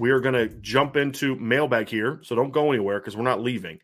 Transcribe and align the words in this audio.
We 0.00 0.10
are 0.10 0.20
going 0.20 0.34
to 0.34 0.48
jump 0.62 0.96
into 0.96 1.36
mailbag 1.36 1.86
here. 1.90 2.20
So 2.22 2.34
don't 2.34 2.52
go 2.52 2.72
anywhere 2.72 2.98
because 2.98 3.18
we're 3.18 3.22
not 3.22 3.42
leaving. 3.42 3.80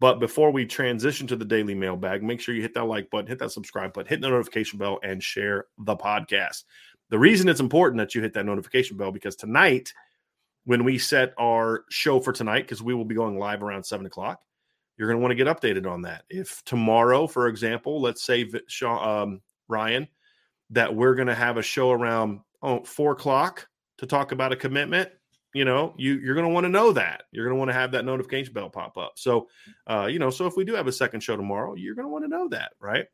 But 0.00 0.18
before 0.18 0.50
we 0.50 0.66
transition 0.66 1.28
to 1.28 1.36
the 1.36 1.44
daily 1.44 1.76
mailbag, 1.76 2.24
make 2.24 2.40
sure 2.40 2.56
you 2.56 2.62
hit 2.62 2.74
that 2.74 2.86
like 2.86 3.08
button, 3.08 3.28
hit 3.28 3.38
that 3.38 3.52
subscribe 3.52 3.92
button, 3.92 4.08
hit 4.08 4.20
the 4.20 4.28
notification 4.28 4.80
bell, 4.80 4.98
and 5.04 5.22
share 5.22 5.66
the 5.78 5.94
podcast. 5.94 6.64
The 7.10 7.20
reason 7.20 7.48
it's 7.48 7.60
important 7.60 7.98
that 7.98 8.16
you 8.16 8.20
hit 8.20 8.32
that 8.34 8.46
notification 8.46 8.96
bell 8.96 9.12
because 9.12 9.36
tonight, 9.36 9.92
when 10.64 10.82
we 10.82 10.98
set 10.98 11.34
our 11.38 11.84
show 11.88 12.18
for 12.18 12.32
tonight, 12.32 12.62
because 12.62 12.82
we 12.82 12.92
will 12.92 13.04
be 13.04 13.14
going 13.14 13.38
live 13.38 13.62
around 13.62 13.84
seven 13.84 14.06
o'clock, 14.06 14.40
you're 14.96 15.06
going 15.06 15.18
to 15.18 15.22
want 15.22 15.30
to 15.30 15.36
get 15.36 15.46
updated 15.46 15.88
on 15.88 16.02
that. 16.02 16.24
If 16.28 16.64
tomorrow, 16.64 17.28
for 17.28 17.46
example, 17.46 18.00
let's 18.00 18.24
say 18.24 18.50
um, 18.84 19.40
Ryan, 19.68 20.08
that 20.70 20.96
we're 20.96 21.14
going 21.14 21.28
to 21.28 21.34
have 21.34 21.58
a 21.58 21.62
show 21.62 21.92
around 21.92 22.40
oh, 22.60 22.82
four 22.82 23.12
o'clock 23.12 23.68
to 23.98 24.06
talk 24.06 24.32
about 24.32 24.52
a 24.52 24.56
commitment, 24.56 25.10
you 25.54 25.64
know 25.64 25.94
you 25.96 26.14
you're 26.14 26.34
going 26.34 26.46
to 26.46 26.52
want 26.52 26.64
to 26.64 26.70
know 26.70 26.92
that. 26.92 27.24
You're 27.32 27.44
going 27.44 27.54
to 27.54 27.58
want 27.58 27.70
to 27.70 27.74
have 27.74 27.92
that 27.92 28.04
notification 28.04 28.52
bell 28.52 28.70
pop 28.70 28.96
up. 28.96 29.12
So 29.16 29.48
uh 29.86 30.06
you 30.06 30.18
know 30.18 30.30
so 30.30 30.46
if 30.46 30.56
we 30.56 30.64
do 30.64 30.74
have 30.74 30.86
a 30.86 30.92
second 30.92 31.20
show 31.20 31.36
tomorrow 31.36 31.74
you're 31.74 31.94
going 31.94 32.06
to 32.06 32.12
want 32.12 32.24
to 32.24 32.28
know 32.28 32.48
that 32.48 32.72
right? 32.80 33.06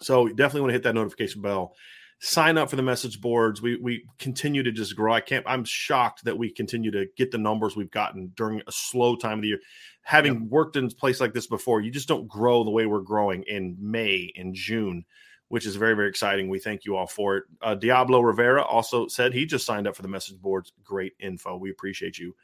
So 0.00 0.26
you 0.26 0.34
definitely 0.34 0.62
want 0.62 0.70
to 0.70 0.74
hit 0.74 0.82
that 0.84 0.94
notification 0.94 1.42
bell. 1.42 1.74
Sign 2.20 2.58
up 2.58 2.68
for 2.68 2.76
the 2.76 2.82
message 2.82 3.20
boards. 3.20 3.62
We 3.62 3.76
we 3.76 4.04
continue 4.18 4.62
to 4.62 4.72
just 4.72 4.96
grow. 4.96 5.12
I 5.12 5.20
can't 5.20 5.44
i'm 5.46 5.64
shocked 5.64 6.24
that 6.24 6.36
we 6.36 6.50
continue 6.50 6.90
to 6.90 7.06
get 7.16 7.30
the 7.30 7.38
numbers 7.38 7.76
we've 7.76 7.90
gotten 7.90 8.32
during 8.36 8.60
a 8.66 8.72
slow 8.72 9.16
time 9.16 9.38
of 9.38 9.42
the 9.42 9.48
year. 9.48 9.60
Having 10.02 10.34
yep. 10.34 10.42
worked 10.44 10.76
in 10.76 10.86
a 10.86 10.90
place 10.90 11.20
like 11.20 11.34
this 11.34 11.46
before 11.46 11.80
you 11.80 11.90
just 11.90 12.08
don't 12.08 12.26
grow 12.26 12.64
the 12.64 12.70
way 12.70 12.86
we're 12.86 13.00
growing 13.00 13.42
in 13.44 13.76
may 13.80 14.32
and 14.36 14.54
june 14.54 15.04
which 15.48 15.66
is 15.66 15.76
very, 15.76 15.94
very 15.94 16.08
exciting. 16.08 16.48
We 16.48 16.58
thank 16.58 16.84
you 16.84 16.96
all 16.96 17.06
for 17.06 17.38
it. 17.38 17.44
Uh, 17.62 17.74
Diablo 17.74 18.20
Rivera 18.20 18.62
also 18.62 19.08
said 19.08 19.32
he 19.32 19.46
just 19.46 19.66
signed 19.66 19.86
up 19.86 19.96
for 19.96 20.02
the 20.02 20.08
message 20.08 20.40
boards. 20.40 20.72
Great 20.84 21.14
info. 21.20 21.56
We 21.56 21.70
appreciate 21.70 22.18
you 22.18 22.34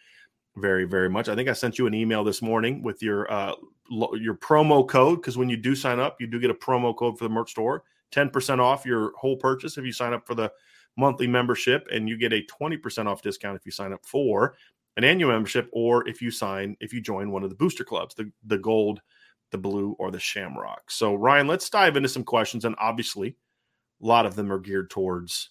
very, 0.57 0.85
very 0.85 1.11
much. 1.11 1.29
I 1.29 1.35
think 1.35 1.49
I 1.49 1.53
sent 1.53 1.79
you 1.79 1.87
an 1.87 1.95
email 1.95 2.25
this 2.25 2.41
morning 2.41 2.83
with 2.83 3.03
your 3.03 3.31
uh, 3.31 3.55
lo- 3.91 4.15
your 4.15 4.35
promo 4.35 4.87
code 4.89 5.21
because 5.21 5.37
when 5.37 5.49
you 5.49 5.57
do 5.57 5.75
sign 5.75 6.01
up, 6.01 6.21
you 6.21 6.27
do 6.27 6.41
get 6.41 6.51
a 6.51 6.55
promo 6.55 6.97
code 6.97 7.19
for 7.19 7.25
the 7.25 7.31
merch 7.31 7.51
store, 7.51 7.85
ten 8.11 8.31
percent 8.31 8.61
off 8.61 8.87
your 8.87 9.13
whole 9.17 9.37
purchase 9.37 9.77
if 9.77 9.85
you 9.85 9.93
sign 9.93 10.13
up 10.13 10.27
for 10.27 10.35
the 10.35 10.51
monthly 10.97 11.27
membership, 11.27 11.87
and 11.93 12.09
you 12.09 12.17
get 12.17 12.33
a 12.33 12.43
twenty 12.45 12.77
percent 12.77 13.09
off 13.09 13.21
discount 13.21 13.57
if 13.57 13.67
you 13.67 13.73
sign 13.73 13.93
up 13.93 14.05
for 14.07 14.55
an 14.97 15.05
annual 15.05 15.33
membership 15.33 15.69
or 15.73 16.09
if 16.09 16.23
you 16.23 16.31
sign 16.31 16.77
if 16.81 16.93
you 16.93 17.01
join 17.01 17.31
one 17.31 17.43
of 17.43 17.51
the 17.51 17.57
booster 17.57 17.85
clubs, 17.85 18.15
the 18.15 18.31
the 18.47 18.59
gold 18.59 19.01
the 19.55 19.59
blue, 19.59 19.95
or 20.01 20.11
the 20.11 20.19
shamrock. 20.19 20.91
So, 20.91 21.15
Ryan, 21.15 21.47
let's 21.47 21.71
dive 21.71 21.97
into 21.97 22.09
some 22.09 22.25
questions. 22.25 22.65
And 22.65 22.75
obviously, 22.79 23.37
a 24.03 24.07
lot 24.07 24.27
of 24.27 24.35
them 24.35 24.53
are 24.53 24.59
geared 24.59 24.91
towards 24.91 25.51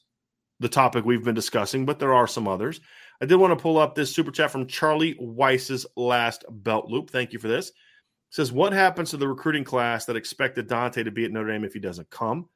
the 0.59 0.67
topic 0.67 1.05
we've 1.05 1.23
been 1.23 1.33
discussing, 1.33 1.85
but 1.85 1.99
there 1.99 2.13
are 2.13 2.27
some 2.27 2.47
others. 2.47 2.81
I 3.21 3.25
did 3.25 3.37
want 3.37 3.57
to 3.57 3.61
pull 3.61 3.77
up 3.77 3.95
this 3.95 4.13
super 4.13 4.31
chat 4.31 4.51
from 4.51 4.67
Charlie 4.67 5.15
Weis's 5.19 5.85
last 5.95 6.43
belt 6.49 6.89
loop. 6.89 7.09
Thank 7.09 7.31
you 7.31 7.39
for 7.39 7.47
this. 7.47 7.69
It 7.69 7.73
says, 8.31 8.51
What 8.51 8.73
happens 8.73 9.11
to 9.11 9.17
the 9.17 9.27
recruiting 9.27 9.63
class 9.63 10.05
that 10.05 10.17
expected 10.17 10.67
Dante 10.67 11.03
to 11.03 11.11
be 11.11 11.23
at 11.23 11.31
Notre 11.31 11.47
Dame 11.51 11.63
if 11.63 11.73
he 11.73 11.79
doesn't 11.79 12.09
come? 12.09 12.49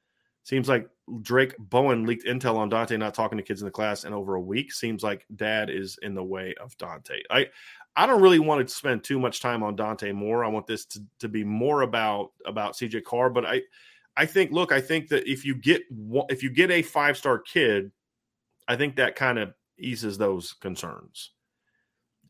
Seems 0.43 0.69
like 0.69 0.89
Drayk 1.21 1.55
Bowen 1.57 2.05
leaked 2.05 2.25
intel 2.25 2.55
on 2.55 2.69
Dante 2.69 2.95
not 2.95 3.13
talking 3.13 3.37
to 3.37 3.43
kids 3.43 3.61
in 3.61 3.65
the 3.65 3.71
class 3.71 4.05
in 4.05 4.13
over 4.13 4.35
a 4.35 4.41
week. 4.41 4.71
Seems 4.71 5.03
like 5.03 5.25
dad 5.35 5.69
is 5.69 5.97
in 6.01 6.15
the 6.15 6.23
way 6.23 6.55
of 6.61 6.77
Dante. 6.77 7.21
I 7.29 7.47
I 7.97 8.05
don't 8.05 8.21
really 8.21 8.39
want 8.39 8.65
to 8.65 8.73
spend 8.73 9.03
too 9.03 9.19
much 9.19 9.41
time 9.41 9.63
on 9.63 9.75
Dante 9.75 10.11
Moore. 10.11 10.45
I 10.45 10.49
want 10.49 10.67
this 10.67 10.85
to, 10.85 10.99
to 11.19 11.27
be 11.27 11.43
more 11.43 11.81
about 11.81 12.31
about 12.45 12.73
CJ 12.73 13.03
Carr. 13.03 13.31
But 13.31 13.45
I 13.45 13.61
I 14.15 14.27
think 14.27 14.51
look, 14.51 14.71
I 14.71 14.79
think 14.79 15.09
that 15.09 15.29
if 15.29 15.43
you 15.43 15.55
get 15.55 15.81
if 16.29 16.43
you 16.43 16.51
get 16.51 16.69
a 16.69 16.83
five 16.83 17.17
star 17.17 17.39
kid, 17.39 17.91
I 18.67 18.75
think 18.75 18.95
that 18.95 19.15
kind 19.15 19.39
of 19.39 19.53
eases 19.79 20.17
those 20.17 20.53
concerns. 20.53 21.31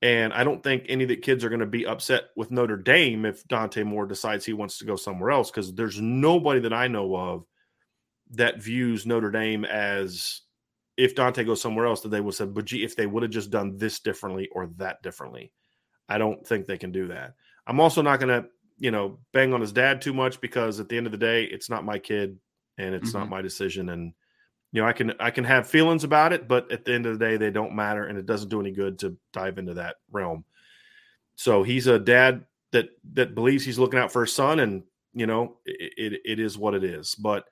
And 0.01 0.31
I 0.31 0.43
don't 0.43 0.63
think 0.63 0.85
any 0.87 1.03
of 1.03 1.09
the 1.09 1.17
kids 1.17 1.43
are 1.43 1.49
going 1.49 1.59
to 1.59 1.65
be 1.65 1.85
upset 1.85 2.25
with 2.35 2.51
Notre 2.51 2.77
Dame 2.77 3.25
if 3.25 3.45
Dante 3.47 3.83
Moore 3.83 4.05
decides 4.05 4.45
he 4.45 4.53
wants 4.53 4.77
to 4.77 4.85
go 4.85 4.95
somewhere 4.95 5.31
else 5.31 5.51
because 5.51 5.73
there's 5.73 5.99
nobody 5.99 6.59
that 6.61 6.73
I 6.73 6.87
know 6.87 7.15
of 7.15 7.45
that 8.31 8.61
views 8.61 9.05
Notre 9.05 9.31
Dame 9.31 9.65
as 9.65 10.41
if 10.97 11.15
Dante 11.15 11.43
goes 11.43 11.61
somewhere 11.61 11.85
else, 11.85 12.01
that 12.01 12.09
they 12.09 12.21
would 12.21 12.33
say, 12.33 12.45
but 12.45 12.65
gee, 12.65 12.83
if 12.83 12.95
they 12.95 13.05
would 13.05 13.23
have 13.23 13.31
just 13.31 13.51
done 13.51 13.77
this 13.77 13.99
differently 13.99 14.49
or 14.51 14.69
that 14.77 15.01
differently. 15.03 15.51
I 16.09 16.17
don't 16.17 16.45
think 16.45 16.65
they 16.65 16.77
can 16.77 16.91
do 16.91 17.07
that. 17.07 17.35
I'm 17.67 17.79
also 17.79 18.01
not 18.01 18.19
going 18.19 18.41
to, 18.41 18.49
you 18.79 18.91
know, 18.91 19.19
bang 19.33 19.53
on 19.53 19.61
his 19.61 19.71
dad 19.71 20.01
too 20.01 20.13
much 20.13 20.41
because 20.41 20.79
at 20.79 20.89
the 20.89 20.97
end 20.97 21.05
of 21.05 21.11
the 21.11 21.17
day, 21.17 21.43
it's 21.43 21.69
not 21.69 21.85
my 21.85 21.99
kid 21.99 22.37
and 22.77 22.95
it's 22.95 23.09
mm-hmm. 23.09 23.19
not 23.19 23.29
my 23.29 23.41
decision. 23.41 23.89
And 23.89 24.13
you 24.71 24.81
know, 24.81 24.87
I 24.87 24.93
can 24.93 25.13
I 25.19 25.31
can 25.31 25.43
have 25.43 25.67
feelings 25.67 26.03
about 26.03 26.33
it, 26.33 26.47
but 26.47 26.71
at 26.71 26.85
the 26.85 26.93
end 26.93 27.05
of 27.05 27.17
the 27.17 27.25
day, 27.25 27.37
they 27.37 27.51
don't 27.51 27.75
matter, 27.75 28.05
and 28.05 28.17
it 28.17 28.25
doesn't 28.25 28.49
do 28.49 28.59
any 28.59 28.71
good 28.71 28.99
to 28.99 29.17
dive 29.31 29.57
into 29.57 29.75
that 29.75 29.95
realm. 30.11 30.43
So 31.35 31.63
he's 31.63 31.87
a 31.87 31.99
dad 31.99 32.45
that 32.71 32.89
that 33.13 33.33
believes 33.33 33.63
he's 33.63 33.79
looking 33.79 33.99
out 33.99 34.11
for 34.11 34.21
his 34.21 34.33
son, 34.33 34.59
and 34.59 34.83
you 35.13 35.25
know, 35.25 35.57
it, 35.65 35.93
it, 36.13 36.21
it 36.25 36.39
is 36.39 36.57
what 36.57 36.73
it 36.73 36.83
is. 36.83 37.15
But 37.15 37.45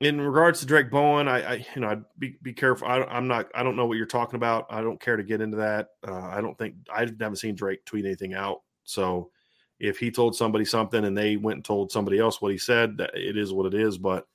in 0.00 0.20
regards 0.20 0.60
to 0.60 0.66
Drayk 0.66 0.90
Bowen, 0.90 1.26
I, 1.26 1.40
I 1.40 1.66
you 1.74 1.80
know, 1.80 1.88
I'd 1.88 2.04
be, 2.18 2.36
be 2.42 2.52
careful. 2.52 2.86
I, 2.86 3.04
am 3.16 3.26
not, 3.26 3.48
I 3.54 3.62
don't 3.62 3.76
know 3.76 3.86
what 3.86 3.96
you're 3.96 4.06
talking 4.06 4.36
about. 4.36 4.66
I 4.68 4.82
don't 4.82 5.00
care 5.00 5.16
to 5.16 5.22
get 5.22 5.40
into 5.40 5.56
that. 5.56 5.88
Uh, 6.06 6.20
I 6.20 6.40
don't 6.40 6.56
think 6.58 6.74
I 6.94 7.00
haven't 7.00 7.36
seen 7.36 7.54
Drayk 7.54 7.84
tweet 7.84 8.04
anything 8.04 8.34
out. 8.34 8.60
So 8.84 9.30
if 9.78 9.98
he 9.98 10.10
told 10.10 10.36
somebody 10.36 10.64
something 10.64 11.04
and 11.04 11.16
they 11.16 11.36
went 11.36 11.56
and 11.56 11.64
told 11.64 11.90
somebody 11.90 12.18
else 12.18 12.40
what 12.40 12.52
he 12.52 12.58
said, 12.58 12.98
that 12.98 13.16
it 13.16 13.38
is 13.38 13.52
what 13.52 13.66
it 13.66 13.74
is. 13.74 13.96
But, 13.96 14.26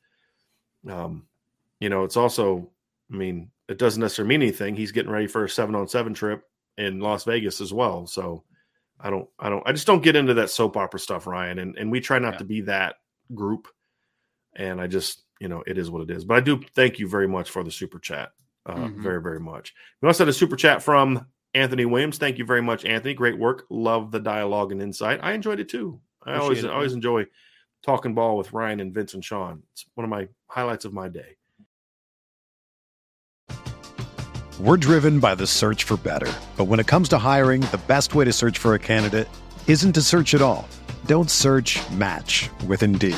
um, 0.90 1.28
you 1.80 1.90
know, 1.90 2.04
it's 2.04 2.18
also, 2.18 2.69
I 3.12 3.16
mean, 3.16 3.52
it 3.68 3.78
doesn't 3.78 4.02
necessarily 4.02 4.30
mean 4.30 4.42
anything. 4.42 4.75
He's 4.75 4.92
getting 4.92 5.12
ready 5.12 5.28
for 5.28 5.46
a 5.46 5.50
seven 5.50 5.75
on 5.75 5.88
seven 5.88 6.14
trip 6.14 6.44
in 6.78 7.00
Las 7.00 7.24
Vegas 7.24 7.62
as 7.62 7.72
well. 7.72 8.07
So 8.07 8.44
I 9.00 9.12
don't, 9.12 9.30
I 9.40 9.50
don't, 9.50 9.68
I 9.68 9.74
just 9.74 9.88
don't 9.88 10.04
get 10.04 10.16
into 10.16 10.34
that 10.36 10.50
soap 10.50 10.75
opera 10.75 11.00
stuff, 11.00 11.28
Ryan. 11.28 11.60
And 11.60 11.78
and 11.78 11.92
we 11.92 12.02
try 12.02 12.19
not 12.19 12.34
yeah. 12.34 12.40
to 12.40 12.46
be 12.46 12.62
that 12.62 12.96
group. 13.34 13.68
And 14.56 14.81
I 14.81 14.88
just, 14.88 15.24
you 15.42 15.48
know, 15.48 15.64
it 15.66 15.78
is 15.80 15.90
what 15.90 16.04
it 16.04 16.12
is. 16.12 16.24
But 16.24 16.38
I 16.38 16.40
do 16.40 16.62
thank 16.76 17.00
you 17.00 17.08
very 17.08 17.28
much 17.28 17.50
for 17.50 17.64
the 17.64 17.72
super 17.72 17.98
chat. 17.98 18.32
Uh, 18.64 18.76
mm-hmm. 18.76 19.02
Very, 19.02 19.22
very 19.22 19.40
much. 19.40 19.74
We 20.02 20.08
also 20.08 20.24
had 20.24 20.30
a 20.30 20.34
super 20.34 20.56
chat 20.56 20.84
from 20.84 21.26
Anthony 21.56 21.86
Williams. 21.86 22.20
Thank 22.20 22.38
you 22.38 22.46
very 22.46 22.62
much, 22.62 22.86
Anthony. 22.86 23.16
Great 23.16 23.40
work. 23.40 23.66
Love 23.72 24.12
the 24.12 24.20
dialogue 24.20 24.72
and 24.72 24.80
insight. 24.80 25.20
I 25.24 25.34
enjoyed 25.34 25.60
it 25.60 25.68
too. 25.68 26.00
I 26.24 26.34
Appreciate 26.34 26.44
always, 26.44 26.64
it, 26.64 26.70
always 26.70 26.94
enjoy 26.94 27.26
talking 27.82 28.14
ball 28.14 28.38
with 28.38 28.54
Ryan 28.54 28.80
and 28.80 28.94
Vince 28.94 29.16
and 29.16 29.26
Sean. 29.26 29.64
It's 29.74 29.84
one 29.96 30.06
of 30.06 30.12
my 30.12 30.28
highlights 30.46 30.86
of 30.86 30.94
my 30.94 31.08
day. 31.08 31.38
We're 34.60 34.78
driven 34.78 35.20
by 35.20 35.34
the 35.34 35.48
search 35.48 35.86
for 35.86 35.98
better. 35.98 36.32
But 36.56 36.66
when 36.66 36.80
it 36.80 36.86
comes 36.86 37.10
to 37.10 37.18
hiring, 37.18 37.62
the 37.62 37.82
best 37.88 38.14
way 38.14 38.26
to 38.26 38.32
search 38.32 38.60
for 38.60 38.76
a 38.76 38.80
candidate 38.80 39.28
isn't 39.66 39.94
to 39.94 40.04
search 40.04 40.36
at 40.36 40.44
all. 40.44 40.68
Don't 41.08 41.32
search 41.32 41.80
match 41.90 42.52
with 42.68 42.84
Indeed. 42.84 43.18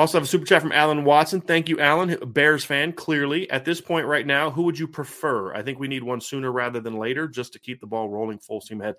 Also 0.00 0.16
have 0.16 0.24
a 0.24 0.26
super 0.26 0.46
chat 0.46 0.62
from 0.62 0.72
Alan 0.72 1.04
Watson. 1.04 1.42
Thank 1.42 1.68
you, 1.68 1.78
Alan, 1.78 2.16
Bears 2.32 2.64
fan. 2.64 2.94
Clearly, 2.94 3.50
at 3.50 3.66
this 3.66 3.82
point 3.82 4.06
right 4.06 4.26
now, 4.26 4.50
who 4.50 4.62
would 4.62 4.78
you 4.78 4.88
prefer? 4.88 5.52
I 5.54 5.60
think 5.60 5.78
we 5.78 5.88
need 5.88 6.02
one 6.02 6.22
sooner 6.22 6.50
rather 6.50 6.80
than 6.80 6.96
later, 6.98 7.28
just 7.28 7.52
to 7.52 7.58
keep 7.58 7.82
the 7.82 7.86
ball 7.86 8.08
rolling 8.08 8.38
full 8.38 8.62
steam 8.62 8.80
ahead. 8.80 8.94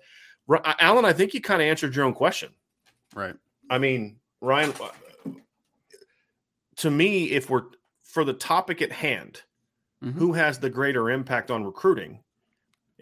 R- 0.48 0.62
Alan, 0.78 1.04
I 1.04 1.12
think 1.12 1.34
you 1.34 1.40
kind 1.40 1.60
of 1.60 1.66
answered 1.66 1.96
your 1.96 2.04
own 2.04 2.14
question. 2.14 2.50
Right. 3.16 3.34
I 3.68 3.78
mean, 3.78 4.20
Ryan, 4.40 4.72
uh, 4.80 5.30
to 6.76 6.88
me, 6.88 7.32
if 7.32 7.50
we're 7.50 7.64
for 8.04 8.24
the 8.24 8.32
topic 8.32 8.80
at 8.80 8.92
hand, 8.92 9.42
Mhm. 10.04 10.12
who 10.12 10.34
has 10.34 10.60
the 10.60 10.70
greater 10.70 11.10
impact 11.10 11.50
on 11.50 11.64
recruiting? 11.64 12.20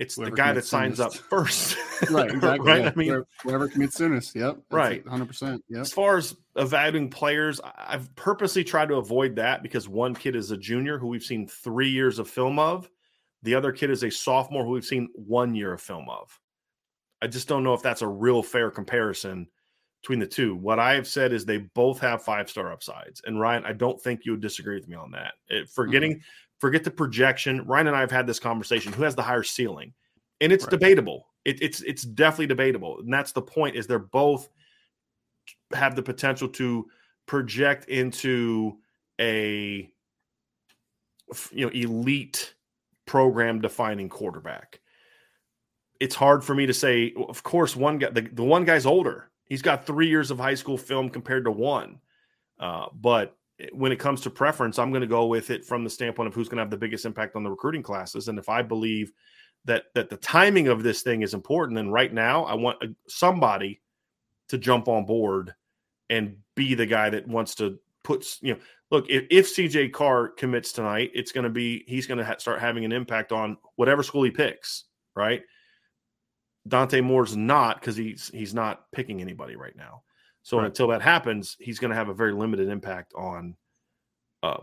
It's 0.01 0.17
Whoever 0.17 0.31
the 0.31 0.37
guy 0.37 0.53
that 0.55 0.65
signs 0.65 0.97
soonest. 0.97 1.19
up 1.19 1.23
first. 1.29 1.77
Right. 2.11 2.31
Exactly. 2.35 2.67
right. 2.67 2.81
yeah. 2.81 2.89
I 2.91 2.95
mean, 2.97 3.09
Whoever- 3.09 3.27
whoever 3.43 3.69
commits 3.69 3.95
soonest. 3.97 4.35
Yep. 4.35 4.55
that's 4.55 4.65
Right. 4.73 5.05
100%. 5.05 5.61
Yep. 5.69 5.81
as 5.83 5.93
far 5.93 6.17
as 6.17 6.35
evaluating 6.57 7.11
players, 7.11 7.61
I- 7.61 7.73
I've 7.91 8.17
purposely 8.17 8.65
tried 8.65 8.89
to 8.89 8.95
avoid 8.97 9.37
that 9.37 9.63
because 9.63 9.89
one 9.91 10.15
kid 10.15 10.35
is 10.37 10.51
a 10.51 10.57
junior 10.57 10.99
who 10.99 11.09
we've 11.09 11.23
seen 11.23 11.47
three 11.47 11.91
years 11.91 12.19
of 12.19 12.29
film 12.31 12.59
of. 12.59 12.89
The 13.43 13.55
other 13.55 13.73
kid 13.73 13.91
is 13.91 14.03
a 14.03 14.11
sophomore 14.11 14.65
who 14.65 14.71
we've 14.71 14.85
seen 14.85 15.09
one 15.15 15.55
year 15.55 15.75
of 15.75 15.83
film 15.83 16.09
of. 16.09 16.41
I 17.21 17.27
just 17.27 17.47
don't 17.49 17.63
know 17.63 17.75
if 17.75 17.83
that's 17.83 18.01
a 18.03 18.09
real 18.09 18.43
fair 18.43 18.71
comparison 18.71 19.47
between 20.01 20.19
the 20.19 20.27
two. 20.27 20.57
What 20.57 20.79
I 20.79 20.95
have 20.95 21.07
said 21.07 21.35
is 21.35 21.45
they 21.45 21.59
both 21.59 22.01
have 22.01 22.23
five 22.23 22.49
star 22.49 22.73
upsides. 22.73 23.21
And 23.27 23.39
Ryan, 23.39 23.67
I 23.67 23.75
don't 23.75 24.01
think 24.01 24.25
you 24.25 24.33
would 24.33 24.41
disagree 24.41 24.77
with 24.77 24.89
me 24.89 24.97
on 24.97 25.11
that. 25.11 25.35
It, 25.49 25.55
mm-hmm. 25.65 25.65
forgetting, 25.75 26.23
forget 26.61 26.85
the 26.85 26.91
projection. 26.91 27.67
Ryan 27.67 27.89
and 27.89 27.97
I 27.97 28.01
have 28.01 28.11
had 28.11 28.27
this 28.27 28.39
conversation. 28.39 28.93
Who 28.93 29.03
has 29.03 29.17
the 29.17 29.23
higher 29.23 29.43
ceiling? 29.43 29.93
And 30.41 30.53
it's 30.53 30.65
Right. 30.65 30.71
debatable. 30.71 31.27
It, 31.45 31.61
it's 31.63 31.81
it's 31.83 32.03
definitely 32.03 32.47
debatable. 32.47 33.01
And 33.01 33.13
that's 33.13 33.33
the 33.33 33.43
point, 33.43 33.75
is 33.77 33.87
they're 33.87 33.99
both 33.99 34.49
have 35.73 35.97
the 35.97 36.03
potential 36.03 36.49
to 36.49 36.87
project 37.27 37.89
into 37.89 38.79
a 39.21 39.91
you 41.53 41.67
know 41.67 41.73
elite 41.73 42.55
program 43.07 43.61
defining 43.61 44.09
quarterback. 44.09 44.81
It's 45.99 46.15
hard 46.15 46.45
for 46.45 46.55
me 46.55 46.67
to 46.67 46.75
say. 46.75 47.15
Of 47.29 47.43
course, 47.43 47.75
one 47.75 47.99
guy 47.99 48.11
the, 48.11 48.23
the 48.23 48.45
one 48.45 48.65
guy's 48.65 48.87
older. 48.87 49.31
He's 49.47 49.63
got 49.63 49.87
three 49.87 50.09
years 50.09 50.31
of 50.31 50.39
high 50.39 50.55
school 50.55 50.79
film 50.79 51.11
compared 51.11 51.45
to 51.47 51.51
one. 51.51 52.01
Uh, 52.59 52.87
but 52.95 53.37
when 53.73 53.93
it 53.93 53.99
comes 53.99 54.21
to 54.23 54.31
preference, 54.31 54.79
I'm 54.79 54.91
going 54.91 55.03
to 55.03 55.07
go 55.07 55.27
with 55.27 55.51
it 55.51 55.65
from 55.65 55.85
the 55.85 55.91
standpoint 55.91 56.29
of 56.29 56.35
who's 56.35 56.49
going 56.49 56.57
to 56.57 56.63
have 56.63 56.71
the 56.71 56.77
biggest 56.77 57.05
impact 57.05 57.37
on 57.37 57.43
the 57.43 57.51
recruiting 57.51 57.83
classes. 57.83 58.29
And 58.29 58.39
if 58.39 58.49
I 58.49 58.63
believe 58.63 59.13
that 59.65 59.85
that 59.95 60.09
the 60.09 60.17
timing 60.17 60.69
of 60.69 60.83
this 60.83 61.03
thing 61.03 61.23
is 61.23 61.35
important, 61.35 61.77
then 61.77 61.91
right 61.91 62.13
now 62.13 62.45
I 62.45 62.55
want 62.55 62.83
uh, 62.83 62.89
somebody 63.09 63.81
to 64.49 64.59
jump 64.59 64.89
on 64.89 65.07
board 65.07 65.55
and 66.09 66.37
be 66.57 66.75
the 66.75 66.87
guy 66.87 67.11
that 67.11 67.27
wants 67.29 67.55
to 67.57 67.79
put 68.03 68.39
you 68.41 68.55
know 68.55 68.61
look 68.91 69.07
if, 69.09 69.27
if 69.31 69.55
cj 69.55 69.93
carr 69.93 70.29
commits 70.29 70.73
tonight 70.73 71.11
it's 71.15 71.33
going 71.33 71.45
to 71.45 71.51
be 71.51 71.85
he's 71.87 72.07
going 72.07 72.19
to 72.19 72.25
ha- 72.25 72.39
start 72.39 72.59
having 72.59 72.85
an 72.85 72.93
impact 72.93 73.31
on 73.31 73.57
whatever 73.77 74.03
school 74.03 74.23
he 74.23 74.31
picks 74.31 74.85
right 75.15 75.43
dante 76.67 77.01
moore's 77.01 77.37
not 77.37 77.79
because 77.79 77.97
he's 77.97 78.31
he's 78.33 78.55
not 78.55 78.91
picking 78.91 79.21
anybody 79.21 79.55
right 79.55 79.77
now 79.77 80.03
so 80.43 80.59
Right. 80.59 80.67
until 80.67 80.89
that 80.89 81.03
happens 81.03 81.57
he's 81.61 81.79
going 81.79 81.91
to 81.91 81.97
have 81.97 82.09
a 82.09 82.15
very 82.15 82.33
limited 82.33 82.69
impact 82.69 83.13
on 83.15 83.57
uh 84.43 84.59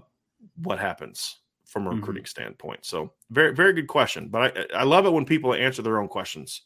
what 0.61 0.79
happens 0.79 1.37
from 1.65 1.87
a 1.87 1.91
Mhm. 1.91 1.95
recruiting 1.97 2.25
standpoint 2.25 2.85
so 2.85 3.13
very 3.29 3.53
very 3.53 3.73
good 3.73 3.87
question 3.87 4.29
but 4.29 4.57
i 4.57 4.79
i 4.79 4.83
love 4.83 5.05
it 5.05 5.11
when 5.13 5.25
people 5.25 5.53
answer 5.53 5.81
their 5.81 5.99
own 5.99 6.07
questions 6.07 6.63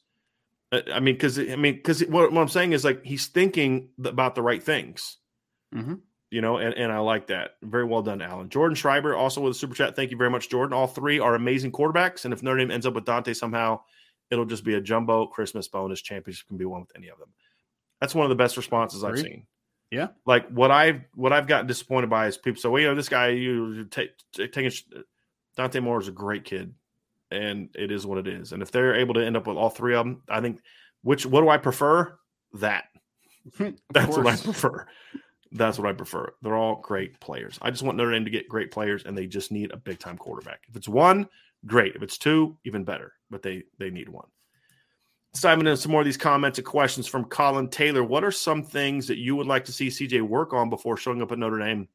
I 0.74 1.02
mean, 1.02 1.16
because 1.16 1.38
I 1.38 1.58
mean, 1.58 1.76
because 1.76 2.00
what, 2.06 2.32
what 2.32 2.40
I'm 2.42 2.48
saying 2.48 2.72
is 2.72 2.86
like 2.86 3.04
he's 3.04 3.28
thinking 3.28 3.90
about 4.06 4.36
the 4.36 4.42
right 4.42 4.64
things, 4.64 5.18
Mhm. 5.76 6.00
you 6.30 6.40
know, 6.40 6.60
and, 6.60 6.74
and 6.76 6.94
I 6.94 7.00
like 7.00 7.28
that. 7.28 7.58
Very 7.62 7.84
well 7.84 8.02
done, 8.02 8.22
Alan. 8.22 8.48
Jordan 8.48 8.76
Schreiber 8.76 9.14
also 9.14 9.42
with 9.42 9.52
a 9.52 9.54
super 9.54 9.76
chat. 9.76 9.98
Thank 9.98 10.12
you 10.12 10.18
very 10.18 10.30
much, 10.30 10.48
Jordan. 10.50 10.72
All 10.74 10.88
three 10.88 11.20
are 11.20 11.36
amazing 11.36 11.74
quarterbacks, 11.74 12.24
and 12.24 12.34
if 12.34 12.42
Notre 12.42 12.60
Dame 12.60 12.72
ends 12.72 12.86
up 12.86 12.94
with 12.94 13.04
Dante 13.04 13.34
somehow, 13.34 13.82
it'll 14.30 14.46
just 14.46 14.64
be 14.64 14.76
a 14.76 14.80
jumbo 14.80 15.28
Christmas 15.28 15.68
bonus. 15.68 16.02
Championship 16.02 16.48
can 16.48 16.56
be 16.56 16.64
won 16.64 16.80
with 16.80 16.92
any 16.96 17.10
of 17.10 17.20
them. 17.20 17.34
That's 18.02 18.16
one 18.16 18.26
of 18.26 18.30
the 18.30 18.36
best 18.36 18.58
responses 18.58 19.04
I've 19.04 19.20
seen. 19.20 19.46
Yeah. 19.92 20.08
Like 20.26 20.50
what 20.50 20.72
I've 20.72 21.02
what 21.14 21.32
I've 21.32 21.48
gotten 21.48 21.68
disappointed 21.68 22.10
by 22.10 22.28
is 22.28 22.38
people 22.38 22.60
say, 22.60 22.70
well, 22.70 22.82
you 22.82 22.88
know, 22.88 22.96
this 22.96 23.10
guy 23.10 23.30
you 23.30 23.86
take 23.86 24.12
taking 24.34 24.72
Dante 25.56 25.80
Moore 25.80 26.02
is 26.02 26.08
a 26.08 26.14
great 26.14 26.46
kid, 26.46 26.74
and 27.30 27.70
it 27.76 27.92
is 27.92 28.06
what 28.08 28.18
it 28.18 28.28
is. 28.28 28.54
And 28.54 28.62
if 28.62 28.72
they're 28.72 28.96
able 28.96 29.14
to 29.16 29.26
end 29.26 29.38
up 29.38 29.48
with 29.48 29.58
all 29.58 29.70
three 29.70 29.96
of 29.96 30.06
them, 30.06 30.24
I 30.30 30.42
think 30.42 30.62
which 31.04 31.26
what 31.26 31.42
do 31.42 31.50
I 31.50 31.58
prefer? 31.58 32.18
That 32.54 32.86
that's 33.92 34.18
what 34.18 34.28
I 34.28 34.36
prefer. 34.38 34.88
That's 35.52 35.78
what 35.78 35.90
I 35.90 35.94
prefer. 35.94 36.34
They're 36.42 36.56
all 36.56 36.78
great 36.78 37.20
players. 37.20 37.60
I 37.62 37.72
just 37.72 37.84
want 37.84 37.98
Notre 37.98 38.14
Dame 38.14 38.24
to 38.24 38.32
get 38.32 38.48
great 38.48 38.72
players, 38.72 39.04
and 39.04 39.18
they 39.18 39.28
just 39.28 39.52
need 39.52 39.72
a 39.72 39.78
big 39.78 40.00
time 40.00 40.18
quarterback. 40.18 40.62
If 40.70 40.78
it's 40.78 40.88
one, 40.88 41.28
great. 41.66 41.96
If 41.96 42.02
it's 42.02 42.18
two, 42.18 42.58
even 42.64 42.86
better. 42.86 43.14
But 43.30 43.42
they 43.44 43.64
they 43.78 43.90
need 43.90 44.08
one. 44.08 44.28
Let's 45.34 45.42
dive 45.42 45.60
into 45.60 45.78
some 45.78 45.92
more 45.94 46.02
of 46.02 46.06
these 46.06 46.18
comments 46.18 46.58
and 46.60 46.66
questions 46.68 47.08
from 47.08 47.24
Colin 47.26 47.70
Taylor. 47.70 48.04
What 48.04 48.24
are 48.24 48.32
some 48.32 48.64
things 48.64 49.08
that 49.08 49.18
you 49.18 49.36
would 49.38 49.48
like 49.48 49.64
to 49.66 49.72
see 49.72 49.88
CJ 49.88 50.22
work 50.22 50.54
on 50.54 50.70
before 50.70 50.98
showing 50.98 51.22
up 51.22 51.32
at 51.32 51.40
Notre 51.40 51.58
Dame 51.60 51.88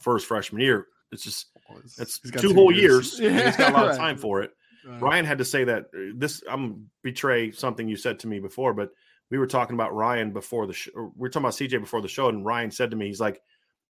for 0.00 0.14
his 0.14 0.24
freshman 0.24 0.60
year? 0.60 0.86
It's 1.10 1.22
just 1.22 1.46
it's- 1.70 1.94
that's 1.96 2.20
he's 2.22 2.32
two 2.32 2.52
whole 2.52 2.70
years. 2.70 3.18
Yeah, 3.18 3.46
He's 3.46 3.56
got 3.56 3.72
a 3.72 3.74
lot 3.74 3.88
of 3.88 3.96
time 4.04 4.18
for 4.18 4.42
it. 4.42 4.50
Right. 4.86 5.00
Ryan 5.00 5.24
had 5.24 5.38
to 5.38 5.44
say 5.46 5.64
that 5.64 5.84
uh, 5.94 6.12
this 6.14 6.42
I'm 6.48 6.90
betray 7.02 7.50
something 7.52 7.88
you 7.88 7.96
said 7.96 8.18
to 8.20 8.26
me 8.28 8.38
before, 8.38 8.74
but 8.74 8.90
we 9.30 9.38
were 9.38 9.46
talking 9.46 9.74
about 9.74 9.94
Ryan 9.94 10.32
before 10.32 10.66
the 10.66 10.72
show. 10.74 10.90
We 10.94 11.10
were 11.16 11.28
talking 11.30 11.44
about 11.44 11.54
CJ 11.54 11.80
before 11.80 12.02
the 12.02 12.08
show, 12.08 12.28
and 12.28 12.44
Ryan 12.44 12.70
said 12.70 12.90
to 12.90 12.96
me, 12.96 13.06
he's 13.06 13.20
like, 13.20 13.40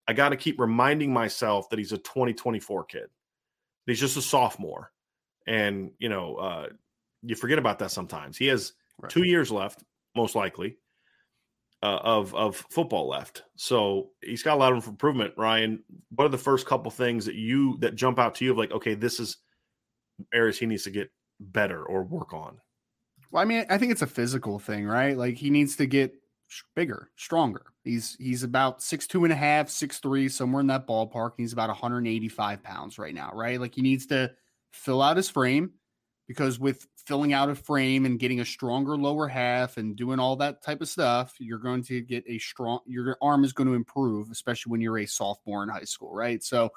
I 0.07 0.13
got 0.13 0.29
to 0.31 0.37
keep 0.37 0.59
reminding 0.61 1.13
myself 1.13 1.69
that 1.71 1.79
he's 1.79 1.93
a 1.93 1.99
2024 1.99 2.85
kid. 2.85 3.07
He's 3.87 4.01
just 4.01 4.17
a 4.17 4.23
sophomore, 4.23 4.93
and 5.47 5.91
you 5.99 6.09
know, 6.09 6.37
uh, 6.37 6.69
you 7.23 7.35
forget 7.35 7.59
about 7.59 7.79
that 7.81 7.91
sometimes. 7.91 8.37
He 8.37 8.47
has 8.47 8.73
Right. 9.01 9.11
two 9.11 9.23
years 9.23 9.53
left, 9.53 9.85
most 10.17 10.35
likely, 10.35 10.77
uh, 11.83 12.01
of 12.03 12.35
of 12.35 12.57
football 12.71 13.09
left. 13.09 13.45
So 13.57 14.11
he's 14.21 14.43
got 14.43 14.55
a 14.55 14.59
lot 14.61 14.73
of 14.73 14.87
improvement. 14.89 15.35
Ryan, 15.37 15.85
what 16.11 16.25
are 16.25 16.31
the 16.31 16.39
first 16.39 16.67
couple 16.67 16.91
things 16.91 17.25
that 17.27 17.37
you 17.37 17.77
that 17.79 17.95
jump 17.95 18.19
out 18.19 18.35
to 18.37 18.45
you 18.45 18.51
of 18.51 18.59
like, 18.59 18.73
okay, 18.73 18.95
this 18.95 19.21
is 19.21 19.37
areas 20.35 20.59
he 20.59 20.67
needs 20.67 20.83
to 20.85 20.91
get 20.91 21.11
better 21.39 21.85
or 21.85 22.03
work 22.03 22.33
on? 22.33 22.61
Well, 23.31 23.43
I 23.43 23.45
mean, 23.45 23.67
I 23.71 23.79
think 23.79 23.93
it's 23.93 24.03
a 24.03 24.07
physical 24.07 24.59
thing, 24.59 24.87
right? 24.87 25.17
Like 25.17 25.37
he 25.37 25.51
needs 25.51 25.77
to 25.77 25.87
get 25.87 26.15
bigger, 26.75 27.11
stronger. 27.17 27.67
He's 27.85 28.17
he's 28.17 28.43
about 28.43 28.83
six 28.83 29.07
two 29.07 29.23
and 29.25 29.33
a 29.33 29.37
half, 29.37 29.69
six 29.69 29.99
three, 29.99 30.29
somewhere 30.29 30.61
in 30.61 30.67
that 30.69 30.89
ballpark. 30.89 31.35
He's 31.37 31.53
about 31.53 31.69
185 31.69 32.63
pounds 32.65 32.99
right 32.99 33.15
now, 33.15 33.31
right? 33.33 33.61
Like 33.61 33.75
he 33.77 33.83
needs 33.83 34.07
to 34.07 34.33
fill 34.73 35.01
out 35.03 35.17
his 35.17 35.29
frame 35.31 35.75
because 36.29 36.61
with 36.61 36.87
filling 37.07 37.33
out 37.33 37.49
a 37.49 37.55
frame 37.55 38.05
and 38.05 38.21
getting 38.21 38.41
a 38.41 38.45
stronger 38.45 38.97
lower 38.97 39.27
half 39.27 39.79
and 39.79 39.97
doing 39.97 40.21
all 40.21 40.37
that 40.37 40.63
type 40.63 40.83
of 40.83 40.89
stuff, 40.89 41.35
you're 41.41 41.59
going 41.59 41.83
to 41.83 42.03
get 42.03 42.23
a 42.29 42.39
strong 42.39 42.81
your 42.87 43.17
arm 43.21 43.43
is 43.43 43.55
going 43.55 43.67
to 43.67 43.75
improve, 43.75 44.31
especially 44.31 44.71
when 44.71 44.81
you're 44.81 44.99
a 44.99 45.07
sophomore 45.07 45.63
in 45.63 45.71
high 45.71 45.81
school, 45.81 46.15
right? 46.15 46.45
So 46.45 46.71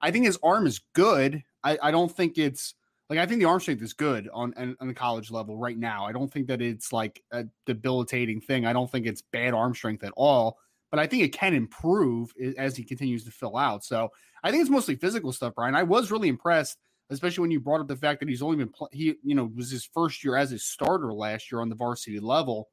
I 0.00 0.10
think 0.10 0.26
his 0.26 0.38
arm 0.42 0.66
is 0.66 0.80
good. 0.94 1.42
I, 1.64 1.78
I 1.82 1.90
don't 1.90 2.14
think 2.14 2.38
it's 2.38 2.74
like 3.08 3.18
I 3.18 3.24
think 3.24 3.40
the 3.40 3.46
arm 3.46 3.60
strength 3.60 3.82
is 3.82 3.94
good 3.94 4.28
on, 4.32 4.52
on, 4.58 4.76
on 4.78 4.88
the 4.88 4.94
college 4.94 5.30
level 5.30 5.56
right 5.56 5.78
now. 5.78 6.04
I 6.04 6.12
don't 6.12 6.30
think 6.30 6.46
that 6.48 6.60
it's 6.60 6.92
like 6.92 7.22
a 7.32 7.46
debilitating 7.64 8.42
thing. 8.42 8.66
I 8.66 8.74
don't 8.74 8.90
think 8.90 9.06
it's 9.06 9.22
bad 9.32 9.54
arm 9.54 9.74
strength 9.74 10.04
at 10.04 10.12
all, 10.16 10.58
but 10.90 11.00
I 11.00 11.06
think 11.06 11.22
it 11.22 11.32
can 11.32 11.54
improve 11.54 12.32
as 12.58 12.76
he 12.76 12.84
continues 12.84 13.24
to 13.24 13.30
fill 13.30 13.56
out. 13.56 13.84
So 13.84 14.10
I 14.44 14.50
think 14.50 14.60
it's 14.60 14.70
mostly 14.70 14.96
physical 14.96 15.32
stuff, 15.32 15.54
Brian. 15.54 15.74
I 15.74 15.82
was 15.82 16.10
really 16.10 16.28
impressed, 16.28 16.76
especially 17.10 17.42
when 17.42 17.50
you 17.50 17.60
brought 17.60 17.80
up 17.80 17.88
the 17.88 17.96
fact 17.96 18.20
that 18.20 18.28
he's 18.28 18.42
only 18.42 18.56
been 18.56 18.68
pl- 18.68 18.90
he 18.92 19.14
you 19.22 19.34
know 19.34 19.50
was 19.54 19.70
his 19.70 19.84
first 19.84 20.24
year 20.24 20.36
as 20.36 20.52
a 20.52 20.58
starter 20.58 21.12
last 21.12 21.50
year 21.50 21.60
on 21.60 21.68
the 21.68 21.74
varsity 21.74 22.20
level. 22.20 22.68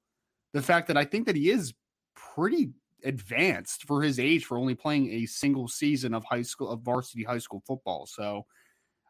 The 0.53 0.61
fact 0.61 0.87
that 0.87 0.97
I 0.97 1.05
think 1.05 1.25
that 1.25 1.35
he 1.35 1.49
is 1.49 1.73
pretty 2.15 2.71
advanced 3.03 3.83
for 3.83 4.01
his 4.01 4.19
age 4.19 4.45
for 4.45 4.57
only 4.57 4.75
playing 4.75 5.11
a 5.11 5.25
single 5.25 5.67
season 5.67 6.13
of 6.13 6.23
high 6.23 6.41
school 6.41 6.69
of 6.69 6.81
varsity 6.81 7.23
high 7.23 7.37
school 7.37 7.61
football. 7.67 8.05
So 8.05 8.45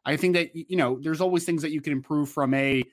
I 0.06 0.18
think 0.18 0.36
that 0.36 0.50
you 0.54 0.78
know 0.78 1.00
there's 1.02 1.22
always 1.22 1.46
things 1.46 1.62
that 1.62 1.72
you 1.72 1.82
can 1.82 1.94
improve 1.94 2.30
from 2.30 2.54
a 2.54 2.84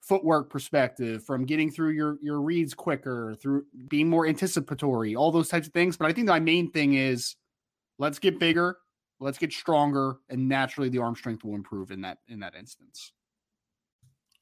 footwork 0.00 0.50
perspective, 0.50 1.24
from 1.24 1.46
getting 1.46 1.70
through 1.70 1.90
your 1.90 2.18
your 2.22 2.40
reads 2.40 2.74
quicker, 2.74 3.34
through 3.40 3.64
being 3.88 4.08
more 4.08 4.26
anticipatory, 4.26 5.16
all 5.16 5.32
those 5.32 5.48
types 5.48 5.66
of 5.66 5.72
things. 5.72 5.96
But 5.96 6.06
I 6.06 6.12
think 6.12 6.28
my 6.28 6.40
main 6.40 6.70
thing 6.70 6.94
is 6.94 7.36
let's 7.98 8.18
get 8.18 8.38
bigger, 8.38 8.76
let's 9.24 9.38
get 9.38 9.52
stronger, 9.52 10.18
and 10.28 10.48
naturally 10.48 10.88
the 10.88 10.98
arm 10.98 11.16
strength 11.16 11.44
will 11.44 11.54
improve 11.54 11.90
in 11.90 12.00
that 12.02 12.18
in 12.28 12.40
that 12.40 12.54
instance. 12.54 13.12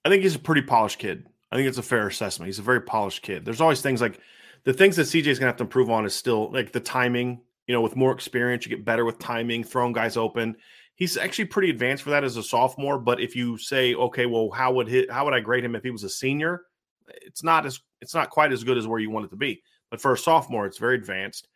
I 0.05 0.09
think 0.09 0.23
he's 0.23 0.35
a 0.35 0.41
pretty 0.41 0.63
polished 0.63 0.99
kid. 0.99 1.27
I 1.51 1.57
think 1.57 1.69
it's 1.69 1.79
a 1.79 1.83
fair 1.83 2.07
assessment. 2.07 2.49
He's 2.49 2.59
a 2.59 2.63
very 2.63 2.81
polished 2.81 3.23
kid. 3.23 3.45
There's 3.45 3.61
always 3.61 3.81
things 3.81 4.01
like 4.01 4.19
the 4.65 4.73
things 4.73 4.97
that 4.97 5.03
CJ's 5.03 5.39
gonna 5.39 5.49
have 5.49 5.57
to 5.59 5.65
improve 5.65 5.91
on 5.91 6.05
is 6.05 6.15
still 6.15 6.51
like 6.51 6.73
the 6.73 6.81
timing. 6.81 7.41
You 7.67 7.75
know, 7.75 7.81
with 7.81 7.95
more 7.95 8.13
experience, 8.13 8.67
you 8.67 8.75
get 8.75 8.85
better 8.85 9.05
with 9.05 9.19
timing, 9.19 9.63
throwing 9.63 9.93
guys 9.93 10.17
open 10.17 10.57
he's 10.95 11.17
actually 11.17 11.47
pretty 11.47 11.71
advanced 11.71 12.03
for 12.03 12.11
that 12.11 12.25
as 12.25 12.37
a 12.37 12.43
sophomore. 12.43 12.99
But 12.99 13.21
if 13.21 13.35
you 13.35 13.59
say, 13.59 13.95
okay, 13.95 14.27
well, 14.27 14.51
how 14.51 14.73
would 14.75 14.89
he, 14.89 15.07
how 15.11 15.25
would 15.25 15.35
I 15.35 15.41
grade 15.41 15.65
him 15.65 15.75
if 15.75 15.83
he 15.83 15.91
was 15.91 16.05
a 16.05 16.09
senior? 16.09 16.63
It's 17.09 17.43
not 17.43 17.67
as 17.67 17.81
it's 18.01 18.15
not 18.15 18.31
quite 18.31 18.53
as 18.53 18.65
good 18.65 18.79
as 18.79 18.87
where 18.87 19.01
you 19.01 19.11
want 19.11 19.27
it 19.27 19.31
to 19.31 19.37
be. 19.37 19.63
But 19.91 20.01
for 20.01 20.13
a 20.13 20.19
sophomore, 20.19 20.67
it's 20.67 20.79
very 20.79 20.95
advanced. 20.95 21.49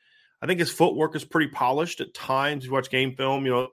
I 0.47 0.49
think 0.49 0.61
his 0.61 0.71
footwork 0.71 1.17
is 1.17 1.25
pretty 1.25 1.51
polished 1.51 2.01
at 2.01 2.15
times. 2.15 2.65
You 2.65 2.71
watch 2.71 2.89
game 2.89 3.17
film, 3.17 3.45
you 3.45 3.51
know, 3.51 3.69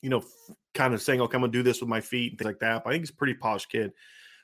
you 0.00 0.08
know, 0.08 0.24
kind 0.72 0.94
of 0.94 1.02
saying, 1.02 1.20
"Okay, 1.20 1.36
I'm 1.36 1.42
gonna 1.42 1.52
do 1.52 1.62
this 1.62 1.80
with 1.80 1.90
my 1.90 2.00
feet," 2.00 2.32
and 2.32 2.38
things 2.38 2.46
like 2.46 2.60
that. 2.60 2.82
But 2.82 2.88
I 2.88 2.92
think 2.94 3.02
he's 3.02 3.10
a 3.10 3.14
pretty 3.14 3.34
polished 3.34 3.68
kid. 3.68 3.92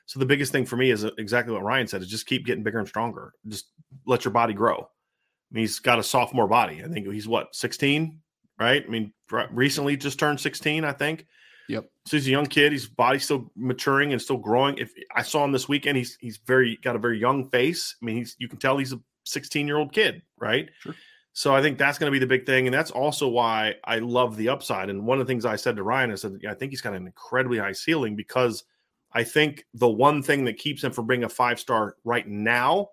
So 0.05 0.19
the 0.19 0.27
biggest 0.27 0.51
thing 0.51 0.67
for 0.67 0.77
me 0.77 0.91
is 0.91 1.03
uh, 1.03 1.09
exactly 1.17 1.51
what 1.51 1.63
Ryan 1.63 1.87
said: 1.87 2.03
is 2.03 2.07
just 2.07 2.27
keep 2.27 2.45
getting 2.45 2.63
bigger 2.63 2.77
and 2.77 2.87
stronger. 2.87 3.33
Just 3.47 3.65
let 4.05 4.25
your 4.25 4.31
body 4.31 4.53
grow. 4.53 4.77
I 4.77 5.55
mean, 5.55 5.63
he's 5.63 5.79
got 5.79 5.97
a 5.97 6.03
sophomore 6.03 6.47
body. 6.47 6.83
I 6.83 6.87
think 6.87 7.11
he's 7.11 7.27
what 7.27 7.55
16, 7.55 8.19
right? 8.59 8.83
I 8.85 8.87
mean, 8.87 9.11
recently 9.49 9.97
just 9.97 10.19
turned 10.19 10.39
16, 10.39 10.85
I 10.85 10.91
think. 10.91 11.25
Yep. 11.67 11.89
So 12.05 12.17
he's 12.17 12.27
a 12.27 12.31
young 12.31 12.45
kid. 12.45 12.73
His 12.73 12.85
body's 12.85 13.23
still 13.23 13.51
maturing 13.55 14.13
and 14.13 14.21
still 14.21 14.37
growing. 14.37 14.77
If 14.77 14.91
I 15.15 15.23
saw 15.23 15.43
him 15.43 15.51
this 15.51 15.67
weekend, 15.67 15.97
he's 15.97 16.15
he's 16.19 16.37
very 16.37 16.77
got 16.83 16.95
a 16.95 16.99
very 16.99 17.19
young 17.19 17.49
face. 17.49 17.95
I 17.99 18.05
mean, 18.05 18.17
he's 18.17 18.35
you 18.37 18.47
can 18.47 18.59
tell 18.59 18.77
he's 18.77 18.93
a 18.93 18.99
16 19.25 19.65
year 19.65 19.77
old 19.77 19.93
kid, 19.93 20.21
right? 20.39 20.69
Sure. 20.81 20.93
So 21.33 21.55
I 21.55 21.61
think 21.61 21.77
that's 21.77 21.97
going 21.97 22.11
to 22.11 22.11
be 22.11 22.19
the 22.19 22.27
big 22.27 22.45
thing, 22.45 22.67
and 22.67 22.73
that's 22.73 22.91
also 22.91 23.27
why 23.27 23.75
I 23.83 23.99
love 23.99 24.35
the 24.35 24.49
upside. 24.49 24.89
And 24.89 25.05
one 25.05 25.19
of 25.19 25.27
the 25.27 25.31
things 25.31 25.45
I 25.45 25.55
said 25.55 25.75
to 25.75 25.83
Ryan, 25.83 26.11
I 26.11 26.15
said 26.15 26.39
I 26.47 26.53
think 26.53 26.71
he's 26.71 26.81
got 26.81 26.95
an 26.95 27.05
incredibly 27.05 27.59
high 27.59 27.71
ceiling 27.71 28.15
because 28.15 28.63
I 29.11 29.23
think 29.23 29.65
the 29.73 29.89
one 29.89 30.21
thing 30.21 30.45
that 30.45 30.57
keeps 30.57 30.83
him 30.83 30.91
from 30.91 31.07
being 31.07 31.23
a 31.23 31.29
five 31.29 31.59
star 31.59 31.95
right 32.03 32.27
now 32.27 32.89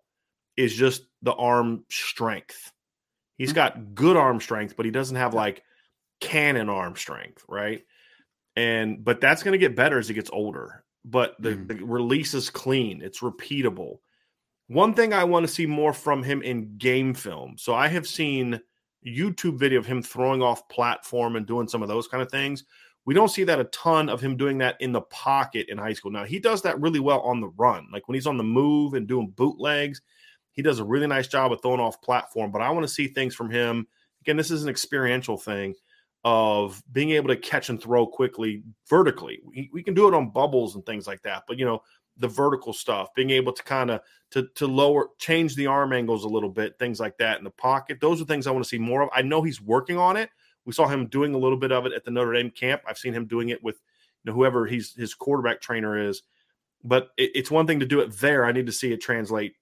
is 0.56 0.74
just 0.74 1.02
the 1.22 1.34
arm 1.34 1.84
strength. 1.90 2.72
He's 3.36 3.50
mm-hmm. 3.50 3.56
got 3.56 3.94
good 3.94 4.16
arm 4.16 4.40
strength, 4.40 4.76
but 4.76 4.86
he 4.86 4.92
doesn't 4.92 5.16
have 5.16 5.34
like 5.34 5.62
cannon 6.20 6.68
arm 6.68 6.96
strength, 6.96 7.44
right? 7.48 7.82
And 8.54 9.04
but 9.04 9.20
that's 9.20 9.42
going 9.42 9.52
to 9.52 9.58
get 9.58 9.76
better 9.76 9.98
as 9.98 10.08
he 10.08 10.14
gets 10.14 10.30
older. 10.32 10.84
But 11.04 11.36
the, 11.38 11.50
mm. 11.50 11.68
the 11.68 11.74
release 11.84 12.34
is 12.34 12.50
clean, 12.50 13.02
it's 13.02 13.20
repeatable. 13.20 13.98
One 14.68 14.94
thing 14.94 15.12
I 15.12 15.24
want 15.24 15.46
to 15.46 15.52
see 15.52 15.66
more 15.66 15.92
from 15.92 16.22
him 16.22 16.42
in 16.42 16.76
game 16.76 17.14
film. 17.14 17.54
So 17.56 17.74
I 17.74 17.88
have 17.88 18.06
seen 18.06 18.60
YouTube 19.06 19.58
video 19.58 19.78
of 19.78 19.86
him 19.86 20.02
throwing 20.02 20.42
off 20.42 20.68
platform 20.68 21.36
and 21.36 21.46
doing 21.46 21.68
some 21.68 21.82
of 21.82 21.88
those 21.88 22.08
kind 22.08 22.22
of 22.22 22.30
things. 22.30 22.64
We 23.04 23.14
don't 23.14 23.28
see 23.28 23.44
that 23.44 23.60
a 23.60 23.64
ton 23.64 24.08
of 24.08 24.20
him 24.20 24.36
doing 24.36 24.58
that 24.58 24.76
in 24.80 24.90
the 24.90 25.02
pocket 25.02 25.66
in 25.68 25.78
high 25.78 25.92
school. 25.92 26.10
Now 26.10 26.24
he 26.24 26.40
does 26.40 26.62
that 26.62 26.80
really 26.80 26.98
well 26.98 27.20
on 27.20 27.40
the 27.40 27.52
run, 27.56 27.86
like 27.92 28.08
when 28.08 28.14
he's 28.14 28.26
on 28.26 28.36
the 28.36 28.42
move 28.42 28.94
and 28.94 29.06
doing 29.06 29.32
bootlegs. 29.36 30.00
He 30.50 30.62
does 30.62 30.80
a 30.80 30.84
really 30.84 31.06
nice 31.06 31.28
job 31.28 31.52
of 31.52 31.62
throwing 31.62 31.78
off 31.78 32.02
platform. 32.02 32.50
But 32.50 32.62
I 32.62 32.70
want 32.70 32.82
to 32.82 32.92
see 32.92 33.06
things 33.06 33.34
from 33.34 33.50
him. 33.50 33.86
Again, 34.22 34.36
this 34.36 34.50
is 34.50 34.64
an 34.64 34.68
experiential 34.68 35.36
thing 35.36 35.74
of 36.24 36.82
being 36.90 37.10
able 37.10 37.28
to 37.28 37.36
catch 37.36 37.68
and 37.68 37.80
throw 37.80 38.04
quickly 38.04 38.64
vertically. 38.88 39.38
We, 39.44 39.70
we 39.72 39.84
can 39.84 39.94
do 39.94 40.08
it 40.08 40.14
on 40.14 40.30
bubbles 40.30 40.74
and 40.74 40.84
things 40.84 41.06
like 41.06 41.22
that, 41.22 41.44
but 41.46 41.56
you 41.56 41.64
know, 41.64 41.82
the 42.18 42.28
vertical 42.28 42.72
stuff, 42.72 43.14
being 43.14 43.30
able 43.30 43.52
to 43.52 43.62
kind 43.62 43.90
of 43.90 44.00
to 44.30 44.48
to 44.54 44.66
lower 44.66 45.08
change 45.18 45.54
the 45.54 45.66
arm 45.66 45.92
angles 45.92 46.24
a 46.24 46.28
little 46.28 46.48
bit, 46.48 46.78
things 46.78 47.00
like 47.00 47.16
that 47.18 47.38
in 47.38 47.44
the 47.44 47.50
pocket. 47.50 47.98
Those 48.00 48.20
are 48.20 48.24
things 48.24 48.46
I 48.46 48.50
want 48.50 48.64
to 48.64 48.68
see 48.68 48.78
more 48.78 49.02
of. 49.02 49.08
I 49.12 49.22
know 49.22 49.42
he's 49.42 49.60
working 49.60 49.98
on 49.98 50.16
it. 50.16 50.30
We 50.64 50.72
saw 50.72 50.88
him 50.88 51.06
doing 51.06 51.34
a 51.34 51.38
little 51.38 51.58
bit 51.58 51.72
of 51.72 51.86
it 51.86 51.92
at 51.92 52.04
the 52.04 52.10
Notre 52.10 52.32
Dame 52.32 52.50
camp. 52.50 52.82
I've 52.86 52.98
seen 52.98 53.12
him 53.12 53.26
doing 53.26 53.50
it 53.50 53.62
with 53.62 53.76
you 54.24 54.30
know 54.30 54.34
whoever 54.34 54.66
he's 54.66 54.94
his 54.94 55.14
quarterback 55.14 55.60
trainer 55.60 55.98
is. 56.08 56.22
But 56.82 57.10
it, 57.16 57.32
it's 57.34 57.50
one 57.50 57.66
thing 57.66 57.80
to 57.80 57.86
do 57.86 58.00
it 58.00 58.12
there. 58.18 58.44
I 58.44 58.52
need 58.52 58.66
to 58.66 58.72
see 58.72 58.92
it 58.92 59.00
translate 59.00 59.54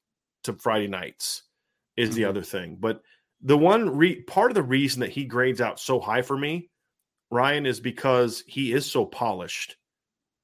to 0.44 0.52
Friday 0.54 0.88
nights 0.88 1.42
is 1.96 2.10
mm-hmm. 2.10 2.16
the 2.16 2.24
other 2.26 2.42
thing. 2.42 2.76
But 2.78 3.02
the 3.42 3.58
one 3.58 3.96
re- 3.96 4.22
part 4.22 4.50
of 4.50 4.54
the 4.54 4.62
reason 4.62 5.00
that 5.00 5.10
he 5.10 5.24
grades 5.24 5.60
out 5.60 5.78
so 5.78 6.00
high 6.00 6.22
for 6.22 6.36
me, 6.36 6.70
Ryan, 7.30 7.66
is 7.66 7.80
because 7.80 8.42
he 8.46 8.72
is 8.72 8.90
so 8.90 9.04
polished 9.04 9.76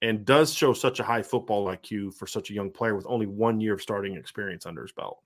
and 0.03 0.25
does 0.25 0.53
show 0.55 0.73
such 0.73 1.01
a 1.01 1.05
high 1.05 1.23
football 1.23 1.67
IQ 1.67 2.15
for 2.15 2.27
such 2.27 2.51
a 2.51 2.55
young 2.55 2.71
player 2.71 2.95
with 2.95 3.07
only 3.09 3.27
one 3.27 3.61
year 3.61 3.75
of 3.75 3.83
starting 3.83 4.17
experience 4.17 4.67
under 4.67 4.83
his 4.83 4.93
belt. 4.93 5.19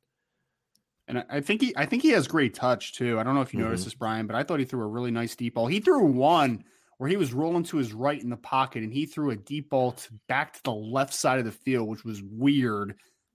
And 1.07 1.25
I 1.29 1.41
think 1.41 1.61
he, 1.61 1.75
I 1.77 1.87
think 1.87 2.03
he 2.03 2.11
has 2.11 2.27
great 2.27 2.55
touch 2.55 2.95
too. 2.95 3.21
I 3.21 3.23
don't 3.23 3.35
know 3.35 3.43
if 3.43 3.53
you 3.53 3.59
mm-hmm. 3.59 3.69
noticed 3.69 3.85
this, 3.85 3.95
Brian, 3.95 4.27
but 4.27 4.37
I 4.37 4.43
thought 4.43 4.59
he 4.59 4.65
threw 4.65 4.83
a 4.83 4.89
really 4.89 5.11
nice 5.11 5.37
deep 5.37 5.55
ball. 5.55 5.67
He 5.67 5.81
threw 5.81 6.03
one 6.05 6.65
where 6.99 7.11
he 7.11 7.17
was 7.17 7.33
rolling 7.33 7.65
to 7.65 7.77
his 7.77 7.93
right 7.93 8.23
in 8.23 8.31
the 8.31 8.37
pocket, 8.37 8.83
and 8.83 8.93
he 8.93 9.05
threw 9.05 9.31
a 9.31 9.37
deep 9.37 9.71
ball 9.71 9.93
to, 9.93 10.09
back 10.29 10.55
to 10.55 10.63
the 10.63 10.73
left 10.73 11.13
side 11.13 11.39
of 11.39 11.45
the 11.45 11.53
field, 11.53 11.89
which 11.89 12.05
was 12.05 12.23
weird. 12.23 12.95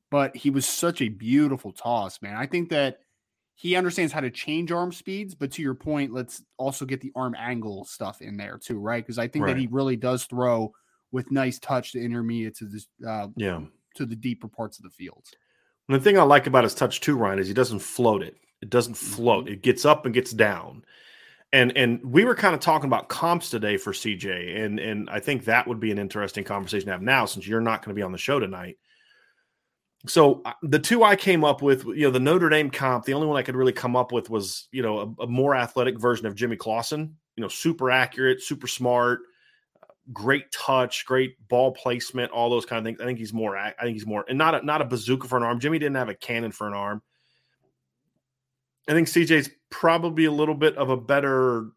But 0.09 0.35
he 0.35 0.49
was 0.49 0.65
such 0.65 1.01
a 1.01 1.09
beautiful 1.09 1.71
toss, 1.71 2.21
man. 2.21 2.35
I 2.35 2.47
think 2.47 2.69
that 2.69 2.99
he 3.53 3.75
understands 3.75 4.11
how 4.13 4.21
to 4.21 4.31
change 4.31 4.71
arm 4.71 4.91
speeds, 4.91 5.35
but 5.35 5.51
to 5.51 5.61
your 5.61 5.75
point, 5.75 6.13
let's 6.13 6.41
also 6.57 6.85
get 6.85 7.01
the 7.01 7.11
arm 7.15 7.35
angle 7.37 7.85
stuff 7.85 8.21
in 8.21 8.37
there 8.37 8.57
too, 8.57 8.79
right? 8.79 9.03
Because 9.03 9.19
I 9.19 9.27
think 9.27 9.45
right. 9.45 9.53
that 9.53 9.59
he 9.59 9.67
really 9.67 9.97
does 9.97 10.23
throw 10.23 10.73
with 11.11 11.31
nice 11.31 11.59
touch 11.59 11.93
to 11.93 12.03
intermediate 12.03 12.55
to 12.57 12.65
the 12.65 13.09
uh, 13.09 13.27
yeah 13.35 13.61
to 13.95 14.05
the 14.05 14.15
deeper 14.15 14.47
parts 14.47 14.77
of 14.77 14.83
the 14.83 14.89
field. 14.89 15.23
And 15.87 15.95
the 15.95 16.03
thing 16.03 16.17
I 16.17 16.23
like 16.23 16.47
about 16.47 16.63
his 16.63 16.75
touch 16.75 17.01
too, 17.01 17.17
Ryan, 17.17 17.39
is 17.39 17.47
he 17.47 17.53
doesn't 17.53 17.79
float 17.79 18.21
it. 18.21 18.35
It 18.61 18.69
doesn't 18.69 18.93
float. 18.95 19.45
Mm-hmm. 19.45 19.53
It 19.53 19.61
gets 19.63 19.85
up 19.85 20.05
and 20.05 20.13
gets 20.13 20.31
down. 20.31 20.83
And 21.51 21.75
and 21.75 21.99
we 22.03 22.25
were 22.25 22.35
kind 22.35 22.53
of 22.53 22.61
talking 22.61 22.87
about 22.87 23.09
comps 23.09 23.49
today 23.49 23.77
for 23.77 23.91
CJ, 23.91 24.63
and 24.63 24.79
and 24.79 25.09
I 25.09 25.19
think 25.19 25.45
that 25.45 25.67
would 25.67 25.79
be 25.79 25.91
an 25.91 25.97
interesting 25.97 26.43
conversation 26.43 26.87
to 26.87 26.91
have 26.91 27.01
now 27.01 27.25
since 27.25 27.47
you're 27.47 27.61
not 27.61 27.83
going 27.83 27.95
to 27.95 27.99
be 27.99 28.03
on 28.03 28.11
the 28.11 28.19
show 28.19 28.39
tonight 28.39 28.77
so 30.07 30.41
uh, 30.45 30.53
the 30.63 30.79
two 30.79 31.03
I 31.03 31.15
came 31.15 31.43
up 31.43 31.61
with, 31.61 31.85
you 31.85 32.03
know, 32.05 32.11
the 32.11 32.19
Notre 32.19 32.49
Dame 32.49 32.69
comp, 32.69 33.05
the 33.05 33.13
only 33.13 33.27
one 33.27 33.37
I 33.37 33.41
could 33.43 33.55
really 33.55 33.73
come 33.73 33.95
up 33.95 34.11
with 34.11 34.29
was, 34.29 34.67
you 34.71 34.81
know, 34.81 35.15
a, 35.19 35.23
a 35.23 35.27
more 35.27 35.55
athletic 35.55 35.99
version 35.99 36.25
of 36.25 36.35
Jimmy 36.35 36.55
Clausen. 36.55 37.17
You 37.35 37.41
know, 37.41 37.47
super 37.47 37.89
accurate, 37.89 38.41
super 38.41 38.67
smart, 38.67 39.21
great 40.13 40.51
touch, 40.51 41.05
great 41.05 41.35
ball 41.47 41.71
placement, 41.71 42.31
all 42.31 42.49
those 42.49 42.65
kind 42.65 42.79
of 42.79 42.85
things. 42.85 42.99
I 43.01 43.05
think 43.05 43.19
he's 43.19 43.33
more. 43.33 43.57
I 43.57 43.73
think 43.81 43.93
he's 43.93 44.05
more, 44.05 44.25
and 44.27 44.37
not 44.37 44.55
a, 44.55 44.65
not 44.65 44.81
a 44.81 44.85
bazooka 44.85 45.27
for 45.27 45.37
an 45.37 45.43
arm. 45.43 45.59
Jimmy 45.59 45.79
didn't 45.79 45.95
have 45.95 46.09
a 46.09 46.15
cannon 46.15 46.51
for 46.51 46.67
an 46.67 46.73
arm. 46.73 47.01
I 48.87 48.93
think 48.93 49.07
CJ's 49.07 49.49
probably 49.69 50.25
a 50.25 50.31
little 50.31 50.55
bit 50.55 50.75
of 50.75 50.89
a 50.89 50.97
better 50.97 51.67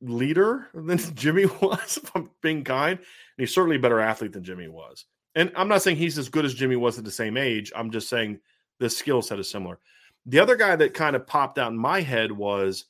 leader 0.00 0.68
than 0.74 0.98
Jimmy 1.14 1.46
was, 1.46 1.98
if 2.02 2.10
I'm 2.14 2.30
being 2.42 2.64
kind. 2.64 2.98
And 2.98 3.06
he's 3.36 3.54
certainly 3.54 3.76
a 3.76 3.80
better 3.80 4.00
athlete 4.00 4.32
than 4.32 4.44
Jimmy 4.44 4.68
was. 4.68 5.04
And 5.34 5.52
I'm 5.54 5.68
not 5.68 5.82
saying 5.82 5.96
he's 5.96 6.18
as 6.18 6.28
good 6.28 6.44
as 6.44 6.54
Jimmy 6.54 6.76
was 6.76 6.98
at 6.98 7.04
the 7.04 7.10
same 7.10 7.36
age. 7.36 7.70
I'm 7.76 7.90
just 7.90 8.08
saying 8.08 8.40
the 8.80 8.90
skill 8.90 9.22
set 9.22 9.38
is 9.38 9.50
similar. 9.50 9.78
The 10.24 10.40
other 10.40 10.56
guy 10.56 10.74
that 10.74 10.94
kind 10.94 11.14
of 11.14 11.26
popped 11.26 11.58
out 11.58 11.70
in 11.70 11.78
my 11.78 12.00
head 12.00 12.32
was, 12.32 12.86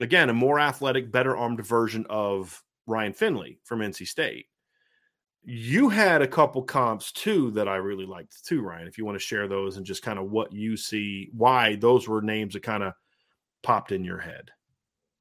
again, 0.00 0.30
a 0.30 0.34
more 0.34 0.58
athletic, 0.58 1.12
better 1.12 1.36
armed 1.36 1.64
version 1.64 2.06
of 2.08 2.62
Ryan 2.86 3.12
Finley 3.12 3.58
from 3.64 3.80
NC 3.80 4.06
State. 4.06 4.46
you 5.44 5.88
had 5.88 6.22
a 6.22 6.26
couple 6.26 6.62
comps 6.62 7.10
too 7.10 7.50
that 7.52 7.68
I 7.68 7.76
really 7.76 8.06
liked 8.06 8.44
too, 8.46 8.62
Ryan. 8.62 8.86
If 8.86 8.96
you 8.96 9.04
want 9.04 9.16
to 9.16 9.24
share 9.24 9.48
those 9.48 9.76
and 9.76 9.86
just 9.86 10.02
kind 10.02 10.18
of 10.18 10.30
what 10.30 10.52
you 10.52 10.76
see, 10.76 11.30
why 11.32 11.76
those 11.76 12.06
were 12.06 12.22
names 12.22 12.54
that 12.54 12.62
kind 12.62 12.82
of 12.82 12.92
popped 13.62 13.92
in 13.92 14.04
your 14.04 14.18
head. 14.18 14.50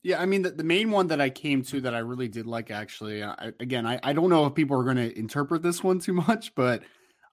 Yeah, 0.03 0.20
I 0.20 0.25
mean, 0.25 0.41
the, 0.41 0.50
the 0.50 0.63
main 0.63 0.89
one 0.89 1.08
that 1.08 1.22
I 1.22 1.30
came 1.30 1.62
to 1.63 1.82
that 1.82 1.94
I 1.94 2.00
really 2.00 2.27
did 2.27 2.48
like, 2.48 2.72
actually, 2.72 3.24
I, 3.24 3.51
again, 3.60 3.86
I, 3.86 4.00
I 4.01 4.13
don't 4.13 4.30
know 4.30 4.48
if 4.48 4.56
people 4.56 4.80
are 4.80 4.84
going 4.84 4.98
to 4.98 5.18
interpret 5.18 5.62
this 5.62 5.84
one 5.84 6.00
too 6.00 6.13
much, 6.13 6.56
but 6.56 6.82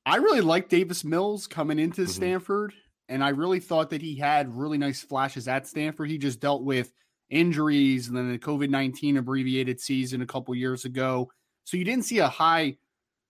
I 0.05 0.17
really 0.17 0.43
liked 0.43 0.71
Davis 0.71 1.05
Mills 1.05 1.47
coming 1.47 1.79
into 1.79 2.03
mm-hmm. 2.03 2.11
Stanford. 2.11 2.75
And 3.09 3.25
I 3.25 3.31
really 3.31 3.61
thought 3.61 3.91
that 3.91 4.03
he 4.03 4.17
had 4.17 4.55
really 4.55 4.77
nice 4.77 5.01
flashes 5.01 5.49
at 5.49 5.67
Stanford. 5.67 6.11
He 6.11 6.19
just 6.19 6.41
dealt 6.41 6.63
with 6.63 6.93
injuries 7.31 8.09
and 8.09 8.17
then 8.17 8.31
the 8.31 8.39
COVID 8.39 8.71
19 8.71 9.17
abbreviated 9.17 9.81
season 9.81 10.23
a 10.23 10.27
couple 10.27 10.55
years 10.55 10.85
ago. 10.85 11.31
So 11.65 11.77
you 11.77 11.85
didn't 11.85 12.05
see 12.05 12.19
a 12.19 12.29
high 12.29 12.79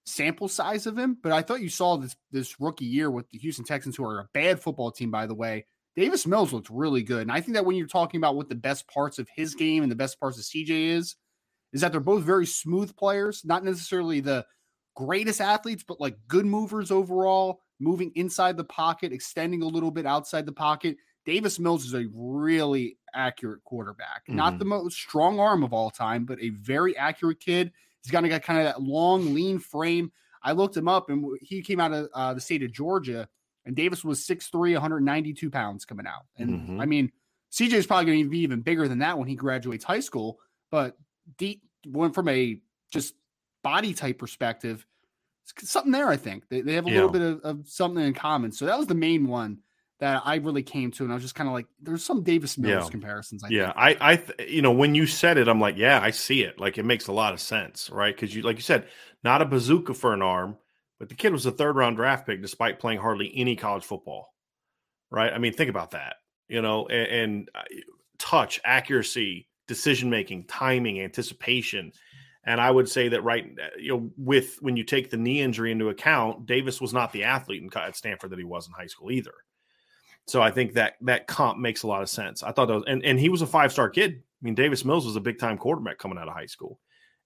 sample 0.07 0.49
size 0.49 0.87
of 0.87 0.97
him, 0.97 1.19
but 1.23 1.33
I 1.33 1.43
thought 1.43 1.61
you 1.61 1.69
saw 1.69 1.97
this 1.97 2.17
this 2.31 2.61
rookie 2.61 2.85
year 2.85 3.11
with 3.11 3.29
the 3.31 3.39
Houston 3.39 3.65
Texans, 3.65 3.97
who 3.97 4.05
are 4.05 4.21
a 4.21 4.29
bad 4.33 4.61
football 4.61 4.91
team, 4.91 5.11
by 5.11 5.27
the 5.27 5.35
way. 5.35 5.67
Davis 5.97 6.27
Mills 6.27 6.53
looked 6.53 6.71
really 6.71 7.03
good. 7.03 7.23
And 7.23 7.33
I 7.33 7.41
think 7.41 7.55
that 7.55 7.65
when 7.65 7.77
you're 7.77 7.89
talking 7.89 8.19
about 8.19 8.37
what 8.37 8.49
the 8.49 8.55
best 8.55 8.87
parts 8.87 9.19
of 9.19 9.29
his 9.35 9.57
game 9.57 9.83
and 9.83 9.91
the 9.91 9.97
best 9.97 10.21
parts 10.21 10.39
of 10.39 10.45
CJ 10.45 10.91
is, 10.91 11.17
is 11.73 11.81
that 11.81 11.91
they're 11.91 12.01
both 12.01 12.23
very 12.23 12.47
smooth 12.47 12.95
players, 12.97 13.45
not 13.45 13.65
necessarily 13.65 14.21
the 14.21 14.47
greatest 14.95 15.41
athletes, 15.41 15.85
but 15.87 16.01
like 16.01 16.17
good 16.29 16.47
movers 16.47 16.93
overall, 16.93 17.63
moving 17.81 18.13
inside 18.15 18.57
the 18.57 18.65
pocket, 18.65 19.13
extending 19.13 19.63
a 19.63 19.67
little 19.67 19.91
bit 19.91 20.07
outside 20.07 20.47
the 20.47 20.53
pocket. 20.53 20.97
Davis 21.29 21.59
Mills 21.59 21.85
is 21.85 21.93
a 21.93 22.07
really 22.15 22.97
accurate 23.13 23.63
quarterback. 23.63 24.23
Mm-hmm. 24.23 24.37
Not 24.37 24.59
the 24.59 24.65
most 24.65 24.97
strong 24.97 25.39
arm 25.39 25.63
of 25.63 25.75
all 25.75 25.91
time, 25.91 26.25
but 26.25 26.41
a 26.41 26.49
very 26.49 26.97
accurate 26.97 27.39
kid. 27.39 27.71
He's 28.03 28.11
got, 28.11 28.27
got 28.27 28.43
kind 28.43 28.61
of 28.61 28.65
that 28.65 28.81
long, 28.81 29.35
lean 29.35 29.59
frame. 29.59 30.11
I 30.43 30.53
looked 30.53 30.75
him 30.75 30.89
up 30.89 31.11
and 31.11 31.39
he 31.43 31.61
came 31.61 31.81
out 31.81 31.93
of 31.93 32.09
uh, 32.15 32.33
the 32.33 32.41
state 32.41 32.63
of 32.63 32.73
Georgia, 32.73 33.29
and 33.67 33.77
Davis 33.77 34.03
was 34.03 34.27
6'3, 34.27 34.73
192 34.73 35.51
pounds 35.51 35.85
coming 35.85 36.07
out. 36.07 36.25
And 36.39 36.49
mm-hmm. 36.49 36.81
I 36.81 36.87
mean, 36.87 37.13
CJ 37.53 37.75
is 37.75 37.87
probably 37.87 38.07
going 38.07 38.25
to 38.25 38.31
be 38.31 38.39
even 38.39 38.63
bigger 38.63 38.89
than 38.89 39.01
that 39.01 39.19
when 39.19 39.29
he 39.29 39.35
graduates 39.35 39.85
high 39.85 40.01
school, 40.01 40.39
but 40.71 40.97
deep 41.37 41.61
went 41.87 42.15
from 42.15 42.29
a 42.31 42.59
just 42.91 43.13
body 43.63 43.93
type 43.93 44.19
perspective. 44.19 44.87
Something 45.59 45.93
there, 45.93 46.09
I 46.09 46.17
think. 46.17 46.49
They, 46.49 46.63
they 46.63 46.73
have 46.73 46.87
a 46.87 46.89
yeah. 46.89 46.95
little 46.95 47.11
bit 47.11 47.21
of, 47.21 47.41
of 47.43 47.69
something 47.69 48.03
in 48.03 48.15
common. 48.15 48.51
So 48.51 48.65
that 48.65 48.79
was 48.79 48.87
the 48.87 48.95
main 48.95 49.27
one 49.27 49.59
that 50.01 50.23
I 50.25 50.37
really 50.37 50.63
came 50.63 50.93
to, 50.93 51.03
and 51.03 51.13
I 51.13 51.15
was 51.15 51.25
just 51.25 51.35
kind 51.35 51.49
of 51.49 51.55
like, 51.55 51.67
there's 51.83 52.05
some 52.05 52.23
Davis 52.23 52.57
Mills 52.57 52.85
yeah. 52.85 52.91
comparisons. 52.91 53.43
I 53.43 53.49
yeah, 53.49 53.73
think. 53.89 54.01
I, 54.01 54.13
I, 54.13 54.17
th- 54.17 54.51
you 54.51 54.63
know, 54.63 54.71
when 54.71 54.95
you 54.95 55.07
said 55.07 55.39
it, 55.39 55.49
I'm 55.49 55.61
like, 55.61 55.77
yeah, 55.77 56.01
I 56.01 56.11
see 56.11 56.43
it. 56.43 56.61
Like, 56.61 56.79
it 56.79 56.85
makes 56.85 57.09
a 57.09 57.13
lot 57.13 57.33
of 57.33 57.41
sense, 57.41 57.91
right? 57.91 58.15
Because 58.15 58.35
you, 58.35 58.43
like 58.43 58.57
you 58.57 58.63
said, 58.63 58.87
not 59.25 59.43
a 59.43 59.45
bazooka 59.45 59.95
for 59.95 60.15
an 60.15 60.23
arm, 60.23 60.57
but 61.01 61.09
the 61.09 61.17
kid 61.17 61.33
was 61.33 61.47
a 61.47 61.51
third 61.51 61.75
round 61.75 61.97
draft 61.97 62.27
pick 62.27 62.41
despite 62.41 62.79
playing 62.79 63.01
hardly 63.01 63.33
any 63.35 63.57
college 63.57 63.85
football, 63.85 64.33
right? 65.11 65.33
I 65.33 65.39
mean, 65.39 65.53
think 65.53 65.71
about 65.71 65.93
that, 65.93 66.17
you 66.49 66.63
know, 66.63 66.87
and, 66.87 67.09
and 67.09 67.51
uh, 67.55 67.63
touch, 68.19 68.61
accuracy, 68.65 69.49
decision 69.67 70.11
making, 70.11 70.45
timing, 70.45 71.01
anticipation. 71.01 71.93
And 72.45 72.61
I 72.61 72.71
would 72.71 72.89
say 72.89 73.09
that 73.09 73.25
right, 73.25 73.45
uh, 73.61 73.67
you 73.79 73.93
know, 73.93 74.11
with 74.17 74.59
when 74.61 74.77
you 74.77 74.85
take 74.85 75.11
the 75.11 75.17
knee 75.17 75.41
injury 75.41 75.73
into 75.73 75.89
account, 75.89 76.47
Davis 76.47 76.81
was 76.81 76.93
not 76.95 77.13
the 77.13 77.25
athlete 77.25 77.63
in, 77.63 77.71
at 77.77 77.97
Stanford 77.97 78.31
that 78.31 78.39
he 78.39 78.45
was 78.45 78.69
in 78.69 78.73
high 78.73 78.87
school 78.87 79.11
either. 79.11 79.35
So 80.29 80.43
I 80.43 80.51
think 80.51 80.75
that 80.75 80.95
that 81.01 81.27
comp 81.27 81.59
makes 81.59 81.83
a 81.83 81.87
lot 81.87 82.03
of 82.03 82.11
sense. 82.11 82.43
I 82.43 82.53
thought 82.53 82.67
that 82.67 82.75
was, 82.75 82.85
and, 82.87 83.03
and 83.03 83.19
he 83.19 83.31
was 83.31 83.41
a 83.41 83.47
five 83.47 83.73
star 83.73 83.89
kid. 83.89 84.13
I 84.13 84.43
mean, 84.43 84.55
Davis 84.55 84.85
Mills 84.85 85.07
was 85.07 85.17
a 85.17 85.21
big 85.21 85.39
time 85.39 85.57
quarterback 85.57 85.99
coming 85.99 86.19
out 86.19 86.29
of 86.29 86.35
high 86.35 86.47
school. 86.47 86.79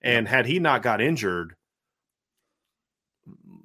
And 0.02 0.26
had 0.26 0.46
he 0.46 0.60
not 0.60 0.82
got 0.82 1.00
injured, 1.00 1.56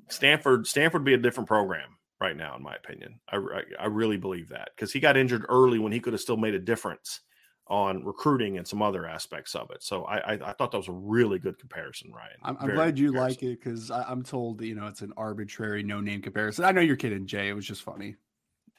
Stanford 0.09 0.65
Stanford 0.65 1.01
would 1.01 1.05
be 1.05 1.13
a 1.13 1.17
different 1.17 1.47
program 1.47 1.97
right 2.19 2.35
now, 2.35 2.55
in 2.55 2.63
my 2.63 2.75
opinion. 2.75 3.19
I, 3.29 3.37
I, 3.37 3.61
I 3.81 3.85
really 3.85 4.17
believe 4.17 4.49
that 4.49 4.69
because 4.75 4.91
he 4.91 4.99
got 4.99 5.17
injured 5.17 5.45
early 5.49 5.77
when 5.77 5.91
he 5.91 5.99
could 5.99 6.13
have 6.13 6.21
still 6.21 6.37
made 6.37 6.55
a 6.55 6.59
difference 6.59 7.21
on 7.67 8.03
recruiting 8.05 8.57
and 8.57 8.67
some 8.67 8.81
other 8.81 9.05
aspects 9.05 9.53
of 9.53 9.69
it. 9.71 9.83
So 9.83 10.05
I, 10.05 10.17
I, 10.17 10.33
I 10.33 10.53
thought 10.53 10.71
that 10.71 10.77
was 10.77 10.87
a 10.87 10.93
really 10.93 11.37
good 11.37 11.59
comparison, 11.59 12.11
Ryan. 12.11 12.37
I'm, 12.41 12.57
I'm 12.61 12.73
glad 12.73 12.97
you 12.97 13.11
like 13.11 13.43
it 13.43 13.61
because 13.61 13.91
I'm 13.91 14.23
told 14.23 14.61
you 14.61 14.73
know 14.73 14.87
it's 14.87 15.01
an 15.01 15.13
arbitrary 15.15 15.83
no 15.83 16.01
name 16.01 16.21
comparison. 16.21 16.65
I 16.65 16.71
know 16.71 16.81
you're 16.81 16.95
kidding, 16.95 17.27
Jay. 17.27 17.49
It 17.49 17.53
was 17.53 17.67
just 17.67 17.83
funny. 17.83 18.15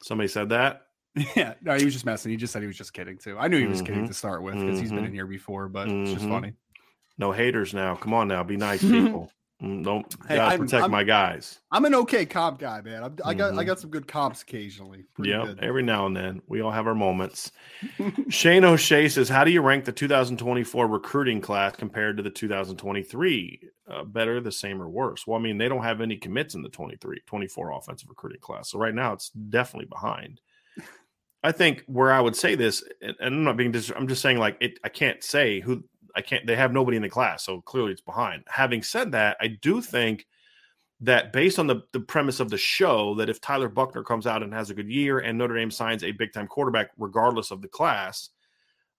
Somebody 0.02 0.28
said 0.28 0.50
that. 0.50 0.82
Yeah, 1.34 1.54
no, 1.62 1.74
he 1.74 1.84
was 1.84 1.94
just 1.94 2.06
messing. 2.06 2.30
He 2.30 2.36
just 2.36 2.52
said 2.52 2.62
he 2.62 2.68
was 2.68 2.76
just 2.76 2.92
kidding 2.92 3.18
too. 3.18 3.36
I 3.38 3.48
knew 3.48 3.58
he 3.58 3.66
was 3.66 3.78
mm-hmm. 3.78 3.86
kidding 3.86 4.08
to 4.08 4.14
start 4.14 4.42
with 4.42 4.54
because 4.54 4.66
mm-hmm. 4.66 4.80
he's 4.80 4.90
been 4.90 4.98
in 4.98 5.04
mm-hmm. 5.06 5.14
here 5.14 5.26
before, 5.26 5.68
but 5.68 5.88
mm-hmm. 5.88 6.02
it's 6.02 6.12
just 6.12 6.24
mm-hmm. 6.24 6.32
funny. 6.32 6.52
No 7.16 7.32
haters 7.32 7.74
now. 7.74 7.96
Come 7.96 8.14
on 8.14 8.28
now, 8.28 8.44
be 8.44 8.56
nice 8.56 8.80
people. 8.82 9.32
Mm, 9.62 9.82
don't 9.82 10.14
hey, 10.28 10.36
gotta 10.36 10.54
I'm, 10.54 10.60
protect 10.60 10.84
I'm, 10.84 10.90
my 10.92 11.02
guys. 11.02 11.58
I'm 11.72 11.84
an 11.84 11.94
okay 11.96 12.24
comp 12.24 12.60
guy, 12.60 12.80
man. 12.80 13.02
I'm, 13.02 13.16
i 13.24 13.34
got 13.34 13.46
I 13.46 13.56
mm-hmm. 13.56 13.66
got 13.66 13.80
some 13.80 13.90
good 13.90 14.06
comps 14.06 14.42
occasionally. 14.42 15.06
Yeah, 15.20 15.54
every 15.60 15.82
now 15.82 16.06
and 16.06 16.16
then 16.16 16.42
we 16.46 16.60
all 16.60 16.70
have 16.70 16.86
our 16.86 16.94
moments. 16.94 17.50
Shane 18.28 18.64
O'Shea 18.64 19.08
says, 19.08 19.28
"How 19.28 19.42
do 19.42 19.50
you 19.50 19.60
rank 19.60 19.84
the 19.84 19.90
2024 19.90 20.86
recruiting 20.86 21.40
class 21.40 21.74
compared 21.74 22.16
to 22.18 22.22
the 22.22 22.30
2023? 22.30 23.60
Uh, 23.90 24.04
better, 24.04 24.40
the 24.40 24.52
same, 24.52 24.80
or 24.80 24.88
worse?" 24.88 25.26
Well, 25.26 25.40
I 25.40 25.42
mean, 25.42 25.58
they 25.58 25.68
don't 25.68 25.82
have 25.82 26.00
any 26.00 26.16
commits 26.16 26.54
in 26.54 26.62
the 26.62 26.68
23 26.68 27.22
24 27.26 27.72
offensive 27.72 28.08
recruiting 28.08 28.40
class, 28.40 28.70
so 28.70 28.78
right 28.78 28.94
now 28.94 29.12
it's 29.12 29.30
definitely 29.30 29.86
behind. 29.86 30.40
I 31.42 31.50
think 31.50 31.82
where 31.86 32.12
I 32.12 32.20
would 32.20 32.36
say 32.36 32.54
this, 32.54 32.84
and 33.00 33.16
I'm 33.20 33.44
not 33.44 33.56
being, 33.56 33.72
dis- 33.72 33.92
I'm 33.94 34.08
just 34.08 34.22
saying 34.22 34.38
like 34.38 34.56
it. 34.60 34.78
I 34.84 34.88
can't 34.88 35.22
say 35.22 35.60
who 35.60 35.82
I 36.18 36.20
can't. 36.20 36.44
They 36.44 36.56
have 36.56 36.72
nobody 36.72 36.96
in 36.96 37.02
the 37.04 37.08
class, 37.08 37.44
so 37.44 37.60
clearly 37.60 37.92
it's 37.92 38.00
behind. 38.00 38.42
Having 38.48 38.82
said 38.82 39.12
that, 39.12 39.36
I 39.40 39.46
do 39.46 39.80
think 39.80 40.26
that 41.00 41.32
based 41.32 41.60
on 41.60 41.68
the, 41.68 41.82
the 41.92 42.00
premise 42.00 42.40
of 42.40 42.50
the 42.50 42.58
show, 42.58 43.14
that 43.14 43.30
if 43.30 43.40
Tyler 43.40 43.68
Buchner 43.68 44.02
comes 44.02 44.26
out 44.26 44.42
and 44.42 44.52
has 44.52 44.68
a 44.68 44.74
good 44.74 44.90
year 44.90 45.20
and 45.20 45.38
Notre 45.38 45.54
Dame 45.54 45.70
signs 45.70 46.02
a 46.02 46.10
big 46.10 46.32
time 46.32 46.48
quarterback, 46.48 46.90
regardless 46.98 47.52
of 47.52 47.62
the 47.62 47.68
class, 47.68 48.30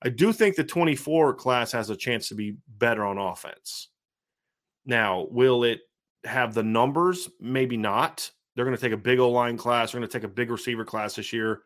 I 0.02 0.08
do 0.08 0.32
think 0.32 0.56
the 0.56 0.64
24 0.64 1.34
class 1.34 1.74
has 1.74 1.90
a 1.90 1.96
chance 1.98 2.30
to 2.30 2.36
be 2.36 2.56
better 2.78 3.04
on 3.04 3.18
offense. 3.18 3.90
Now, 4.86 5.28
will 5.30 5.66
it 5.66 5.82
have 6.24 6.54
the 6.54 6.64
numbers? 6.64 7.30
Maybe 7.42 7.76
not. 7.76 8.32
They're 8.56 8.64
going 8.64 8.78
to 8.78 8.82
take 8.82 8.94
a 8.94 8.98
big 8.98 9.20
O 9.20 9.30
line 9.30 9.58
class. 9.58 9.92
They're 9.92 10.00
going 10.00 10.10
to 10.10 10.18
take 10.18 10.24
a 10.24 10.34
big 10.34 10.52
receiver 10.52 10.86
class 10.86 11.16
this 11.16 11.34
year. 11.34 11.64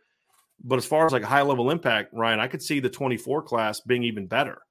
But 0.63 0.79
as 0.79 0.85
far 0.87 1.05
as 1.05 1.11
like 1.11 1.21
high 1.21 1.43
level 1.43 1.69
impact, 1.69 2.11
Ryan, 2.11 2.39
I 2.39 2.47
could 2.47 2.63
see 2.63 2.79
the 2.79 2.89
24 2.89 3.43
class 3.43 3.81
being 3.81 4.01
even 4.01 4.25
better 4.25 4.63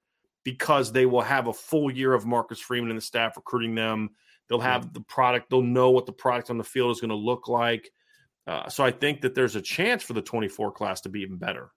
because 0.45 0.93
they 0.93 1.07
will 1.07 1.21
have 1.21 1.47
a 1.47 1.53
full 1.53 1.91
year 1.91 2.15
of 2.15 2.27
Marcus 2.27 2.61
Freeman 2.61 2.91
and 2.91 2.99
the 2.99 3.03
staff 3.03 3.37
recruiting 3.37 3.75
them. 3.75 4.11
They'll 4.49 4.61
have 4.61 4.93
the 4.93 5.01
product, 5.01 5.51
they'll 5.51 5.63
know 5.63 5.91
what 5.91 6.07
the 6.07 6.13
product 6.13 6.51
on 6.51 6.59
the 6.59 6.65
field 6.65 6.91
is 6.91 7.01
going 7.01 7.11
to 7.11 7.17
look 7.17 7.49
like. 7.49 7.91
Uh, 8.47 8.69
so 8.69 8.85
I 8.85 8.91
think 8.91 9.21
that 9.21 9.35
there's 9.35 9.57
a 9.57 9.63
chance 9.63 10.03
for 10.03 10.15
the 10.15 10.23
24 10.23 10.73
class 10.73 11.01
to 11.03 11.09
be 11.09 11.21
even 11.21 11.37
better, 11.37 11.71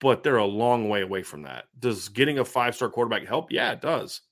but 0.00 0.22
they're 0.22 0.36
a 0.38 0.44
long 0.44 0.88
way 0.88 1.02
away 1.02 1.22
from 1.22 1.42
that. 1.42 1.64
Does 1.78 2.08
getting 2.08 2.38
a 2.38 2.44
five 2.44 2.74
star 2.74 2.88
quarterback 2.88 3.26
help? 3.26 3.52
Yeah, 3.52 3.72
it 3.72 3.82
does. 3.82 4.22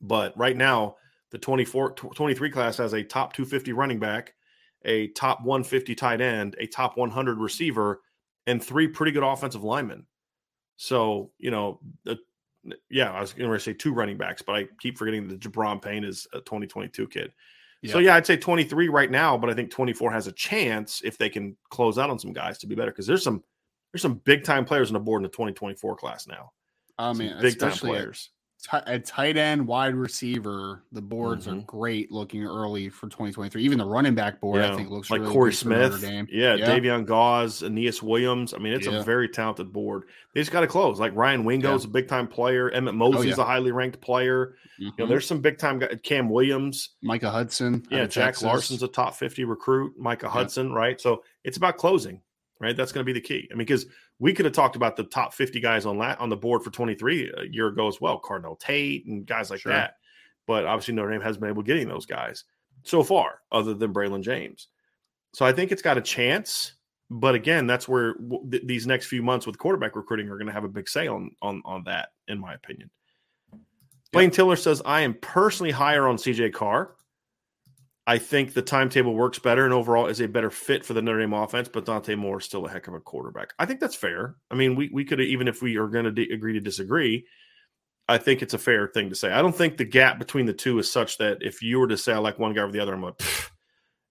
But 0.00 0.36
right 0.36 0.56
now, 0.56 0.96
the 1.30 1.38
24 1.38 1.92
23 1.92 2.50
class 2.50 2.78
has 2.78 2.94
a 2.94 3.02
top 3.02 3.34
250 3.34 3.72
running 3.72 3.98
back, 3.98 4.34
a 4.84 5.08
top 5.08 5.42
150 5.44 5.94
tight 5.94 6.20
end, 6.20 6.56
a 6.58 6.66
top 6.66 6.96
100 6.96 7.38
receiver, 7.38 8.00
and 8.46 8.62
three 8.62 8.88
pretty 8.88 9.12
good 9.12 9.24
offensive 9.24 9.64
linemen. 9.64 10.06
So, 10.76 11.32
you 11.38 11.50
know, 11.50 11.80
the 12.04 12.18
yeah, 12.90 13.12
I 13.12 13.20
was 13.20 13.32
going 13.32 13.50
to 13.50 13.60
say 13.60 13.72
two 13.72 13.92
running 13.92 14.16
backs, 14.16 14.42
but 14.42 14.54
I 14.54 14.68
keep 14.80 14.98
forgetting 14.98 15.28
that 15.28 15.40
Gi'Bran 15.40 15.82
Payne 15.82 16.04
is 16.04 16.26
a 16.32 16.38
2022 16.38 17.08
kid. 17.08 17.32
Yeah. 17.82 17.92
So 17.92 17.98
yeah, 17.98 18.14
I'd 18.14 18.26
say 18.26 18.36
23 18.36 18.88
right 18.88 19.10
now, 19.10 19.36
but 19.36 19.50
I 19.50 19.54
think 19.54 19.70
24 19.70 20.10
has 20.12 20.26
a 20.26 20.32
chance 20.32 21.02
if 21.04 21.18
they 21.18 21.28
can 21.28 21.56
close 21.70 21.98
out 21.98 22.10
on 22.10 22.18
some 22.18 22.32
guys 22.32 22.58
to 22.58 22.66
be 22.66 22.74
better 22.74 22.90
because 22.90 23.06
there's 23.06 23.22
some 23.22 23.42
there's 23.92 24.02
some 24.02 24.20
big 24.24 24.44
time 24.44 24.64
players 24.64 24.88
on 24.88 24.94
the 24.94 25.00
board 25.00 25.20
in 25.20 25.22
the 25.24 25.28
2024 25.28 25.96
class 25.96 26.26
now. 26.26 26.52
Oh, 26.98 27.10
I 27.10 27.12
mean, 27.12 27.34
big 27.40 27.58
time 27.58 27.72
uh, 27.72 27.76
players 27.76 28.30
a 28.72 28.98
tight 28.98 29.36
end, 29.36 29.66
wide 29.66 29.94
receiver, 29.94 30.84
the 30.90 31.00
boards 31.00 31.46
mm-hmm. 31.46 31.58
are 31.58 31.62
great 31.62 32.10
looking 32.10 32.44
early 32.44 32.88
for 32.88 33.06
2023. 33.06 33.62
Even 33.62 33.78
the 33.78 33.84
running 33.84 34.14
back 34.14 34.40
board, 34.40 34.60
yeah. 34.60 34.72
I 34.72 34.76
think, 34.76 34.90
looks 34.90 35.10
like 35.10 35.20
really 35.20 35.32
Corey 35.32 35.52
Smith. 35.52 36.02
Yeah, 36.02 36.54
yeah, 36.54 36.66
Davion 36.66 37.06
Gauze, 37.06 37.62
Aneyas 37.62 38.02
Williams. 38.02 38.54
I 38.54 38.58
mean, 38.58 38.72
it's 38.72 38.86
yeah. 38.86 39.00
a 39.00 39.02
very 39.02 39.28
talented 39.28 39.72
board. 39.72 40.04
They 40.34 40.40
just 40.40 40.52
got 40.52 40.62
to 40.62 40.66
close. 40.66 40.98
Like 40.98 41.14
Ryan 41.14 41.44
Wingo's 41.44 41.84
a 41.84 41.88
big 41.88 42.08
time 42.08 42.26
player. 42.26 42.70
Emmett 42.70 42.94
Mosley's 42.94 43.38
oh, 43.38 43.42
a 43.42 43.44
highly 43.44 43.72
ranked 43.72 44.00
player. 44.00 44.46
Mm-hmm. 44.46 44.82
You 44.82 44.86
know, 44.86 45.04
mm-hmm. 45.04 45.10
there's 45.10 45.26
some 45.26 45.40
big 45.40 45.58
time 45.58 45.78
guys. 45.78 45.98
Cam 46.02 46.28
Williams, 46.28 46.96
Micah 47.02 47.30
Hudson. 47.30 47.84
Yeah, 47.90 48.06
Jack 48.06 48.26
Texas. 48.26 48.42
Larson's 48.42 48.82
a 48.82 48.88
top 48.88 49.14
50 49.14 49.44
recruit. 49.44 49.94
Micah 49.98 50.28
Hudson, 50.28 50.72
right? 50.72 51.00
So 51.00 51.22
it's 51.44 51.56
about 51.56 51.76
closing 51.76 52.20
right? 52.60 52.76
That's 52.76 52.92
going 52.92 53.04
to 53.04 53.12
be 53.12 53.18
the 53.18 53.26
key. 53.26 53.48
I 53.50 53.54
mean, 53.54 53.66
because 53.66 53.86
we 54.18 54.32
could 54.32 54.44
have 54.44 54.54
talked 54.54 54.76
about 54.76 54.96
the 54.96 55.04
top 55.04 55.34
50 55.34 55.60
guys 55.60 55.86
on 55.86 55.98
la- 55.98 56.16
on 56.18 56.28
the 56.28 56.36
board 56.36 56.62
for 56.62 56.70
23 56.70 57.32
a 57.36 57.44
year 57.44 57.68
ago 57.68 57.88
as 57.88 58.00
well, 58.00 58.20
Carnell 58.20 58.58
Tate 58.58 59.06
and 59.06 59.26
guys 59.26 59.50
like 59.50 59.60
sure. 59.60 59.72
that. 59.72 59.96
But 60.46 60.64
obviously, 60.64 60.94
Notre 60.94 61.10
Dame 61.10 61.20
hasn't 61.20 61.40
been 61.40 61.50
able 61.50 61.62
to 61.62 61.66
getting 61.66 61.88
those 61.88 62.06
guys 62.06 62.44
so 62.84 63.02
far, 63.02 63.40
other 63.50 63.74
than 63.74 63.92
Braylon 63.92 64.22
James. 64.22 64.68
So 65.34 65.44
I 65.44 65.52
think 65.52 65.72
it's 65.72 65.82
got 65.82 65.98
a 65.98 66.02
chance. 66.02 66.72
But 67.10 67.34
again, 67.34 67.66
that's 67.66 67.86
where 67.86 68.14
w- 68.14 68.50
th- 68.50 68.64
these 68.66 68.86
next 68.86 69.06
few 69.06 69.22
months 69.22 69.46
with 69.46 69.58
quarterback 69.58 69.94
recruiting 69.94 70.28
are 70.28 70.36
going 70.36 70.48
to 70.48 70.52
have 70.52 70.64
a 70.64 70.68
big 70.68 70.88
say 70.88 71.06
on 71.06 71.30
on 71.42 71.62
on 71.64 71.84
that, 71.84 72.10
in 72.28 72.38
my 72.38 72.54
opinion. 72.54 72.90
Blaine 74.12 74.30
Tiller 74.30 74.56
says, 74.56 74.80
I 74.84 75.02
am 75.02 75.14
personally 75.14 75.72
higher 75.72 76.08
on 76.08 76.16
CJ 76.16 76.54
Carr. 76.54 76.95
I 78.06 78.18
think 78.18 78.54
the 78.54 78.62
timetable 78.62 79.14
works 79.14 79.40
better 79.40 79.64
and 79.64 79.74
overall 79.74 80.06
is 80.06 80.20
a 80.20 80.28
better 80.28 80.50
fit 80.50 80.84
for 80.84 80.94
the 80.94 81.02
Notre 81.02 81.20
Dame 81.20 81.32
offense, 81.32 81.68
but 81.68 81.84
Dante 81.84 82.14
Moore 82.14 82.38
is 82.38 82.44
still 82.44 82.64
a 82.64 82.70
heck 82.70 82.86
of 82.86 82.94
a 82.94 83.00
quarterback. 83.00 83.52
I 83.58 83.66
think 83.66 83.80
that's 83.80 83.96
fair. 83.96 84.36
I 84.48 84.54
mean, 84.54 84.76
we, 84.76 84.90
we 84.92 85.04
could 85.04 85.20
even 85.20 85.48
if 85.48 85.60
we 85.60 85.76
are 85.76 85.88
going 85.88 86.04
to 86.04 86.12
de- 86.12 86.32
agree 86.32 86.52
to 86.52 86.60
disagree, 86.60 87.26
I 88.08 88.18
think 88.18 88.42
it's 88.42 88.54
a 88.54 88.58
fair 88.58 88.86
thing 88.86 89.08
to 89.10 89.16
say. 89.16 89.32
I 89.32 89.42
don't 89.42 89.56
think 89.56 89.76
the 89.76 89.84
gap 89.84 90.20
between 90.20 90.46
the 90.46 90.52
two 90.52 90.78
is 90.78 90.90
such 90.90 91.18
that 91.18 91.38
if 91.40 91.62
you 91.62 91.80
were 91.80 91.88
to 91.88 91.96
say 91.96 92.12
I 92.12 92.18
like 92.18 92.38
one 92.38 92.54
guy 92.54 92.62
over 92.62 92.70
the 92.70 92.78
other, 92.78 92.94
I'm 92.94 93.02
like, 93.02 93.20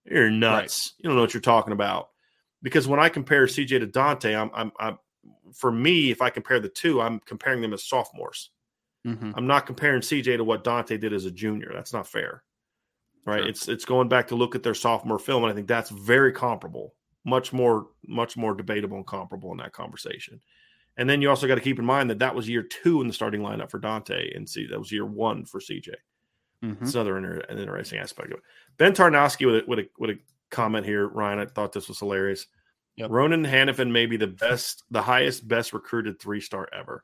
you're 0.05 0.29
nuts. 0.29 0.93
Right. 0.97 1.03
You 1.03 1.10
don't 1.10 1.15
know 1.15 1.21
what 1.21 1.34
you're 1.34 1.41
talking 1.41 1.73
about. 1.73 2.10
Because 2.62 2.88
when 2.88 2.99
I 2.99 3.08
compare 3.08 3.45
CJ 3.45 3.79
to 3.79 3.88
Dante, 3.88 4.36
I'm, 4.36 4.51
I'm, 4.53 4.71
I'm 4.77 4.97
for 5.53 5.71
me, 5.71 6.12
if 6.12 6.21
I 6.21 6.29
compare 6.29 6.60
the 6.60 6.67
two, 6.69 6.99
I'm 6.99 7.19
comparing 7.19 7.62
them 7.62 7.73
as 7.73 7.86
sophomores. 7.86 8.49
Mm-hmm. 9.08 9.31
I'm 9.36 9.47
not 9.47 9.67
comparing 9.67 10.01
CJ 10.01 10.38
to 10.38 10.43
what 10.43 10.63
Dante 10.63 10.97
did 10.97 11.13
as 11.13 11.25
a 11.25 11.31
junior. 11.31 11.71
That's 11.73 11.93
not 11.93 12.08
fair. 12.08 12.43
Right. 13.25 13.39
Sure. 13.39 13.49
It's 13.49 13.67
it's 13.67 13.85
going 13.85 14.07
back 14.07 14.27
to 14.27 14.35
look 14.35 14.55
at 14.55 14.63
their 14.63 14.75
sophomore 14.75 15.19
film, 15.19 15.43
and 15.43 15.51
I 15.51 15.55
think 15.55 15.67
that's 15.67 15.89
very 15.89 16.31
comparable, 16.31 16.93
much 17.23 17.51
more, 17.51 17.88
much 18.07 18.38
more 18.38 18.53
debatable 18.53 18.97
and 18.97 19.07
comparable 19.07 19.51
in 19.51 19.57
that 19.57 19.73
conversation. 19.73 20.41
And 20.97 21.09
then 21.09 21.21
you 21.21 21.29
also 21.29 21.47
got 21.47 21.55
to 21.55 21.61
keep 21.61 21.79
in 21.79 21.85
mind 21.85 22.09
that 22.09 22.19
that 22.19 22.35
was 22.35 22.47
year 22.47 22.63
two 22.63 23.01
in 23.01 23.07
the 23.07 23.13
starting 23.13 23.41
lineup 23.41 23.71
for 23.71 23.79
Dante, 23.79 24.33
and 24.33 24.47
see 24.47 24.67
that 24.67 24.79
was 24.79 24.91
year 24.91 25.05
one 25.05 25.43
for 25.43 25.59
CJ. 25.59 25.89
Mm-hmm. 26.63 26.83
It's 26.83 26.93
another 26.93 27.17
inter- 27.17 27.43
an 27.49 27.57
interesting 27.57 27.99
aspect 27.99 28.31
of 28.31 28.38
it. 28.38 28.43
Ben 28.77 28.93
Tarnowski 28.93 29.45
with 29.45 29.55
a, 29.55 29.63
with 29.67 29.79
a 29.79 29.89
with 29.97 30.09
a 30.11 30.19
comment 30.51 30.85
here, 30.85 31.07
Ryan. 31.07 31.39
I 31.39 31.45
thought 31.45 31.73
this 31.73 31.88
was 31.88 31.99
hilarious. 31.99 32.47
Yep. 32.97 33.09
Ronan 33.11 33.45
Hanafin 33.45 33.91
may 33.91 34.05
be 34.05 34.17
the 34.17 34.27
best, 34.27 34.83
the 34.89 35.01
highest, 35.01 35.47
best 35.47 35.73
recruited 35.73 36.19
three 36.19 36.39
star 36.39 36.69
ever. 36.71 37.03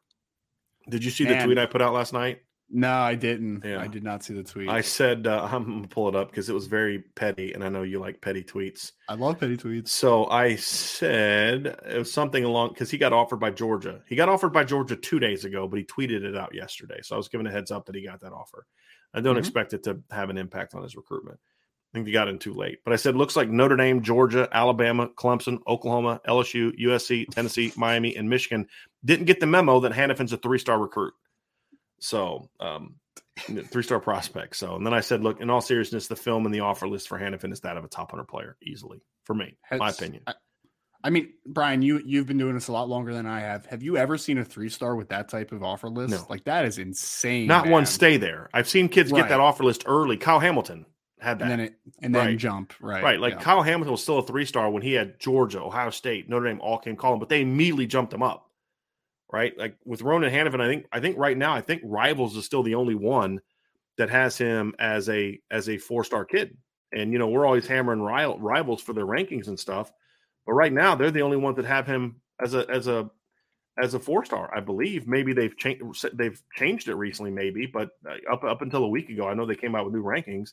Did 0.89 1.03
you 1.03 1.11
see 1.11 1.25
Man. 1.25 1.39
the 1.39 1.45
tweet 1.45 1.57
I 1.57 1.65
put 1.65 1.81
out 1.81 1.93
last 1.93 2.13
night? 2.13 2.43
No, 2.73 2.93
I 2.93 3.15
didn't. 3.15 3.65
Yeah. 3.65 3.81
I 3.81 3.87
did 3.87 4.03
not 4.03 4.23
see 4.23 4.33
the 4.33 4.43
tweet. 4.43 4.69
I 4.69 4.81
said 4.81 5.27
uh, 5.27 5.43
I'm 5.51 5.65
gonna 5.65 5.87
pull 5.87 6.07
it 6.07 6.15
up 6.15 6.29
because 6.29 6.49
it 6.49 6.53
was 6.53 6.67
very 6.67 6.99
petty, 7.15 7.53
and 7.53 7.63
I 7.63 7.69
know 7.69 7.83
you 7.83 7.99
like 7.99 8.21
petty 8.21 8.43
tweets. 8.43 8.93
I 9.09 9.15
love 9.15 9.39
petty 9.39 9.57
tweets. 9.57 9.89
So 9.89 10.25
I 10.27 10.55
said 10.55 11.65
it 11.85 11.97
was 11.97 12.11
something 12.11 12.43
along 12.43 12.69
because 12.69 12.89
he 12.89 12.97
got 12.97 13.13
offered 13.13 13.39
by 13.39 13.51
Georgia. 13.51 14.01
He 14.07 14.15
got 14.15 14.29
offered 14.29 14.53
by 14.53 14.63
Georgia 14.63 14.95
two 14.95 15.19
days 15.19 15.43
ago, 15.43 15.67
but 15.67 15.79
he 15.79 15.85
tweeted 15.85 16.23
it 16.23 16.37
out 16.37 16.55
yesterday. 16.55 16.99
So 17.03 17.15
I 17.15 17.17
was 17.17 17.27
giving 17.27 17.47
a 17.47 17.51
heads 17.51 17.71
up 17.71 17.85
that 17.87 17.95
he 17.95 18.05
got 18.05 18.21
that 18.21 18.33
offer. 18.33 18.65
I 19.13 19.19
don't 19.19 19.33
mm-hmm. 19.33 19.39
expect 19.39 19.73
it 19.73 19.83
to 19.83 19.99
have 20.09 20.29
an 20.29 20.37
impact 20.37 20.73
on 20.73 20.83
his 20.83 20.95
recruitment. 20.95 21.39
I 21.93 21.97
think 21.97 22.07
he 22.07 22.13
got 22.13 22.29
in 22.29 22.39
too 22.39 22.53
late. 22.53 22.79
But 22.85 22.93
I 22.93 22.95
said 22.95 23.17
looks 23.17 23.35
like 23.35 23.49
Notre 23.49 23.75
Dame, 23.75 24.01
Georgia, 24.01 24.47
Alabama, 24.53 25.09
Clemson, 25.09 25.59
Oklahoma, 25.67 26.21
LSU, 26.25 26.71
USC, 26.79 27.27
Tennessee, 27.29 27.73
Miami, 27.75 28.15
and 28.15 28.29
Michigan 28.29 28.67
didn't 29.03 29.25
get 29.25 29.41
the 29.41 29.45
memo 29.45 29.81
that 29.81 29.91
Hanafin's 29.91 30.31
a 30.31 30.37
three 30.37 30.59
star 30.59 30.79
recruit. 30.79 31.13
So, 32.01 32.49
um, 32.59 32.95
three 33.37 33.83
star 33.83 33.99
prospect. 33.99 34.55
So, 34.55 34.75
and 34.75 34.85
then 34.85 34.93
I 34.93 35.01
said, 35.01 35.23
look, 35.23 35.39
in 35.39 35.49
all 35.49 35.61
seriousness, 35.61 36.07
the 36.07 36.15
film 36.15 36.45
and 36.45 36.53
the 36.53 36.61
offer 36.61 36.87
list 36.87 37.07
for 37.07 37.19
Hanafin 37.19 37.53
is 37.53 37.61
that 37.61 37.77
of 37.77 37.85
a 37.85 37.87
top 37.87 38.11
hundred 38.11 38.27
player 38.27 38.57
easily 38.61 39.01
for 39.23 39.33
me, 39.33 39.57
Has, 39.61 39.79
my 39.79 39.89
opinion. 39.89 40.23
I, 40.27 40.33
I, 41.03 41.09
mean, 41.09 41.33
Brian, 41.45 41.81
you 41.81 42.01
you've 42.05 42.27
been 42.27 42.37
doing 42.37 42.55
this 42.55 42.67
a 42.67 42.71
lot 42.71 42.89
longer 42.89 43.13
than 43.13 43.25
I 43.25 43.41
have. 43.41 43.65
Have 43.67 43.83
you 43.83 43.97
ever 43.97 44.17
seen 44.17 44.37
a 44.37 44.45
three 44.45 44.69
star 44.69 44.95
with 44.95 45.09
that 45.09 45.29
type 45.29 45.51
of 45.51 45.63
offer 45.63 45.89
list? 45.89 46.11
No. 46.11 46.25
Like 46.29 46.43
that 46.45 46.65
is 46.65 46.77
insane. 46.77 47.47
Not 47.47 47.65
man. 47.65 47.71
one 47.71 47.85
stay 47.85 48.17
there. 48.17 48.49
I've 48.53 48.67
seen 48.69 48.89
kids 48.89 49.11
right. 49.11 49.21
get 49.21 49.29
that 49.29 49.39
offer 49.39 49.63
list 49.63 49.83
early. 49.85 50.17
Kyle 50.17 50.39
Hamilton 50.39 50.85
had 51.19 51.39
that. 51.39 51.43
And 51.43 51.51
then 51.51 51.59
it 51.59 51.73
and 52.01 52.15
then 52.15 52.25
right. 52.27 52.37
jump. 52.37 52.73
Right. 52.81 53.03
Right. 53.03 53.19
Like 53.19 53.33
yeah. 53.35 53.39
Kyle 53.41 53.61
Hamilton 53.61 53.91
was 53.91 54.03
still 54.03 54.19
a 54.19 54.25
three 54.25 54.45
star 54.45 54.69
when 54.69 54.81
he 54.81 54.93
had 54.93 55.19
Georgia, 55.19 55.61
Ohio 55.61 55.91
State, 55.91 56.29
Notre 56.29 56.45
Dame 56.45 56.59
all 56.61 56.77
came 56.77 56.95
calling, 56.95 57.19
but 57.19 57.29
they 57.29 57.41
immediately 57.41 57.87
jumped 57.87 58.13
him 58.13 58.23
up. 58.23 58.50
Right. 59.31 59.57
Like 59.57 59.77
with 59.85 60.01
Ronan 60.01 60.31
Hanafin, 60.31 60.59
I 60.59 60.67
think 60.67 60.85
I 60.91 60.99
think 60.99 61.17
right 61.17 61.37
now, 61.37 61.53
I 61.53 61.61
think 61.61 61.81
Rivals 61.85 62.35
is 62.35 62.45
still 62.45 62.63
the 62.63 62.75
only 62.75 62.95
one 62.95 63.39
that 63.97 64.09
has 64.09 64.37
him 64.37 64.73
as 64.79 65.09
a 65.09 65.39
as 65.49 65.69
a 65.69 65.77
four 65.77 66.03
star 66.03 66.25
kid. 66.25 66.57
And 66.91 67.13
you 67.13 67.19
know, 67.19 67.27
we're 67.27 67.45
always 67.45 67.67
hammering 67.67 68.01
rivals 68.01 68.81
for 68.81 68.93
their 68.93 69.05
rankings 69.05 69.47
and 69.47 69.57
stuff. 69.57 69.91
But 70.45 70.53
right 70.53 70.73
now, 70.73 70.95
they're 70.95 71.11
the 71.11 71.21
only 71.21 71.37
ones 71.37 71.55
that 71.55 71.65
have 71.65 71.87
him 71.87 72.19
as 72.41 72.53
a 72.53 72.69
as 72.69 72.87
a 72.87 73.09
as 73.81 73.93
a 73.93 73.99
four 73.99 74.25
star, 74.25 74.53
I 74.53 74.59
believe. 74.59 75.07
Maybe 75.07 75.33
they've 75.33 75.55
changed 75.55 76.05
they've 76.13 76.41
changed 76.55 76.89
it 76.89 76.95
recently, 76.95 77.31
maybe, 77.31 77.65
but 77.65 77.91
uh, 78.09 78.33
up 78.33 78.43
up 78.43 78.61
until 78.61 78.83
a 78.83 78.89
week 78.89 79.09
ago, 79.09 79.27
I 79.27 79.33
know 79.33 79.45
they 79.45 79.55
came 79.55 79.75
out 79.75 79.85
with 79.85 79.93
new 79.93 80.03
rankings 80.03 80.51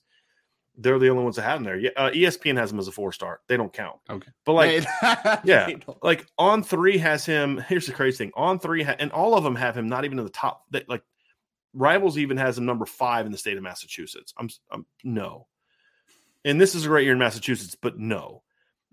they're 0.78 0.98
the 0.98 1.10
only 1.10 1.24
ones 1.24 1.36
that 1.36 1.42
have 1.42 1.56
them 1.56 1.64
there. 1.64 1.78
Yeah, 1.78 1.90
uh, 1.96 2.10
ESPN 2.10 2.56
has 2.56 2.72
him 2.72 2.78
as 2.78 2.86
a 2.86 2.92
four 2.92 3.12
star. 3.12 3.40
They 3.48 3.56
don't 3.56 3.72
count. 3.72 3.96
Okay, 4.08 4.30
but 4.46 4.52
like, 4.52 4.84
yeah, 5.44 5.68
like 6.02 6.26
on 6.38 6.62
three 6.62 6.98
has 6.98 7.26
him. 7.26 7.58
Here's 7.68 7.86
the 7.86 7.92
crazy 7.92 8.16
thing: 8.16 8.32
on 8.34 8.60
three, 8.60 8.84
ha- 8.84 8.96
and 8.98 9.10
all 9.10 9.34
of 9.34 9.44
them 9.44 9.56
have 9.56 9.76
him 9.76 9.88
not 9.88 10.04
even 10.04 10.18
in 10.18 10.24
the 10.24 10.30
top. 10.30 10.64
They, 10.70 10.84
like, 10.88 11.02
rivals 11.74 12.16
even 12.16 12.36
has 12.36 12.56
him 12.56 12.64
number 12.64 12.86
five 12.86 13.26
in 13.26 13.32
the 13.32 13.38
state 13.38 13.56
of 13.56 13.62
Massachusetts. 13.62 14.32
I'm, 14.38 14.48
I'm 14.70 14.86
no, 15.02 15.48
and 16.44 16.60
this 16.60 16.74
is 16.76 16.84
a 16.84 16.88
great 16.88 17.04
year 17.04 17.12
in 17.12 17.18
Massachusetts, 17.18 17.76
but 17.80 17.98
no. 17.98 18.42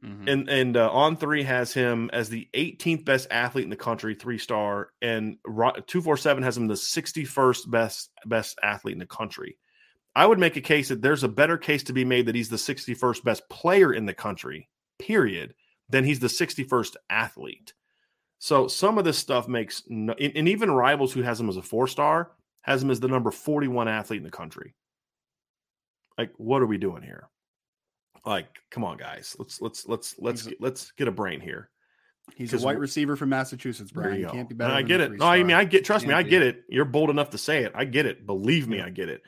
Mm-hmm. 0.03 0.27
And 0.27 0.49
and 0.49 0.77
uh, 0.77 0.91
on 0.91 1.17
three 1.17 1.43
has 1.43 1.71
him 1.71 2.09
as 2.11 2.29
the 2.29 2.49
18th 2.53 3.05
best 3.05 3.27
athlete 3.31 3.63
in 3.63 3.69
the 3.69 3.75
country, 3.75 4.15
three 4.15 4.37
star, 4.37 4.89
and 5.01 5.37
two 5.87 6.01
four 6.01 6.17
seven 6.17 6.43
has 6.43 6.57
him 6.57 6.67
the 6.67 6.73
61st 6.73 7.69
best 7.69 8.09
best 8.25 8.57
athlete 8.61 8.93
in 8.93 8.99
the 8.99 9.05
country. 9.05 9.57
I 10.15 10.25
would 10.25 10.39
make 10.39 10.56
a 10.56 10.62
case 10.62 10.89
that 10.89 11.01
there's 11.01 11.23
a 11.23 11.30
better 11.30 11.58
case 11.58 11.84
to 11.84 11.93
be 11.93 12.06
made 12.06 12.25
that 12.28 12.36
he's 12.36 12.49
the 12.49 12.56
61st 12.56 13.23
best 13.23 13.49
player 13.49 13.93
in 13.93 14.06
the 14.06 14.13
country, 14.13 14.69
period, 14.97 15.54
than 15.89 16.06
he's 16.06 16.19
the 16.19 16.28
61st 16.28 16.95
athlete. 17.10 17.73
So 18.39 18.67
some 18.67 18.97
of 18.97 19.06
this 19.06 19.17
stuff 19.17 19.47
makes, 19.47 19.84
no, 19.88 20.13
and 20.13 20.47
even 20.47 20.71
Rivals, 20.71 21.13
who 21.13 21.21
has 21.21 21.39
him 21.39 21.49
as 21.49 21.58
a 21.58 21.62
four 21.62 21.88
star, 21.88 22.32
has 22.62 22.82
him 22.82 22.91
as 22.91 22.99
the 22.99 23.08
number 23.08 23.32
41 23.32 23.88
athlete 23.88 24.19
in 24.19 24.23
the 24.23 24.32
country. 24.32 24.73
Like, 26.17 26.32
what 26.38 26.62
are 26.62 26.67
we 26.67 26.78
doing 26.78 27.04
here? 27.04 27.30
Like, 28.25 28.47
come 28.71 28.84
on, 28.84 28.97
guys. 28.97 29.36
Let's 29.38 29.62
let's 29.62 29.88
let's 29.88 30.15
let's 30.17 30.47
let's 30.60 30.91
get 30.91 31.08
a 31.08 31.12
brain 31.12 31.41
here. 31.41 31.69
He's 32.35 32.53
a 32.53 32.59
white 32.59 32.79
receiver 32.79 33.15
from 33.15 33.29
Massachusetts, 33.29 33.91
Brian. 33.91 34.19
You 34.19 34.27
can't 34.27 34.49
be 34.49 34.55
better. 34.55 34.73
I 34.73 34.81
get 34.81 34.99
it. 34.99 35.13
No, 35.13 35.25
I 35.25 35.43
mean, 35.43 35.55
I 35.55 35.63
get. 35.63 35.85
Trust 35.85 36.05
me, 36.05 36.13
I 36.13 36.23
get 36.23 36.41
it. 36.41 36.63
You're 36.67 36.85
bold 36.85 37.09
enough 37.09 37.29
to 37.31 37.38
say 37.38 37.63
it. 37.63 37.71
I 37.75 37.85
get 37.85 38.05
it. 38.05 38.25
Believe 38.25 38.67
me, 38.67 38.81
I 38.81 38.89
get 38.89 39.09
it. 39.09 39.21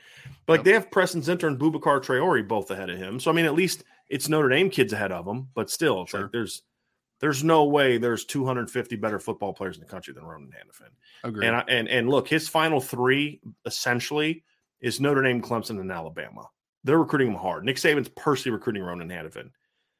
But 0.46 0.52
like 0.54 0.58
yep. 0.58 0.64
they 0.64 0.72
have 0.72 0.90
Preston 0.90 1.22
Zinter 1.22 1.46
and 1.46 1.58
Boubacar 1.58 2.02
Traore 2.02 2.46
both 2.46 2.70
ahead 2.70 2.90
of 2.90 2.98
him. 2.98 3.20
So 3.20 3.30
I 3.30 3.34
mean, 3.34 3.46
at 3.46 3.54
least 3.54 3.84
it's 4.08 4.28
Notre 4.28 4.48
Dame 4.48 4.68
kids 4.68 4.92
ahead 4.92 5.12
of 5.12 5.26
him. 5.26 5.48
But 5.54 5.70
still, 5.70 6.02
it's 6.02 6.10
sure. 6.10 6.22
like 6.22 6.32
there's 6.32 6.62
there's 7.20 7.42
no 7.42 7.64
way 7.64 7.98
there's 7.98 8.24
250 8.24 8.96
better 8.96 9.18
football 9.18 9.52
players 9.52 9.76
in 9.76 9.82
the 9.82 9.88
country 9.88 10.12
than 10.12 10.24
Ronan 10.24 10.50
Hanafin. 10.50 10.90
Agreed. 11.24 11.46
And 11.46 11.56
I, 11.56 11.64
and 11.68 11.88
and 11.88 12.10
look, 12.10 12.28
his 12.28 12.48
final 12.48 12.80
three 12.80 13.40
essentially 13.64 14.44
is 14.80 15.00
Notre 15.00 15.22
Dame, 15.22 15.40
Clemson, 15.40 15.80
and 15.80 15.90
Alabama. 15.90 16.48
They're 16.84 16.98
recruiting 16.98 17.28
him 17.28 17.34
hard. 17.34 17.64
Nick 17.64 17.76
Saban's 17.76 18.08
personally 18.08 18.54
recruiting 18.54 18.82
Ronan 18.82 19.08
Hanafin 19.08 19.50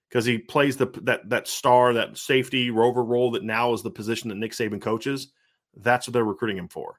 because 0.09 0.25
he 0.25 0.39
plays 0.39 0.77
the 0.77 0.87
that 1.03 1.29
that 1.31 1.49
star, 1.49 1.93
that 1.95 2.17
safety 2.17 2.71
rover 2.71 3.05
role 3.05 3.31
that 3.33 3.45
now 3.45 3.73
is 3.73 3.83
the 3.83 3.91
position 3.91 4.29
that 4.29 4.37
Nick 4.37 4.53
Saban 4.53 4.81
coaches. 4.81 5.33
That's 5.77 6.07
what 6.07 6.13
they're 6.13 6.25
recruiting 6.25 6.57
him 6.57 6.69
for. 6.69 6.99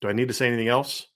Do 0.00 0.08
I 0.08 0.12
need 0.12 0.28
to 0.28 0.34
say 0.34 0.48
anything 0.48 0.68
else? 0.68 1.06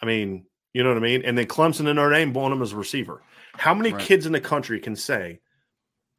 I 0.00 0.06
mean, 0.06 0.46
you 0.72 0.82
know 0.82 0.90
what 0.90 0.98
I 0.98 1.00
mean? 1.00 1.22
And 1.24 1.38
then 1.38 1.46
Clemson 1.46 1.86
and 1.86 1.96
Notre 1.96 2.12
Dame 2.12 2.32
want 2.32 2.52
him 2.52 2.62
as 2.62 2.72
a 2.72 2.76
receiver. 2.76 3.22
How 3.54 3.74
many 3.74 3.92
right. 3.92 4.02
kids 4.02 4.26
in 4.26 4.32
the 4.32 4.40
country 4.40 4.80
can 4.80 4.96
say 4.96 5.40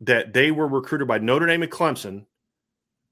that 0.02 0.34
they 0.34 0.52
were 0.52 0.68
recruited 0.68 1.08
by 1.08 1.18
Notre 1.20 1.46
Dame 1.46 1.64
and 1.64 1.72
Clemson 1.72 2.26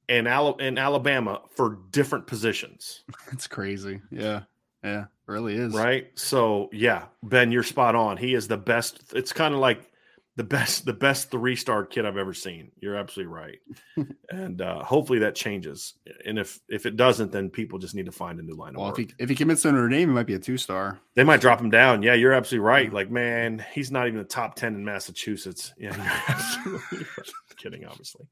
and, 0.07 0.27
Al- 0.27 0.57
and 0.59 0.79
Alabama 0.79 1.41
for 1.51 1.79
different 1.91 2.27
positions? 2.27 3.03
That's 3.29 3.47
crazy. 3.47 4.01
Yeah. 4.09 4.43
Yeah. 4.83 5.05
Really 5.27 5.55
is. 5.55 5.73
Right. 5.73 6.07
So, 6.15 6.69
yeah, 6.73 7.05
Ben, 7.21 7.51
you're 7.51 7.63
spot 7.63 7.95
on. 7.95 8.17
He 8.17 8.33
is 8.33 8.47
the 8.47 8.57
best. 8.57 9.13
It's 9.13 9.31
kind 9.31 9.53
of 9.53 9.59
like 9.59 9.91
the 10.35 10.43
best 10.43 10.85
the 10.85 10.93
best 10.93 11.29
three 11.29 11.55
star 11.55 11.85
kid 11.85 12.05
I've 12.05 12.17
ever 12.17 12.33
seen. 12.33 12.71
You're 12.79 12.95
absolutely 12.95 13.33
right, 13.33 13.59
and 14.29 14.61
uh, 14.61 14.83
hopefully 14.83 15.19
that 15.19 15.35
changes. 15.35 15.93
And 16.25 16.39
if 16.39 16.59
if 16.69 16.85
it 16.85 16.95
doesn't, 16.95 17.31
then 17.31 17.49
people 17.49 17.77
just 17.77 17.93
need 17.93 18.07
to 18.07 18.11
find 18.11 18.39
a 18.39 18.43
new 18.43 18.55
line 18.55 18.73
well, 18.73 18.87
of 18.87 18.97
work. 18.97 18.99
If 18.99 19.09
he, 19.09 19.23
if 19.23 19.29
he 19.29 19.35
commits 19.35 19.61
to 19.61 19.71
Notre 19.71 19.89
Dame, 19.89 20.09
he 20.09 20.15
might 20.15 20.25
be 20.25 20.33
a 20.33 20.39
two 20.39 20.57
star. 20.57 20.99
They 21.15 21.23
might 21.23 21.41
drop 21.41 21.61
him 21.61 21.69
down. 21.69 22.01
Yeah, 22.01 22.15
you're 22.15 22.33
absolutely 22.33 22.65
right. 22.65 22.91
Like 22.91 23.11
man, 23.11 23.63
he's 23.73 23.91
not 23.91 24.07
even 24.07 24.19
the 24.19 24.25
top 24.25 24.55
ten 24.55 24.73
in 24.73 24.83
Massachusetts. 24.83 25.73
Yeah, 25.77 25.95
you're 25.95 26.05
absolutely 26.27 26.97
right. 26.99 27.57
kidding, 27.57 27.85
obviously. 27.85 28.25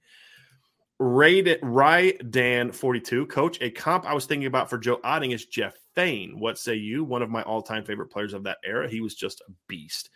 Ray, 1.01 1.41
Ray 1.63 2.13
Dan 2.29 2.71
42, 2.71 3.25
coach, 3.25 3.57
a 3.59 3.71
comp 3.71 4.05
I 4.05 4.13
was 4.13 4.27
thinking 4.27 4.45
about 4.45 4.69
for 4.69 4.77
Joe 4.77 4.97
Otting 4.97 5.33
is 5.33 5.47
Jeff 5.47 5.75
Faine. 5.95 6.37
What 6.37 6.59
say 6.59 6.75
you? 6.75 7.03
One 7.03 7.23
of 7.23 7.29
my 7.31 7.41
all 7.41 7.63
time 7.63 7.83
favorite 7.83 8.11
players 8.11 8.33
of 8.33 8.43
that 8.43 8.59
era. 8.63 8.87
He 8.87 9.01
was 9.01 9.15
just 9.15 9.41
a 9.41 9.51
beast. 9.67 10.11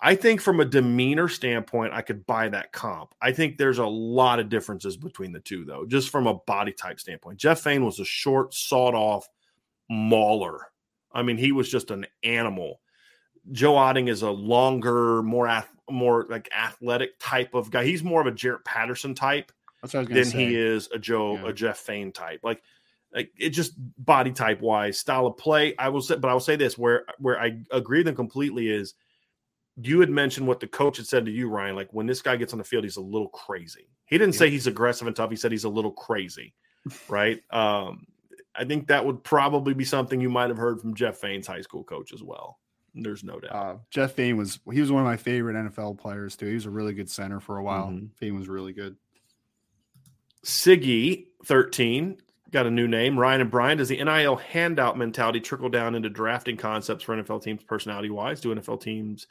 I 0.00 0.14
think 0.14 0.40
from 0.40 0.60
a 0.60 0.64
demeanor 0.64 1.28
standpoint, 1.28 1.92
I 1.92 2.02
could 2.02 2.24
buy 2.24 2.48
that 2.50 2.72
comp. 2.72 3.14
I 3.20 3.32
think 3.32 3.56
there's 3.56 3.78
a 3.78 3.86
lot 3.86 4.38
of 4.38 4.48
differences 4.48 4.96
between 4.96 5.32
the 5.32 5.40
two, 5.40 5.64
though, 5.64 5.84
just 5.86 6.10
from 6.10 6.26
a 6.26 6.34
body 6.34 6.72
type 6.72 7.00
standpoint. 7.00 7.38
Jeff 7.38 7.60
Faine 7.60 7.84
was 7.84 7.98
a 7.98 8.04
short, 8.04 8.54
sawed 8.54 8.94
off 8.94 9.28
mauler. 9.90 10.68
I 11.12 11.22
mean, 11.22 11.36
he 11.36 11.50
was 11.50 11.68
just 11.68 11.90
an 11.90 12.06
animal. 12.22 12.80
Joe 13.50 13.74
Otting 13.74 14.08
is 14.08 14.22
a 14.22 14.30
longer, 14.30 15.22
more 15.22 15.64
more 15.90 16.26
like 16.28 16.48
athletic 16.56 17.18
type 17.18 17.54
of 17.54 17.70
guy. 17.70 17.84
He's 17.84 18.04
more 18.04 18.20
of 18.20 18.26
a 18.26 18.32
Jarrett 18.32 18.64
Patterson 18.64 19.14
type 19.14 19.50
than 19.82 20.24
say. 20.24 20.46
he 20.46 20.56
is 20.56 20.88
a 20.92 20.98
Joe 20.98 21.34
yeah. 21.34 21.48
a 21.48 21.52
Jeff 21.52 21.78
Faine 21.78 22.12
type. 22.12 22.40
Like 22.42 22.62
like 23.12 23.30
it 23.38 23.50
just 23.50 23.72
body 23.98 24.32
type 24.32 24.60
wise, 24.60 24.98
style 24.98 25.26
of 25.26 25.38
play. 25.38 25.74
I 25.78 25.88
will 25.88 26.02
say, 26.02 26.16
but 26.16 26.28
I 26.28 26.32
will 26.34 26.40
say 26.40 26.56
this 26.56 26.76
where 26.76 27.04
where 27.18 27.40
I 27.40 27.58
agree 27.70 28.00
with 28.00 28.06
them 28.06 28.16
completely 28.16 28.68
is 28.68 28.94
you 29.80 30.00
had 30.00 30.10
mentioned 30.10 30.46
what 30.46 30.60
the 30.60 30.66
coach 30.66 30.96
had 30.96 31.06
said 31.06 31.24
to 31.26 31.30
you, 31.30 31.48
Ryan. 31.48 31.76
Like 31.76 31.92
when 31.92 32.06
this 32.06 32.22
guy 32.22 32.36
gets 32.36 32.52
on 32.52 32.58
the 32.58 32.64
field, 32.64 32.84
he's 32.84 32.96
a 32.96 33.02
little 33.02 33.28
crazy. 33.28 33.88
He 34.06 34.18
didn't 34.18 34.34
say 34.34 34.50
he's 34.50 34.66
aggressive 34.66 35.06
and 35.06 35.14
tough. 35.14 35.30
He 35.30 35.36
said 35.36 35.52
he's 35.52 35.64
a 35.64 35.68
little 35.68 35.92
crazy, 35.92 36.54
right? 37.08 37.40
Um, 37.50 38.06
I 38.54 38.64
think 38.64 38.88
that 38.88 39.04
would 39.04 39.22
probably 39.22 39.74
be 39.74 39.84
something 39.84 40.20
you 40.20 40.30
might 40.30 40.48
have 40.48 40.58
heard 40.58 40.80
from 40.80 40.94
Jeff 40.94 41.18
Faine's 41.18 41.46
high 41.46 41.60
school 41.60 41.84
coach 41.84 42.12
as 42.12 42.22
well. 42.22 42.58
There's 42.94 43.22
no 43.22 43.38
doubt. 43.38 43.52
Uh, 43.52 43.76
Jeff 43.90 44.12
Faine 44.12 44.36
was 44.36 44.58
he 44.72 44.80
was 44.80 44.90
one 44.90 45.02
of 45.02 45.06
my 45.06 45.16
favorite 45.16 45.54
NFL 45.54 45.98
players 45.98 46.36
too. 46.36 46.46
He 46.46 46.54
was 46.54 46.66
a 46.66 46.70
really 46.70 46.94
good 46.94 47.10
center 47.10 47.38
for 47.38 47.58
a 47.58 47.62
while. 47.62 47.88
mm 47.88 48.00
hmm 48.00 48.06
Faine 48.16 48.36
was 48.36 48.48
really 48.48 48.72
good. 48.72 48.96
Siggy, 50.44 51.26
13, 51.44 52.20
got 52.50 52.66
a 52.66 52.70
new 52.70 52.88
name. 52.88 53.18
Ryan 53.18 53.42
and 53.42 53.50
Brian, 53.50 53.78
does 53.78 53.88
the 53.88 54.02
NIL 54.02 54.36
handout 54.36 54.96
mentality 54.96 55.40
trickle 55.40 55.68
down 55.68 55.94
into 55.94 56.08
drafting 56.08 56.56
concepts 56.56 57.04
for 57.04 57.16
NFL 57.16 57.42
teams 57.42 57.62
personality 57.62 58.08
wise? 58.08 58.40
Do 58.40 58.54
NFL 58.54 58.80
teams 58.80 59.26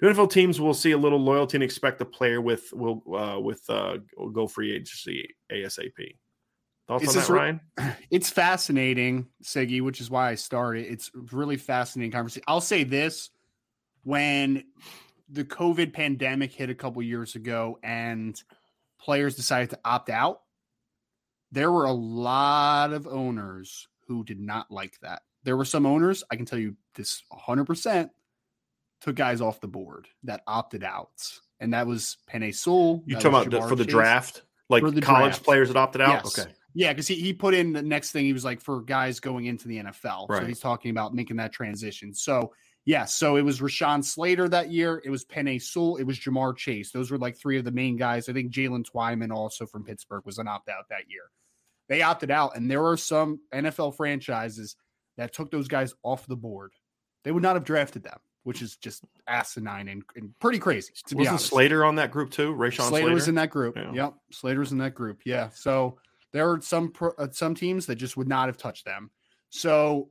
do 0.00 0.06
NFL 0.06 0.30
teams 0.30 0.60
will 0.60 0.74
see 0.74 0.92
a 0.92 0.98
little 0.98 1.20
loyalty 1.20 1.56
and 1.56 1.64
expect 1.64 1.98
the 1.98 2.04
player 2.04 2.40
with 2.40 2.72
will 2.72 3.02
uh, 3.14 3.40
with 3.40 3.62
uh, 3.68 3.98
go 4.32 4.46
free 4.46 4.74
agency 4.74 5.28
ASAP? 5.52 6.16
Thoughts 6.86 7.04
it's 7.04 7.16
on 7.16 7.22
that, 7.22 7.28
Ryan? 7.28 7.60
It's 8.10 8.30
fascinating, 8.30 9.26
Siggy, 9.42 9.80
which 9.80 10.00
is 10.00 10.10
why 10.10 10.30
I 10.30 10.34
started. 10.34 10.86
It's 10.86 11.10
really 11.32 11.56
fascinating 11.56 12.12
conversation. 12.12 12.44
I'll 12.46 12.60
say 12.60 12.84
this: 12.84 13.30
when 14.02 14.64
the 15.28 15.44
COVID 15.44 15.92
pandemic 15.92 16.52
hit 16.52 16.70
a 16.70 16.74
couple 16.74 17.02
years 17.02 17.34
ago 17.34 17.78
and 17.82 18.40
players 19.00 19.36
decided 19.36 19.70
to 19.70 19.78
opt 19.84 20.10
out, 20.10 20.40
there 21.50 21.72
were 21.72 21.84
a 21.84 21.92
lot 21.92 22.92
of 22.92 23.06
owners 23.06 23.88
who 24.06 24.24
did 24.24 24.40
not 24.40 24.70
like 24.70 24.98
that. 25.00 25.22
There 25.44 25.56
were 25.56 25.64
some 25.64 25.86
owners, 25.86 26.24
I 26.30 26.36
can 26.36 26.46
tell 26.46 26.58
you 26.58 26.76
this 26.94 27.22
100%, 27.32 28.10
took 29.04 29.16
guys 29.16 29.40
off 29.40 29.60
the 29.60 29.68
board 29.68 30.08
that 30.24 30.42
opted 30.46 30.84
out. 30.84 31.22
And 31.60 31.72
that 31.72 31.86
was 31.86 32.16
Penei 32.30 32.54
Sewell. 32.54 33.02
You 33.06 33.16
talking 33.16 33.52
about 33.52 33.68
for 33.68 33.76
the 33.76 33.84
draft? 33.84 34.42
Like 34.68 34.82
the 34.82 35.00
college 35.00 35.32
draft. 35.32 35.44
players 35.44 35.68
that 35.68 35.76
opted 35.76 36.00
out? 36.00 36.24
Yes. 36.24 36.38
Okay. 36.38 36.50
Yeah, 36.74 36.92
because 36.92 37.06
he, 37.06 37.14
he 37.14 37.32
put 37.32 37.54
in 37.54 37.72
the 37.72 37.82
next 37.82 38.10
thing 38.10 38.24
he 38.24 38.32
was 38.32 38.44
like 38.44 38.60
for 38.60 38.80
guys 38.80 39.20
going 39.20 39.44
into 39.44 39.68
the 39.68 39.78
NFL. 39.78 40.28
Right. 40.28 40.40
So 40.40 40.46
he's 40.46 40.60
talking 40.60 40.90
about 40.90 41.14
making 41.14 41.36
that 41.36 41.52
transition. 41.52 42.12
So 42.14 42.52
yeah, 42.84 43.04
so 43.04 43.36
it 43.36 43.42
was 43.42 43.60
Rashawn 43.60 44.04
Slater 44.04 44.48
that 44.48 44.70
year. 44.70 45.00
It 45.04 45.10
was 45.10 45.24
Penei 45.24 45.62
Sewell. 45.62 45.96
It 45.96 46.04
was 46.04 46.18
Ja'Marr 46.18 46.56
Chase. 46.56 46.90
Those 46.90 47.10
were 47.10 47.18
like 47.18 47.38
three 47.38 47.58
of 47.58 47.64
the 47.64 47.70
main 47.70 47.96
guys. 47.96 48.28
I 48.28 48.32
think 48.32 48.52
Jaylen 48.52 48.84
Twyman 48.84 49.32
also 49.32 49.66
from 49.66 49.84
Pittsburgh 49.84 50.24
was 50.26 50.38
an 50.38 50.48
opt 50.48 50.68
out 50.68 50.88
that 50.90 51.08
year 51.08 51.30
they 51.88 52.02
opted 52.02 52.30
out. 52.30 52.56
And 52.56 52.70
there 52.70 52.84
are 52.86 52.96
some 52.96 53.40
NFL 53.52 53.96
franchises 53.96 54.76
that 55.16 55.32
took 55.32 55.50
those 55.50 55.68
guys 55.68 55.94
off 56.02 56.26
the 56.26 56.36
board. 56.36 56.72
They 57.24 57.32
would 57.32 57.42
not 57.42 57.56
have 57.56 57.64
drafted 57.64 58.02
them, 58.02 58.18
which 58.44 58.62
is 58.62 58.76
just 58.76 59.04
asinine 59.26 59.88
and, 59.88 60.02
and 60.16 60.38
pretty 60.38 60.58
crazy. 60.58 60.92
To 61.08 61.16
Wasn't 61.16 61.20
be 61.20 61.28
honest. 61.28 61.46
Slater 61.46 61.84
on 61.84 61.96
that 61.96 62.10
group 62.10 62.30
too? 62.30 62.54
Rashawn 62.54 62.88
Slater, 62.88 62.88
Slater 62.88 63.14
was 63.14 63.28
in 63.28 63.34
that 63.34 63.50
group. 63.50 63.76
Yeah. 63.76 63.92
Yep, 63.92 64.14
Slater 64.30 64.60
was 64.60 64.72
in 64.72 64.78
that 64.78 64.94
group. 64.94 65.20
Yeah. 65.24 65.48
So 65.54 65.98
there 66.32 66.50
are 66.50 66.60
some 66.60 66.92
uh, 67.18 67.28
some 67.32 67.54
teams 67.54 67.86
that 67.86 67.96
just 67.96 68.16
would 68.16 68.28
not 68.28 68.48
have 68.48 68.56
touched 68.56 68.84
them. 68.84 69.10
So 69.50 70.10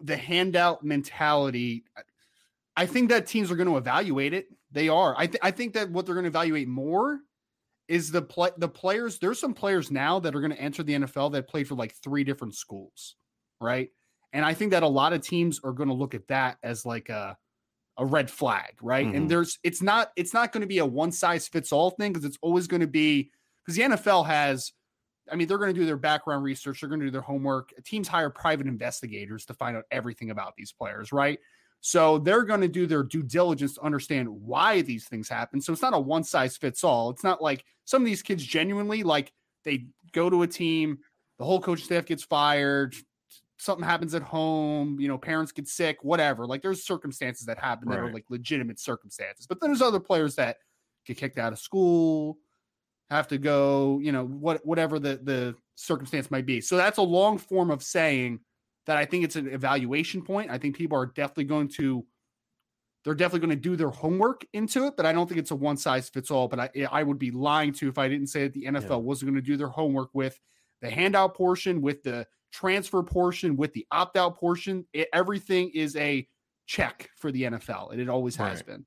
the 0.00 0.16
handout 0.16 0.84
mentality, 0.84 1.84
I 2.76 2.86
think 2.86 3.10
that 3.10 3.26
teams 3.26 3.50
are 3.50 3.56
going 3.56 3.68
to 3.68 3.76
evaluate 3.76 4.34
it. 4.34 4.46
They 4.70 4.88
are. 4.88 5.14
I, 5.16 5.26
th- 5.26 5.40
I 5.42 5.50
think 5.50 5.74
that 5.74 5.90
what 5.90 6.06
they're 6.06 6.14
going 6.14 6.24
to 6.24 6.30
evaluate 6.30 6.68
more 6.68 7.20
is 7.88 8.10
the 8.10 8.22
play 8.22 8.50
the 8.58 8.68
players 8.68 9.18
there's 9.18 9.38
some 9.38 9.54
players 9.54 9.90
now 9.90 10.20
that 10.20 10.34
are 10.34 10.40
going 10.40 10.52
to 10.52 10.60
enter 10.60 10.82
the 10.82 10.94
NFL 10.94 11.32
that 11.32 11.48
played 11.48 11.66
for 11.66 11.74
like 11.74 11.94
three 12.02 12.24
different 12.24 12.54
schools, 12.54 13.16
right? 13.60 13.90
And 14.32 14.44
I 14.44 14.54
think 14.54 14.72
that 14.72 14.82
a 14.82 14.88
lot 14.88 15.12
of 15.12 15.22
teams 15.22 15.60
are 15.64 15.72
going 15.72 15.88
to 15.88 15.94
look 15.94 16.14
at 16.14 16.28
that 16.28 16.58
as 16.62 16.84
like 16.84 17.08
a 17.08 17.36
a 17.98 18.06
red 18.06 18.30
flag, 18.30 18.74
right? 18.80 19.06
Mm-hmm. 19.06 19.16
And 19.16 19.30
there's 19.30 19.58
it's 19.62 19.82
not 19.82 20.12
it's 20.16 20.32
not 20.32 20.52
going 20.52 20.62
to 20.62 20.66
be 20.66 20.78
a 20.78 20.86
one 20.86 21.12
size 21.12 21.48
fits 21.48 21.72
all 21.72 21.90
thing 21.90 22.12
because 22.12 22.24
it's 22.24 22.38
always 22.40 22.66
going 22.66 22.80
to 22.80 22.86
be 22.86 23.30
because 23.64 23.76
the 23.76 23.82
NFL 23.82 24.26
has 24.26 24.72
I 25.30 25.36
mean, 25.36 25.46
they're 25.46 25.58
going 25.58 25.74
to 25.74 25.78
do 25.78 25.86
their 25.86 25.96
background 25.96 26.42
research, 26.42 26.80
they're 26.80 26.88
going 26.88 27.00
to 27.00 27.06
do 27.06 27.10
their 27.10 27.20
homework. 27.20 27.72
Teams 27.84 28.08
hire 28.08 28.30
private 28.30 28.66
investigators 28.66 29.44
to 29.46 29.54
find 29.54 29.76
out 29.76 29.84
everything 29.90 30.30
about 30.30 30.54
these 30.56 30.72
players, 30.72 31.12
right? 31.12 31.38
So 31.80 32.18
they're 32.18 32.44
going 32.44 32.60
to 32.62 32.68
do 32.68 32.86
their 32.86 33.02
due 33.02 33.22
diligence 33.22 33.74
to 33.74 33.82
understand 33.82 34.28
why 34.28 34.82
these 34.82 35.06
things 35.06 35.28
happen. 35.28 35.60
So 35.60 35.72
it's 35.72 35.82
not 35.82 35.94
a 35.94 35.98
one 35.98 36.24
size 36.24 36.56
fits 36.56 36.82
all. 36.82 37.10
It's 37.10 37.22
not 37.22 37.42
like 37.42 37.64
some 37.84 38.02
of 38.02 38.06
these 38.06 38.22
kids 38.22 38.44
genuinely 38.44 39.02
like 39.02 39.32
they 39.64 39.86
go 40.12 40.28
to 40.28 40.42
a 40.42 40.46
team, 40.46 40.98
the 41.38 41.44
whole 41.44 41.60
coaching 41.60 41.84
staff 41.84 42.06
gets 42.06 42.24
fired, 42.24 42.94
something 43.58 43.84
happens 43.84 44.14
at 44.14 44.22
home, 44.22 44.98
you 45.00 45.08
know, 45.08 45.18
parents 45.18 45.52
get 45.52 45.68
sick, 45.68 45.98
whatever. 46.02 46.46
Like 46.46 46.62
there's 46.62 46.84
circumstances 46.84 47.46
that 47.46 47.58
happen 47.58 47.88
that 47.90 47.98
are 47.98 48.12
like 48.12 48.24
legitimate 48.28 48.78
circumstances. 48.78 49.46
But 49.46 49.60
then 49.60 49.70
there's 49.70 49.82
other 49.82 50.00
players 50.00 50.36
that 50.36 50.58
get 51.04 51.16
kicked 51.16 51.38
out 51.38 51.52
of 51.52 51.58
school, 51.58 52.38
have 53.10 53.28
to 53.28 53.38
go, 53.38 53.98
you 54.00 54.12
know, 54.12 54.24
what 54.24 54.64
whatever 54.64 54.98
the 54.98 55.20
the 55.22 55.56
circumstance 55.74 56.30
might 56.30 56.46
be. 56.46 56.60
So 56.60 56.76
that's 56.76 56.98
a 56.98 57.02
long 57.02 57.36
form 57.36 57.70
of 57.70 57.82
saying 57.82 58.40
that 58.86 58.96
I 58.96 59.04
think 59.04 59.24
it's 59.24 59.36
an 59.36 59.48
evaluation 59.48 60.22
point. 60.22 60.50
I 60.50 60.58
think 60.58 60.76
people 60.76 60.96
are 60.96 61.06
definitely 61.06 61.44
going 61.44 61.68
to 61.76 62.06
they're 63.04 63.14
definitely 63.14 63.46
going 63.46 63.56
to 63.56 63.68
do 63.68 63.76
their 63.76 63.90
homework 63.90 64.44
into 64.52 64.86
it, 64.86 64.96
but 64.96 65.06
I 65.06 65.12
don't 65.12 65.26
think 65.26 65.40
it's 65.40 65.50
a 65.50 65.56
one 65.56 65.76
size 65.76 66.08
fits 66.08 66.30
all. 66.30 66.46
But 66.46 66.60
I 66.60 66.86
I 66.92 67.02
would 67.02 67.18
be 67.18 67.32
lying 67.32 67.72
to 67.74 67.88
if 67.88 67.98
I 67.98 68.08
didn't 68.08 68.28
say 68.28 68.44
that 68.44 68.52
the 68.52 68.66
NFL 68.66 68.88
yeah. 68.90 68.96
wasn't 68.96 69.32
going 69.32 69.42
to 69.42 69.46
do 69.46 69.56
their 69.56 69.68
homework 69.68 70.10
with 70.12 70.38
the 70.80 70.90
handout 70.90 71.34
portion, 71.34 71.80
with 71.80 72.04
the 72.04 72.26
transfer 72.52 73.02
portion, 73.02 73.56
with 73.56 73.72
the 73.72 73.86
opt 73.90 74.16
out 74.16 74.36
portion. 74.36 74.86
It, 74.92 75.08
everything 75.12 75.70
is 75.74 75.96
a 75.96 76.26
check 76.66 77.10
for 77.16 77.32
the 77.32 77.44
NFL, 77.44 77.92
and 77.92 78.00
it 78.00 78.08
always 78.08 78.36
has 78.36 78.58
right. 78.58 78.66
been. 78.66 78.86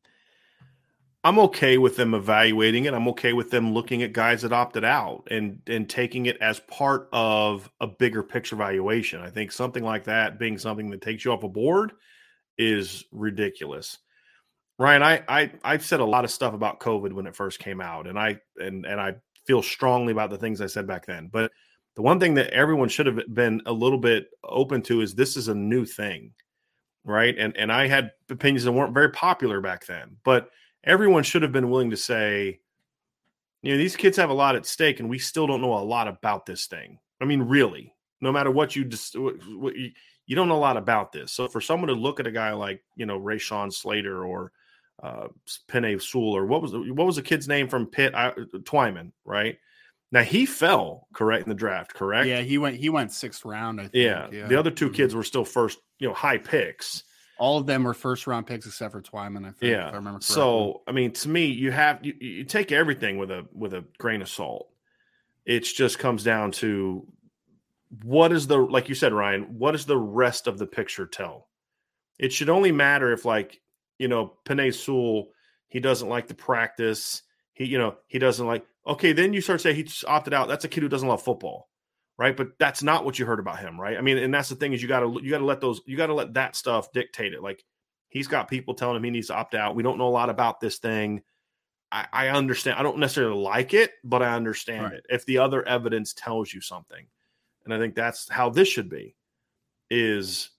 I'm 1.24 1.38
okay 1.40 1.78
with 1.78 1.96
them 1.98 2.16
evaluating 2.16 2.86
it. 2.86 2.96
I'm 2.96 3.08
okay 3.10 3.34
with 3.34 3.52
them 3.52 3.74
looking 3.74 4.02
at 4.02 4.12
guys 4.12 4.42
that 4.42 4.54
opted 4.54 4.84
out 4.84 5.28
and 5.30 5.62
and 5.68 5.88
taking 5.88 6.26
it 6.26 6.38
as 6.42 6.60
part 6.62 7.10
of 7.14 7.70
a 7.80 7.86
bigger 7.86 8.24
picture 8.24 8.56
valuation. 8.56 9.22
I 9.22 9.30
think 9.30 9.52
something 9.52 9.84
like 9.84 10.06
that 10.06 10.40
being 10.40 10.58
something 10.58 10.90
that 10.90 11.02
takes 11.02 11.24
you 11.24 11.32
off 11.32 11.44
a 11.44 11.50
board 11.50 11.92
is 12.58 13.06
ridiculous. 13.12 14.00
Ryan, 14.80 15.04
I, 15.04 15.24
I 15.28 15.52
I've 15.64 15.86
said 15.86 16.00
a 16.00 16.06
lot 16.06 16.26
of 16.26 16.32
stuff 16.32 16.56
about 16.56 16.80
COVID 16.80 17.14
when 17.14 17.28
it 17.28 17.36
first 17.36 17.60
came 17.60 17.82
out, 17.82 18.08
and 18.08 18.18
I 18.18 18.40
and 18.58 18.86
and 18.88 19.00
I 19.00 19.16
feel 19.46 19.62
strongly 19.62 20.12
about 20.12 20.32
the 20.32 20.40
things 20.40 20.60
I 20.60 20.68
said 20.68 20.88
back 20.88 21.06
then. 21.06 21.30
But 21.32 21.52
the 21.96 22.02
one 22.02 22.20
thing 22.20 22.34
that 22.36 22.52
everyone 22.52 22.90
should 22.90 23.06
have 23.06 23.20
been 23.34 23.62
a 23.66 23.72
little 23.72 23.98
bit 23.98 24.28
open 24.44 24.82
to 24.84 25.02
is 25.02 25.14
this 25.14 25.36
is 25.36 25.48
a 25.48 25.56
new 25.56 25.86
thing, 25.86 26.32
right? 27.04 27.38
And 27.38 27.56
and 27.58 27.72
I 27.72 27.88
had 27.88 28.12
opinions 28.30 28.64
that 28.64 28.72
weren't 28.72 28.94
very 28.94 29.12
popular 29.12 29.62
back 29.62 29.86
then, 29.86 30.18
but 30.24 30.50
everyone 30.84 31.24
should 31.24 31.42
have 31.42 31.52
been 31.52 31.70
willing 31.70 31.90
to 31.92 31.98
say, 31.98 32.60
you 33.62 33.72
know, 33.72 33.78
these 33.78 33.96
kids 33.96 34.18
have 34.18 34.30
a 34.30 34.34
lot 34.34 34.56
at 34.56 34.66
stake, 34.66 35.00
and 35.00 35.10
we 35.10 35.20
still 35.20 35.48
don't 35.48 35.62
know 35.62 35.74
a 35.74 35.80
lot 35.80 36.08
about 36.08 36.46
this 36.46 36.66
thing. 36.66 36.98
I 37.22 37.26
mean, 37.26 37.42
really, 37.42 37.94
no 38.22 38.32
matter 38.32 38.52
what 38.52 38.76
you 38.76 38.86
just, 38.86 39.14
you, 39.14 39.92
you 40.26 40.36
don't 40.36 40.48
know 40.48 40.56
a 40.56 40.58
lot 40.58 40.78
about 40.78 41.12
this. 41.12 41.32
So 41.34 41.48
for 41.48 41.62
someone 41.62 41.90
to 41.90 41.94
look 41.94 42.20
at 42.20 42.28
a 42.28 42.32
guy 42.32 42.54
like, 42.54 42.82
you 42.96 43.06
know, 43.06 43.20
Rashawn 43.20 43.72
Slater 43.72 44.26
or 44.26 44.52
uh, 45.04 45.28
Penei 45.68 46.02
Sewell 46.02 46.36
or 46.36 46.46
what 46.46 46.62
was 46.62 46.74
what 46.74 47.06
was 47.06 47.16
the 47.18 47.22
kid's 47.22 47.48
name 47.48 47.68
from 47.68 47.88
Pitt? 47.88 48.16
I, 48.16 48.32
Twyman, 48.64 49.12
right? 49.26 49.58
Now 50.12 50.24
he 50.24 50.46
fell 50.46 51.08
correct 51.14 51.46
in 51.46 51.50
the 51.50 51.56
draft, 51.56 51.94
correct? 51.94 52.28
Yeah, 52.28 52.42
he 52.42 52.58
went 52.58 52.76
he 52.76 52.90
went 52.90 53.12
sixth 53.12 53.46
round. 53.46 53.80
I 53.80 53.84
think. 53.84 53.96
Yeah, 53.96 54.28
yeah. 54.32 54.48
the 54.48 54.58
other 54.58 54.72
two 54.72 54.90
kids 54.90 55.16
were 55.16 55.24
still 55.24 55.46
first, 55.46 55.80
you 56.00 56.08
know, 56.08 56.14
high 56.14 56.38
picks 56.38 57.04
all 57.42 57.58
of 57.58 57.66
them 57.66 57.84
were 57.84 57.96
first 57.96 58.28
round 58.28 58.46
picks 58.46 58.68
except 58.68 58.92
for 58.92 59.02
Twyman. 59.02 59.48
I 59.48 59.52
think, 59.52 59.72
yeah. 59.72 59.88
I 59.88 59.96
remember. 59.96 60.20
Correctly. 60.20 60.36
So 60.36 60.84
I 60.88 60.92
mean, 60.92 61.12
to 61.12 61.28
me, 61.28 61.48
you 61.48 61.72
have 61.72 61.98
you, 62.06 62.14
you 62.20 62.44
take 62.44 62.72
everything 62.72 63.18
with 63.18 63.32
a 63.32 63.48
with 63.52 63.74
a 63.74 63.84
grain 63.98 64.22
of 64.22 64.30
salt. 64.30 64.70
It 65.44 65.62
just 65.62 65.98
comes 65.98 66.24
down 66.24 66.52
to 66.52 67.08
what 68.04 68.32
is 68.32 68.46
the 68.46 68.60
like 68.60 68.90
you 68.90 68.96
said, 68.96 69.12
Ryan. 69.12 69.58
What 69.58 69.72
does 69.72 69.88
the 69.88 69.98
rest 69.98 70.46
of 70.46 70.60
the 70.60 70.68
picture 70.68 71.08
tell? 71.08 71.48
It 72.20 72.32
should 72.32 72.50
only 72.50 72.72
matter 72.72 73.12
if 73.12 73.26
like 73.26 73.60
you 73.98 74.08
know 74.08 74.34
Penei 74.46 74.72
Sewell 74.72 75.30
he 75.68 75.80
doesn't 75.80 76.10
like 76.10 76.28
the 76.28 76.36
practice. 76.36 77.24
He 77.54 77.66
you 77.66 77.80
know 77.80 77.96
he 78.06 78.20
doesn't 78.20 78.46
like. 78.46 78.68
Okay, 78.86 79.14
then 79.14 79.34
you 79.34 79.42
start 79.42 79.62
saying 79.62 79.76
he 79.76 79.84
just 79.84 80.06
opted 80.06 80.34
out. 80.34 80.48
That's 80.48 80.66
a 80.66 80.68
kid 80.68 80.84
who 80.84 80.90
doesn't 80.90 81.08
love 81.08 81.22
football 81.22 81.70
right? 82.22 82.38
But 82.38 82.52
that's 82.60 82.84
not 82.84 83.04
what 83.04 83.18
you 83.18 83.26
heard 83.26 83.40
about 83.40 83.58
him, 83.58 83.82
right? 83.82 83.98
I 83.98 84.02
mean, 84.02 84.20
and 84.20 84.32
that's 84.32 84.48
the 84.48 84.56
thing 84.56 84.74
is 84.74 84.82
you 84.82 84.88
got 84.88 85.00
to 85.00 85.20
you 85.24 85.32
got 85.32 85.40
to 85.40 85.46
let 85.46 85.60
those 85.60 85.82
you 85.88 85.98
got 85.98 86.06
to 86.06 86.14
let 86.14 86.36
that 86.36 86.56
stuff 86.56 86.92
dictate 86.92 87.34
it. 87.34 87.42
Like 87.42 87.64
he's 88.10 88.28
got 88.28 88.48
people 88.48 88.76
telling 88.76 88.96
him 88.96 89.04
he 89.04 89.10
needs 89.10 89.28
to 89.28 89.36
opt 89.36 89.56
out. 89.56 89.76
We 89.76 89.82
don't 89.82 89.98
know 89.98 90.08
a 90.08 90.10
lot 90.10 90.30
about 90.30 90.60
this 90.60 90.78
thing. 90.78 91.24
I, 91.92 92.06
I 92.14 92.28
understand. 92.28 92.78
I 92.78 92.84
don't 92.84 93.00
necessarily 93.00 93.42
like 93.42 93.74
it, 93.74 93.94
but 94.04 94.22
I 94.22 94.36
understand 94.36 94.84
right. 94.84 94.94
it. 94.94 95.06
If 95.10 95.26
the 95.26 95.40
other 95.40 95.68
evidence 95.68 96.14
tells 96.14 96.54
you 96.54 96.62
something, 96.62 97.04
and 97.66 97.74
I 97.74 97.80
think 97.80 97.96
that's 97.96 98.30
how 98.30 98.52
this 98.52 98.68
should 98.68 98.88
be. 98.88 99.16
Is 99.90 100.52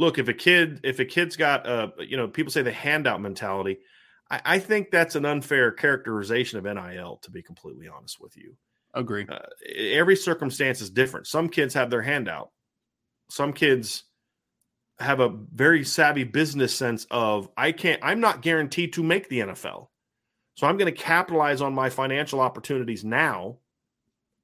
look 0.00 0.18
if 0.18 0.26
a 0.26 0.34
kid 0.34 0.80
if 0.82 0.98
a 0.98 1.04
kid's 1.04 1.36
got 1.36 1.64
a 1.64 1.92
you 2.00 2.16
know 2.16 2.26
people 2.26 2.50
say 2.50 2.62
the 2.62 2.72
handout 2.72 3.20
mentality. 3.20 3.78
I, 4.34 4.56
I 4.56 4.58
think 4.58 4.90
that's 4.90 5.14
an 5.16 5.24
unfair 5.24 5.70
characterization 5.72 6.58
of 6.58 6.64
NIL. 6.64 7.18
To 7.22 7.30
be 7.30 7.42
completely 7.42 7.88
honest 7.88 8.20
with 8.20 8.36
you, 8.36 8.56
Agree. 8.94 9.26
Uh, 9.28 9.38
every 9.76 10.16
circumstance 10.16 10.80
is 10.80 10.90
different. 10.90 11.26
Some 11.26 11.48
kids 11.48 11.74
have 11.74 11.90
their 11.90 12.02
handout. 12.02 12.50
some 13.28 13.52
kids 13.52 14.04
have 15.00 15.18
a 15.18 15.28
very 15.52 15.84
savvy 15.84 16.22
business 16.22 16.72
sense 16.72 17.04
of 17.10 17.48
I 17.56 17.72
can't 17.72 18.00
I'm 18.04 18.20
not 18.20 18.42
guaranteed 18.42 18.92
to 18.94 19.02
make 19.02 19.28
the 19.28 19.40
NFL. 19.40 19.88
So 20.56 20.68
I'm 20.68 20.76
going 20.76 20.92
to 20.94 21.02
capitalize 21.02 21.60
on 21.60 21.74
my 21.74 21.90
financial 21.90 22.40
opportunities 22.40 23.04
now. 23.04 23.58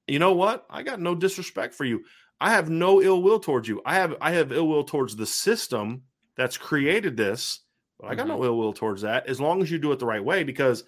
You 0.08 0.18
know 0.18 0.32
what? 0.32 0.66
I 0.68 0.82
got 0.82 1.00
no 1.00 1.14
disrespect 1.14 1.72
for 1.72 1.84
you. 1.84 2.02
I 2.40 2.50
have 2.50 2.68
no 2.68 3.00
ill 3.00 3.22
will 3.22 3.38
towards 3.38 3.68
you. 3.68 3.80
I 3.86 3.94
have 3.94 4.16
I 4.20 4.32
have 4.32 4.50
ill 4.50 4.66
will 4.66 4.84
towards 4.84 5.14
the 5.14 5.26
system 5.26 6.02
that's 6.36 6.56
created 6.56 7.16
this, 7.16 7.60
but 8.00 8.10
I 8.10 8.14
got 8.14 8.26
mm-hmm. 8.26 8.38
no 8.38 8.44
ill 8.44 8.58
will 8.58 8.72
towards 8.72 9.02
that 9.02 9.26
as 9.26 9.40
long 9.40 9.62
as 9.62 9.70
you 9.70 9.78
do 9.78 9.92
it 9.92 9.98
the 9.98 10.06
right 10.06 10.24
way 10.24 10.42
because 10.42 10.84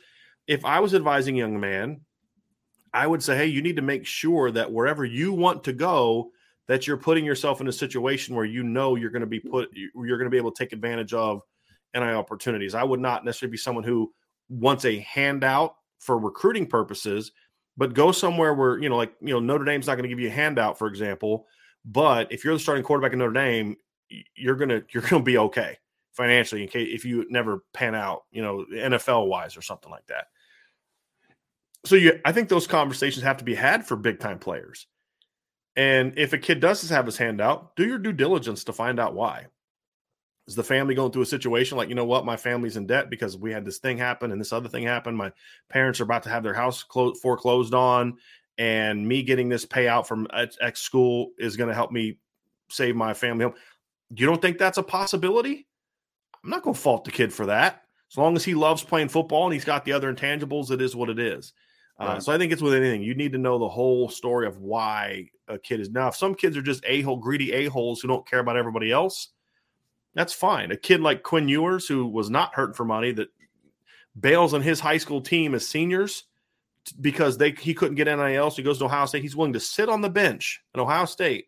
if 0.46 0.64
I 0.64 0.80
was 0.80 0.94
advising 0.94 1.36
a 1.36 1.38
young 1.38 1.60
man, 1.60 2.00
I 2.92 3.06
would 3.06 3.22
say, 3.22 3.36
"Hey, 3.36 3.46
you 3.46 3.62
need 3.62 3.76
to 3.76 3.82
make 3.82 4.06
sure 4.06 4.50
that 4.50 4.72
wherever 4.72 5.04
you 5.04 5.32
want 5.32 5.64
to 5.64 5.72
go, 5.72 6.32
that 6.68 6.86
you're 6.86 6.96
putting 6.96 7.24
yourself 7.24 7.60
in 7.60 7.68
a 7.68 7.72
situation 7.72 8.34
where 8.34 8.44
you 8.44 8.62
know 8.62 8.96
you're 8.96 9.10
going 9.10 9.20
to 9.20 9.26
be 9.26 9.40
put 9.40 9.70
you're 9.72 10.18
going 10.18 10.26
to 10.26 10.30
be 10.30 10.36
able 10.36 10.52
to 10.52 10.64
take 10.64 10.72
advantage 10.72 11.12
of 11.12 11.42
NI 11.94 12.12
opportunities. 12.12 12.74
I 12.74 12.84
would 12.84 13.00
not 13.00 13.24
necessarily 13.24 13.52
be 13.52 13.58
someone 13.58 13.84
who 13.84 14.12
wants 14.48 14.84
a 14.84 14.98
handout 15.00 15.76
for 15.98 16.18
recruiting 16.18 16.66
purposes, 16.66 17.32
but 17.76 17.94
go 17.94 18.12
somewhere 18.12 18.54
where, 18.54 18.78
you 18.78 18.88
know, 18.88 18.96
like, 18.96 19.12
you 19.20 19.32
know, 19.32 19.40
Notre 19.40 19.64
Dame's 19.64 19.86
not 19.86 19.94
going 19.94 20.04
to 20.04 20.08
give 20.08 20.20
you 20.20 20.28
a 20.28 20.32
handout, 20.32 20.78
for 20.78 20.88
example. 20.88 21.46
But 21.84 22.30
if 22.32 22.44
you're 22.44 22.54
the 22.54 22.60
starting 22.60 22.84
quarterback 22.84 23.12
in 23.12 23.18
Notre 23.18 23.32
Dame, 23.32 23.76
you're 24.34 24.56
gonna 24.56 24.82
you're 24.92 25.02
gonna 25.02 25.22
be 25.22 25.38
okay 25.38 25.78
financially 26.12 26.62
in 26.62 26.68
case 26.68 26.88
if 26.92 27.04
you 27.04 27.26
never 27.30 27.64
pan 27.72 27.94
out, 27.94 28.24
you 28.30 28.42
know, 28.42 28.64
NFL 28.72 29.28
wise 29.28 29.56
or 29.56 29.62
something 29.62 29.90
like 29.90 30.06
that. 30.06 30.26
So 31.84 31.96
you 31.96 32.20
I 32.24 32.32
think 32.32 32.48
those 32.48 32.66
conversations 32.66 33.24
have 33.24 33.38
to 33.38 33.44
be 33.44 33.54
had 33.54 33.86
for 33.86 33.96
big 33.96 34.20
time 34.20 34.38
players. 34.38 34.86
And 35.74 36.12
if 36.18 36.32
a 36.32 36.38
kid 36.38 36.60
does 36.60 36.88
have 36.90 37.06
his 37.06 37.16
hand 37.16 37.40
out, 37.40 37.74
do 37.76 37.86
your 37.86 37.98
due 37.98 38.12
diligence 38.12 38.64
to 38.64 38.72
find 38.72 39.00
out 39.00 39.14
why. 39.14 39.46
Is 40.46 40.54
the 40.54 40.64
family 40.64 40.94
going 40.94 41.12
through 41.12 41.22
a 41.22 41.26
situation 41.26 41.78
like, 41.78 41.88
you 41.88 41.94
know 41.94 42.04
what, 42.04 42.26
my 42.26 42.36
family's 42.36 42.76
in 42.76 42.86
debt 42.86 43.08
because 43.08 43.36
we 43.36 43.52
had 43.52 43.64
this 43.64 43.78
thing 43.78 43.96
happen 43.96 44.32
and 44.32 44.40
this 44.40 44.52
other 44.52 44.68
thing 44.68 44.82
happen. 44.82 45.14
My 45.14 45.32
parents 45.68 46.00
are 46.00 46.04
about 46.04 46.24
to 46.24 46.30
have 46.30 46.42
their 46.42 46.52
house 46.52 46.82
clo- 46.82 47.14
foreclosed 47.14 47.74
on, 47.74 48.18
and 48.58 49.06
me 49.06 49.22
getting 49.22 49.48
this 49.48 49.64
payout 49.64 50.06
from 50.06 50.26
X 50.32 50.80
school 50.80 51.30
is 51.38 51.56
going 51.56 51.68
to 51.68 51.74
help 51.74 51.92
me 51.92 52.18
save 52.68 52.96
my 52.96 53.14
family 53.14 53.44
home. 53.44 53.54
You 54.14 54.26
don't 54.26 54.42
think 54.42 54.58
that's 54.58 54.78
a 54.78 54.82
possibility? 54.82 55.68
I'm 56.42 56.50
not 56.50 56.62
going 56.62 56.74
to 56.74 56.80
fault 56.80 57.04
the 57.04 57.10
kid 57.10 57.32
for 57.32 57.46
that. 57.46 57.82
As 58.10 58.18
long 58.18 58.36
as 58.36 58.44
he 58.44 58.54
loves 58.54 58.82
playing 58.82 59.08
football 59.08 59.44
and 59.44 59.54
he's 59.54 59.64
got 59.64 59.84
the 59.84 59.92
other 59.92 60.12
intangibles, 60.12 60.70
it 60.70 60.82
is 60.82 60.94
what 60.94 61.08
it 61.08 61.18
is. 61.18 61.52
Uh, 61.98 62.04
right. 62.04 62.16
Uh, 62.16 62.20
so 62.20 62.32
I 62.32 62.38
think 62.38 62.52
it's 62.52 62.62
with 62.62 62.74
anything. 62.74 63.02
You 63.02 63.14
need 63.14 63.32
to 63.32 63.38
know 63.38 63.58
the 63.58 63.68
whole 63.68 64.08
story 64.08 64.46
of 64.46 64.58
why 64.58 65.28
a 65.48 65.58
kid 65.58 65.80
is 65.80 65.90
now. 65.90 66.08
If 66.08 66.16
some 66.16 66.34
kids 66.34 66.56
are 66.56 66.62
just 66.62 66.84
a 66.86 67.02
hole, 67.02 67.16
greedy 67.16 67.52
a 67.52 67.66
holes 67.66 68.00
who 68.00 68.08
don't 68.08 68.26
care 68.28 68.40
about 68.40 68.56
everybody 68.56 68.90
else, 68.90 69.28
that's 70.14 70.32
fine. 70.32 70.70
A 70.72 70.76
kid 70.76 71.00
like 71.00 71.22
Quinn 71.22 71.48
Ewers, 71.48 71.86
who 71.86 72.06
was 72.06 72.28
not 72.28 72.54
hurting 72.54 72.74
for 72.74 72.84
money, 72.84 73.12
that 73.12 73.28
bails 74.18 74.52
on 74.52 74.60
his 74.60 74.80
high 74.80 74.98
school 74.98 75.22
team 75.22 75.54
as 75.54 75.66
seniors 75.66 76.24
because 77.00 77.38
they 77.38 77.52
he 77.52 77.72
couldn't 77.72 77.94
get 77.94 78.14
NIL, 78.14 78.50
so 78.50 78.56
he 78.56 78.62
goes 78.62 78.78
to 78.78 78.84
Ohio 78.84 79.06
State. 79.06 79.22
He's 79.22 79.36
willing 79.36 79.54
to 79.54 79.60
sit 79.60 79.88
on 79.88 80.00
the 80.00 80.10
bench 80.10 80.60
at 80.74 80.80
Ohio 80.80 81.06
State 81.06 81.46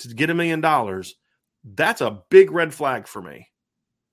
to 0.00 0.08
get 0.08 0.30
a 0.30 0.34
million 0.34 0.60
dollars. 0.60 1.16
That's 1.64 2.02
a 2.02 2.22
big 2.28 2.52
red 2.52 2.74
flag 2.74 3.08
for 3.08 3.22
me. 3.22 3.48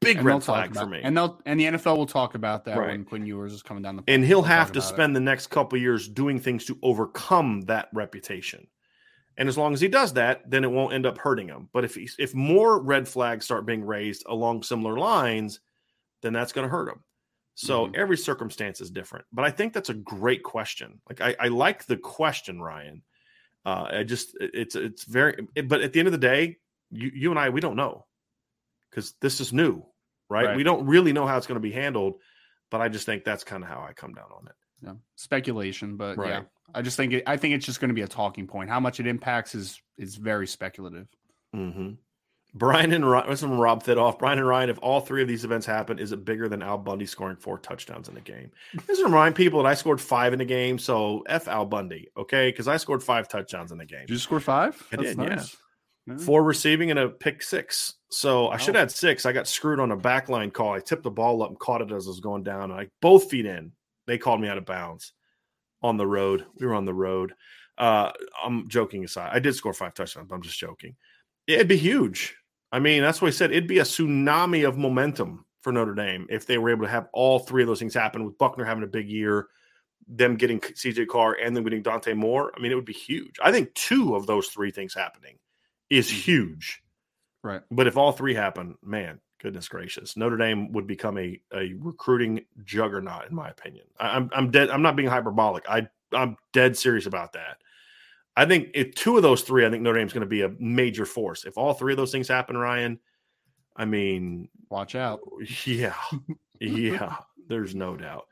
Big 0.02 0.18
and 0.18 0.26
red 0.26 0.44
flag 0.44 0.74
for 0.74 0.88
me. 0.88 1.00
And 1.04 1.16
they'll 1.16 1.40
and 1.46 1.60
the 1.60 1.66
NFL 1.66 1.96
will 1.96 2.08
talk 2.08 2.34
about 2.34 2.66
that 2.66 2.76
right. 2.76 2.88
when 2.88 3.06
Quinn 3.06 3.26
Ewers 3.26 3.54
is 3.54 3.62
coming 3.62 3.84
down 3.84 3.98
the. 3.98 4.04
And 4.08 4.26
he'll 4.26 4.42
have 4.42 4.72
to 4.72 4.82
spend 4.82 5.12
it. 5.12 5.14
the 5.14 5.20
next 5.20 5.48
couple 5.48 5.78
years 5.78 6.08
doing 6.08 6.40
things 6.40 6.66
to 6.66 6.78
overcome 6.82 7.62
that 7.62 7.90
reputation. 7.94 8.68
And 9.38 9.48
as 9.48 9.58
long 9.58 9.74
as 9.74 9.80
he 9.80 9.88
does 9.88 10.14
that, 10.14 10.50
then 10.50 10.64
it 10.64 10.72
won't 10.72 10.94
end 10.94 11.06
up 11.06 11.20
hurting 11.20 11.48
him. 11.48 11.70
But 11.72 11.86
if 11.86 11.96
he's, 11.96 12.16
if 12.20 12.34
more 12.34 12.82
red 12.82 13.08
flags 13.08 13.46
start 13.46 13.66
being 13.66 13.84
raised 13.86 14.24
along 14.28 14.64
similar 14.64 14.98
lines, 14.98 15.60
then 16.22 16.34
that's 16.34 16.52
going 16.52 16.68
to 16.68 16.72
hurt 16.72 16.90
him. 16.90 17.04
So 17.54 17.86
mm-hmm. 17.86 17.96
every 17.96 18.18
circumstance 18.18 18.82
is 18.82 18.90
different. 18.90 19.26
But 19.32 19.46
I 19.46 19.52
think 19.52 19.74
that's 19.74 19.90
a 19.90 19.94
great 19.94 20.44
question. 20.44 21.00
Like 21.08 21.22
I, 21.22 21.36
I 21.40 21.48
like 21.50 21.86
the 21.86 21.98
question, 21.98 22.60
Ryan. 22.62 23.04
Uh, 23.66 23.88
I 23.92 24.04
just 24.04 24.36
it's 24.40 24.76
it's 24.76 25.04
very. 25.04 25.48
But 25.64 25.82
at 25.82 25.94
the 25.94 26.00
end 26.00 26.08
of 26.08 26.12
the 26.12 26.18
day, 26.18 26.58
you 26.90 27.12
you 27.14 27.30
and 27.30 27.40
I 27.40 27.50
we 27.50 27.62
don't 27.62 27.76
know 27.76 28.06
because 28.90 29.14
this 29.22 29.40
is 29.40 29.54
new 29.54 29.86
right? 30.32 30.48
right? 30.48 30.58
We 30.58 30.64
don't 30.64 30.86
really 30.88 31.14
know 31.14 31.28
how 31.28 31.38
it's 31.38 31.46
going 31.46 31.58
to 31.58 31.62
be 31.62 31.72
handled, 31.72 32.16
but 32.70 32.82
I 32.82 32.88
just 32.88 33.06
think 33.06 33.24
that's 33.24 33.44
kind 33.44 33.64
of 33.64 33.70
how 33.70 33.86
I 33.88 33.94
come 33.94 34.14
down 34.14 34.30
on 34.36 34.48
it. 34.48 34.54
Yeah. 34.84 34.94
Speculation, 35.16 35.98
but 35.98 36.18
right. 36.18 36.30
yeah, 36.30 36.42
I 36.74 36.82
just 36.82 36.98
think 36.98 37.14
it, 37.14 37.24
I 37.28 37.38
think 37.38 37.54
it's 37.54 37.66
just 37.66 37.80
going 37.80 37.90
to 37.90 37.94
be 37.96 38.02
a 38.02 38.08
talking 38.08 38.48
point. 38.48 38.70
How 38.70 38.80
much 38.80 39.00
it 39.00 39.06
impacts 39.06 39.54
is 39.54 39.80
is 39.98 40.16
very 40.16 40.48
speculative. 40.48 41.08
Mm-hmm. 41.56 41.92
Brian 42.54 42.92
and 42.92 43.10
Ryan, 43.10 43.36
from 43.36 43.60
Rob 43.60 43.88
off. 43.88 44.20
Brian 44.20 44.38
and 44.38 44.48
Ryan, 44.48 44.70
if 44.70 44.80
all 44.82 45.00
three 45.00 45.22
of 45.22 45.28
these 45.28 45.46
events 45.46 45.66
happen, 45.66 46.00
is 46.00 46.12
it 46.12 46.26
bigger 46.26 46.50
than 46.50 46.62
Al 46.62 46.78
Bundy 46.78 47.06
scoring 47.06 47.38
four 47.38 47.58
touchdowns 47.58 48.10
in 48.10 48.18
a 48.18 48.22
game? 48.22 48.52
Just 48.88 49.04
remind 49.04 49.36
people 49.36 49.64
that 49.64 49.70
I 49.70 49.74
scored 49.74 50.02
five 50.02 50.34
in 50.34 50.42
a 50.42 50.46
game, 50.46 50.78
so 50.78 51.24
f 51.28 51.48
Al 51.48 51.66
Bundy, 51.66 52.10
okay? 52.18 52.50
Because 52.50 52.68
I 52.68 52.78
scored 52.78 53.04
five 53.04 53.30
touchdowns 53.30 53.72
in 53.72 53.78
the 53.78 53.86
game. 53.86 54.02
Did 54.02 54.12
you 54.12 54.18
score 54.18 54.42
five? 54.42 54.76
I 54.92 54.98
That's 54.98 55.10
did, 55.10 55.18
nice. 55.18 55.30
yeah. 55.30 55.46
Four 56.18 56.44
receiving 56.44 56.90
and 56.90 57.00
a 57.00 57.10
pick 57.10 57.44
six. 57.44 57.96
So 58.10 58.50
I 58.50 58.58
should 58.58 58.76
have 58.76 58.90
had 58.90 58.92
six. 58.92 59.26
I 59.26 59.32
got 59.32 59.48
screwed 59.48 59.80
on 59.80 59.92
a 59.92 59.98
backline 59.98 60.52
call. 60.52 60.74
I 60.74 60.80
tipped 60.80 61.04
the 61.04 61.12
ball 61.12 61.44
up 61.44 61.50
and 61.50 61.60
caught 61.60 61.82
it 61.82 61.92
as 61.92 62.08
I 62.08 62.10
was 62.10 62.20
going 62.20 62.44
down. 62.44 62.72
I 62.72 62.88
both 63.02 63.30
feet 63.30 63.46
in. 63.46 63.72
They 64.08 64.18
called 64.18 64.42
me 64.42 64.48
out 64.48 64.58
of 64.58 64.66
bounds 64.66 65.14
on 65.84 65.98
the 65.98 66.08
road. 66.08 66.46
We 66.60 66.66
were 66.66 66.74
on 66.74 66.86
the 66.86 66.94
road. 66.94 67.34
Uh, 67.78 68.12
I'm 68.44 68.68
joking 68.68 69.04
aside. 69.04 69.30
I 69.32 69.40
did 69.40 69.56
score 69.56 69.74
five 69.74 69.94
touchdowns, 69.94 70.28
but 70.28 70.36
I'm 70.36 70.42
just 70.42 70.60
joking. 70.60 70.96
It'd 71.48 71.68
be 71.68 71.78
huge. 71.78 72.36
I 72.72 72.80
mean, 72.80 73.02
that's 73.02 73.22
what 73.22 73.28
I 73.28 73.32
said. 73.32 73.52
It'd 73.52 73.68
be 73.68 73.80
a 73.80 73.84
tsunami 73.84 74.68
of 74.68 74.78
momentum 74.78 75.46
for 75.62 75.72
Notre 75.72 75.94
Dame 75.94 76.26
if 76.30 76.46
they 76.46 76.58
were 76.58 76.72
able 76.72 76.86
to 76.86 76.92
have 76.92 77.08
all 77.14 77.40
three 77.40 77.64
of 77.64 77.68
those 77.68 77.80
things 77.80 77.94
happen 77.94 78.26
with 78.26 78.38
Buchner 78.38 78.66
having 78.66 78.84
a 78.84 78.88
big 78.88 79.10
year, 79.10 79.48
them 80.08 80.36
getting 80.36 80.60
CJ 80.60 81.08
Carr, 81.08 81.38
and 81.42 81.56
then 81.56 81.64
getting 81.64 81.84
Dante 81.84 82.14
Moore. 82.14 82.52
I 82.56 82.60
mean, 82.60 82.72
it 82.72 82.76
would 82.76 82.86
be 82.86 82.94
huge. 82.94 83.36
I 83.42 83.52
think 83.52 83.74
two 83.76 84.16
of 84.16 84.26
those 84.26 84.48
three 84.48 84.72
things 84.72 84.94
happening 84.94 85.38
is 85.92 86.08
mm. 86.08 86.14
huge. 86.14 86.82
Right. 87.44 87.62
But 87.70 87.86
if 87.86 87.98
all 87.98 88.12
three 88.12 88.34
happen, 88.34 88.76
man, 88.84 89.20
goodness 89.40 89.68
gracious, 89.68 90.18
Notre 90.18 90.38
Dame 90.38 90.72
would 90.72 90.88
become 90.88 91.18
a, 91.20 91.40
a 91.54 91.74
recruiting 91.80 92.46
juggernaut, 92.64 93.30
in 93.30 93.36
my 93.36 93.50
opinion. 93.50 93.86
I, 94.00 94.16
am 94.16 94.30
I'm 94.34 94.50
dead. 94.50 94.70
I'm 94.70 94.82
not 94.82 94.96
being 94.96 95.10
hyperbolic. 95.10 95.70
I 95.70 95.88
I'm 96.14 96.38
dead 96.54 96.78
serious 96.78 97.06
about 97.06 97.34
that. 97.34 97.58
I 98.38 98.46
think 98.46 98.70
if 98.74 98.96
two 98.96 99.18
of 99.18 99.24
those 99.24 99.42
three, 99.42 99.66
I 99.66 99.70
think 99.70 99.84
Notre 99.84 100.00
Dame's 100.00 100.14
going 100.14 100.22
to 100.22 100.28
be 100.28 100.44
a 100.44 100.54
major 100.60 101.06
force. 101.06 101.44
If 101.46 101.58
all 101.58 101.74
three 101.74 101.94
of 101.94 101.98
those 101.98 102.12
things 102.12 102.28
happen, 102.28 102.58
Ryan, 102.58 102.98
I 103.76 103.86
mean, 103.86 104.48
watch 104.70 104.96
out. 104.96 105.20
Yeah, 105.66 105.96
yeah. 106.60 107.18
there's 107.48 107.76
no 107.76 107.98
doubt. 107.98 108.28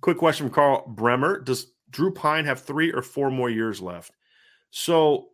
Quick 0.00 0.16
question 0.16 0.46
from 0.46 0.54
Carl 0.54 0.86
Bremer: 0.86 1.40
Does 1.40 1.72
Drew 1.90 2.12
Pyne 2.12 2.44
have 2.44 2.60
three 2.60 2.92
or 2.92 3.02
four 3.02 3.30
more 3.30 3.50
years 3.50 3.82
left? 3.82 4.12
So 4.70 5.30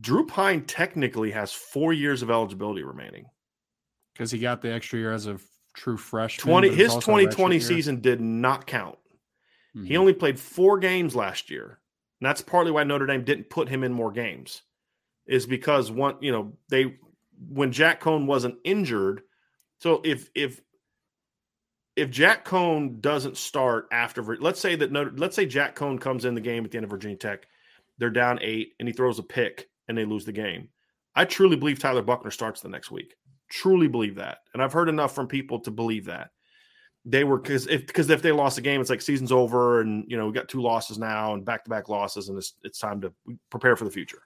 Drew 0.00 0.26
Pyne 0.26 0.62
technically 0.64 1.30
has 1.30 1.52
four 1.52 1.92
years 1.92 2.22
of 2.22 2.30
eligibility 2.30 2.82
remaining 2.82 3.26
because 4.12 4.30
he 4.30 4.38
got 4.38 4.60
the 4.60 4.72
extra 4.72 4.98
year 4.98 5.12
as 5.12 5.26
a 5.26 5.38
true 5.74 5.96
freshman. 5.96 6.46
Twenty 6.46 6.68
his 6.68 6.94
twenty 6.96 7.26
twenty 7.26 7.60
season 7.60 8.00
did 8.00 8.20
not 8.20 8.66
count. 8.66 8.98
Mm-hmm. 9.74 9.86
He 9.86 9.96
only 9.96 10.12
played 10.12 10.38
four 10.38 10.78
games 10.78 11.16
last 11.16 11.50
year. 11.50 11.78
And 12.20 12.28
that's 12.28 12.42
partly 12.42 12.70
why 12.70 12.84
Notre 12.84 13.06
Dame 13.06 13.24
didn't 13.24 13.48
put 13.48 13.70
him 13.70 13.82
in 13.82 13.92
more 13.92 14.12
games, 14.12 14.60
is 15.26 15.46
because 15.46 15.90
one, 15.90 16.16
you 16.20 16.30
know, 16.30 16.52
they 16.68 16.98
when 17.48 17.72
Jack 17.72 18.02
Coan 18.02 18.26
wasn't 18.26 18.56
injured. 18.62 19.22
So 19.78 20.02
if 20.04 20.28
if 20.34 20.60
if 21.96 22.10
Jack 22.10 22.44
Coan 22.44 23.00
doesn't 23.00 23.38
start 23.38 23.86
after, 23.90 24.22
let's 24.36 24.60
say 24.60 24.76
that 24.76 24.92
Notre, 24.92 25.12
let's 25.16 25.34
say 25.34 25.46
Jack 25.46 25.74
Coan 25.74 25.98
comes 25.98 26.26
in 26.26 26.34
the 26.34 26.42
game 26.42 26.66
at 26.66 26.70
the 26.70 26.76
end 26.76 26.84
of 26.84 26.90
Virginia 26.90 27.16
Tech, 27.16 27.46
they're 27.96 28.10
down 28.10 28.38
eight, 28.42 28.74
and 28.78 28.86
he 28.86 28.92
throws 28.92 29.18
a 29.18 29.22
pick 29.22 29.69
and 29.90 29.98
they 29.98 30.06
lose 30.06 30.24
the 30.24 30.32
game. 30.32 30.68
I 31.14 31.26
truly 31.26 31.56
believe 31.56 31.78
Tyler 31.78 32.02
Buchner 32.02 32.30
starts 32.30 32.62
the 32.62 32.68
next 32.68 32.90
week. 32.90 33.14
Truly 33.50 33.88
believe 33.88 34.14
that. 34.14 34.38
And 34.54 34.62
I've 34.62 34.72
heard 34.72 34.88
enough 34.88 35.14
from 35.14 35.26
people 35.26 35.60
to 35.60 35.70
believe 35.70 36.06
that. 36.06 36.30
They 37.04 37.24
were 37.24 37.38
because 37.38 37.66
if 37.66 37.86
because 37.86 38.08
if 38.10 38.22
they 38.22 38.30
lost 38.30 38.56
the 38.56 38.62
game, 38.62 38.80
it's 38.80 38.90
like 38.90 39.00
season's 39.00 39.32
over, 39.32 39.80
and 39.80 40.04
you 40.06 40.16
know, 40.16 40.26
we 40.26 40.32
got 40.32 40.48
two 40.48 40.60
losses 40.60 40.98
now 40.98 41.34
and 41.34 41.44
back 41.44 41.64
to 41.64 41.70
back 41.70 41.88
losses, 41.88 42.28
and 42.28 42.36
it's 42.36 42.54
it's 42.62 42.78
time 42.78 43.00
to 43.00 43.12
prepare 43.50 43.74
for 43.74 43.84
the 43.84 43.90
future. 43.90 44.22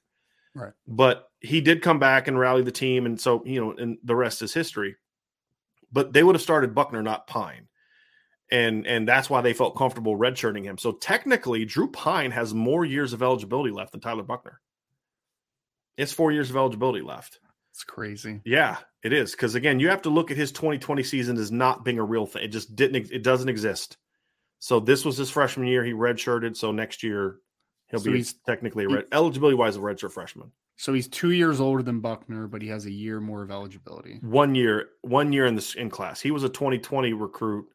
Right. 0.54 0.72
But 0.86 1.28
he 1.40 1.60
did 1.60 1.82
come 1.82 2.00
back 2.00 2.26
and 2.26 2.38
rally 2.38 2.62
the 2.62 2.72
team, 2.72 3.06
and 3.06 3.20
so 3.20 3.44
you 3.46 3.60
know, 3.60 3.72
and 3.72 3.96
the 4.02 4.16
rest 4.16 4.42
is 4.42 4.52
history. 4.52 4.96
But 5.92 6.12
they 6.12 6.24
would 6.24 6.34
have 6.34 6.42
started 6.42 6.74
Buchner, 6.74 7.02
not 7.02 7.28
Pyne 7.28 7.68
and 8.50 8.86
and 8.86 9.08
that's 9.08 9.30
why 9.30 9.40
they 9.40 9.52
felt 9.52 9.76
comfortable 9.76 10.16
redshirting 10.16 10.64
him. 10.64 10.78
So 10.78 10.92
technically, 10.92 11.64
Drew 11.64 11.90
Pyne 11.90 12.30
has 12.30 12.54
more 12.54 12.84
years 12.84 13.12
of 13.12 13.22
eligibility 13.22 13.72
left 13.72 13.92
than 13.92 14.00
Tyler 14.00 14.22
Buchner. 14.22 14.60
It's 15.96 16.12
four 16.12 16.32
years 16.32 16.50
of 16.50 16.56
eligibility 16.56 17.02
left. 17.02 17.38
It's 17.70 17.84
crazy. 17.84 18.40
Yeah, 18.44 18.76
it 19.02 19.12
is. 19.12 19.32
Because 19.32 19.54
again, 19.54 19.80
you 19.80 19.88
have 19.88 20.02
to 20.02 20.10
look 20.10 20.30
at 20.30 20.36
his 20.36 20.52
2020 20.52 21.02
season 21.02 21.36
as 21.36 21.50
not 21.50 21.84
being 21.84 21.98
a 21.98 22.04
real 22.04 22.26
thing. 22.26 22.44
It 22.44 22.48
just 22.48 22.76
didn't. 22.76 23.10
It 23.10 23.22
doesn't 23.22 23.48
exist. 23.48 23.96
So 24.60 24.80
this 24.80 25.04
was 25.04 25.16
his 25.16 25.30
freshman 25.30 25.66
year. 25.66 25.84
He 25.84 25.92
redshirted. 25.92 26.56
So 26.56 26.72
next 26.72 27.02
year 27.02 27.38
he'll 27.88 28.00
so 28.00 28.12
be 28.12 28.24
technically 28.46 28.86
red, 28.86 29.06
eligibility 29.12 29.56
wise 29.56 29.76
a 29.76 29.80
redshirt 29.80 30.12
freshman. 30.12 30.52
So 30.76 30.92
he's 30.92 31.08
two 31.08 31.30
years 31.30 31.60
older 31.60 31.82
than 31.82 32.00
Buchner, 32.00 32.48
but 32.48 32.62
he 32.62 32.68
has 32.68 32.86
a 32.86 32.90
year 32.90 33.20
more 33.20 33.42
of 33.42 33.50
eligibility. 33.50 34.18
One 34.22 34.54
year, 34.54 34.90
one 35.02 35.32
year 35.32 35.46
in 35.46 35.54
this 35.54 35.74
in 35.74 35.90
class. 35.90 36.20
He 36.20 36.30
was 36.30 36.42
a 36.42 36.48
2020 36.48 37.12
recruit, 37.12 37.66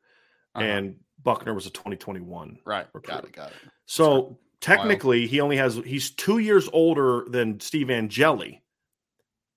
uh-huh. 0.55 0.65
and 0.65 0.95
Buchner 1.24 1.53
was 1.53 1.65
a 1.65 1.70
2021. 1.70 2.59
Right. 2.65 2.88
Recruit. 2.93 3.13
Got 3.13 3.24
it. 3.26 3.32
Got 3.34 3.49
it. 3.49 3.57
So 3.86 4.39
technically, 4.62 5.28
he 5.28 5.41
only 5.41 5.57
has 5.57 5.76
he's 5.76 6.12
two 6.12 6.39
years 6.39 6.70
older 6.72 7.26
than 7.28 7.60
Steve 7.60 7.89
Angeli, 7.89 8.62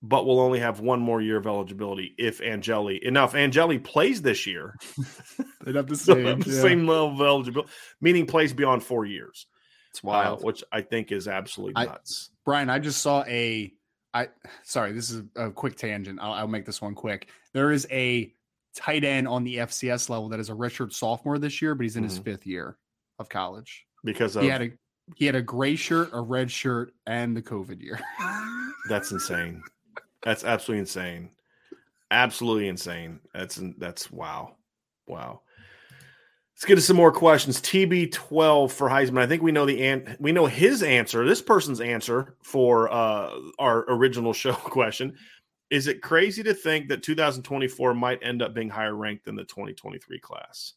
but 0.03 0.27
will 0.27 0.41
only 0.41 0.61
have 0.61 0.81
one 0.81 1.01
more 1.01 1.21
year 1.21 1.37
of 1.37 1.47
eligibility 1.47 2.15
if 2.19 2.41
Angeli. 2.41 3.05
Enough 3.05 3.35
Angeli 3.35 3.79
plays 3.79 4.23
this 4.23 4.47
year. 4.47 4.77
They'd 5.65 5.77
have 5.77 5.87
the 5.87 5.97
same, 5.97 6.41
the 6.41 6.51
yeah. 6.51 6.61
same 6.61 6.87
level 6.87 7.15
of 7.15 7.21
eligibility, 7.21 7.71
meaning 8.01 8.27
plays 8.27 8.53
beyond 8.53 8.83
four 8.83 9.05
years. 9.05 9.47
It's 9.91 10.03
wild, 10.03 10.41
uh, 10.41 10.47
which 10.47 10.65
I 10.73 10.81
think 10.81 11.13
is 11.13 11.29
absolutely 11.29 11.85
nuts. 11.85 12.31
I, 12.31 12.37
Brian, 12.45 12.71
I 12.71 12.79
just 12.79 13.03
saw 13.03 13.25
a. 13.25 13.73
I 14.15 14.29
sorry, 14.63 14.93
this 14.93 15.11
is 15.11 15.23
a 15.37 15.51
quick 15.51 15.77
tangent. 15.77 16.19
I'll, 16.21 16.33
I'll 16.33 16.49
make 16.49 16.67
this 16.67 16.83
one 16.83 16.95
quick. 16.95 17.29
There 17.55 17.73
is 17.73 17.87
a 17.91 18.33
tight 18.75 19.05
end 19.05 19.29
on 19.29 19.45
the 19.45 19.57
FCS 19.59 20.09
level 20.09 20.31
that 20.31 20.41
is 20.41 20.51
a 20.51 20.55
redshirt 20.55 20.93
sophomore 20.93 21.39
this 21.39 21.63
year, 21.63 21.75
but 21.75 21.85
he's 21.85 21.97
in 21.97 22.05
mm-hmm. 22.05 22.11
his 22.11 22.19
fifth 22.19 22.47
year 22.47 22.77
of 23.19 23.29
college 23.29 23.87
because 24.05 24.37
of, 24.37 24.43
he 24.43 24.49
had 24.49 24.63
a 24.63 24.71
he 25.17 25.27
had 25.27 25.35
a 25.35 25.43
gray 25.43 25.77
shirt, 25.77 26.11
a 26.13 26.21
red 26.21 26.51
shirt, 26.51 26.93
and 27.07 27.37
the 27.37 27.43
COVID 27.43 27.81
year. 27.83 28.01
that's 28.89 29.13
insane. 29.13 29.63
That's 30.23 30.45
absolutely 30.45 30.81
insane. 30.81 31.31
Absolutely 32.11 32.69
insane. 32.69 33.21
That's 33.35 33.61
that's 33.79 34.11
wow, 34.11 34.57
wow. 35.07 35.41
Let's 36.55 36.69
get 36.69 36.75
to 36.77 36.81
some 36.81 36.97
more 36.97 37.11
questions. 37.11 37.61
TB12 37.61 38.71
for 38.71 38.89
Heisman. 38.89 39.19
I 39.19 39.27
think 39.27 39.43
we 39.43 39.51
know 39.51 39.67
the 39.67 39.85
an- 39.85 40.17
we 40.21 40.31
know 40.31 40.47
his 40.47 40.83
answer. 40.83 41.27
This 41.27 41.43
person's 41.43 41.81
answer 41.81 42.37
for 42.43 42.93
uh, 42.93 43.31
our 43.59 43.85
original 43.91 44.33
show 44.33 44.53
question. 44.53 45.17
Is 45.71 45.87
it 45.87 46.03
crazy 46.03 46.43
to 46.43 46.53
think 46.53 46.89
that 46.89 47.03
2024 47.03 47.95
might 47.95 48.23
end 48.23 48.43
up 48.43 48.55
being 48.55 48.69
higher 48.69 48.95
ranked 48.95 49.25
than 49.25 49.35
the 49.35 49.45
2023 49.45 50.21
class? 50.21 50.75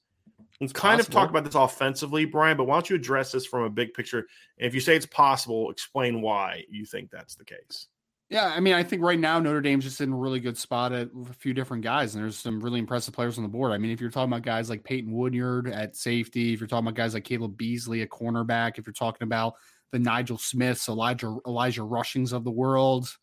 Let's 0.62 0.74
kind 0.74 0.98
possible. 0.98 1.18
of 1.18 1.22
talk 1.22 1.30
about 1.30 1.44
this 1.44 1.56
offensively, 1.56 2.26
Brian, 2.26 2.56
but 2.56 2.66
why 2.66 2.76
don't 2.76 2.90
you 2.90 2.96
address 2.96 3.32
this 3.32 3.46
from 3.46 3.64
a 3.64 3.70
big 3.70 3.94
picture? 3.94 4.20
And 4.58 4.68
if 4.68 4.74
you 4.74 4.80
say 4.80 4.96
it's 4.96 5.06
possible, 5.06 5.70
explain 5.70 6.22
why 6.22 6.64
you 6.70 6.86
think 6.86 7.12
that's 7.12 7.36
the 7.36 7.44
case. 7.44 7.88
Yeah, 8.30 8.48
I 8.48 8.60
mean, 8.60 8.74
I 8.74 8.82
think 8.82 9.04
right 9.04 9.20
now 9.20 9.40
Notre 9.40 9.62
Dame's 9.62 9.84
just 9.84 10.02
in 10.02 10.12
a 10.12 10.16
really 10.16 10.40
good 10.40 10.58
spot 10.58 10.92
at 10.92 11.10
a 11.30 11.34
few 11.34 11.54
different 11.54 11.84
guys, 11.84 12.16
and 12.16 12.24
there's 12.24 12.38
some 12.38 12.60
really 12.60 12.80
impressive 12.80 13.14
players 13.14 13.38
on 13.38 13.44
the 13.44 13.50
board. 13.50 13.72
I 13.72 13.78
mean, 13.78 13.92
if 13.92 14.02
you're 14.02 14.10
talking 14.10 14.32
about 14.32 14.42
guys 14.42 14.68
like 14.70 14.84
Peyton 14.84 15.12
Woodyard 15.12 15.70
at 15.70 15.96
safety, 15.96 16.54
if 16.54 16.60
you're 16.60 16.68
talking 16.68 16.88
about 16.88 16.96
guys 16.98 17.14
like 17.14 17.24
Caleb 17.24 17.56
Beasley 17.56 18.02
at 18.02 18.10
cornerback, 18.10 18.80
if 18.80 18.88
you're 18.88 18.94
talking 18.94 19.26
about 19.26 19.54
the 19.92 20.00
Nigel 20.00 20.40
Smiths, 20.40 20.90
Elijah 20.90 21.38
Elijah 21.46 21.82
Rushings 21.82 22.34
of 22.34 22.44
the 22.44 22.52
world, 22.52 23.16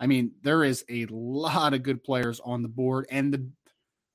I 0.00 0.08
mean, 0.08 0.32
there 0.42 0.64
is 0.64 0.84
a 0.90 1.06
lot 1.06 1.72
of 1.72 1.84
good 1.84 2.02
players 2.02 2.40
on 2.40 2.62
the 2.62 2.68
board, 2.68 3.06
and 3.10 3.32
the 3.32 3.48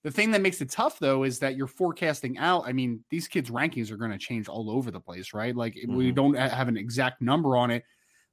the 0.07 0.11
thing 0.11 0.31
that 0.31 0.41
makes 0.41 0.61
it 0.61 0.69
tough 0.69 0.99
though 0.99 1.23
is 1.23 1.39
that 1.39 1.57
you're 1.57 1.67
forecasting 1.67 2.37
out. 2.37 2.63
I 2.65 2.71
mean, 2.71 3.03
these 3.09 3.27
kids' 3.27 3.49
rankings 3.49 3.91
are 3.91 3.97
going 3.97 4.11
to 4.11 4.17
change 4.17 4.47
all 4.47 4.71
over 4.71 4.89
the 4.89 4.99
place, 4.99 5.33
right? 5.33 5.55
Like 5.55 5.75
mm-hmm. 5.75 5.95
we 5.95 6.11
don't 6.11 6.35
have 6.35 6.69
an 6.69 6.77
exact 6.77 7.21
number 7.21 7.57
on 7.57 7.71
it 7.71 7.83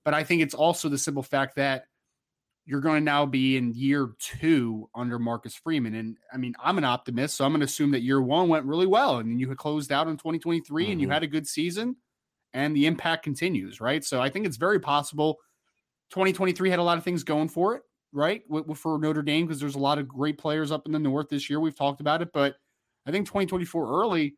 but 0.04 0.14
I 0.14 0.22
think 0.22 0.42
it's 0.42 0.54
also 0.54 0.88
the 0.88 0.98
simple 0.98 1.22
fact 1.22 1.56
that 1.56 1.86
you're 2.66 2.80
going 2.80 3.00
to 3.00 3.04
now 3.04 3.26
be 3.26 3.56
in 3.56 3.74
year 3.74 4.10
two 4.18 4.88
under 4.94 5.18
Marcus 5.18 5.54
Freeman. 5.54 5.94
And 5.94 6.16
I 6.32 6.36
mean, 6.36 6.54
I'm 6.62 6.78
an 6.78 6.84
optimist, 6.84 7.36
so 7.36 7.44
I'm 7.44 7.52
going 7.52 7.60
to 7.60 7.66
assume 7.66 7.90
that 7.90 8.02
year 8.02 8.22
one 8.22 8.48
went 8.48 8.66
really 8.66 8.86
well 8.86 9.18
and 9.18 9.40
you 9.40 9.48
had 9.48 9.58
closed 9.58 9.92
out 9.92 10.08
in 10.08 10.16
2023 10.16 10.82
mm-hmm. 10.84 10.92
and 10.92 11.00
you 11.00 11.06
mm-hmm. 11.06 11.12
had 11.12 11.22
a 11.22 11.26
good 11.26 11.46
season 11.46 11.96
and 12.52 12.76
the 12.76 12.86
impact 12.86 13.24
continues, 13.24 13.80
right? 13.80 14.04
So 14.04 14.20
I 14.20 14.30
think 14.30 14.46
it's 14.46 14.56
very 14.56 14.78
possible 14.78 15.38
2023 16.10 16.70
had 16.70 16.78
a 16.78 16.82
lot 16.82 16.98
of 16.98 17.04
things 17.04 17.24
going 17.24 17.48
for 17.48 17.74
it, 17.76 17.82
right? 18.14 18.42
For 18.76 18.98
Notre 18.98 19.22
Dame, 19.22 19.46
because 19.46 19.60
there's 19.60 19.74
a 19.74 19.80
lot 19.80 19.98
of 19.98 20.08
great 20.08 20.38
players 20.38 20.70
up 20.72 20.86
in 20.86 20.92
the 20.92 20.98
north 20.98 21.28
this 21.28 21.50
year. 21.50 21.60
We've 21.60 21.76
talked 21.76 22.00
about 22.00 22.22
it, 22.22 22.32
but 22.32 22.56
I 23.06 23.10
think 23.10 23.26
2024 23.26 24.00
early 24.02 24.36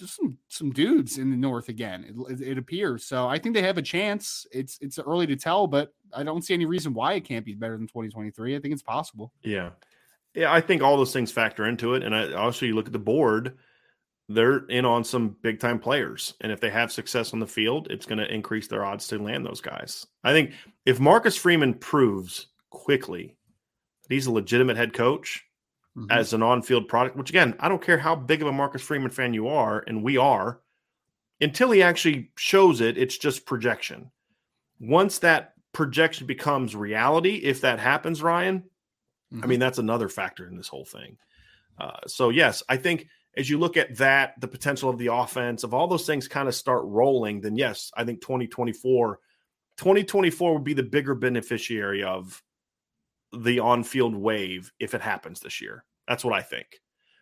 just 0.00 0.16
some 0.16 0.38
some 0.48 0.70
dudes 0.70 1.18
in 1.18 1.30
the 1.30 1.36
north 1.36 1.68
again. 1.68 2.24
It, 2.28 2.40
it, 2.40 2.58
appears 2.58 3.04
so. 3.04 3.28
I 3.28 3.38
think 3.38 3.54
they 3.54 3.62
have 3.62 3.78
a 3.78 3.82
chance. 3.82 4.46
It's 4.50 4.78
it's 4.80 4.98
early 4.98 5.26
to 5.26 5.36
tell, 5.36 5.66
but 5.66 5.92
I 6.12 6.22
don't 6.22 6.42
see 6.42 6.54
any 6.54 6.66
reason 6.66 6.94
why 6.94 7.14
it 7.14 7.24
can't 7.24 7.44
be 7.44 7.54
better 7.54 7.76
than 7.76 7.86
2023. 7.86 8.56
I 8.56 8.60
think 8.60 8.72
it's 8.72 8.82
possible. 8.82 9.32
Yeah, 9.42 9.70
yeah. 10.34 10.52
I 10.52 10.60
think 10.60 10.82
all 10.82 10.96
those 10.96 11.12
things 11.12 11.30
factor 11.30 11.66
into 11.66 11.94
it, 11.94 12.02
and 12.02 12.14
I, 12.14 12.32
also 12.32 12.66
you 12.66 12.74
look 12.74 12.86
at 12.86 12.92
the 12.92 12.98
board. 12.98 13.58
They're 14.32 14.64
in 14.66 14.84
on 14.84 15.02
some 15.02 15.36
big 15.42 15.58
time 15.58 15.80
players, 15.80 16.34
and 16.40 16.52
if 16.52 16.60
they 16.60 16.70
have 16.70 16.92
success 16.92 17.32
on 17.32 17.40
the 17.40 17.48
field, 17.48 17.88
it's 17.90 18.06
going 18.06 18.18
to 18.18 18.32
increase 18.32 18.68
their 18.68 18.84
odds 18.84 19.08
to 19.08 19.18
land 19.18 19.44
those 19.44 19.60
guys. 19.60 20.06
I 20.22 20.32
think 20.32 20.52
if 20.86 21.00
Marcus 21.00 21.36
Freeman 21.36 21.74
proves 21.74 22.46
quickly 22.70 23.36
he's 24.10 24.26
a 24.26 24.32
legitimate 24.32 24.76
head 24.76 24.92
coach, 24.92 25.44
mm-hmm. 25.96 26.10
as 26.10 26.32
an 26.32 26.42
on-field 26.42 26.88
product. 26.88 27.16
Which 27.16 27.30
again, 27.30 27.54
I 27.60 27.68
don't 27.68 27.82
care 27.82 27.98
how 27.98 28.14
big 28.14 28.42
of 28.42 28.48
a 28.48 28.52
Marcus 28.52 28.82
Freeman 28.82 29.10
fan 29.10 29.32
you 29.32 29.48
are, 29.48 29.82
and 29.86 30.02
we 30.02 30.18
are, 30.18 30.60
until 31.40 31.70
he 31.70 31.82
actually 31.82 32.30
shows 32.36 32.80
it, 32.80 32.98
it's 32.98 33.16
just 33.16 33.46
projection. 33.46 34.10
Once 34.78 35.18
that 35.20 35.54
projection 35.72 36.26
becomes 36.26 36.76
reality, 36.76 37.36
if 37.36 37.62
that 37.62 37.78
happens, 37.78 38.22
Ryan, 38.22 38.64
mm-hmm. 39.32 39.44
I 39.44 39.46
mean 39.46 39.60
that's 39.60 39.78
another 39.78 40.08
factor 40.08 40.46
in 40.46 40.56
this 40.56 40.68
whole 40.68 40.84
thing. 40.84 41.16
Uh, 41.78 42.00
so 42.06 42.28
yes, 42.28 42.62
I 42.68 42.76
think 42.76 43.06
as 43.36 43.48
you 43.48 43.58
look 43.58 43.76
at 43.76 43.96
that, 43.96 44.34
the 44.40 44.48
potential 44.48 44.90
of 44.90 44.98
the 44.98 45.12
offense, 45.12 45.62
of 45.62 45.72
all 45.72 45.86
those 45.86 46.04
things 46.04 46.28
kind 46.28 46.48
of 46.48 46.54
start 46.54 46.82
rolling, 46.84 47.40
then 47.40 47.56
yes, 47.56 47.90
I 47.96 48.04
think 48.04 48.20
2024, 48.20 49.20
2024 49.78 50.52
would 50.52 50.64
be 50.64 50.74
the 50.74 50.82
bigger 50.82 51.14
beneficiary 51.14 52.02
of 52.02 52.42
the 53.32 53.60
on-field 53.60 54.14
wave 54.14 54.72
if 54.80 54.94
it 54.94 55.00
happens 55.00 55.40
this 55.40 55.60
year. 55.60 55.84
That's 56.08 56.24
what 56.24 56.34
I 56.34 56.42
think. 56.42 56.80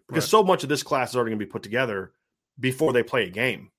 Because 0.08 0.24
right. 0.24 0.30
so 0.30 0.42
much 0.42 0.62
of 0.62 0.68
this 0.68 0.82
class 0.82 1.10
is 1.10 1.16
already 1.16 1.30
going 1.30 1.40
to 1.40 1.46
be 1.46 1.50
put 1.50 1.62
together 1.62 2.12
before 2.58 2.92
they 2.92 3.02
play 3.02 3.24
a 3.24 3.30
game, 3.30 3.70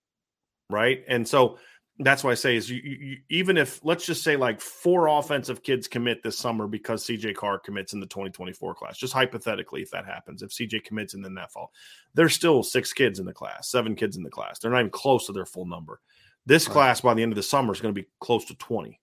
right? 0.70 1.04
And 1.08 1.28
so 1.28 1.58
that's 2.00 2.24
why 2.24 2.32
I 2.32 2.36
say 2.36 2.56
is 2.56 2.70
you, 2.70 2.82
you, 2.82 3.18
even 3.30 3.58
if 3.58 3.84
let's 3.84 4.06
just 4.06 4.24
say 4.24 4.38
like 4.38 4.62
four 4.62 5.08
offensive 5.08 5.64
kids 5.64 5.88
commit 5.88 6.24
this 6.24 6.38
summer 6.38 6.66
because 6.66 7.06
CJ 7.06 7.36
Carr 7.36 7.60
commits 7.60 7.92
in 7.94 8.00
the 8.00 8.06
2024 8.06 8.74
class, 8.74 8.98
just 8.98 9.14
hypothetically, 9.14 9.82
if 9.82 9.92
that 9.92 10.06
happens, 10.06 10.42
if 10.42 10.52
CJ 10.52 10.86
commits 10.86 11.14
and 11.14 11.24
then 11.24 11.34
that 11.36 11.52
fall, 11.52 11.74
there's 12.14 12.34
still 12.34 12.64
six 12.64 12.94
kids 12.94 13.20
in 13.20 13.26
the 13.26 13.34
class, 13.34 13.70
seven 13.70 13.96
kids 13.96 14.16
in 14.16 14.24
the 14.24 14.30
class. 14.30 14.60
They're 14.60 14.72
not 14.72 14.80
even 14.80 14.92
close 14.92 15.26
to 15.26 15.34
their 15.34 15.46
full 15.46 15.66
number. 15.66 16.00
This 16.46 16.68
right. 16.68 16.74
class 16.74 17.02
by 17.02 17.14
the 17.14 17.22
end 17.22 17.34
of 17.34 17.38
the 17.38 17.44
summer 17.44 17.74
is 17.74 17.82
going 17.82 17.94
to 17.94 18.02
be 18.02 18.08
close 18.22 18.46
to 18.46 18.56
20, 18.56 18.98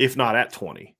if 0.00 0.16
not 0.16 0.34
at 0.34 0.52
20. 0.52 0.96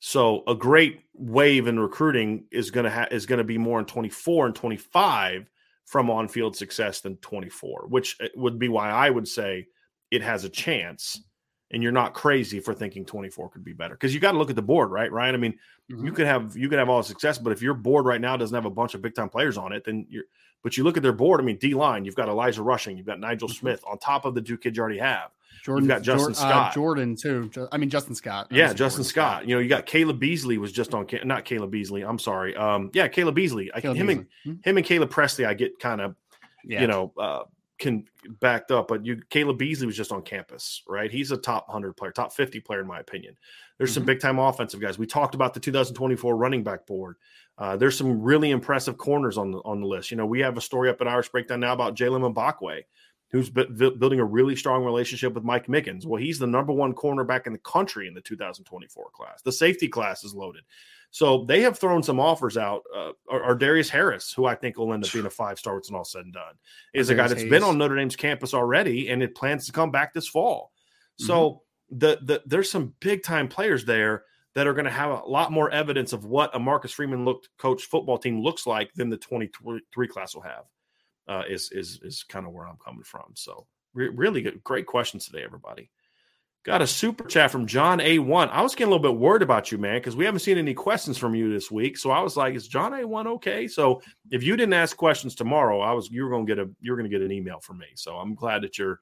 So 0.00 0.42
a 0.46 0.54
great 0.54 1.00
wave 1.14 1.66
in 1.66 1.78
recruiting 1.80 2.44
is 2.50 2.70
going 2.70 2.84
to 2.84 2.90
ha- 2.90 3.08
is 3.10 3.26
going 3.26 3.38
to 3.38 3.44
be 3.44 3.58
more 3.58 3.78
in 3.78 3.86
24 3.86 4.46
and 4.46 4.54
25 4.54 5.50
from 5.84 6.10
on-field 6.10 6.56
success 6.56 7.00
than 7.00 7.16
24, 7.18 7.86
which 7.88 8.16
eh, 8.20 8.28
would 8.34 8.58
be 8.58 8.68
why 8.68 8.90
I 8.90 9.08
would 9.08 9.26
say 9.26 9.66
it 10.10 10.22
has 10.22 10.44
a 10.44 10.48
chance. 10.48 11.22
And 11.72 11.82
you're 11.82 11.90
not 11.90 12.14
crazy 12.14 12.60
for 12.60 12.72
thinking 12.74 13.04
24 13.04 13.50
could 13.50 13.64
be 13.64 13.72
better 13.72 13.94
because 13.94 14.14
you 14.14 14.20
got 14.20 14.32
to 14.32 14.38
look 14.38 14.50
at 14.50 14.56
the 14.56 14.62
board, 14.62 14.92
right, 14.92 15.10
Ryan? 15.10 15.34
I 15.34 15.38
mean, 15.38 15.58
mm-hmm. 15.90 16.06
you 16.06 16.12
could 16.12 16.26
have 16.26 16.56
you 16.56 16.68
could 16.68 16.78
have 16.78 16.88
all 16.88 16.98
the 16.98 17.04
success, 17.04 17.38
but 17.38 17.52
if 17.52 17.60
your 17.60 17.74
board 17.74 18.06
right 18.06 18.20
now 18.20 18.36
doesn't 18.36 18.54
have 18.54 18.66
a 18.66 18.70
bunch 18.70 18.94
of 18.94 19.02
big 19.02 19.16
time 19.16 19.28
players 19.28 19.58
on 19.58 19.72
it, 19.72 19.84
then 19.84 20.06
you're. 20.08 20.24
But 20.62 20.76
you 20.76 20.84
look 20.84 20.96
at 20.96 21.02
their 21.02 21.12
board. 21.12 21.40
I 21.40 21.44
mean, 21.44 21.58
D 21.58 21.74
line, 21.74 22.04
you've 22.04 22.14
got 22.14 22.28
Elijah 22.28 22.62
Rushing, 22.62 22.96
you've 22.96 23.06
got 23.06 23.18
Nigel 23.18 23.48
mm-hmm. 23.48 23.56
Smith 23.56 23.82
on 23.88 23.98
top 23.98 24.24
of 24.24 24.34
the 24.34 24.42
two 24.42 24.56
kids 24.56 24.76
you 24.76 24.80
already 24.80 24.98
have. 24.98 25.30
Jordan, 25.66 25.88
You've 25.88 25.96
got 25.96 26.02
Justin 26.02 26.18
Jordan, 26.18 26.34
Scott, 26.36 26.70
uh, 26.70 26.74
Jordan 26.74 27.16
too. 27.16 27.68
I 27.72 27.76
mean 27.76 27.90
Justin 27.90 28.14
Scott. 28.14 28.46
Yeah, 28.52 28.72
Justin 28.72 29.02
Scott. 29.02 29.38
Scott. 29.40 29.48
You 29.48 29.56
know, 29.56 29.60
you 29.60 29.68
got 29.68 29.84
Caleb 29.84 30.20
Beasley 30.20 30.58
was 30.58 30.70
just 30.70 30.94
on. 30.94 31.08
Not 31.24 31.44
Caleb 31.44 31.72
Beasley. 31.72 32.02
I'm 32.02 32.20
sorry. 32.20 32.54
Um, 32.54 32.92
yeah, 32.94 33.08
Caleb 33.08 33.34
Beasley. 33.34 33.68
Caleb 33.76 33.96
him 33.96 34.06
Beasley. 34.06 34.26
and 34.44 34.54
hmm? 34.62 34.68
him 34.68 34.76
and 34.76 34.86
Caleb 34.86 35.10
Presley. 35.10 35.44
I 35.44 35.54
get 35.54 35.80
kind 35.80 36.00
of, 36.00 36.14
yeah. 36.64 36.82
you 36.82 36.86
know, 36.86 37.12
uh, 37.18 37.42
can 37.80 38.04
backed 38.38 38.70
up. 38.70 38.86
But 38.86 39.04
you, 39.04 39.20
Caleb 39.28 39.58
Beasley 39.58 39.86
was 39.86 39.96
just 39.96 40.12
on 40.12 40.22
campus, 40.22 40.84
right? 40.86 41.10
He's 41.10 41.32
a 41.32 41.36
top 41.36 41.68
hundred 41.68 41.96
player, 41.96 42.12
top 42.12 42.32
fifty 42.32 42.60
player 42.60 42.82
in 42.82 42.86
my 42.86 43.00
opinion. 43.00 43.36
There's 43.76 43.90
mm-hmm. 43.90 43.94
some 43.94 44.04
big 44.04 44.20
time 44.20 44.38
offensive 44.38 44.80
guys. 44.80 45.00
We 45.00 45.06
talked 45.06 45.34
about 45.34 45.52
the 45.52 45.58
2024 45.58 46.36
running 46.36 46.62
back 46.62 46.86
board. 46.86 47.16
Uh, 47.58 47.76
there's 47.76 47.98
some 47.98 48.22
really 48.22 48.52
impressive 48.52 48.98
corners 48.98 49.36
on 49.36 49.50
the 49.50 49.58
on 49.64 49.80
the 49.80 49.86
list. 49.88 50.12
You 50.12 50.16
know, 50.16 50.26
we 50.26 50.38
have 50.42 50.56
a 50.56 50.60
story 50.60 50.90
up 50.90 51.00
at 51.00 51.08
Irish 51.08 51.28
Breakdown 51.28 51.58
now 51.58 51.72
about 51.72 51.96
Jaylen 51.96 52.32
Mbakwe 52.32 52.82
who's 53.30 53.50
building 53.50 54.20
a 54.20 54.24
really 54.24 54.54
strong 54.54 54.84
relationship 54.84 55.34
with 55.34 55.44
Mike 55.44 55.66
Mickens. 55.66 56.06
Well, 56.06 56.20
he's 56.20 56.38
the 56.38 56.46
number 56.46 56.72
one 56.72 56.94
cornerback 56.94 57.46
in 57.46 57.52
the 57.52 57.58
country 57.58 58.06
in 58.06 58.14
the 58.14 58.20
2024 58.20 59.10
class. 59.12 59.42
The 59.42 59.52
safety 59.52 59.88
class 59.88 60.22
is 60.22 60.34
loaded. 60.34 60.62
So 61.10 61.44
they 61.44 61.62
have 61.62 61.78
thrown 61.78 62.02
some 62.02 62.20
offers 62.20 62.56
out. 62.56 62.82
Uh, 62.94 63.12
or, 63.28 63.42
or, 63.42 63.54
Darius 63.54 63.88
Harris, 63.88 64.32
who 64.32 64.44
I 64.44 64.54
think 64.54 64.76
will 64.76 64.92
end 64.92 65.04
up 65.04 65.12
being 65.12 65.26
a 65.26 65.30
five 65.44 65.58
star 65.58 65.78
it's 65.78 65.90
all 65.90 66.04
said 66.04 66.24
and 66.24 66.32
done, 66.32 66.54
is 66.94 67.10
a 67.10 67.14
guy 67.14 67.26
that's 67.26 67.42
Hayes. 67.42 67.50
been 67.50 67.62
on 67.62 67.78
Notre 67.78 67.96
Dame's 67.96 68.16
campus 68.16 68.54
already, 68.54 69.08
and 69.08 69.22
it 69.22 69.34
plans 69.34 69.66
to 69.66 69.72
come 69.72 69.90
back 69.90 70.12
this 70.12 70.28
fall. 70.28 70.72
So 71.18 71.62
mm-hmm. 71.92 71.98
the, 71.98 72.18
the 72.22 72.42
there's 72.46 72.70
some 72.70 72.94
big 73.00 73.22
time 73.22 73.48
players 73.48 73.84
there 73.84 74.24
that 74.54 74.66
are 74.66 74.74
going 74.74 74.84
to 74.86 74.90
have 74.90 75.10
a 75.10 75.28
lot 75.28 75.52
more 75.52 75.70
evidence 75.70 76.12
of 76.12 76.24
what 76.24 76.54
a 76.54 76.58
Marcus 76.58 76.92
Freeman 76.92 77.24
looked 77.24 77.48
coach 77.58 77.84
football 77.84 78.18
team 78.18 78.40
looks 78.42 78.66
like 78.66 78.92
than 78.94 79.08
the 79.08 79.16
23 79.16 80.08
class 80.08 80.34
will 80.34 80.42
have 80.42 80.64
uh, 81.28 81.42
is 81.48 81.70
is 81.72 82.00
is 82.02 82.22
kind 82.22 82.46
of 82.46 82.52
where 82.52 82.66
I'm 82.66 82.78
coming 82.84 83.02
from. 83.02 83.32
So 83.34 83.66
re- 83.94 84.08
really 84.08 84.42
good, 84.42 84.62
great 84.64 84.86
questions 84.86 85.26
today, 85.26 85.42
everybody. 85.44 85.90
Got 86.64 86.82
a 86.82 86.86
super 86.86 87.22
chat 87.22 87.52
from 87.52 87.66
John 87.66 88.00
A1. 88.00 88.48
I 88.50 88.60
was 88.60 88.74
getting 88.74 88.92
a 88.92 88.96
little 88.96 89.12
bit 89.12 89.20
worried 89.20 89.42
about 89.42 89.70
you, 89.70 89.78
man, 89.78 89.98
because 89.98 90.16
we 90.16 90.24
haven't 90.24 90.40
seen 90.40 90.58
any 90.58 90.74
questions 90.74 91.16
from 91.16 91.32
you 91.32 91.52
this 91.52 91.70
week. 91.70 91.96
So 91.96 92.10
I 92.10 92.18
was 92.18 92.36
like, 92.36 92.56
is 92.56 92.66
John 92.66 92.90
A1 92.90 93.26
okay? 93.26 93.68
So 93.68 94.02
if 94.32 94.42
you 94.42 94.56
didn't 94.56 94.74
ask 94.74 94.96
questions 94.96 95.36
tomorrow, 95.36 95.80
I 95.80 95.92
was 95.92 96.10
you 96.10 96.24
were 96.24 96.30
gonna 96.30 96.44
get 96.44 96.58
a 96.58 96.68
you're 96.80 96.96
gonna 96.96 97.08
get 97.08 97.22
an 97.22 97.30
email 97.30 97.60
from 97.60 97.78
me. 97.78 97.86
So 97.94 98.16
I'm 98.16 98.34
glad 98.34 98.62
that 98.62 98.78
you're 98.78 99.00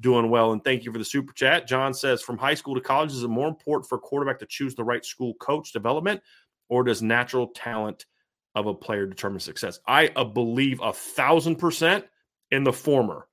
doing 0.00 0.30
well 0.30 0.52
and 0.52 0.64
thank 0.64 0.84
you 0.84 0.92
for 0.92 0.98
the 0.98 1.04
super 1.04 1.34
chat. 1.34 1.68
John 1.68 1.92
says, 1.92 2.22
from 2.22 2.38
high 2.38 2.54
school 2.54 2.74
to 2.74 2.80
college, 2.80 3.12
is 3.12 3.22
it 3.22 3.28
more 3.28 3.48
important 3.48 3.88
for 3.88 3.96
a 3.96 4.00
quarterback 4.00 4.38
to 4.38 4.46
choose 4.46 4.74
the 4.74 4.82
right 4.82 5.04
school 5.04 5.34
coach 5.34 5.70
development, 5.70 6.22
or 6.70 6.82
does 6.82 7.02
natural 7.02 7.48
talent 7.48 8.06
of 8.54 8.66
a 8.66 8.74
player 8.74 9.06
determine 9.06 9.40
success? 9.40 9.80
I 9.86 10.08
uh, 10.14 10.24
believe 10.24 10.80
a 10.82 10.92
thousand 10.92 11.56
percent 11.56 12.04
in 12.50 12.64
the 12.64 12.72
former. 12.72 13.26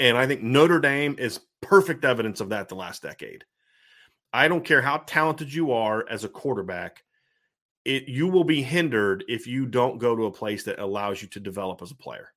And 0.00 0.16
I 0.16 0.26
think 0.26 0.42
Notre 0.42 0.80
Dame 0.80 1.16
is 1.18 1.40
perfect 1.60 2.04
evidence 2.04 2.40
of 2.40 2.50
that 2.50 2.68
the 2.68 2.74
last 2.74 3.02
decade. 3.02 3.44
I 4.32 4.48
don't 4.48 4.64
care 4.64 4.82
how 4.82 4.98
talented 4.98 5.52
you 5.52 5.72
are 5.72 6.04
as 6.08 6.24
a 6.24 6.28
quarterback, 6.28 7.04
it 7.84 8.08
you 8.08 8.26
will 8.26 8.44
be 8.44 8.62
hindered 8.62 9.24
if 9.28 9.46
you 9.46 9.66
don't 9.66 9.98
go 9.98 10.16
to 10.16 10.26
a 10.26 10.32
place 10.32 10.64
that 10.64 10.80
allows 10.80 11.22
you 11.22 11.28
to 11.28 11.40
develop 11.40 11.80
as 11.82 11.92
a 11.92 11.96
player, 11.96 12.32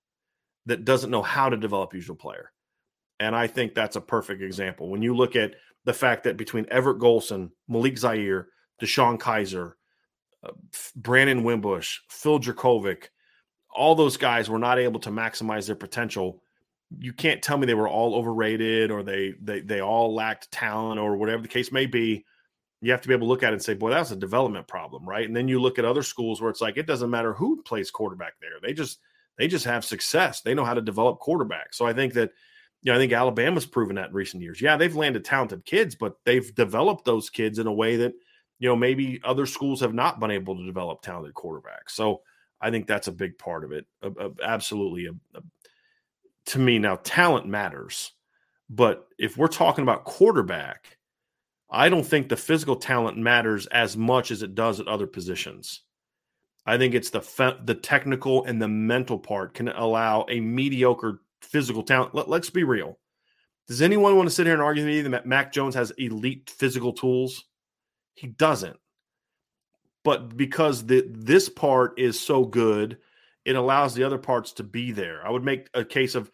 that 0.68 0.86
doesn't 0.86 1.10
know 1.10 1.24
how 1.24 1.50
to 1.50 1.58
develop 1.58 1.94
as 1.96 2.10
a 2.10 2.16
player. 2.16 2.52
And 3.20 3.36
I 3.36 3.48
think 3.48 3.74
that's 3.74 3.96
a 3.96 4.02
perfect 4.02 4.42
example. 4.42 4.90
When 4.90 5.02
you 5.02 5.16
look 5.16 5.36
at 5.36 5.56
the 5.86 5.94
fact 5.94 6.24
that 6.24 6.38
between 6.38 6.68
Everett 6.70 7.00
Golson, 7.00 7.50
Malik 7.68 7.98
Zaire, 7.98 8.48
DeShone 8.82 9.20
Kizer, 9.20 9.72
uh, 9.72 9.74
Uh, 10.44 10.52
Brandon 10.96 11.44
Wimbush, 11.44 12.00
Phil 12.10 12.40
Jurkovec, 12.40 13.06
all 13.70 13.96
those 13.96 14.18
guys 14.18 14.50
were 14.50 14.60
not 14.60 14.80
able 14.80 15.00
to 15.02 15.10
maximize 15.10 15.68
their 15.68 15.76
potential 15.76 16.42
you 16.98 17.14
can't 17.14 17.42
tell 17.42 17.58
me 17.58 17.68
they 17.68 17.76
were 17.76 17.88
all 17.88 18.16
overrated 18.16 18.90
or 18.90 19.04
they 19.04 19.34
they 19.42 19.60
they 19.60 19.82
all 19.82 20.14
lacked 20.14 20.52
talent 20.52 21.00
or 21.00 21.18
whatever 21.18 21.42
the 21.42 21.48
case 21.48 21.72
may 21.72 21.86
be. 21.86 22.26
You 22.82 22.92
have 22.92 23.02
to 23.02 23.08
be 23.08 23.14
able 23.14 23.28
to 23.28 23.30
look 23.30 23.44
at 23.44 23.52
it 23.52 23.54
and 23.54 23.64
say, 23.64 23.74
boy, 23.74 23.90
that's 23.90 24.12
a 24.12 24.16
development 24.16 24.68
problem, 24.68 25.08
right? 25.08 25.28
And 25.28 25.36
then 25.36 25.50
you 25.50 25.60
look 25.60 25.78
at 25.78 25.86
other 25.86 26.02
schools 26.02 26.42
where 26.42 26.50
it's 26.50 26.62
like 26.62 26.78
it 26.78 26.88
doesn't 26.88 27.10
matter 27.10 27.34
who 27.34 27.62
plays 27.64 27.92
quarterback 27.92 28.34
there. 28.40 28.52
They 28.62 28.74
just 28.74 29.00
they 29.38 29.48
just 29.48 29.66
have 29.66 29.86
success. 29.86 30.42
They 30.42 30.54
know 30.54 30.66
how 30.66 30.74
to 30.74 30.82
develop 30.82 31.20
quarterbacks. 31.20 31.74
So 31.74 31.86
I 31.86 31.94
think 31.94 32.14
that 32.14 32.32
you 32.82 32.92
know, 32.92 32.96
I 32.96 33.00
think 33.00 33.12
Alabama's 33.12 33.66
proven 33.66 33.98
that 33.98 34.10
in 34.10 34.16
recent 34.16 34.42
years. 34.42 34.62
Yeah, 34.62 34.78
they've 34.78 34.96
landed 34.96 35.26
talented 35.26 35.66
kids, 35.66 35.96
but 35.96 36.16
they've 36.24 36.56
developed 36.56 37.04
those 37.04 37.30
kids 37.30 37.60
in 37.60 37.68
a 37.68 37.74
way 37.74 37.98
that, 37.98 38.14
you 38.60 38.70
know, 38.70 38.76
maybe 38.76 39.20
other 39.24 39.46
schools 39.46 39.82
have 39.82 39.94
not 39.94 40.20
been 40.20 40.32
able 40.32 40.56
to 40.56 40.66
develop 40.66 41.02
talented 41.02 41.34
quarterbacks. 41.34 41.92
So 41.92 42.22
I 42.62 42.70
think 42.70 42.88
that's 42.88 43.08
a 43.08 43.14
big 43.14 43.38
part 43.38 43.64
of 43.64 43.72
it. 43.72 43.86
absolutely 44.44 45.08
a, 45.08 45.12
a, 45.38 45.42
to 46.50 46.60
me 46.60 46.80
now 46.80 46.96
talent 47.04 47.46
matters 47.46 48.12
but 48.70 49.08
if 49.18 49.38
we're 49.38 49.48
talking 49.48 49.84
about 49.84 50.04
quarterback 50.04 50.98
i 51.70 51.90
don't 51.90 52.06
think 52.06 52.28
the 52.28 52.36
physical 52.36 52.76
talent 52.76 53.18
matters 53.18 53.68
as 53.68 53.96
much 53.96 54.32
as 54.32 54.42
it 54.42 54.56
does 54.56 54.80
at 54.80 54.88
other 54.88 55.06
positions 55.06 55.84
i 56.66 56.76
think 56.78 56.96
it's 56.96 57.12
the 57.12 57.22
fe- 57.22 57.58
the 57.66 57.76
technical 57.76 58.44
and 58.46 58.60
the 58.60 58.68
mental 58.68 59.20
part 59.20 59.54
can 59.54 59.68
allow 59.70 60.26
a 60.30 60.40
mediocre 60.40 61.22
physical 61.42 61.84
talent 61.84 62.16
Let, 62.16 62.30
let's 62.30 62.50
be 62.50 62.64
real 62.64 62.98
does 63.68 63.84
anyone 63.84 64.16
want 64.16 64.28
to 64.28 64.34
sit 64.34 64.48
here 64.48 64.56
and 64.56 64.64
argue 64.64 64.84
with 64.86 65.06
me 65.06 65.10
that 65.12 65.28
mac 65.28 65.54
jones 65.54 65.76
has 65.76 65.92
elite 65.92 66.50
physical 66.50 66.94
tools 66.94 67.46
he 68.20 68.28
doesn't 68.28 68.78
but 70.04 70.36
because 70.36 70.86
the 70.86 71.06
this 71.10 71.50
part 71.50 72.00
is 72.00 72.20
so 72.20 72.46
good 72.46 72.98
it 73.46 73.56
allows 73.56 73.96
the 73.96 74.04
other 74.04 74.18
parts 74.18 74.54
to 74.54 74.64
be 74.64 74.92
there. 74.92 75.26
I 75.26 75.32
would 75.32 75.44
make 75.44 75.70
a 75.74 75.84
case 75.84 76.16
of 76.16 76.30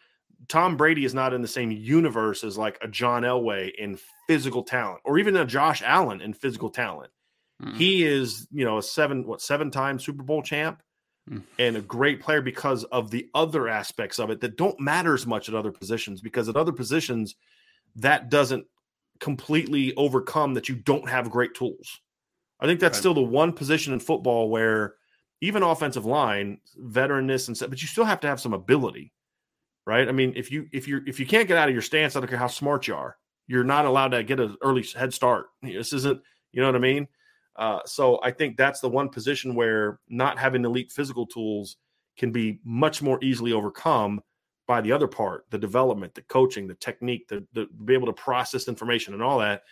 Tom 0.48 0.76
Brady 0.76 1.04
is 1.04 1.14
not 1.14 1.32
in 1.32 1.40
the 1.40 1.48
same 1.48 1.70
universe 1.70 2.44
as 2.44 2.58
like 2.58 2.78
a 2.82 2.88
John 2.88 3.22
Elway 3.22 3.70
in 3.74 3.98
physical 4.26 4.62
talent, 4.62 5.00
or 5.04 5.18
even 5.18 5.36
a 5.36 5.46
Josh 5.46 5.82
Allen 5.82 6.20
in 6.20 6.34
physical 6.34 6.68
talent. 6.68 7.10
Mm. 7.62 7.76
He 7.76 8.04
is, 8.04 8.46
you 8.50 8.64
know, 8.64 8.78
a 8.78 8.82
seven 8.82 9.26
what 9.26 9.40
seven 9.40 9.70
time 9.70 9.98
Super 9.98 10.22
Bowl 10.22 10.42
champ 10.42 10.82
mm. 11.30 11.42
and 11.58 11.76
a 11.76 11.80
great 11.80 12.20
player 12.20 12.42
because 12.42 12.84
of 12.84 13.10
the 13.10 13.30
other 13.34 13.66
aspects 13.66 14.18
of 14.18 14.28
it 14.28 14.40
that 14.42 14.58
don't 14.58 14.78
matter 14.78 15.14
as 15.14 15.26
much 15.26 15.48
at 15.48 15.54
other 15.54 15.72
positions. 15.72 16.20
Because 16.20 16.50
at 16.50 16.56
other 16.56 16.72
positions, 16.72 17.34
that 17.94 18.28
doesn't 18.28 18.66
completely 19.20 19.94
overcome 19.96 20.54
that 20.54 20.68
you 20.68 20.76
don't 20.76 21.08
have 21.08 21.30
great 21.30 21.54
tools. 21.54 22.00
I 22.60 22.66
think 22.66 22.80
that's 22.80 22.96
right. 22.96 23.00
still 23.00 23.14
the 23.14 23.22
one 23.22 23.52
position 23.52 23.92
in 23.92 24.00
football 24.00 24.48
where 24.48 24.94
even 25.42 25.62
offensive 25.62 26.06
line, 26.06 26.58
veteranness 26.82 27.48
and 27.48 27.56
stuff, 27.56 27.70
but 27.70 27.82
you 27.82 27.88
still 27.88 28.04
have 28.04 28.20
to 28.20 28.26
have 28.26 28.40
some 28.40 28.54
ability 28.54 29.12
right? 29.86 30.08
I 30.08 30.12
mean, 30.12 30.32
if 30.36 30.50
you 30.50 30.68
if 30.72 30.86
you 30.86 31.00
if 31.06 31.18
you 31.18 31.26
can't 31.26 31.48
get 31.48 31.56
out 31.56 31.68
of 31.68 31.74
your 31.74 31.82
stance, 31.82 32.16
I 32.16 32.20
don't 32.20 32.28
care 32.28 32.38
how 32.38 32.48
smart 32.48 32.86
you 32.86 32.94
are, 32.94 33.16
you're 33.46 33.64
not 33.64 33.86
allowed 33.86 34.08
to 34.08 34.22
get 34.22 34.40
an 34.40 34.56
early 34.62 34.84
head 34.94 35.14
start. 35.14 35.46
This 35.62 35.92
isn't, 35.92 36.20
you 36.52 36.60
know 36.60 36.68
what 36.68 36.76
I 36.76 36.80
mean? 36.80 37.08
Uh, 37.56 37.80
so 37.86 38.20
I 38.22 38.30
think 38.30 38.56
that's 38.56 38.80
the 38.80 38.88
one 38.88 39.08
position 39.08 39.54
where 39.54 40.00
not 40.08 40.38
having 40.38 40.64
elite 40.64 40.92
physical 40.92 41.26
tools 41.26 41.76
can 42.18 42.30
be 42.30 42.60
much 42.64 43.00
more 43.00 43.18
easily 43.22 43.52
overcome 43.52 44.20
by 44.66 44.80
the 44.80 44.92
other 44.92 45.06
part, 45.06 45.46
the 45.50 45.58
development, 45.58 46.14
the 46.14 46.22
coaching, 46.22 46.66
the 46.66 46.74
technique, 46.74 47.28
the, 47.28 47.46
the 47.52 47.66
be 47.84 47.94
able 47.94 48.06
to 48.06 48.12
process 48.12 48.68
information 48.68 49.14
and 49.14 49.22
all 49.22 49.38
that. 49.38 49.62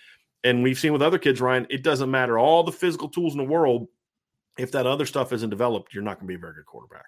And 0.44 0.62
we've 0.62 0.78
seen 0.78 0.92
with 0.92 1.02
other 1.02 1.18
kids, 1.18 1.40
Ryan, 1.40 1.66
it 1.70 1.82
doesn't 1.82 2.10
matter 2.10 2.38
all 2.38 2.62
the 2.62 2.72
physical 2.72 3.08
tools 3.08 3.32
in 3.32 3.38
the 3.38 3.44
world. 3.44 3.88
If 4.58 4.70
that 4.72 4.86
other 4.86 5.06
stuff 5.06 5.32
isn't 5.32 5.50
developed, 5.50 5.94
you're 5.94 6.04
not 6.04 6.20
going 6.20 6.28
to 6.28 6.32
be 6.32 6.36
a 6.36 6.38
very 6.38 6.54
good 6.54 6.66
quarterback. 6.66 7.06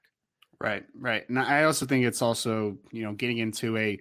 Right, 0.59 0.85
right. 0.99 1.29
And 1.29 1.39
I 1.39 1.65
also 1.65 1.87
think 1.87 2.05
it's 2.05 2.23
also, 2.23 2.79
you 2.91 3.05
know, 3.05 3.13
getting 3.13 3.39
into 3.39 3.77
a 3.77 4.01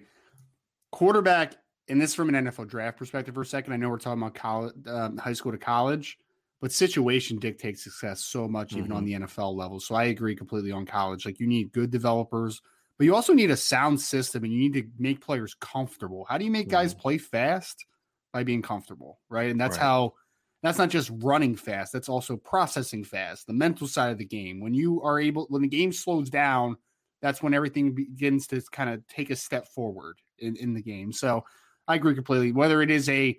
quarterback, 0.90 1.54
and 1.88 2.00
this 2.00 2.14
from 2.14 2.34
an 2.34 2.46
NFL 2.46 2.68
draft 2.68 2.96
perspective 2.96 3.34
for 3.34 3.42
a 3.42 3.46
second. 3.46 3.72
I 3.72 3.76
know 3.76 3.88
we're 3.88 3.98
talking 3.98 4.22
about 4.22 4.34
college, 4.34 4.72
um, 4.86 5.18
high 5.18 5.34
school 5.34 5.52
to 5.52 5.58
college, 5.58 6.18
but 6.60 6.72
situation 6.72 7.38
dictates 7.38 7.84
success 7.84 8.24
so 8.24 8.48
much, 8.48 8.72
even 8.72 8.86
mm-hmm. 8.86 8.92
on 8.94 9.04
the 9.04 9.12
NFL 9.12 9.54
level. 9.54 9.78
So 9.78 9.94
I 9.94 10.04
agree 10.04 10.34
completely 10.34 10.72
on 10.72 10.86
college. 10.86 11.26
Like 11.26 11.38
you 11.38 11.46
need 11.46 11.72
good 11.72 11.90
developers, 11.90 12.62
but 12.98 13.04
you 13.04 13.14
also 13.14 13.32
need 13.32 13.50
a 13.50 13.56
sound 13.56 14.00
system 14.00 14.44
and 14.44 14.52
you 14.52 14.58
need 14.58 14.74
to 14.74 14.84
make 14.98 15.20
players 15.20 15.54
comfortable. 15.60 16.26
How 16.28 16.38
do 16.38 16.44
you 16.44 16.50
make 16.50 16.68
guys 16.68 16.92
mm-hmm. 16.92 17.00
play 17.00 17.18
fast? 17.18 17.84
By 18.32 18.44
being 18.44 18.60
comfortable, 18.60 19.18
right? 19.30 19.50
And 19.50 19.58
that's 19.58 19.78
right. 19.78 19.84
how 19.84 20.12
that's 20.62 20.76
not 20.78 20.90
just 20.90 21.10
running 21.22 21.56
fast, 21.56 21.92
that's 21.92 22.08
also 22.08 22.36
processing 22.36 23.04
fast, 23.04 23.46
the 23.46 23.54
mental 23.54 23.86
side 23.86 24.10
of 24.10 24.18
the 24.18 24.26
game. 24.26 24.60
When 24.60 24.74
you 24.74 25.00
are 25.02 25.18
able, 25.18 25.46
when 25.48 25.62
the 25.62 25.68
game 25.68 25.92
slows 25.92 26.28
down, 26.28 26.76
that's 27.22 27.42
when 27.42 27.54
everything 27.54 27.94
begins 27.94 28.46
to 28.48 28.60
kind 28.72 28.90
of 28.90 29.06
take 29.06 29.30
a 29.30 29.36
step 29.36 29.68
forward 29.68 30.18
in, 30.38 30.56
in 30.56 30.74
the 30.74 30.82
game. 30.82 31.12
So 31.12 31.44
I 31.88 31.94
agree 31.94 32.14
completely. 32.14 32.52
Whether 32.52 32.82
it 32.82 32.90
is 32.90 33.08
a 33.08 33.38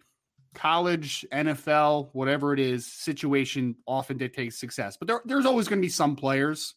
college, 0.53 1.25
NFL, 1.31 2.09
whatever 2.13 2.53
it 2.53 2.59
is, 2.59 2.91
situation 2.91 3.75
often 3.85 4.17
dictates 4.17 4.59
success. 4.59 4.97
But 4.97 5.07
there, 5.07 5.21
there's 5.25 5.45
always 5.45 5.67
going 5.67 5.79
to 5.79 5.85
be 5.85 5.89
some 5.89 6.15
players 6.15 6.75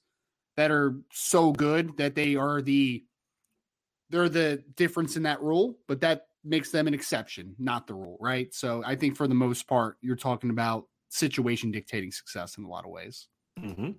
that 0.60 0.70
are 0.70 0.94
so 1.10 1.52
good 1.52 1.96
that 1.96 2.14
they 2.14 2.36
are 2.36 2.60
the 2.60 3.02
they're 4.10 4.28
the 4.28 4.62
difference 4.76 5.16
in 5.16 5.22
that 5.22 5.40
rule, 5.40 5.78
but 5.88 6.02
that 6.02 6.26
makes 6.44 6.70
them 6.70 6.86
an 6.86 6.92
exception, 6.92 7.54
not 7.58 7.86
the 7.86 7.94
rule, 7.94 8.18
right? 8.20 8.52
So 8.52 8.82
I 8.84 8.94
think 8.94 9.16
for 9.16 9.26
the 9.26 9.34
most 9.34 9.66
part, 9.66 9.96
you're 10.02 10.16
talking 10.16 10.50
about 10.50 10.84
situation 11.08 11.70
dictating 11.70 12.12
success 12.12 12.58
in 12.58 12.64
a 12.64 12.68
lot 12.68 12.84
of 12.84 12.90
ways. 12.90 13.28
Mm-hmm. 13.58 13.92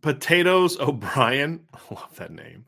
Potatoes 0.00 0.80
O'Brien, 0.80 1.60
I 1.72 1.94
love 1.94 2.16
that 2.16 2.32
name. 2.32 2.64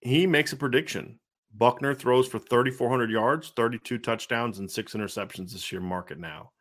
He 0.00 0.26
makes 0.26 0.54
a 0.54 0.56
prediction. 0.56 1.18
Buchner 1.54 1.94
throws 1.94 2.26
for 2.26 2.38
3,400 2.38 3.10
yards, 3.10 3.52
32 3.54 3.98
touchdowns, 3.98 4.58
and 4.58 4.70
six 4.70 4.94
interceptions 4.94 5.52
this 5.52 5.70
year. 5.70 5.82
Market 5.82 6.18
now. 6.18 6.52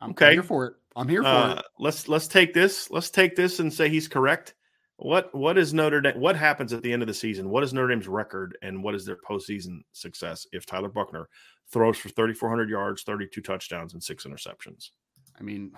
I'm 0.00 0.10
okay. 0.10 0.32
here 0.32 0.42
for 0.42 0.66
it. 0.66 0.74
I'm 0.94 1.08
here 1.08 1.22
for 1.22 1.28
uh, 1.28 1.54
it. 1.56 1.64
Let's 1.78 2.08
let's 2.08 2.28
take 2.28 2.54
this. 2.54 2.90
Let's 2.90 3.10
take 3.10 3.36
this 3.36 3.60
and 3.60 3.72
say 3.72 3.88
he's 3.88 4.08
correct. 4.08 4.54
What 4.96 5.34
what 5.34 5.58
is 5.58 5.74
Notre 5.74 6.00
Dame? 6.00 6.18
What 6.18 6.36
happens 6.36 6.72
at 6.72 6.82
the 6.82 6.92
end 6.92 7.02
of 7.02 7.08
the 7.08 7.14
season? 7.14 7.50
What 7.50 7.62
is 7.62 7.74
Notre 7.74 7.88
Dame's 7.88 8.08
record, 8.08 8.56
and 8.62 8.82
what 8.82 8.94
is 8.94 9.04
their 9.04 9.16
postseason 9.16 9.80
success 9.92 10.46
if 10.52 10.64
Tyler 10.64 10.88
Buchner 10.88 11.28
throws 11.70 11.98
for 11.98 12.08
3,400 12.08 12.70
yards, 12.70 13.02
32 13.02 13.40
touchdowns, 13.42 13.92
and 13.92 14.02
six 14.02 14.24
interceptions? 14.24 14.90
I 15.38 15.42
mean, 15.42 15.72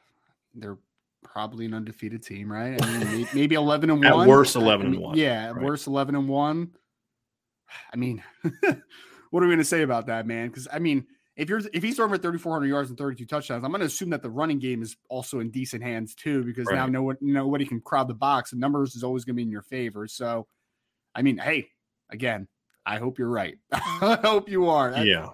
they're 0.54 0.78
probably 1.22 1.66
an 1.66 1.74
undefeated 1.74 2.22
team, 2.22 2.50
right? 2.50 2.80
I 2.80 3.04
mean, 3.04 3.28
maybe 3.34 3.56
11 3.56 3.90
and 3.90 4.00
one. 4.04 4.22
At 4.22 4.28
worst, 4.28 4.54
11 4.56 4.86
I 4.86 4.88
mean, 4.88 4.94
and 4.94 5.02
one. 5.02 5.18
Yeah, 5.18 5.50
right. 5.50 5.62
worst 5.62 5.86
11 5.86 6.14
and 6.14 6.28
one. 6.28 6.70
I 7.92 7.96
mean, 7.96 8.22
what 9.30 9.42
are 9.42 9.46
we 9.46 9.48
going 9.48 9.58
to 9.58 9.64
say 9.64 9.82
about 9.82 10.06
that, 10.06 10.26
man? 10.26 10.48
Because 10.48 10.68
I 10.72 10.78
mean, 10.78 11.06
if 11.40 11.48
you're 11.48 11.62
if 11.72 11.82
he's 11.82 11.96
throwing 11.96 12.10
for 12.10 12.18
3,400 12.18 12.66
yards 12.66 12.90
and 12.90 12.98
32 12.98 13.24
touchdowns, 13.24 13.64
I'm 13.64 13.70
going 13.70 13.80
to 13.80 13.86
assume 13.86 14.10
that 14.10 14.22
the 14.22 14.28
running 14.28 14.58
game 14.58 14.82
is 14.82 14.94
also 15.08 15.40
in 15.40 15.50
decent 15.50 15.82
hands 15.82 16.14
too, 16.14 16.44
because 16.44 16.66
right. 16.66 16.76
now 16.76 16.86
no 16.86 17.02
one, 17.02 17.16
nobody 17.22 17.64
can 17.64 17.80
crowd 17.80 18.08
the 18.08 18.14
box. 18.14 18.50
The 18.50 18.58
numbers 18.58 18.94
is 18.94 19.02
always 19.02 19.24
going 19.24 19.34
to 19.34 19.36
be 19.36 19.44
in 19.44 19.50
your 19.50 19.62
favor. 19.62 20.06
So, 20.06 20.46
I 21.14 21.22
mean, 21.22 21.38
hey, 21.38 21.68
again, 22.10 22.46
I 22.84 22.98
hope 22.98 23.18
you're 23.18 23.30
right. 23.30 23.56
I 23.72 24.18
hope 24.22 24.50
you 24.50 24.68
are. 24.68 24.90
That, 24.90 25.06
yeah, 25.06 25.30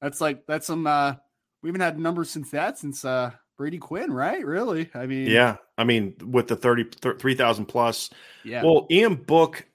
that's 0.00 0.20
like 0.20 0.46
that's 0.46 0.68
some. 0.68 0.86
uh 0.86 1.14
We 1.62 1.68
haven't 1.68 1.80
had 1.80 1.98
numbers 1.98 2.30
since 2.30 2.50
that 2.52 2.78
since 2.78 3.04
uh 3.04 3.32
Brady 3.58 3.78
Quinn, 3.78 4.12
right? 4.12 4.44
Really? 4.46 4.88
I 4.94 5.06
mean, 5.06 5.26
yeah. 5.26 5.56
I 5.76 5.82
mean, 5.82 6.14
with 6.24 6.46
the 6.46 6.54
30, 6.54 6.90
3,000 7.18 7.66
plus. 7.66 8.10
Yeah. 8.44 8.62
Well, 8.62 8.86
Ian 8.88 9.16
Book 9.16 9.66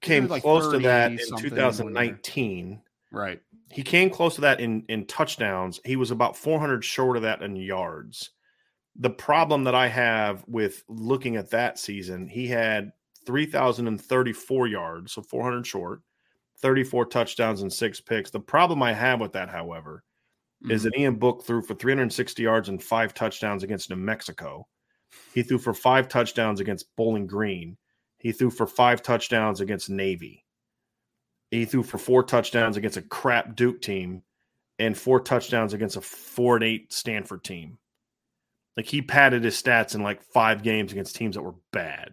came 0.00 0.28
like 0.28 0.42
close 0.42 0.70
to 0.72 0.78
that 0.78 1.10
in 1.10 1.18
2019. 1.18 2.82
Right 3.10 3.40
He 3.70 3.82
came 3.82 4.10
close 4.10 4.34
to 4.36 4.40
that 4.42 4.60
in 4.60 4.84
in 4.88 5.06
touchdowns. 5.06 5.80
He 5.84 5.96
was 5.96 6.10
about 6.10 6.36
400 6.36 6.84
short 6.84 7.16
of 7.16 7.22
that 7.22 7.42
in 7.42 7.56
yards. 7.56 8.30
The 8.96 9.10
problem 9.10 9.64
that 9.64 9.74
I 9.74 9.88
have 9.88 10.44
with 10.48 10.82
looking 10.88 11.36
at 11.36 11.50
that 11.50 11.78
season, 11.78 12.26
he 12.26 12.48
had 12.48 12.92
3,034 13.26 14.66
yards, 14.66 15.12
so 15.12 15.22
400 15.22 15.66
short, 15.66 16.02
34 16.60 17.06
touchdowns 17.06 17.62
and 17.62 17.72
six 17.72 18.00
picks. 18.00 18.30
The 18.30 18.40
problem 18.40 18.82
I 18.82 18.92
have 18.92 19.20
with 19.20 19.32
that, 19.32 19.50
however, 19.50 20.02
mm-hmm. 20.62 20.72
is 20.72 20.82
that 20.82 20.96
Ian 20.96 21.16
Book 21.16 21.44
threw 21.44 21.62
for 21.62 21.74
360 21.74 22.42
yards 22.42 22.68
and 22.68 22.82
five 22.82 23.14
touchdowns 23.14 23.62
against 23.62 23.90
New 23.90 23.96
Mexico. 23.96 24.66
He 25.34 25.42
threw 25.42 25.58
for 25.58 25.74
five 25.74 26.08
touchdowns 26.08 26.60
against 26.60 26.94
Bowling 26.96 27.26
Green. 27.26 27.76
He 28.18 28.32
threw 28.32 28.50
for 28.50 28.66
five 28.66 29.02
touchdowns 29.02 29.60
against 29.60 29.90
Navy. 29.90 30.44
He 31.50 31.64
threw 31.64 31.82
for 31.82 31.98
four 31.98 32.22
touchdowns 32.22 32.76
against 32.76 32.96
a 32.96 33.02
crap 33.02 33.56
Duke 33.56 33.80
team 33.80 34.22
and 34.78 34.96
four 34.96 35.20
touchdowns 35.20 35.72
against 35.72 35.96
a 35.96 36.00
four 36.00 36.56
and 36.56 36.64
eight 36.64 36.92
Stanford 36.92 37.42
team. 37.42 37.78
Like 38.76 38.86
he 38.86 39.02
padded 39.02 39.44
his 39.44 39.60
stats 39.60 39.94
in 39.94 40.02
like 40.02 40.22
five 40.22 40.62
games 40.62 40.92
against 40.92 41.16
teams 41.16 41.34
that 41.34 41.42
were 41.42 41.56
bad. 41.72 42.12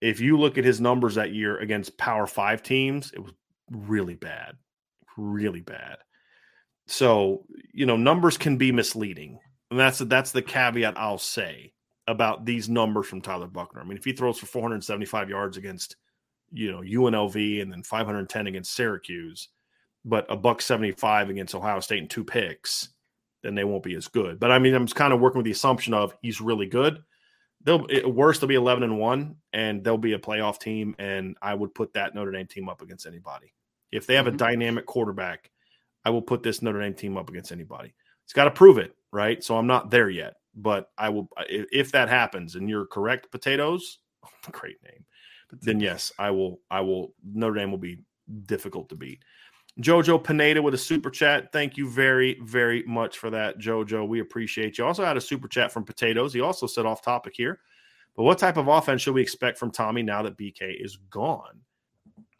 If 0.00 0.20
you 0.20 0.36
look 0.36 0.58
at 0.58 0.64
his 0.64 0.80
numbers 0.80 1.14
that 1.14 1.32
year 1.32 1.58
against 1.58 1.96
Power 1.96 2.26
Five 2.26 2.62
teams, 2.62 3.12
it 3.12 3.20
was 3.20 3.32
really 3.70 4.14
bad, 4.14 4.56
really 5.16 5.60
bad. 5.60 5.98
So 6.86 7.44
you 7.72 7.86
know, 7.86 7.96
numbers 7.96 8.36
can 8.36 8.56
be 8.56 8.72
misleading, 8.72 9.38
and 9.70 9.78
that's 9.78 9.98
that's 10.00 10.32
the 10.32 10.42
caveat 10.42 10.98
I'll 10.98 11.18
say 11.18 11.72
about 12.06 12.44
these 12.44 12.68
numbers 12.68 13.06
from 13.06 13.20
Tyler 13.20 13.46
Buchner. 13.46 13.80
I 13.80 13.84
mean, 13.84 13.96
if 13.96 14.04
he 14.04 14.12
throws 14.12 14.38
for 14.38 14.46
475 14.46 15.30
yards 15.30 15.56
against 15.56 15.96
you 16.54 16.70
know 16.70 16.80
UNLV 16.80 17.60
and 17.60 17.70
then 17.70 17.82
510 17.82 18.46
against 18.46 18.74
Syracuse, 18.74 19.48
but 20.04 20.24
a 20.30 20.36
buck 20.36 20.62
75 20.62 21.28
against 21.28 21.54
Ohio 21.54 21.80
State 21.80 21.98
and 21.98 22.08
two 22.08 22.24
picks, 22.24 22.90
then 23.42 23.54
they 23.54 23.64
won't 23.64 23.82
be 23.82 23.94
as 23.96 24.08
good. 24.08 24.38
But 24.38 24.52
I 24.52 24.58
mean, 24.58 24.74
I'm 24.74 24.86
kind 24.86 25.12
of 25.12 25.20
working 25.20 25.38
with 25.38 25.44
the 25.44 25.50
assumption 25.50 25.92
of 25.92 26.16
he's 26.22 26.40
really 26.40 26.66
good. 26.66 27.02
They'll 27.62 27.86
worst 28.06 28.40
they'll 28.40 28.48
be 28.48 28.54
11 28.54 28.84
and 28.84 28.98
one, 28.98 29.36
and 29.52 29.82
they'll 29.82 29.98
be 29.98 30.12
a 30.12 30.18
playoff 30.18 30.60
team. 30.60 30.94
And 30.98 31.36
I 31.42 31.54
would 31.54 31.74
put 31.74 31.94
that 31.94 32.14
Notre 32.14 32.30
Dame 32.30 32.46
team 32.46 32.68
up 32.68 32.82
against 32.82 33.06
anybody 33.06 33.52
if 33.90 34.06
they 34.06 34.14
have 34.14 34.26
mm-hmm. 34.26 34.36
a 34.36 34.38
dynamic 34.38 34.86
quarterback. 34.86 35.50
I 36.04 36.10
will 36.10 36.22
put 36.22 36.42
this 36.42 36.62
Notre 36.62 36.80
Dame 36.80 36.94
team 36.94 37.16
up 37.16 37.30
against 37.30 37.50
anybody. 37.50 37.94
It's 38.24 38.34
got 38.34 38.44
to 38.44 38.50
prove 38.50 38.78
it, 38.78 38.94
right? 39.12 39.42
So 39.42 39.56
I'm 39.56 39.66
not 39.66 39.90
there 39.90 40.10
yet, 40.10 40.34
but 40.54 40.90
I 40.96 41.08
will 41.08 41.28
if 41.48 41.92
that 41.92 42.08
happens 42.08 42.54
and 42.54 42.68
you're 42.68 42.86
correct. 42.86 43.30
Potatoes, 43.32 43.98
great 44.52 44.76
name 44.84 45.04
then 45.62 45.80
yes, 45.80 46.12
I 46.18 46.30
will. 46.30 46.60
I 46.70 46.80
will. 46.80 47.14
Notre 47.24 47.54
Dame 47.54 47.70
will 47.70 47.78
be 47.78 48.00
difficult 48.46 48.88
to 48.90 48.96
beat. 48.96 49.22
Jojo 49.80 50.22
Pineda 50.22 50.62
with 50.62 50.74
a 50.74 50.78
super 50.78 51.10
chat. 51.10 51.50
Thank 51.52 51.76
you 51.76 51.88
very, 51.88 52.38
very 52.42 52.84
much 52.84 53.18
for 53.18 53.30
that, 53.30 53.58
Jojo. 53.58 54.06
We 54.06 54.20
appreciate 54.20 54.78
you. 54.78 54.86
Also 54.86 55.04
had 55.04 55.16
a 55.16 55.20
super 55.20 55.48
chat 55.48 55.72
from 55.72 55.84
Potatoes. 55.84 56.32
He 56.32 56.40
also 56.40 56.66
said 56.66 56.86
off 56.86 57.02
topic 57.02 57.34
here, 57.36 57.58
but 58.16 58.22
what 58.22 58.38
type 58.38 58.56
of 58.56 58.68
offense 58.68 59.02
should 59.02 59.14
we 59.14 59.22
expect 59.22 59.58
from 59.58 59.72
Tommy 59.72 60.02
now 60.02 60.22
that 60.22 60.38
BK 60.38 60.82
is 60.82 60.96
gone? 61.10 61.60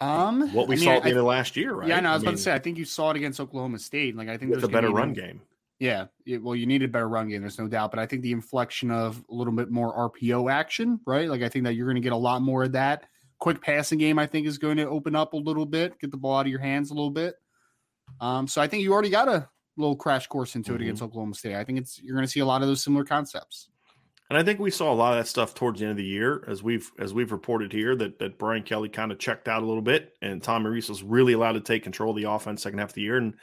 Um, 0.00 0.52
what 0.52 0.68
we 0.68 0.76
I 0.76 0.78
mean, 0.78 0.84
saw 0.84 0.92
at 0.92 1.02
the 1.02 1.08
I, 1.08 1.10
end 1.10 1.18
of 1.18 1.24
last 1.24 1.56
year, 1.56 1.74
right? 1.74 1.88
Yeah, 1.88 2.00
no, 2.00 2.10
I 2.10 2.14
was 2.14 2.22
I 2.22 2.26
mean, 2.26 2.28
about 2.28 2.36
to 2.36 2.42
say. 2.42 2.54
I 2.54 2.58
think 2.58 2.78
you 2.78 2.84
saw 2.84 3.10
it 3.10 3.16
against 3.16 3.40
Oklahoma 3.40 3.78
State. 3.78 4.16
Like 4.16 4.28
I 4.28 4.36
think 4.36 4.50
there's 4.50 4.64
a 4.64 4.68
better 4.68 4.90
run 4.90 5.12
game. 5.12 5.40
Yeah, 5.80 6.06
it, 6.24 6.42
well, 6.42 6.54
you 6.54 6.66
needed 6.66 6.90
a 6.90 6.92
better 6.92 7.08
run 7.08 7.28
game. 7.28 7.40
There's 7.40 7.58
no 7.58 7.68
doubt, 7.68 7.90
but 7.90 7.98
I 7.98 8.06
think 8.06 8.22
the 8.22 8.32
inflection 8.32 8.90
of 8.90 9.22
a 9.28 9.34
little 9.34 9.52
bit 9.52 9.70
more 9.70 10.10
RPO 10.10 10.50
action, 10.50 11.00
right? 11.06 11.28
Like 11.28 11.42
I 11.42 11.48
think 11.48 11.64
that 11.64 11.74
you're 11.74 11.86
going 11.86 11.96
to 11.96 12.00
get 12.00 12.12
a 12.12 12.16
lot 12.16 12.42
more 12.42 12.64
of 12.64 12.72
that 12.72 13.04
quick 13.40 13.60
passing 13.60 13.98
game, 13.98 14.18
I 14.18 14.26
think, 14.26 14.46
is 14.46 14.58
going 14.58 14.76
to 14.76 14.88
open 14.88 15.14
up 15.16 15.32
a 15.32 15.36
little 15.36 15.66
bit, 15.66 15.98
get 15.98 16.10
the 16.10 16.16
ball 16.16 16.38
out 16.38 16.46
of 16.46 16.50
your 16.50 16.60
hands 16.60 16.90
a 16.90 16.94
little 16.94 17.10
bit. 17.10 17.34
Um, 18.20 18.46
so 18.46 18.62
I 18.62 18.68
think 18.68 18.82
you 18.82 18.92
already 18.92 19.10
got 19.10 19.28
a 19.28 19.48
little 19.76 19.96
crash 19.96 20.26
course 20.26 20.54
into 20.54 20.72
mm-hmm. 20.72 20.80
it 20.80 20.84
against 20.84 21.02
Oklahoma 21.02 21.34
State. 21.34 21.56
I 21.56 21.64
think 21.64 21.78
it's 21.78 22.00
you're 22.02 22.14
going 22.14 22.26
to 22.26 22.30
see 22.30 22.40
a 22.40 22.46
lot 22.46 22.62
of 22.62 22.68
those 22.68 22.82
similar 22.82 23.04
concepts. 23.04 23.68
And 24.30 24.38
I 24.38 24.42
think 24.42 24.58
we 24.58 24.70
saw 24.70 24.92
a 24.92 24.94
lot 24.94 25.12
of 25.12 25.18
that 25.18 25.28
stuff 25.28 25.54
towards 25.54 25.80
the 25.80 25.86
end 25.86 25.92
of 25.92 25.96
the 25.98 26.04
year, 26.04 26.42
as 26.48 26.62
we've 26.62 26.90
as 26.98 27.12
we've 27.12 27.30
reported 27.30 27.72
here, 27.72 27.94
that 27.96 28.18
that 28.18 28.38
Brian 28.38 28.62
Kelly 28.62 28.88
kind 28.88 29.12
of 29.12 29.18
checked 29.18 29.48
out 29.48 29.62
a 29.62 29.66
little 29.66 29.82
bit, 29.82 30.14
and 30.22 30.42
Tom 30.42 30.66
Rees 30.66 30.88
was 30.88 31.02
really 31.02 31.34
allowed 31.34 31.52
to 31.52 31.60
take 31.60 31.82
control 31.82 32.10
of 32.10 32.16
the 32.16 32.30
offense 32.30 32.62
second 32.62 32.78
half 32.78 32.90
of 32.90 32.94
the 32.94 33.02
year, 33.02 33.18
and 33.18 33.34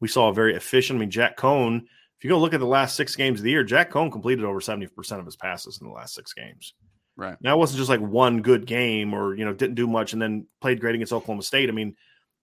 we 0.00 0.08
saw 0.08 0.28
a 0.28 0.34
very 0.34 0.54
efficient. 0.54 0.98
I 0.98 1.00
mean, 1.00 1.10
Jack 1.10 1.36
Coan. 1.36 1.82
If 2.18 2.24
you 2.24 2.30
go 2.30 2.38
look 2.38 2.54
at 2.54 2.58
the 2.58 2.66
last 2.66 2.96
six 2.96 3.14
games 3.14 3.38
of 3.38 3.44
the 3.44 3.50
year, 3.50 3.62
Jack 3.62 3.92
Coan 3.92 4.10
completed 4.10 4.44
over 4.44 4.60
seventy 4.60 4.86
percent 4.88 5.20
of 5.20 5.26
his 5.26 5.36
passes 5.36 5.78
in 5.80 5.86
the 5.86 5.92
last 5.92 6.14
six 6.14 6.32
games. 6.32 6.74
Right. 7.18 7.36
Now 7.40 7.54
it 7.56 7.58
wasn't 7.58 7.78
just 7.78 7.90
like 7.90 8.00
one 8.00 8.42
good 8.42 8.64
game 8.64 9.12
or, 9.12 9.34
you 9.34 9.44
know, 9.44 9.52
didn't 9.52 9.74
do 9.74 9.88
much 9.88 10.12
and 10.12 10.22
then 10.22 10.46
played 10.60 10.80
great 10.80 10.94
against 10.94 11.12
Oklahoma 11.12 11.42
State. 11.42 11.68
I 11.68 11.72
mean, 11.72 11.96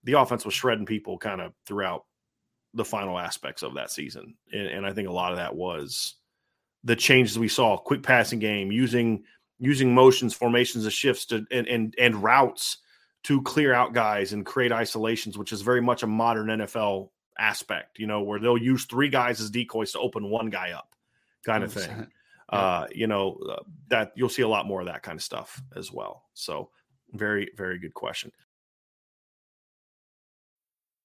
the 0.04 0.12
offense 0.12 0.44
was 0.44 0.52
shredding 0.52 0.84
people 0.84 1.16
kind 1.16 1.40
of 1.40 1.54
throughout 1.66 2.04
the 2.74 2.84
final 2.84 3.18
aspects 3.18 3.62
of 3.62 3.74
that 3.74 3.90
season. 3.90 4.34
And, 4.52 4.66
and 4.66 4.86
I 4.86 4.92
think 4.92 5.08
a 5.08 5.12
lot 5.12 5.32
of 5.32 5.38
that 5.38 5.56
was 5.56 6.16
the 6.84 6.94
changes 6.94 7.38
we 7.38 7.48
saw, 7.48 7.78
quick 7.78 8.02
passing 8.02 8.38
game, 8.38 8.70
using 8.70 9.24
using 9.58 9.94
motions, 9.94 10.34
formations 10.34 10.84
of 10.84 10.92
shifts 10.92 11.24
to 11.26 11.46
and 11.50 11.66
and, 11.66 11.94
and 11.98 12.22
routes 12.22 12.76
to 13.24 13.40
clear 13.42 13.72
out 13.72 13.94
guys 13.94 14.34
and 14.34 14.44
create 14.44 14.72
isolations, 14.72 15.38
which 15.38 15.52
is 15.52 15.62
very 15.62 15.80
much 15.80 16.02
a 16.02 16.06
modern 16.06 16.48
NFL 16.48 17.08
aspect, 17.38 17.98
you 17.98 18.06
know, 18.06 18.22
where 18.22 18.40
they'll 18.40 18.56
use 18.58 18.84
three 18.84 19.08
guys 19.08 19.40
as 19.40 19.50
decoys 19.50 19.92
to 19.92 19.98
open 19.98 20.30
one 20.30 20.50
guy 20.50 20.72
up 20.72 20.94
kind 21.44 21.62
of 21.62 21.72
thing 21.72 22.08
uh, 22.48 22.86
you 22.94 23.06
know, 23.06 23.38
uh, 23.50 23.62
that 23.88 24.12
you'll 24.14 24.28
see 24.28 24.42
a 24.42 24.48
lot 24.48 24.66
more 24.66 24.80
of 24.80 24.86
that 24.86 25.02
kind 25.02 25.16
of 25.16 25.22
stuff 25.22 25.62
as 25.74 25.92
well. 25.92 26.24
So, 26.34 26.70
very, 27.12 27.50
very 27.56 27.78
good 27.78 27.94
question. 27.94 28.32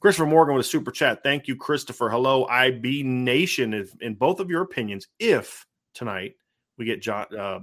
Christopher 0.00 0.26
Morgan 0.26 0.54
with 0.54 0.66
a 0.66 0.68
super 0.68 0.90
chat. 0.90 1.22
Thank 1.22 1.48
you, 1.48 1.56
Christopher. 1.56 2.08
Hello, 2.08 2.46
IB 2.46 3.02
Nation. 3.02 3.74
If, 3.74 3.94
in 4.00 4.14
both 4.14 4.38
of 4.38 4.48
your 4.48 4.62
opinions, 4.62 5.08
if 5.18 5.66
tonight 5.94 6.34
we 6.76 6.84
get 6.84 7.02
John, 7.02 7.26
uh, 7.36 7.60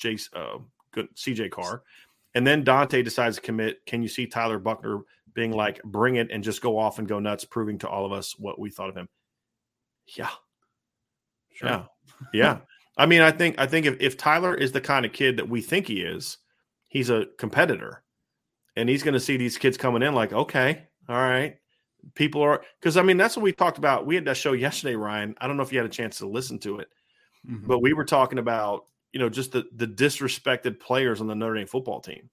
Jace, 0.00 0.28
uh, 0.34 0.58
good 0.92 1.08
CJ 1.16 1.50
Carr, 1.50 1.82
and 2.34 2.46
then 2.46 2.62
Dante 2.62 3.02
decides 3.02 3.36
to 3.36 3.42
commit, 3.42 3.84
can 3.86 4.02
you 4.02 4.08
see 4.08 4.26
Tyler 4.26 4.58
Buchner 4.58 5.00
being 5.34 5.52
like, 5.52 5.82
bring 5.82 6.16
it 6.16 6.30
and 6.30 6.44
just 6.44 6.62
go 6.62 6.78
off 6.78 7.00
and 7.00 7.08
go 7.08 7.18
nuts, 7.18 7.44
proving 7.44 7.78
to 7.78 7.88
all 7.88 8.06
of 8.06 8.12
us 8.12 8.38
what 8.38 8.58
we 8.58 8.70
thought 8.70 8.88
of 8.88 8.96
him? 8.96 9.08
Yeah, 10.16 10.30
sure. 11.52 11.68
yeah, 11.68 11.84
yeah. 12.32 12.58
I 12.96 13.06
mean, 13.06 13.22
I 13.22 13.32
think 13.32 13.58
I 13.58 13.66
think 13.66 13.86
if, 13.86 13.96
if 14.00 14.16
Tyler 14.16 14.54
is 14.54 14.70
the 14.70 14.80
kind 14.80 15.04
of 15.04 15.12
kid 15.12 15.38
that 15.38 15.48
we 15.48 15.60
think 15.60 15.88
he 15.88 16.02
is, 16.02 16.38
he's 16.86 17.10
a 17.10 17.26
competitor, 17.38 18.04
and 18.76 18.88
he's 18.88 19.02
going 19.02 19.14
to 19.14 19.20
see 19.20 19.36
these 19.36 19.58
kids 19.58 19.76
coming 19.76 20.02
in 20.02 20.14
like, 20.14 20.32
okay, 20.32 20.86
all 21.08 21.16
right, 21.16 21.56
people 22.14 22.42
are 22.42 22.62
because 22.80 22.96
I 22.96 23.02
mean 23.02 23.16
that's 23.16 23.36
what 23.36 23.42
we 23.42 23.52
talked 23.52 23.78
about. 23.78 24.06
We 24.06 24.14
had 24.14 24.24
that 24.26 24.36
show 24.36 24.52
yesterday, 24.52 24.94
Ryan. 24.94 25.34
I 25.40 25.46
don't 25.46 25.56
know 25.56 25.62
if 25.62 25.72
you 25.72 25.78
had 25.78 25.86
a 25.86 25.90
chance 25.90 26.18
to 26.18 26.26
listen 26.26 26.58
to 26.60 26.78
it, 26.78 26.88
mm-hmm. 27.48 27.66
but 27.66 27.80
we 27.80 27.92
were 27.92 28.04
talking 28.04 28.38
about 28.38 28.86
you 29.12 29.20
know 29.20 29.28
just 29.28 29.52
the 29.52 29.64
the 29.74 29.86
disrespected 29.86 30.80
players 30.80 31.20
on 31.20 31.26
the 31.26 31.34
Notre 31.34 31.54
Dame 31.54 31.66
football 31.66 32.00
team. 32.00 32.30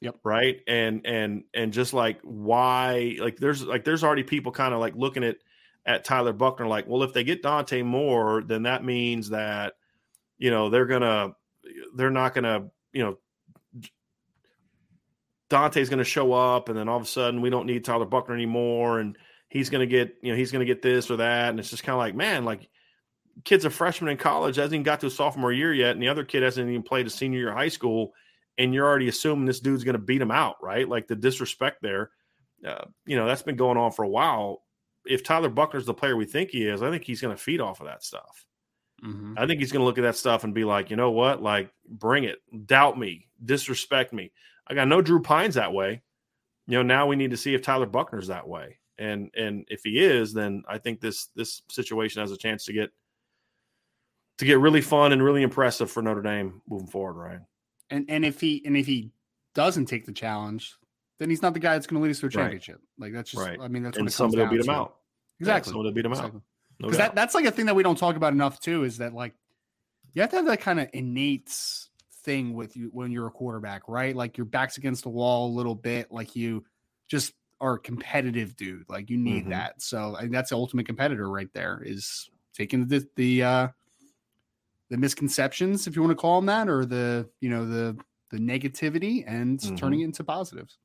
Yep. 0.00 0.16
Right. 0.22 0.60
And 0.68 1.04
and 1.04 1.44
and 1.54 1.72
just 1.72 1.92
like 1.92 2.20
why 2.22 3.16
like 3.18 3.36
there's 3.36 3.64
like 3.64 3.84
there's 3.84 4.04
already 4.04 4.22
people 4.22 4.52
kind 4.52 4.72
of 4.72 4.80
like 4.80 4.94
looking 4.94 5.24
at 5.24 5.38
at 5.86 6.04
Tyler 6.04 6.32
Buchner 6.32 6.66
like, 6.66 6.86
well, 6.86 7.02
if 7.02 7.12
they 7.12 7.24
get 7.24 7.42
Dante 7.42 7.82
Moore, 7.82 8.42
then 8.46 8.64
that 8.64 8.84
means 8.84 9.30
that 9.30 9.74
you 10.36 10.50
know 10.50 10.70
they're 10.70 10.86
gonna 10.86 11.32
they're 11.96 12.10
not 12.10 12.34
gonna 12.34 12.68
you 12.92 13.02
know 13.02 13.18
Dante's 15.50 15.88
going 15.88 15.98
to 15.98 16.04
show 16.04 16.32
up, 16.32 16.68
and 16.68 16.78
then 16.78 16.88
all 16.88 16.96
of 16.96 17.02
a 17.02 17.06
sudden 17.06 17.40
we 17.40 17.50
don't 17.50 17.66
need 17.66 17.84
Tyler 17.84 18.04
Buchner 18.04 18.34
anymore, 18.34 19.00
and 19.00 19.16
he's 19.48 19.70
going 19.70 19.80
to 19.80 19.86
get 19.86 20.16
you 20.22 20.32
know 20.32 20.36
he's 20.36 20.52
going 20.52 20.66
to 20.66 20.72
get 20.72 20.82
this 20.82 21.10
or 21.10 21.16
that, 21.16 21.50
and 21.50 21.58
it's 21.58 21.70
just 21.70 21.84
kind 21.84 21.94
of 21.94 21.98
like 21.98 22.14
man, 22.14 22.44
like 22.44 22.68
kid's 23.44 23.64
a 23.64 23.70
freshman 23.70 24.10
in 24.10 24.16
college, 24.16 24.56
hasn't 24.56 24.74
even 24.74 24.82
got 24.82 25.00
to 25.00 25.06
a 25.06 25.10
sophomore 25.10 25.52
year 25.52 25.72
yet, 25.72 25.92
and 25.92 26.02
the 26.02 26.08
other 26.08 26.24
kid 26.24 26.42
hasn't 26.42 26.68
even 26.68 26.82
played 26.82 27.06
a 27.06 27.10
senior 27.10 27.38
year 27.38 27.50
of 27.50 27.56
high 27.56 27.68
school, 27.68 28.12
and 28.56 28.74
you're 28.74 28.86
already 28.86 29.08
assuming 29.08 29.46
this 29.46 29.60
dude's 29.60 29.84
going 29.84 29.94
to 29.94 30.02
beat 30.02 30.20
him 30.20 30.30
out, 30.30 30.56
right? 30.62 30.88
Like 30.88 31.06
the 31.06 31.16
disrespect 31.16 31.80
there, 31.82 32.10
uh, 32.66 32.84
you 33.06 33.16
know, 33.16 33.26
that's 33.26 33.42
been 33.42 33.56
going 33.56 33.78
on 33.78 33.92
for 33.92 34.04
a 34.04 34.08
while. 34.08 34.62
If 35.06 35.22
Tyler 35.22 35.48
Buchner's 35.48 35.86
the 35.86 35.94
player 35.94 36.16
we 36.16 36.26
think 36.26 36.50
he 36.50 36.66
is, 36.66 36.82
I 36.82 36.90
think 36.90 37.04
he's 37.04 37.20
going 37.20 37.34
to 37.34 37.42
feed 37.42 37.60
off 37.60 37.80
of 37.80 37.86
that 37.86 38.02
stuff. 38.02 38.44
Mm-hmm. 39.02 39.34
I 39.38 39.46
think 39.46 39.60
he's 39.60 39.72
going 39.72 39.80
to 39.80 39.86
look 39.86 39.98
at 39.98 40.02
that 40.02 40.16
stuff 40.16 40.44
and 40.44 40.54
be 40.54 40.64
like, 40.64 40.90
you 40.90 40.96
know 40.96 41.12
what? 41.12 41.40
Like, 41.40 41.70
bring 41.88 42.24
it. 42.24 42.38
Doubt 42.66 42.98
me. 42.98 43.28
Disrespect 43.42 44.12
me. 44.12 44.32
I 44.68 44.74
got 44.74 44.88
no 44.88 45.00
Drew 45.00 45.20
Pyne's 45.20 45.54
that 45.54 45.72
way. 45.72 46.02
You 46.66 46.78
know, 46.78 46.82
now 46.82 47.06
we 47.06 47.16
need 47.16 47.30
to 47.30 47.36
see 47.36 47.54
if 47.54 47.62
Tyler 47.62 47.86
Buchner's 47.86 48.28
that 48.28 48.46
way. 48.46 48.78
And 48.98 49.30
and 49.36 49.64
if 49.68 49.82
he 49.84 49.98
is, 50.00 50.32
then 50.32 50.64
I 50.68 50.78
think 50.78 51.00
this 51.00 51.28
this 51.34 51.62
situation 51.70 52.20
has 52.20 52.32
a 52.32 52.36
chance 52.36 52.64
to 52.66 52.72
get 52.72 52.90
to 54.38 54.44
get 54.44 54.58
really 54.58 54.80
fun 54.80 55.12
and 55.12 55.22
really 55.22 55.42
impressive 55.42 55.90
for 55.90 56.02
Notre 56.02 56.22
Dame 56.22 56.60
moving 56.68 56.88
forward, 56.88 57.14
Ryan. 57.14 57.46
And 57.90 58.06
and 58.08 58.24
if 58.24 58.40
he 58.40 58.62
and 58.66 58.76
if 58.76 58.86
he 58.86 59.10
doesn't 59.54 59.86
take 59.86 60.04
the 60.04 60.12
challenge, 60.12 60.74
then 61.18 61.30
he's 61.30 61.42
not 61.42 61.54
the 61.54 61.60
guy 61.60 61.74
that's 61.74 61.86
going 61.86 62.00
to 62.00 62.04
lead 62.04 62.10
us 62.10 62.20
to 62.20 62.26
a 62.26 62.30
championship. 62.30 62.80
Right. 62.98 63.06
Like 63.06 63.12
that's 63.14 63.30
just 63.30 63.46
right. 63.46 63.58
I 63.60 63.68
mean 63.68 63.82
that's 63.84 63.96
and 63.96 64.12
somebody 64.12 64.42
will 64.42 64.50
beat 64.50 64.60
him 64.60 64.70
out. 64.70 64.96
Exactly. 65.40 65.70
Yeah, 65.70 65.72
somebody 65.72 65.88
will 65.88 65.94
beat 65.94 66.04
him 66.04 66.12
exactly. 66.12 66.36
out. 66.36 66.42
Because 66.78 66.98
no 66.98 67.04
that, 67.04 67.14
that's 67.14 67.34
like 67.34 67.44
a 67.44 67.50
thing 67.50 67.66
that 67.66 67.74
we 67.74 67.82
don't 67.82 67.98
talk 67.98 68.16
about 68.16 68.32
enough 68.32 68.60
too, 68.60 68.84
is 68.84 68.98
that 68.98 69.14
like 69.14 69.34
you 70.12 70.22
have 70.22 70.30
to 70.30 70.36
have 70.36 70.46
that 70.46 70.60
kind 70.60 70.80
of 70.80 70.88
innate 70.92 71.52
thing 72.24 72.54
with 72.54 72.76
you 72.76 72.90
when 72.92 73.10
you're 73.10 73.26
a 73.26 73.32
quarterback, 73.32 73.82
right? 73.88 74.14
Like 74.14 74.36
your 74.36 74.46
back's 74.46 74.78
against 74.78 75.02
the 75.02 75.08
wall 75.10 75.48
a 75.48 75.56
little 75.56 75.74
bit, 75.74 76.10
like 76.10 76.36
you 76.36 76.64
just 77.08 77.32
are 77.60 77.74
a 77.74 77.78
competitive 77.78 78.56
dude. 78.56 78.88
Like 78.88 79.10
you 79.10 79.16
need 79.16 79.42
mm-hmm. 79.42 79.50
that. 79.50 79.82
So 79.82 80.16
I 80.18 80.26
that's 80.26 80.50
the 80.50 80.56
ultimate 80.56 80.86
competitor 80.86 81.28
right 81.28 81.52
there 81.52 81.82
is 81.84 82.30
taking 82.54 82.86
the 82.86 83.06
the 83.16 83.42
uh 83.42 83.68
the 84.90 84.96
misconceptions, 84.96 85.86
if 85.86 85.94
you 85.94 86.02
want 86.02 86.12
to 86.12 86.20
call 86.20 86.40
them 86.40 86.46
that, 86.46 86.68
or 86.68 86.84
the 86.84 87.28
you 87.40 87.50
know 87.50 87.66
the 87.66 87.96
the 88.30 88.38
negativity 88.38 89.24
and 89.26 89.58
mm-hmm. 89.58 89.76
turning 89.76 90.00
it 90.00 90.04
into 90.04 90.24
positives. 90.24 90.78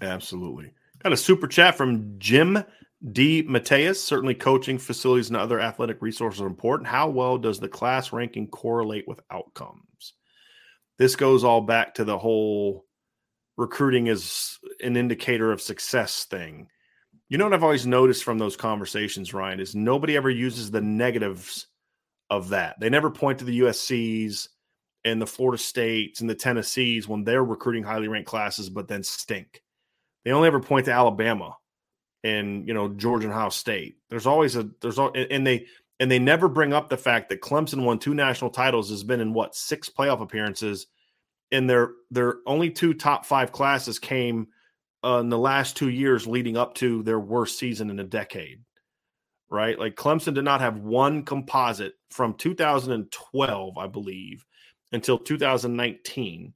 Absolutely. 0.00 0.72
Got 1.02 1.12
a 1.12 1.16
super 1.16 1.46
chat 1.46 1.76
from 1.76 2.18
Jim 2.18 2.62
D. 3.12 3.42
Mateus. 3.46 4.02
Certainly, 4.02 4.34
coaching 4.34 4.78
facilities 4.78 5.28
and 5.28 5.36
other 5.36 5.60
athletic 5.60 6.02
resources 6.02 6.40
are 6.40 6.46
important. 6.46 6.88
How 6.88 7.08
well 7.08 7.38
does 7.38 7.60
the 7.60 7.68
class 7.68 8.12
ranking 8.12 8.48
correlate 8.48 9.08
with 9.08 9.20
outcomes? 9.30 10.14
This 11.00 11.16
goes 11.16 11.44
all 11.44 11.62
back 11.62 11.94
to 11.94 12.04
the 12.04 12.18
whole 12.18 12.84
recruiting 13.56 14.08
is 14.08 14.58
an 14.80 14.98
indicator 14.98 15.50
of 15.50 15.62
success 15.62 16.26
thing. 16.26 16.68
You 17.30 17.38
know 17.38 17.44
what 17.44 17.54
I've 17.54 17.64
always 17.64 17.86
noticed 17.86 18.22
from 18.22 18.36
those 18.36 18.54
conversations, 18.54 19.32
Ryan, 19.32 19.60
is 19.60 19.74
nobody 19.74 20.14
ever 20.14 20.28
uses 20.28 20.70
the 20.70 20.82
negatives 20.82 21.68
of 22.28 22.50
that. 22.50 22.78
They 22.80 22.90
never 22.90 23.10
point 23.10 23.38
to 23.38 23.46
the 23.46 23.60
USCs 23.60 24.48
and 25.02 25.22
the 25.22 25.26
Florida 25.26 25.56
States 25.56 26.20
and 26.20 26.28
the 26.28 26.34
Tennessees 26.34 27.08
when 27.08 27.24
they're 27.24 27.42
recruiting 27.42 27.82
highly 27.82 28.08
ranked 28.08 28.28
classes, 28.28 28.68
but 28.68 28.86
then 28.86 29.02
stink. 29.02 29.62
They 30.26 30.32
only 30.32 30.48
ever 30.48 30.60
point 30.60 30.84
to 30.84 30.92
Alabama 30.92 31.56
and 32.22 32.68
you 32.68 32.74
know 32.74 32.90
Georgia 32.90 33.24
and 33.24 33.32
Ohio 33.32 33.48
State. 33.48 33.96
There's 34.10 34.26
always 34.26 34.54
a 34.54 34.68
there's 34.82 34.98
all 34.98 35.12
and 35.14 35.46
they 35.46 35.64
and 36.00 36.10
they 36.10 36.18
never 36.18 36.48
bring 36.48 36.72
up 36.72 36.88
the 36.88 36.96
fact 36.96 37.28
that 37.28 37.42
Clemson 37.42 37.84
won 37.84 37.98
two 37.98 38.14
national 38.14 38.50
titles, 38.50 38.88
has 38.88 39.04
been 39.04 39.20
in 39.20 39.34
what 39.34 39.54
six 39.54 39.90
playoff 39.90 40.22
appearances, 40.22 40.86
and 41.52 41.68
their 41.68 41.90
their 42.10 42.36
only 42.46 42.70
two 42.70 42.94
top 42.94 43.26
five 43.26 43.52
classes 43.52 43.98
came 43.98 44.48
uh, 45.04 45.18
in 45.18 45.28
the 45.28 45.38
last 45.38 45.76
two 45.76 45.90
years 45.90 46.26
leading 46.26 46.56
up 46.56 46.74
to 46.76 47.02
their 47.02 47.20
worst 47.20 47.58
season 47.58 47.90
in 47.90 48.00
a 48.00 48.04
decade. 48.04 48.62
Right, 49.50 49.78
like 49.78 49.96
Clemson 49.96 50.34
did 50.34 50.44
not 50.44 50.60
have 50.60 50.78
one 50.78 51.24
composite 51.24 51.94
from 52.10 52.34
2012, 52.34 53.78
I 53.78 53.86
believe, 53.88 54.46
until 54.92 55.18
2019, 55.18 56.54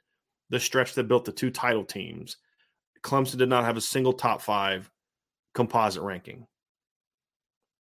the 0.49 0.61
stretch 0.61 0.95
that 0.95 1.09
built 1.09 1.25
the 1.25 1.33
two 1.33 1.51
title 1.51 1.85
teams. 1.85 2.37
Clemson 3.03 3.37
did 3.37 3.49
not 3.49 3.65
have 3.65 3.77
a 3.77 3.81
single 3.83 4.13
top 4.13 4.41
five 4.41 4.89
composite 5.55 6.05
ranking. 6.05 6.47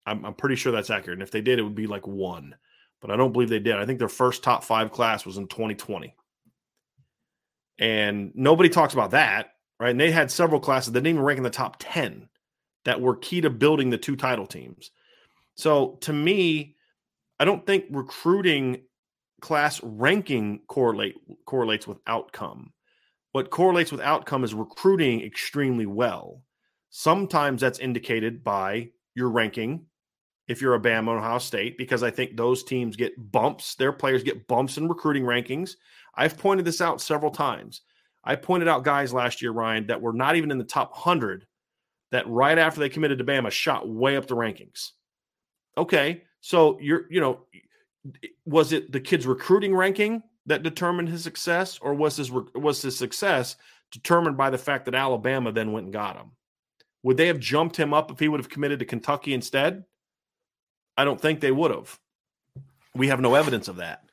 I'm, 0.06 0.26
I'm 0.26 0.34
pretty 0.34 0.56
sure 0.56 0.72
that's 0.72 0.90
accurate. 0.90 1.18
And 1.18 1.24
if 1.24 1.32
they 1.32 1.42
did, 1.42 1.60
it 1.60 1.64
would 1.64 1.76
be 1.76 1.88
like 1.88 2.08
one, 2.08 2.56
but 3.02 3.12
I 3.12 3.16
don't 3.16 3.32
believe 3.32 3.50
they 3.50 3.60
did. 3.60 3.76
I 3.76 3.86
think 3.86 4.00
their 4.00 4.10
first 4.10 4.44
top 4.44 4.64
five 4.64 4.92
class 4.92 5.26
was 5.26 5.38
in 5.38 5.48
2020. 5.48 6.16
And 7.80 8.32
nobody 8.36 8.70
talks 8.70 8.94
about 8.94 9.12
that, 9.12 9.54
right? 9.80 9.90
And 9.90 10.00
they 10.00 10.12
had 10.12 10.30
several 10.30 10.60
classes 10.60 10.92
that 10.92 11.00
didn't 11.00 11.16
even 11.16 11.24
rank 11.24 11.38
in 11.38 11.44
the 11.44 11.50
top 11.50 11.78
10 11.80 12.30
that 12.86 13.02
were 13.02 13.16
key 13.16 13.42
to 13.42 13.50
building 13.50 13.90
the 13.90 13.98
two 13.98 14.16
title 14.16 14.46
teams. 14.46 14.92
So 15.56 15.98
to 16.02 16.14
me, 16.14 16.76
I 17.40 17.46
don't 17.46 17.66
think 17.66 17.86
recruiting 17.90 18.84
class 19.42 19.82
ranking 19.84 20.62
correlate 20.68 21.16
correlates 21.46 21.88
with 21.88 21.98
outcome. 22.08 22.74
What 23.32 23.50
correlates 23.50 23.92
with 23.92 24.02
outcome 24.02 24.44
is 24.44 24.54
recruiting 24.54 25.22
extremely 25.22 25.86
well. 25.86 26.44
Sometimes 26.90 27.62
that's 27.62 27.80
indicated 27.80 28.44
by 28.44 28.92
your 29.16 29.30
ranking 29.30 29.88
if 30.48 30.62
you're 30.62 30.76
a 30.76 30.80
Bama 30.80 31.08
or 31.08 31.18
Ohio 31.18 31.38
State, 31.38 31.78
because 31.78 32.04
I 32.04 32.12
think 32.12 32.36
those 32.36 32.64
teams 32.64 32.96
get 32.96 33.32
bumps. 33.32 33.76
Their 33.76 33.94
players 33.94 34.24
get 34.24 34.48
bumps 34.48 34.78
in 34.78 34.88
recruiting 34.88 35.24
rankings. 35.24 35.76
I've 36.16 36.38
pointed 36.38 36.66
this 36.66 36.82
out 36.82 37.02
several 37.02 37.32
times. 37.32 37.82
I 38.24 38.36
pointed 38.36 38.68
out 38.68 38.84
guys 38.84 39.14
last 39.14 39.42
year, 39.42 39.52
Ryan, 39.52 39.88
that 39.88 40.02
were 40.02 40.14
not 40.14 40.36
even 40.36 40.52
in 40.52 40.58
the 40.58 40.64
top 40.64 40.92
100 40.92 41.46
that 42.12 42.28
right 42.30 42.58
after 42.58 42.80
they 42.80 42.90
committed 42.90 43.18
to 43.18 43.24
Bama 43.24 43.52
shot 43.52 43.90
way 43.90 44.16
up 44.16 44.28
the 44.28 44.36
rankings. 44.36 44.92
Okay, 45.78 46.24
so 46.42 46.78
you're, 46.80 47.06
you 47.10 47.20
know, 47.20 47.40
was 48.46 48.72
it 48.72 48.92
the 48.92 49.00
kid's 49.00 49.26
recruiting 49.26 49.76
ranking 49.76 50.22
that 50.46 50.62
determined 50.62 51.10
his 51.10 51.24
success, 51.24 51.80
or 51.82 51.94
was 51.94 52.18
his 52.18 52.32
was 52.32 52.82
his 52.82 52.98
success 52.98 53.56
determined 53.92 54.38
by 54.38 54.50
the 54.50 54.58
fact 54.58 54.86
that 54.86 54.96
Alabama 54.96 55.52
then 55.52 55.72
went 55.72 55.86
and 55.86 55.94
got 55.94 56.18
him? 56.18 56.32
Would 57.04 57.18
they 57.18 57.28
have 57.28 57.40
jumped 57.40 57.78
him 57.78 57.94
up 57.94 58.12
if 58.12 58.20
he 58.20 58.28
would 58.28 58.40
have 58.40 58.50
committed 58.50 58.80
to 58.80 58.86
Kentucky 58.86 59.34
instead? 59.34 59.84
I 60.98 61.06
don't 61.06 61.20
think 61.20 61.40
they 61.40 61.52
would 61.52 61.72
have. 61.72 62.00
We 62.96 63.08
have 63.08 63.20
no 63.20 63.36
evidence 63.36 63.68
of 63.68 63.78
that. 63.78 64.04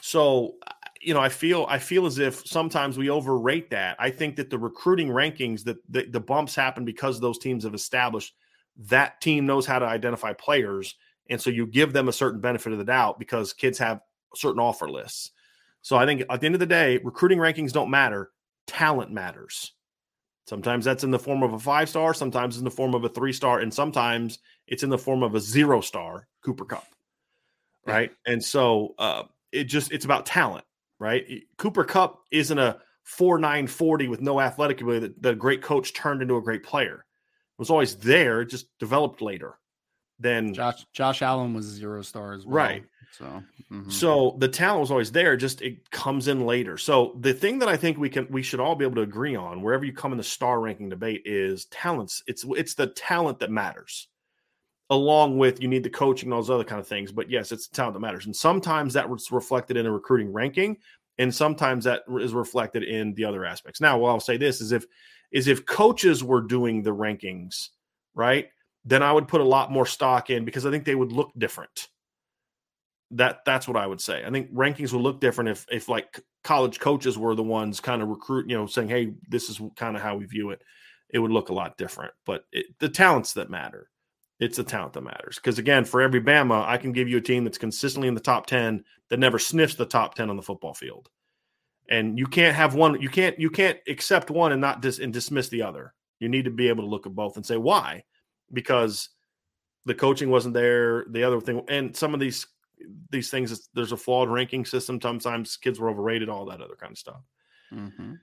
So, 0.00 0.54
you 1.00 1.14
know, 1.14 1.20
I 1.20 1.28
feel 1.28 1.66
I 1.68 1.78
feel 1.78 2.06
as 2.06 2.18
if 2.18 2.46
sometimes 2.46 2.98
we 2.98 3.10
overrate 3.10 3.70
that. 3.70 3.96
I 3.98 4.10
think 4.10 4.36
that 4.36 4.50
the 4.50 4.58
recruiting 4.58 5.08
rankings 5.08 5.64
that 5.64 5.76
the, 5.88 6.06
the 6.06 6.20
bumps 6.20 6.54
happen 6.54 6.84
because 6.84 7.20
those 7.20 7.38
teams 7.38 7.64
have 7.64 7.74
established 7.74 8.34
that 8.88 9.20
team 9.20 9.46
knows 9.46 9.66
how 9.66 9.78
to 9.78 9.86
identify 9.86 10.32
players, 10.32 10.96
and 11.30 11.40
so 11.40 11.50
you 11.50 11.66
give 11.66 11.92
them 11.92 12.08
a 12.08 12.12
certain 12.12 12.40
benefit 12.40 12.72
of 12.72 12.78
the 12.78 12.84
doubt 12.84 13.18
because 13.18 13.52
kids 13.52 13.78
have 13.78 14.00
certain 14.34 14.60
offer 14.60 14.90
lists. 14.90 15.30
So 15.82 15.96
I 15.96 16.06
think 16.06 16.22
at 16.28 16.40
the 16.40 16.46
end 16.46 16.56
of 16.56 16.60
the 16.60 16.66
day, 16.66 16.98
recruiting 17.04 17.38
rankings 17.38 17.72
don't 17.72 17.90
matter. 17.90 18.30
Talent 18.66 19.12
matters. 19.12 19.72
Sometimes 20.46 20.84
that's 20.84 21.04
in 21.04 21.10
the 21.10 21.18
form 21.18 21.42
of 21.42 21.54
a 21.54 21.58
five 21.58 21.88
star, 21.88 22.12
sometimes 22.12 22.58
in 22.58 22.64
the 22.64 22.70
form 22.70 22.94
of 22.94 23.04
a 23.04 23.08
three 23.08 23.32
star, 23.32 23.60
and 23.60 23.72
sometimes 23.72 24.38
it's 24.66 24.82
in 24.82 24.90
the 24.90 24.98
form 24.98 25.22
of 25.22 25.34
a 25.34 25.40
zero 25.40 25.80
star 25.80 26.28
Cooper 26.44 26.64
Kupp. 26.64 26.86
Right. 27.86 28.12
Yeah. 28.26 28.32
And 28.32 28.44
so 28.44 28.94
uh, 28.98 29.24
it 29.52 29.64
just, 29.64 29.92
it's 29.92 30.04
about 30.04 30.26
talent, 30.26 30.64
right? 30.98 31.24
Cooper 31.56 31.84
Kupp 31.84 32.24
isn't 32.30 32.58
a 32.58 32.78
4 33.04 33.38
9 33.38 33.66
40 33.66 34.08
with 34.08 34.20
no 34.20 34.40
athletic 34.40 34.80
ability 34.80 35.08
that 35.08 35.22
the 35.22 35.34
great 35.34 35.62
coach 35.62 35.92
turned 35.92 36.22
into 36.22 36.36
a 36.36 36.42
great 36.42 36.62
player. 36.62 36.96
It 36.96 37.58
was 37.58 37.70
always 37.70 37.96
there, 37.96 38.44
just 38.44 38.66
developed 38.78 39.22
later. 39.22 39.58
Then 40.18 40.54
Josh 40.54 40.86
Josh 40.92 41.22
Allen 41.22 41.54
was 41.54 41.66
zero 41.66 42.02
stars, 42.02 42.46
well, 42.46 42.56
right? 42.56 42.84
So, 43.16 43.42
mm-hmm. 43.70 43.90
so 43.90 44.36
the 44.38 44.48
talent 44.48 44.80
was 44.80 44.90
always 44.90 45.12
there. 45.12 45.36
Just 45.36 45.62
it 45.62 45.88
comes 45.90 46.26
in 46.26 46.46
later. 46.46 46.76
So 46.76 47.16
the 47.20 47.32
thing 47.32 47.60
that 47.60 47.68
I 47.68 47.76
think 47.76 47.96
we 47.96 48.08
can 48.08 48.26
we 48.28 48.42
should 48.42 48.60
all 48.60 48.74
be 48.74 48.84
able 48.84 48.96
to 48.96 49.02
agree 49.02 49.36
on, 49.36 49.62
wherever 49.62 49.84
you 49.84 49.92
come 49.92 50.12
in 50.12 50.18
the 50.18 50.24
star 50.24 50.60
ranking 50.60 50.88
debate, 50.88 51.22
is 51.24 51.66
talents. 51.66 52.22
It's 52.26 52.44
it's 52.56 52.74
the 52.74 52.88
talent 52.88 53.38
that 53.38 53.50
matters, 53.50 54.08
along 54.90 55.38
with 55.38 55.62
you 55.62 55.68
need 55.68 55.84
the 55.84 55.90
coaching 55.90 56.26
and 56.26 56.34
all 56.34 56.40
those 56.40 56.50
other 56.50 56.64
kind 56.64 56.80
of 56.80 56.88
things. 56.88 57.12
But 57.12 57.30
yes, 57.30 57.52
it's 57.52 57.68
the 57.68 57.76
talent 57.76 57.94
that 57.94 58.00
matters, 58.00 58.26
and 58.26 58.34
sometimes 58.34 58.94
that 58.94 59.08
was 59.08 59.30
reflected 59.30 59.76
in 59.76 59.86
a 59.86 59.92
recruiting 59.92 60.32
ranking, 60.32 60.78
and 61.18 61.32
sometimes 61.32 61.84
that 61.84 62.02
is 62.20 62.34
reflected 62.34 62.82
in 62.82 63.14
the 63.14 63.24
other 63.24 63.44
aspects. 63.44 63.80
Now, 63.80 63.98
what 63.98 64.10
I'll 64.10 64.20
say 64.20 64.36
this 64.36 64.60
is 64.60 64.72
if 64.72 64.86
is 65.30 65.46
if 65.46 65.66
coaches 65.66 66.24
were 66.24 66.40
doing 66.40 66.82
the 66.82 66.94
rankings, 66.94 67.68
right? 68.14 68.48
then 68.84 69.02
I 69.02 69.12
would 69.12 69.28
put 69.28 69.40
a 69.40 69.44
lot 69.44 69.72
more 69.72 69.86
stock 69.86 70.30
in 70.30 70.44
because 70.44 70.66
I 70.66 70.70
think 70.70 70.84
they 70.84 70.94
would 70.94 71.12
look 71.12 71.32
different. 71.38 71.88
That 73.14 73.40
that's 73.46 73.68
what 73.68 73.76
I 73.76 73.86
would 73.86 74.00
say. 74.00 74.24
I 74.24 74.30
think 74.30 74.52
rankings 74.52 74.92
would 74.92 75.02
look 75.02 75.20
different 75.20 75.50
if 75.50 75.66
if 75.70 75.88
like 75.88 76.20
college 76.42 76.80
coaches 76.80 77.16
were 77.18 77.34
the 77.34 77.42
ones 77.42 77.80
kind 77.80 78.02
of 78.02 78.08
recruit, 78.08 78.48
you 78.50 78.56
know, 78.56 78.66
saying, 78.66 78.88
"Hey, 78.88 79.14
this 79.28 79.48
is 79.50 79.60
kind 79.76 79.96
of 79.96 80.02
how 80.02 80.16
we 80.16 80.26
view 80.26 80.50
it." 80.50 80.62
It 81.10 81.18
would 81.20 81.30
look 81.30 81.48
a 81.50 81.54
lot 81.54 81.76
different. 81.78 82.12
But 82.26 82.44
it, 82.52 82.66
the 82.80 82.88
talents 82.88 83.34
that 83.34 83.50
matter, 83.50 83.90
it's 84.40 84.56
the 84.56 84.64
talent 84.64 84.94
that 84.94 85.02
matters. 85.02 85.36
Because 85.36 85.58
again, 85.58 85.84
for 85.84 86.00
every 86.02 86.20
Bama, 86.20 86.66
I 86.66 86.76
can 86.78 86.92
give 86.92 87.08
you 87.08 87.18
a 87.18 87.20
team 87.20 87.44
that's 87.44 87.58
consistently 87.58 88.08
in 88.08 88.14
the 88.14 88.20
top 88.20 88.46
ten 88.46 88.84
that 89.10 89.20
never 89.20 89.38
sniffs 89.38 89.76
the 89.76 89.86
top 89.86 90.14
ten 90.14 90.30
on 90.30 90.36
the 90.36 90.42
football 90.42 90.74
field. 90.74 91.08
and 91.88 92.18
you 92.18 92.26
can't 92.26 92.56
have 92.56 92.74
one. 92.74 93.00
You 93.00 93.08
can't 93.10 93.38
you 93.38 93.50
can't 93.50 93.78
accept 93.88 94.30
one 94.30 94.52
and 94.52 94.60
not 94.60 94.80
dis, 94.82 94.98
and 94.98 95.12
dismiss 95.12 95.48
the 95.48 95.62
other. 95.62 95.94
You 96.20 96.28
need 96.28 96.44
to 96.46 96.50
be 96.50 96.68
able 96.68 96.84
to 96.84 96.90
look 96.90 97.06
at 97.06 97.14
both 97.14 97.36
and 97.36 97.44
say 97.44 97.56
why, 97.56 98.04
because 98.52 99.10
the 99.86 99.94
coaching 99.94 100.30
wasn't 100.30 100.54
there. 100.54 101.04
The 101.10 101.24
other 101.24 101.40
thing, 101.40 101.62
and 101.68 101.94
some 101.96 102.14
of 102.14 102.20
these 102.20 102.46
these 103.10 103.30
things, 103.30 103.68
there's 103.74 103.92
a 103.92 103.96
flawed 103.96 104.28
ranking 104.28 104.64
system. 104.64 105.00
Sometimes 105.00 105.56
kids 105.56 105.78
were 105.78 105.90
overrated, 105.90 106.28
all 106.28 106.46
that 106.46 106.60
other 106.60 106.76
kind 106.76 106.92
of 106.92 106.98
stuff. 106.98 107.20
Mm-hmm. 107.72 108.14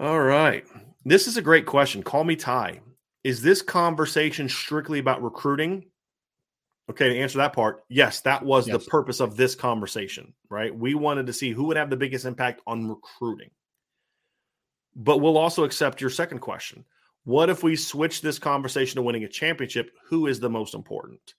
All 0.00 0.20
right, 0.20 0.64
this 1.04 1.26
is 1.26 1.36
a 1.36 1.42
great 1.42 1.66
question. 1.66 2.02
Call 2.02 2.24
me 2.24 2.36
Ty. 2.36 2.80
Is 3.24 3.42
this 3.42 3.62
conversation 3.62 4.48
strictly 4.48 4.98
about 4.98 5.22
recruiting? 5.22 5.84
Okay, 6.90 7.10
to 7.10 7.18
answer 7.18 7.38
that 7.38 7.52
part, 7.52 7.84
yes, 7.88 8.20
that 8.22 8.44
was 8.44 8.66
yes. 8.66 8.76
the 8.76 8.90
purpose 8.90 9.20
of 9.20 9.36
this 9.36 9.54
conversation, 9.54 10.34
right? 10.50 10.74
We 10.76 10.94
wanted 10.94 11.26
to 11.26 11.32
see 11.32 11.52
who 11.52 11.64
would 11.64 11.76
have 11.76 11.90
the 11.90 11.96
biggest 11.96 12.24
impact 12.24 12.60
on 12.66 12.88
recruiting. 12.88 13.50
But 14.96 15.18
we'll 15.18 15.38
also 15.38 15.64
accept 15.64 16.00
your 16.00 16.10
second 16.10 16.40
question. 16.40 16.84
What 17.24 17.50
if 17.50 17.62
we 17.62 17.76
switch 17.76 18.20
this 18.20 18.38
conversation 18.38 18.96
to 18.96 19.02
winning 19.02 19.24
a 19.24 19.28
championship? 19.28 19.92
Who 20.08 20.26
is 20.26 20.40
the 20.40 20.50
most 20.50 20.74
important? 20.74 21.34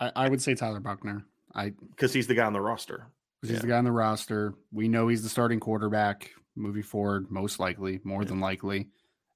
I, 0.00 0.12
I 0.16 0.28
would 0.28 0.42
say 0.42 0.54
Tyler 0.54 0.80
Buchner. 0.80 1.24
I 1.54 1.72
because 1.90 2.12
he's 2.12 2.26
the 2.26 2.34
guy 2.34 2.46
on 2.46 2.52
the 2.52 2.60
roster. 2.60 3.06
Because 3.40 3.50
he's 3.50 3.58
yeah. 3.58 3.62
the 3.62 3.68
guy 3.68 3.78
on 3.78 3.84
the 3.84 3.92
roster. 3.92 4.54
We 4.72 4.88
know 4.88 5.08
he's 5.08 5.22
the 5.22 5.28
starting 5.28 5.60
quarterback 5.60 6.30
moving 6.56 6.82
forward, 6.82 7.30
most 7.30 7.58
likely, 7.58 8.00
more 8.04 8.22
yeah. 8.22 8.28
than 8.28 8.40
likely. 8.40 8.88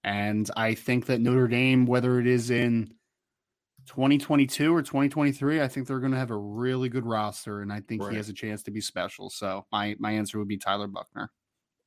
And 0.02 0.50
I 0.56 0.74
think 0.74 1.06
that 1.06 1.20
Notre 1.20 1.48
Dame, 1.48 1.86
whether 1.86 2.20
it 2.20 2.26
is 2.26 2.50
in 2.50 2.92
2022 3.86 4.74
or 4.74 4.82
2023, 4.82 5.62
I 5.62 5.68
think 5.68 5.86
they're 5.86 6.00
going 6.00 6.12
to 6.12 6.18
have 6.18 6.30
a 6.30 6.36
really 6.36 6.88
good 6.88 7.06
roster, 7.06 7.62
and 7.62 7.72
I 7.72 7.80
think 7.80 8.02
right. 8.02 8.10
he 8.10 8.16
has 8.16 8.28
a 8.28 8.34
chance 8.34 8.62
to 8.64 8.70
be 8.70 8.80
special. 8.80 9.30
So 9.30 9.66
my 9.72 9.96
my 9.98 10.12
answer 10.12 10.38
would 10.38 10.48
be 10.48 10.58
Tyler 10.58 10.86
Buchner. 10.86 11.30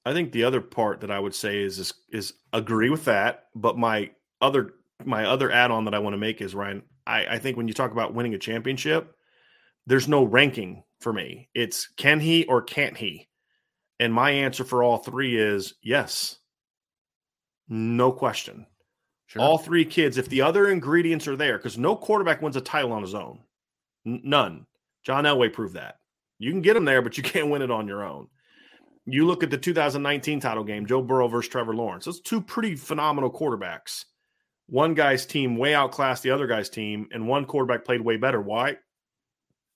I 0.06 0.14
think 0.14 0.32
the 0.32 0.46
other 0.46 0.62
part 0.62 1.02
that 1.02 1.12
I 1.12 1.20
would 1.20 1.36
say 1.36 1.62
is 1.62 1.80
is, 1.80 1.94
is 2.12 2.34
agree 2.54 2.90
with 2.90 3.06
that, 3.06 3.46
but 3.56 3.78
my 3.78 4.12
other 4.42 4.74
my 5.06 5.26
other 5.26 5.52
add 5.52 5.72
on 5.72 5.86
that 5.86 5.94
I 5.94 6.00
want 6.00 6.14
to 6.14 6.18
make 6.18 6.42
is 6.42 6.56
Ryan. 6.56 6.84
I, 7.08 7.26
I 7.26 7.40
think 7.40 7.58
when 7.58 7.68
you 7.68 7.74
talk 7.74 7.92
about 7.92 8.14
winning 8.14 8.34
a 8.34 8.40
championship, 8.40 9.16
there's 9.86 10.08
no 10.08 10.24
ranking 10.24 10.84
for 11.00 11.14
me. 11.14 11.50
It's 11.56 11.88
can 11.98 12.20
he 12.20 12.46
or 12.46 12.62
can't 12.62 12.98
he? 12.98 13.30
And 14.00 14.14
my 14.14 14.32
answer 14.32 14.64
for 14.64 14.84
all 14.84 14.98
three 14.98 15.38
is 15.38 15.76
yes. 15.82 16.38
No 17.70 18.12
question. 18.12 18.68
Sure. 19.28 19.42
All 19.42 19.58
three 19.58 19.86
kids, 19.86 20.18
if 20.18 20.30
the 20.30 20.42
other 20.42 20.70
ingredients 20.70 21.28
are 21.28 21.36
there, 21.36 21.58
because 21.58 21.78
no 21.78 21.96
quarterback 21.96 22.42
wins 22.42 22.56
a 22.56 22.62
title 22.62 22.94
on 22.94 23.02
his 23.02 23.16
own. 23.16 23.40
N- 24.06 24.22
none. 24.24 24.66
John 25.04 25.26
Elway 25.26 25.52
proved 25.52 25.76
that. 25.76 25.96
You 26.40 26.52
can 26.52 26.62
get 26.62 26.76
them 26.76 26.86
there, 26.86 27.02
but 27.02 27.18
you 27.18 27.24
can't 27.24 27.50
win 27.50 27.62
it 27.62 27.72
on 27.72 27.88
your 27.88 28.04
own. 28.04 28.28
You 29.06 29.26
look 29.26 29.42
at 29.42 29.50
the 29.50 29.58
2019 29.58 30.40
title 30.42 30.64
game, 30.64 30.86
Joe 30.86 31.02
Burrow 31.02 31.30
versus 31.30 31.50
Trevor 31.50 31.74
Lawrence. 31.74 32.06
Those 32.06 32.22
two 32.22 32.42
pretty 32.42 32.76
phenomenal 32.76 33.32
quarterbacks. 33.32 34.04
One 34.68 34.94
guy's 34.94 35.26
team 35.26 35.58
way 35.58 35.74
outclassed 35.74 36.24
the 36.24 36.32
other 36.32 36.48
guy's 36.48 36.70
team, 36.70 37.08
and 37.12 37.28
one 37.28 37.46
quarterback 37.46 37.86
played 37.86 38.02
way 38.02 38.18
better. 38.18 38.42
Why? 38.42 38.78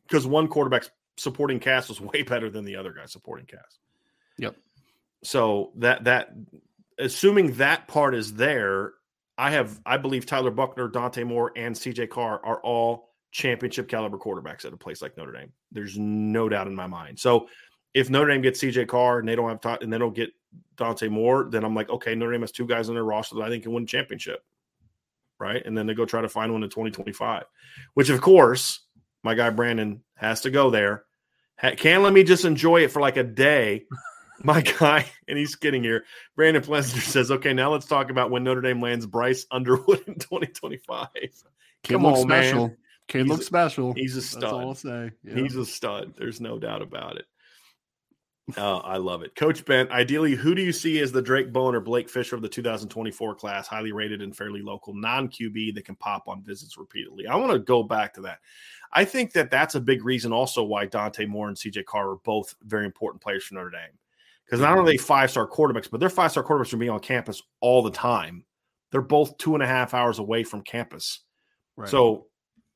Because 0.03 0.27
one 0.27 0.47
quarterback's 0.47 0.89
supporting 1.17 1.59
cast 1.59 1.89
was 1.89 2.01
way 2.01 2.23
better 2.23 2.49
than 2.49 2.65
the 2.65 2.75
other 2.75 2.91
guy's 2.91 3.11
supporting 3.11 3.45
cast. 3.45 3.79
Yep. 4.37 4.55
So 5.23 5.71
that 5.77 6.05
that 6.05 6.33
assuming 6.97 7.53
that 7.53 7.87
part 7.87 8.15
is 8.15 8.33
there, 8.33 8.93
I 9.37 9.51
have, 9.51 9.79
I 9.85 9.97
believe 9.97 10.25
Tyler 10.25 10.51
Buchner, 10.51 10.87
Dante 10.87 11.23
Moore, 11.23 11.51
and 11.55 11.75
CJ 11.75 12.09
Carr 12.09 12.43
are 12.45 12.61
all 12.61 13.09
championship 13.31 13.87
caliber 13.87 14.17
quarterbacks 14.17 14.65
at 14.65 14.73
a 14.73 14.77
place 14.77 15.01
like 15.01 15.17
Notre 15.17 15.31
Dame. 15.31 15.51
There's 15.71 15.97
no 15.97 16.49
doubt 16.49 16.67
in 16.67 16.75
my 16.75 16.87
mind. 16.87 17.19
So 17.19 17.47
if 17.93 18.09
Notre 18.09 18.31
Dame 18.31 18.41
gets 18.41 18.61
CJ 18.61 18.87
Carr 18.87 19.19
and 19.19 19.27
they 19.27 19.35
don't 19.35 19.49
have 19.49 19.81
and 19.81 19.91
they 19.91 19.97
don't 19.97 20.15
get 20.15 20.31
Dante 20.75 21.07
Moore, 21.07 21.47
then 21.49 21.63
I'm 21.63 21.75
like, 21.75 21.89
okay, 21.89 22.13
Notre 22.13 22.33
Dame 22.33 22.41
has 22.41 22.51
two 22.51 22.67
guys 22.67 22.89
on 22.89 22.95
their 22.95 23.03
roster 23.03 23.35
that 23.35 23.43
I 23.43 23.49
think 23.49 23.63
can 23.63 23.73
win 23.73 23.87
championship. 23.87 24.43
Right. 25.41 25.65
And 25.65 25.77
then 25.77 25.87
they 25.87 25.93
go 25.93 26.05
try 26.05 26.21
to 26.21 26.29
find 26.29 26.53
one 26.53 26.63
in 26.63 26.69
2025, 26.69 27.43
which 27.95 28.09
of 28.09 28.21
course 28.21 28.81
my 29.23 29.33
guy 29.33 29.49
Brandon 29.49 30.01
has 30.15 30.41
to 30.41 30.51
go 30.51 30.69
there. 30.69 31.03
Can't 31.77 32.03
let 32.03 32.13
me 32.13 32.23
just 32.23 32.45
enjoy 32.45 32.83
it 32.83 32.91
for 32.91 33.01
like 33.01 33.17
a 33.17 33.23
day 33.23 33.85
my 34.43 34.61
guy, 34.61 35.05
and 35.27 35.37
he's 35.37 35.55
kidding 35.55 35.83
here. 35.83 36.05
Brandon 36.35 36.63
Plesner 36.63 37.01
says, 37.01 37.31
"Okay, 37.31 37.53
now 37.53 37.71
let's 37.71 37.85
talk 37.85 38.09
about 38.09 38.31
when 38.31 38.43
Notre 38.43 38.61
Dame 38.61 38.81
lands 38.81 39.05
Bryce 39.05 39.45
Underwood 39.51 40.03
in 40.07 40.15
2025." 40.15 41.07
Kid 41.13 41.93
Come 41.93 42.05
on, 42.05 42.17
special. 42.17 42.67
man. 42.67 42.77
Kid 43.07 43.27
looks 43.27 43.45
special. 43.45 43.93
He's 43.93 44.15
a 44.15 44.21
stud. 44.21 44.43
That's 44.43 44.53
all 44.53 44.59
I'll 44.59 44.75
say. 44.75 45.11
Yeah. 45.23 45.35
He's 45.35 45.55
a 45.55 45.65
stud. 45.65 46.13
There's 46.17 46.39
no 46.39 46.59
doubt 46.59 46.81
about 46.81 47.17
it. 47.17 47.25
Uh, 48.57 48.77
I 48.77 48.97
love 48.97 49.21
it. 49.23 49.35
Coach 49.35 49.63
Ben, 49.65 49.89
ideally, 49.91 50.35
who 50.35 50.55
do 50.55 50.61
you 50.61 50.71
see 50.71 50.99
as 50.99 51.11
the 51.11 51.21
Drayk 51.21 51.51
Bowen 51.51 51.75
or 51.75 51.79
Blake 51.79 52.09
Fisher 52.09 52.35
of 52.35 52.41
the 52.41 52.49
2024 52.49 53.35
class, 53.35 53.67
highly 53.67 53.91
rated 53.91 54.21
and 54.21 54.35
fairly 54.35 54.61
local, 54.61 54.93
non 54.93 55.27
QB 55.27 55.75
that 55.75 55.85
can 55.85 55.95
pop 55.95 56.27
on 56.27 56.43
visits 56.43 56.77
repeatedly? 56.77 57.27
I 57.27 57.35
want 57.35 57.51
to 57.51 57.59
go 57.59 57.83
back 57.83 58.13
to 58.15 58.21
that. 58.21 58.39
I 58.93 59.05
think 59.05 59.31
that 59.33 59.49
that's 59.49 59.75
a 59.75 59.81
big 59.81 60.03
reason 60.03 60.33
also 60.33 60.63
why 60.63 60.85
Dante 60.85 61.25
Moore 61.25 61.47
and 61.47 61.57
CJ 61.57 61.85
Carr 61.85 62.11
are 62.11 62.15
both 62.17 62.55
very 62.63 62.85
important 62.85 63.21
players 63.21 63.43
for 63.43 63.55
Notre 63.55 63.69
Dame. 63.69 63.97
Because 64.45 64.59
not 64.59 64.77
only 64.77 64.93
they 64.93 64.97
five 64.97 65.31
star 65.31 65.47
quarterbacks, 65.47 65.89
but 65.89 65.99
they're 65.99 66.09
five 66.09 66.31
star 66.31 66.43
quarterbacks 66.43 66.73
are 66.73 66.77
being 66.77 66.91
on 66.91 66.99
campus 66.99 67.41
all 67.61 67.81
the 67.81 67.91
time. 67.91 68.43
They're 68.91 69.01
both 69.01 69.37
two 69.37 69.53
and 69.53 69.63
a 69.63 69.67
half 69.67 69.93
hours 69.93 70.19
away 70.19 70.43
from 70.43 70.61
campus. 70.61 71.21
Right. 71.77 71.87
So, 71.87 72.27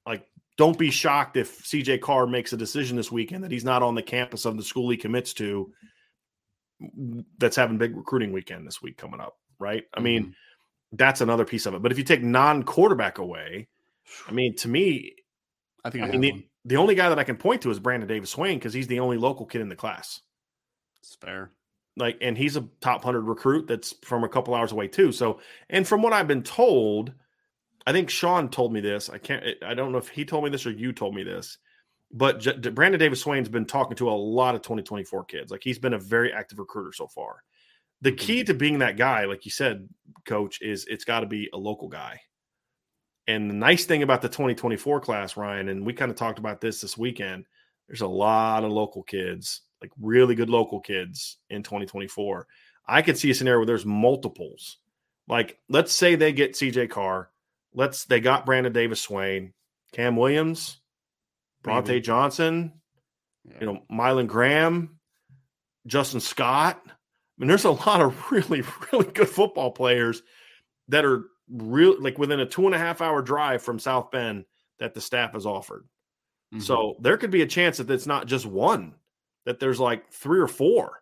like, 0.07 0.25
don't 0.57 0.77
be 0.77 0.91
shocked 0.91 1.37
if 1.37 1.63
CJ 1.63 2.01
Carr 2.01 2.27
makes 2.27 2.53
a 2.53 2.57
decision 2.57 2.97
this 2.97 3.11
weekend 3.11 3.43
that 3.43 3.51
he's 3.51 3.65
not 3.65 3.83
on 3.83 3.95
the 3.95 4.01
campus 4.01 4.45
of 4.45 4.57
the 4.57 4.63
school 4.63 4.89
he 4.89 4.97
commits 4.97 5.33
to 5.33 5.71
that's 7.37 7.55
having 7.55 7.77
big 7.77 7.95
recruiting 7.95 8.31
weekend 8.31 8.67
this 8.67 8.81
week 8.81 8.97
coming 8.97 9.19
up, 9.19 9.37
right? 9.59 9.83
I 9.93 9.99
mean, 9.99 10.23
mm-hmm. 10.23 10.31
that's 10.93 11.21
another 11.21 11.45
piece 11.45 11.65
of 11.65 11.73
it. 11.73 11.81
But 11.81 11.91
if 11.91 11.97
you 11.97 12.03
take 12.03 12.23
non 12.23 12.63
quarterback 12.63 13.17
away, 13.17 13.67
I 14.27 14.31
mean, 14.31 14.55
to 14.57 14.67
me, 14.67 15.15
I 15.83 15.89
think 15.89 16.05
I, 16.05 16.07
I 16.09 16.17
mean, 16.17 16.45
the, 16.63 16.75
the, 16.75 16.77
only 16.77 16.95
guy 16.95 17.09
that 17.09 17.19
I 17.19 17.23
can 17.23 17.37
point 17.37 17.61
to 17.63 17.71
is 17.71 17.79
Brandon 17.79 18.07
Davis 18.07 18.29
Swain 18.29 18.57
because 18.57 18.73
he's 18.73 18.87
the 18.87 18.99
only 18.99 19.17
local 19.17 19.45
kid 19.45 19.61
in 19.61 19.69
the 19.69 19.75
class. 19.75 20.21
It's 21.01 21.15
fair 21.15 21.51
like 21.97 22.17
and 22.21 22.37
he's 22.37 22.57
a 22.57 22.67
top 22.81 23.03
100 23.03 23.21
recruit 23.21 23.67
that's 23.67 23.93
from 24.03 24.23
a 24.23 24.29
couple 24.29 24.53
hours 24.53 24.71
away 24.71 24.87
too 24.87 25.11
so 25.11 25.39
and 25.69 25.87
from 25.87 26.01
what 26.01 26.13
i've 26.13 26.27
been 26.27 26.43
told 26.43 27.13
i 27.85 27.91
think 27.91 28.09
sean 28.09 28.49
told 28.49 28.73
me 28.73 28.79
this 28.79 29.09
i 29.09 29.17
can't 29.17 29.43
i 29.65 29.73
don't 29.73 29.91
know 29.91 29.97
if 29.97 30.09
he 30.09 30.25
told 30.25 30.43
me 30.43 30.49
this 30.49 30.65
or 30.65 30.71
you 30.71 30.91
told 30.91 31.15
me 31.15 31.23
this 31.23 31.57
but 32.11 32.39
J- 32.39 32.57
brandon 32.69 32.99
davis 32.99 33.21
swain's 33.21 33.49
been 33.49 33.65
talking 33.65 33.95
to 33.97 34.09
a 34.09 34.11
lot 34.11 34.55
of 34.55 34.61
2024 34.61 35.25
kids 35.25 35.51
like 35.51 35.61
he's 35.63 35.79
been 35.79 35.93
a 35.93 35.99
very 35.99 36.31
active 36.33 36.59
recruiter 36.59 36.93
so 36.93 37.07
far 37.07 37.43
the 38.01 38.11
mm-hmm. 38.11 38.17
key 38.17 38.43
to 38.43 38.53
being 38.53 38.79
that 38.79 38.97
guy 38.97 39.25
like 39.25 39.45
you 39.45 39.51
said 39.51 39.87
coach 40.25 40.61
is 40.61 40.85
it's 40.85 41.05
got 41.05 41.21
to 41.21 41.27
be 41.27 41.49
a 41.53 41.57
local 41.57 41.87
guy 41.87 42.19
and 43.27 43.49
the 43.49 43.55
nice 43.55 43.85
thing 43.85 44.03
about 44.03 44.21
the 44.21 44.29
2024 44.29 44.99
class 44.99 45.37
ryan 45.37 45.69
and 45.69 45.85
we 45.85 45.93
kind 45.93 46.11
of 46.11 46.17
talked 46.17 46.39
about 46.39 46.61
this 46.61 46.81
this 46.81 46.97
weekend 46.97 47.45
there's 47.87 48.01
a 48.01 48.07
lot 48.07 48.63
of 48.63 48.71
local 48.71 49.03
kids 49.03 49.61
like 49.85 49.91
really 50.01 50.35
good 50.35 50.49
local 50.49 50.79
kids 50.79 51.37
in 51.49 51.61
2024. 51.61 52.47
I 52.87 53.01
could 53.01 53.17
see 53.17 53.29
a 53.29 53.35
scenario 53.35 53.59
where 53.59 53.65
there's 53.67 53.85
multiples. 53.85 54.77
Like, 55.27 55.59
let's 55.69 55.93
say 55.93 56.15
they 56.15 56.33
get 56.33 56.53
CJ 56.53 56.89
Carr. 56.89 57.29
Let's 57.75 58.05
they 58.05 58.19
got 58.21 58.45
Brandon 58.45 58.73
Davis 58.73 59.01
Swain, 59.01 59.53
Cam 59.91 60.15
Williams, 60.15 60.79
Bronte 61.61 61.99
Johnson, 61.99 62.73
yeah. 63.43 63.57
you 63.59 63.65
know, 63.65 63.83
Mylan 63.91 64.27
Graham, 64.27 64.99
Justin 65.85 66.21
Scott. 66.21 66.81
I 66.85 66.91
mean, 67.37 67.47
there's 67.47 67.65
a 67.65 67.71
lot 67.71 68.01
of 68.01 68.31
really, 68.31 68.63
really 68.91 69.11
good 69.11 69.29
football 69.29 69.71
players 69.71 70.23
that 70.87 71.05
are 71.05 71.25
real 71.49 72.01
like 72.01 72.17
within 72.17 72.39
a 72.39 72.45
two 72.45 72.65
and 72.65 72.73
a 72.73 72.79
half 72.79 73.01
hour 73.01 73.21
drive 73.21 73.61
from 73.61 73.77
South 73.79 74.09
Bend 74.11 74.45
that 74.79 74.93
the 74.93 75.01
staff 75.01 75.33
has 75.33 75.45
offered. 75.45 75.87
Mm-hmm. 76.53 76.61
So 76.61 76.95
there 77.01 77.17
could 77.17 77.31
be 77.31 77.41
a 77.41 77.47
chance 77.47 77.77
that 77.77 77.89
it's 77.89 78.07
not 78.07 78.27
just 78.27 78.45
one 78.45 78.95
that 79.45 79.59
there's 79.59 79.79
like 79.79 80.11
three 80.11 80.39
or 80.39 80.47
four, 80.47 81.01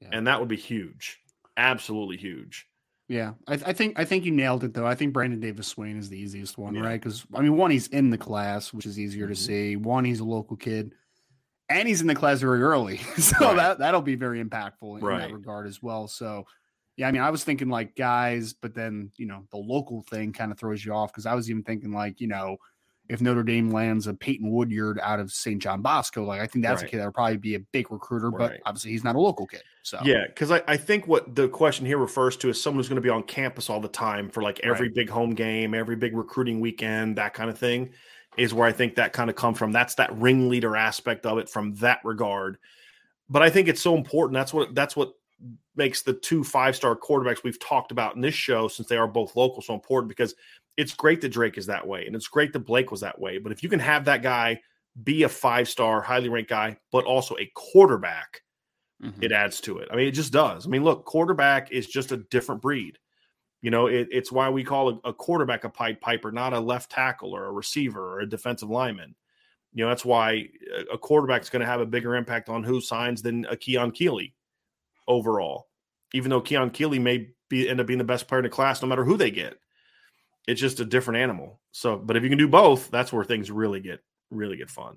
yeah. 0.00 0.08
and 0.12 0.26
that 0.26 0.38
would 0.40 0.48
be 0.48 0.56
huge, 0.56 1.18
absolutely 1.56 2.16
huge. 2.16 2.66
Yeah, 3.08 3.32
I, 3.46 3.54
I, 3.54 3.72
think 3.72 3.98
I 3.98 4.04
think 4.04 4.26
you 4.26 4.32
nailed 4.32 4.64
it 4.64 4.74
though. 4.74 4.86
I 4.86 4.94
think 4.94 5.14
Brandon 5.14 5.40
Davis 5.40 5.66
Swain 5.66 5.96
is 5.96 6.10
the 6.10 6.18
easiest 6.18 6.58
one, 6.58 6.74
yeah. 6.74 6.82
right? 6.82 7.00
Because 7.00 7.24
I 7.34 7.40
mean, 7.40 7.56
one 7.56 7.70
he's 7.70 7.88
in 7.88 8.10
the 8.10 8.18
class, 8.18 8.72
which 8.72 8.84
is 8.84 8.98
easier 8.98 9.24
mm-hmm. 9.24 9.32
to 9.32 9.40
see. 9.40 9.76
One 9.76 10.04
he's 10.04 10.20
a 10.20 10.24
local 10.24 10.56
kid, 10.56 10.92
and 11.70 11.88
he's 11.88 12.02
in 12.02 12.06
the 12.06 12.14
class 12.14 12.40
very 12.40 12.62
early, 12.62 12.98
so 13.18 13.46
right. 13.46 13.56
that 13.56 13.78
that'll 13.78 14.02
be 14.02 14.14
very 14.14 14.44
impactful 14.44 14.98
in 14.98 15.04
right. 15.04 15.20
that 15.20 15.32
regard 15.32 15.66
as 15.66 15.82
well. 15.82 16.06
So, 16.06 16.44
yeah, 16.98 17.08
I 17.08 17.12
mean, 17.12 17.22
I 17.22 17.30
was 17.30 17.44
thinking 17.44 17.70
like 17.70 17.96
guys, 17.96 18.52
but 18.52 18.74
then 18.74 19.10
you 19.16 19.24
know 19.24 19.44
the 19.50 19.58
local 19.58 20.02
thing 20.02 20.34
kind 20.34 20.52
of 20.52 20.58
throws 20.58 20.84
you 20.84 20.92
off 20.92 21.10
because 21.10 21.24
I 21.24 21.34
was 21.34 21.48
even 21.48 21.62
thinking 21.62 21.92
like 21.92 22.20
you 22.20 22.28
know 22.28 22.58
if 23.08 23.22
Notre 23.22 23.42
Dame 23.42 23.70
lands 23.70 24.06
a 24.06 24.12
Peyton 24.12 24.50
Woodyard 24.50 25.00
out 25.02 25.18
of 25.18 25.32
St. 25.32 25.60
John 25.60 25.80
Bosco, 25.80 26.24
like 26.24 26.40
I 26.40 26.46
think 26.46 26.64
that's 26.64 26.82
right. 26.82 26.88
a 26.88 26.90
kid 26.90 27.00
that 27.00 27.06
would 27.06 27.14
probably 27.14 27.38
be 27.38 27.54
a 27.54 27.60
big 27.60 27.90
recruiter, 27.90 28.30
right. 28.30 28.50
but 28.50 28.60
obviously 28.66 28.90
he's 28.90 29.04
not 29.04 29.16
a 29.16 29.20
local 29.20 29.46
kid. 29.46 29.62
So 29.82 29.98
yeah, 30.04 30.26
because 30.26 30.50
I, 30.50 30.62
I 30.68 30.76
think 30.76 31.06
what 31.06 31.34
the 31.34 31.48
question 31.48 31.86
here 31.86 31.96
refers 31.96 32.36
to 32.38 32.50
is 32.50 32.62
someone 32.62 32.80
who's 32.80 32.88
going 32.88 32.96
to 32.96 33.02
be 33.02 33.08
on 33.08 33.22
campus 33.22 33.70
all 33.70 33.80
the 33.80 33.88
time 33.88 34.28
for 34.28 34.42
like 34.42 34.60
every 34.62 34.88
right. 34.88 34.94
big 34.94 35.08
home 35.08 35.34
game, 35.34 35.72
every 35.72 35.96
big 35.96 36.14
recruiting 36.14 36.60
weekend, 36.60 37.16
that 37.16 37.32
kind 37.32 37.48
of 37.48 37.58
thing, 37.58 37.90
is 38.36 38.52
where 38.52 38.68
I 38.68 38.72
think 38.72 38.96
that 38.96 39.14
kind 39.14 39.30
of 39.30 39.36
come 39.36 39.54
from. 39.54 39.72
That's 39.72 39.94
that 39.94 40.14
ringleader 40.14 40.76
aspect 40.76 41.24
of 41.24 41.38
it 41.38 41.48
from 41.48 41.74
that 41.76 42.00
regard. 42.04 42.58
but 43.30 43.42
I 43.42 43.48
think 43.48 43.68
it's 43.68 43.80
so 43.80 43.96
important. 43.96 44.34
That's 44.34 44.52
what 44.52 44.74
that's 44.74 44.94
what 44.94 45.14
makes 45.76 46.02
the 46.02 46.12
two 46.12 46.44
five 46.44 46.76
star 46.76 46.94
quarterbacks 46.94 47.42
we've 47.42 47.60
talked 47.60 47.90
about 47.90 48.16
in 48.16 48.20
this 48.20 48.34
show, 48.34 48.68
since 48.68 48.88
they 48.88 48.96
are 48.98 49.08
both 49.08 49.36
local, 49.36 49.62
so 49.62 49.72
important 49.72 50.08
because 50.08 50.34
it's 50.78 50.94
great 50.94 51.20
that 51.20 51.32
Drayk 51.32 51.58
is 51.58 51.66
that 51.66 51.86
way, 51.86 52.06
and 52.06 52.14
it's 52.14 52.28
great 52.28 52.52
that 52.52 52.60
Blake 52.60 52.92
was 52.92 53.00
that 53.00 53.20
way. 53.20 53.38
But 53.38 53.50
if 53.50 53.64
you 53.64 53.68
can 53.68 53.80
have 53.80 54.04
that 54.04 54.22
guy 54.22 54.60
be 55.02 55.24
a 55.24 55.28
five 55.28 55.68
star, 55.68 56.00
highly 56.00 56.28
ranked 56.28 56.48
guy, 56.48 56.78
but 56.92 57.04
also 57.04 57.36
a 57.36 57.50
quarterback, 57.54 58.42
mm-hmm. 59.02 59.22
it 59.22 59.32
adds 59.32 59.60
to 59.62 59.78
it. 59.78 59.88
I 59.92 59.96
mean, 59.96 60.06
it 60.06 60.12
just 60.12 60.32
does. 60.32 60.66
I 60.66 60.70
mean, 60.70 60.84
look, 60.84 61.04
quarterback 61.04 61.72
is 61.72 61.88
just 61.88 62.12
a 62.12 62.18
different 62.18 62.62
breed. 62.62 62.96
You 63.60 63.72
know, 63.72 63.88
it, 63.88 64.06
it's 64.12 64.30
why 64.30 64.48
we 64.50 64.62
call 64.62 65.00
a, 65.04 65.08
a 65.08 65.12
quarterback 65.12 65.64
a 65.64 65.68
Pied 65.68 66.00
Piper, 66.00 66.30
not 66.30 66.52
a 66.52 66.60
left 66.60 66.92
tackle 66.92 67.34
or 67.34 67.46
a 67.46 67.52
receiver 67.52 68.14
or 68.14 68.20
a 68.20 68.28
defensive 68.28 68.70
lineman. 68.70 69.16
You 69.74 69.84
know, 69.84 69.88
that's 69.90 70.04
why 70.04 70.48
a 70.92 70.96
quarterback 70.96 71.42
is 71.42 71.50
going 71.50 71.60
to 71.60 71.66
have 71.66 71.80
a 71.80 71.86
bigger 71.86 72.14
impact 72.14 72.48
on 72.48 72.62
who 72.62 72.80
signs 72.80 73.20
than 73.20 73.46
a 73.46 73.56
Keon 73.56 73.90
Keeley 73.90 74.34
overall. 75.08 75.66
Even 76.14 76.30
though 76.30 76.40
Keon 76.40 76.70
Keeley 76.70 77.00
may 77.00 77.30
be 77.50 77.68
end 77.68 77.80
up 77.80 77.86
being 77.88 77.98
the 77.98 78.04
best 78.04 78.28
player 78.28 78.38
in 78.38 78.44
the 78.44 78.48
class, 78.48 78.80
no 78.80 78.88
matter 78.88 79.04
who 79.04 79.16
they 79.16 79.30
get, 79.30 79.58
it's 80.48 80.60
just 80.60 80.80
a 80.80 80.84
different 80.84 81.20
animal. 81.20 81.60
So, 81.72 81.96
but 81.96 82.16
if 82.16 82.22
you 82.22 82.30
can 82.30 82.38
do 82.38 82.48
both, 82.48 82.90
that's 82.90 83.12
where 83.12 83.22
things 83.22 83.50
really 83.50 83.80
get 83.80 84.00
really 84.30 84.56
get 84.56 84.70
fun. 84.70 84.96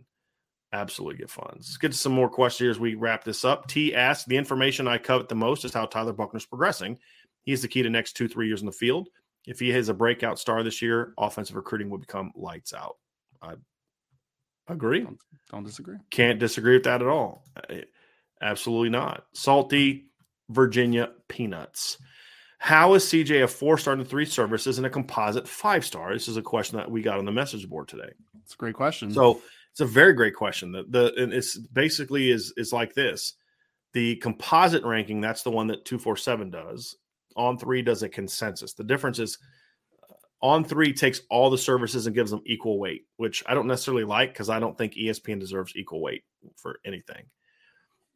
Absolutely 0.71 1.17
get 1.17 1.29
fun. 1.29 1.51
Let's 1.55 1.75
get 1.75 1.91
to 1.91 1.97
some 1.97 2.13
more 2.13 2.29
questions 2.29 2.59
here 2.59 2.71
as 2.71 2.79
we 2.79 2.95
wrap 2.95 3.25
this 3.25 3.43
up. 3.43 3.67
T 3.67 3.93
asks, 3.93 4.25
the 4.25 4.37
information 4.37 4.87
I 4.87 4.97
covet 4.97 5.27
the 5.27 5.35
most 5.35 5.65
is 5.65 5.73
how 5.73 5.85
Tyler 5.85 6.13
Buchner's 6.13 6.45
progressing. 6.45 6.97
He's 7.43 7.61
the 7.61 7.67
key 7.67 7.83
to 7.83 7.89
next 7.89 8.13
two, 8.13 8.29
three 8.29 8.47
years 8.47 8.61
in 8.61 8.65
the 8.65 8.71
field. 8.71 9.09
If 9.45 9.59
he 9.59 9.69
has 9.71 9.89
a 9.89 9.93
breakout 9.93 10.39
star 10.39 10.63
this 10.63 10.81
year, 10.81 11.13
offensive 11.17 11.57
recruiting 11.57 11.89
will 11.89 11.97
become 11.97 12.31
lights 12.35 12.73
out. 12.73 12.95
I 13.41 13.55
agree. 14.69 15.01
Don't, 15.01 15.19
don't 15.51 15.63
disagree. 15.65 15.97
Can't 16.11 16.39
disagree 16.39 16.75
with 16.75 16.83
that 16.83 17.01
at 17.01 17.07
all. 17.07 17.43
Absolutely 18.41 18.89
not. 18.89 19.25
Salty 19.33 20.05
Virginia 20.49 21.09
peanuts. 21.27 21.97
How 22.61 22.93
is 22.93 23.05
CJ 23.05 23.43
a 23.43 23.47
four 23.47 23.75
star 23.79 23.95
and 23.95 24.07
three 24.07 24.23
services 24.23 24.77
and 24.77 24.85
a 24.85 24.89
composite 24.89 25.47
five 25.47 25.83
star? 25.83 26.13
This 26.13 26.27
is 26.27 26.37
a 26.37 26.43
question 26.43 26.77
that 26.77 26.91
we 26.91 27.01
got 27.01 27.17
on 27.17 27.25
the 27.25 27.31
message 27.31 27.67
board 27.67 27.87
today. 27.87 28.11
It's 28.43 28.53
a 28.53 28.57
great 28.57 28.75
question. 28.75 29.11
So 29.11 29.41
it's 29.71 29.79
a 29.79 29.85
very 29.85 30.13
great 30.13 30.35
question. 30.35 30.71
The, 30.71 30.85
the 30.87 31.11
and 31.17 31.33
it's 31.33 31.57
basically 31.57 32.29
is 32.29 32.53
is 32.57 32.71
like 32.71 32.93
this. 32.93 33.33
The 33.93 34.17
composite 34.17 34.83
ranking, 34.83 35.21
that's 35.21 35.41
the 35.41 35.49
one 35.49 35.65
that 35.67 35.85
247 35.85 36.51
does. 36.51 36.97
On3 37.35 37.83
does 37.83 38.03
a 38.03 38.09
consensus. 38.09 38.73
The 38.73 38.83
difference 38.83 39.17
is 39.17 39.39
uh, 40.07 40.45
On3 40.45 40.95
takes 40.95 41.21
all 41.31 41.49
the 41.49 41.57
services 41.57 42.05
and 42.05 42.15
gives 42.15 42.29
them 42.29 42.43
equal 42.45 42.77
weight, 42.77 43.07
which 43.17 43.43
I 43.47 43.55
don't 43.55 43.67
necessarily 43.67 44.03
like 44.03 44.33
because 44.33 44.51
I 44.51 44.59
don't 44.59 44.77
think 44.77 44.93
ESPN 44.93 45.39
deserves 45.39 45.73
equal 45.75 45.99
weight 45.99 46.25
for 46.57 46.79
anything. 46.85 47.23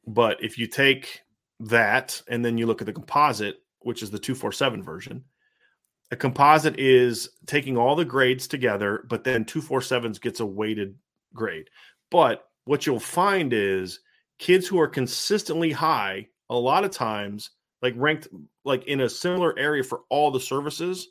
But 0.06 0.44
if 0.44 0.60
you 0.60 0.68
take 0.68 1.24
that 1.62 2.22
and 2.28 2.46
then 2.46 2.60
you 2.60 2.68
look 2.68 2.84
at 2.84 2.86
the 2.86 2.94
composite, 2.94 3.65
which 3.86 4.02
is 4.02 4.10
the 4.10 4.18
247 4.18 4.82
version, 4.82 5.24
a 6.12 6.16
composite 6.16 6.80
is 6.80 7.30
taking 7.46 7.78
all 7.78 7.96
the 7.96 8.04
grades 8.04 8.48
together, 8.48 9.06
but 9.10 9.24
then 9.24 9.46
247s 9.46 10.20
gets 10.20 10.40
a 10.40 10.46
weighted 10.46 10.96
grade. 11.36 11.70
But 12.10 12.46
what 12.66 12.86
you'll 12.86 13.00
find 13.00 13.54
is 13.54 14.00
kids 14.40 14.68
who 14.68 14.80
are 14.80 14.88
consistently 14.88 15.72
high, 15.72 16.28
a 16.50 16.56
lot 16.56 16.84
of 16.84 16.90
times, 16.90 17.52
like 17.84 17.94
ranked 17.96 18.28
like 18.64 18.86
in 18.86 19.02
a 19.02 19.10
similar 19.10 19.58
area 19.58 19.84
for 19.84 20.02
all 20.10 20.32
the 20.32 20.40
services, 20.40 21.10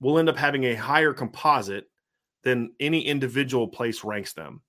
will 0.00 0.18
end 0.18 0.28
up 0.28 0.36
having 0.36 0.64
a 0.64 0.74
higher 0.74 1.12
composite 1.12 1.88
than 2.42 2.72
any 2.80 3.00
individual 3.00 3.68
place 3.68 4.02
ranks 4.02 4.32
them. 4.32 4.60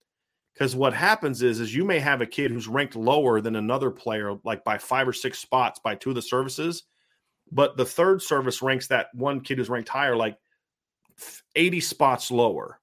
Because 0.54 0.76
what 0.76 0.94
happens 0.94 1.42
is, 1.42 1.60
is 1.60 1.74
you 1.74 1.86
may 1.86 2.00
have 2.00 2.22
a 2.22 2.28
kid 2.28 2.52
who's 2.52 2.68
ranked 2.68 2.96
lower 2.96 3.42
than 3.42 3.56
another 3.56 3.90
player, 3.90 4.38
like 4.44 4.64
by 4.64 4.78
five 4.78 5.08
or 5.08 5.14
six 5.14 5.40
spots 5.40 5.80
by 5.84 5.96
two 5.96 6.10
of 6.10 6.16
the 6.16 6.22
services, 6.22 6.84
but 7.52 7.78
the 7.78 7.86
third 7.86 8.22
service 8.22 8.62
ranks 8.62 8.88
that 8.88 9.08
one 9.14 9.42
kid 9.42 9.58
who's 9.58 9.70
ranked 9.70 9.90
higher 9.90 10.16
like 10.16 10.38
80 11.56 11.80
spots 11.82 12.32
lower. 12.32 12.80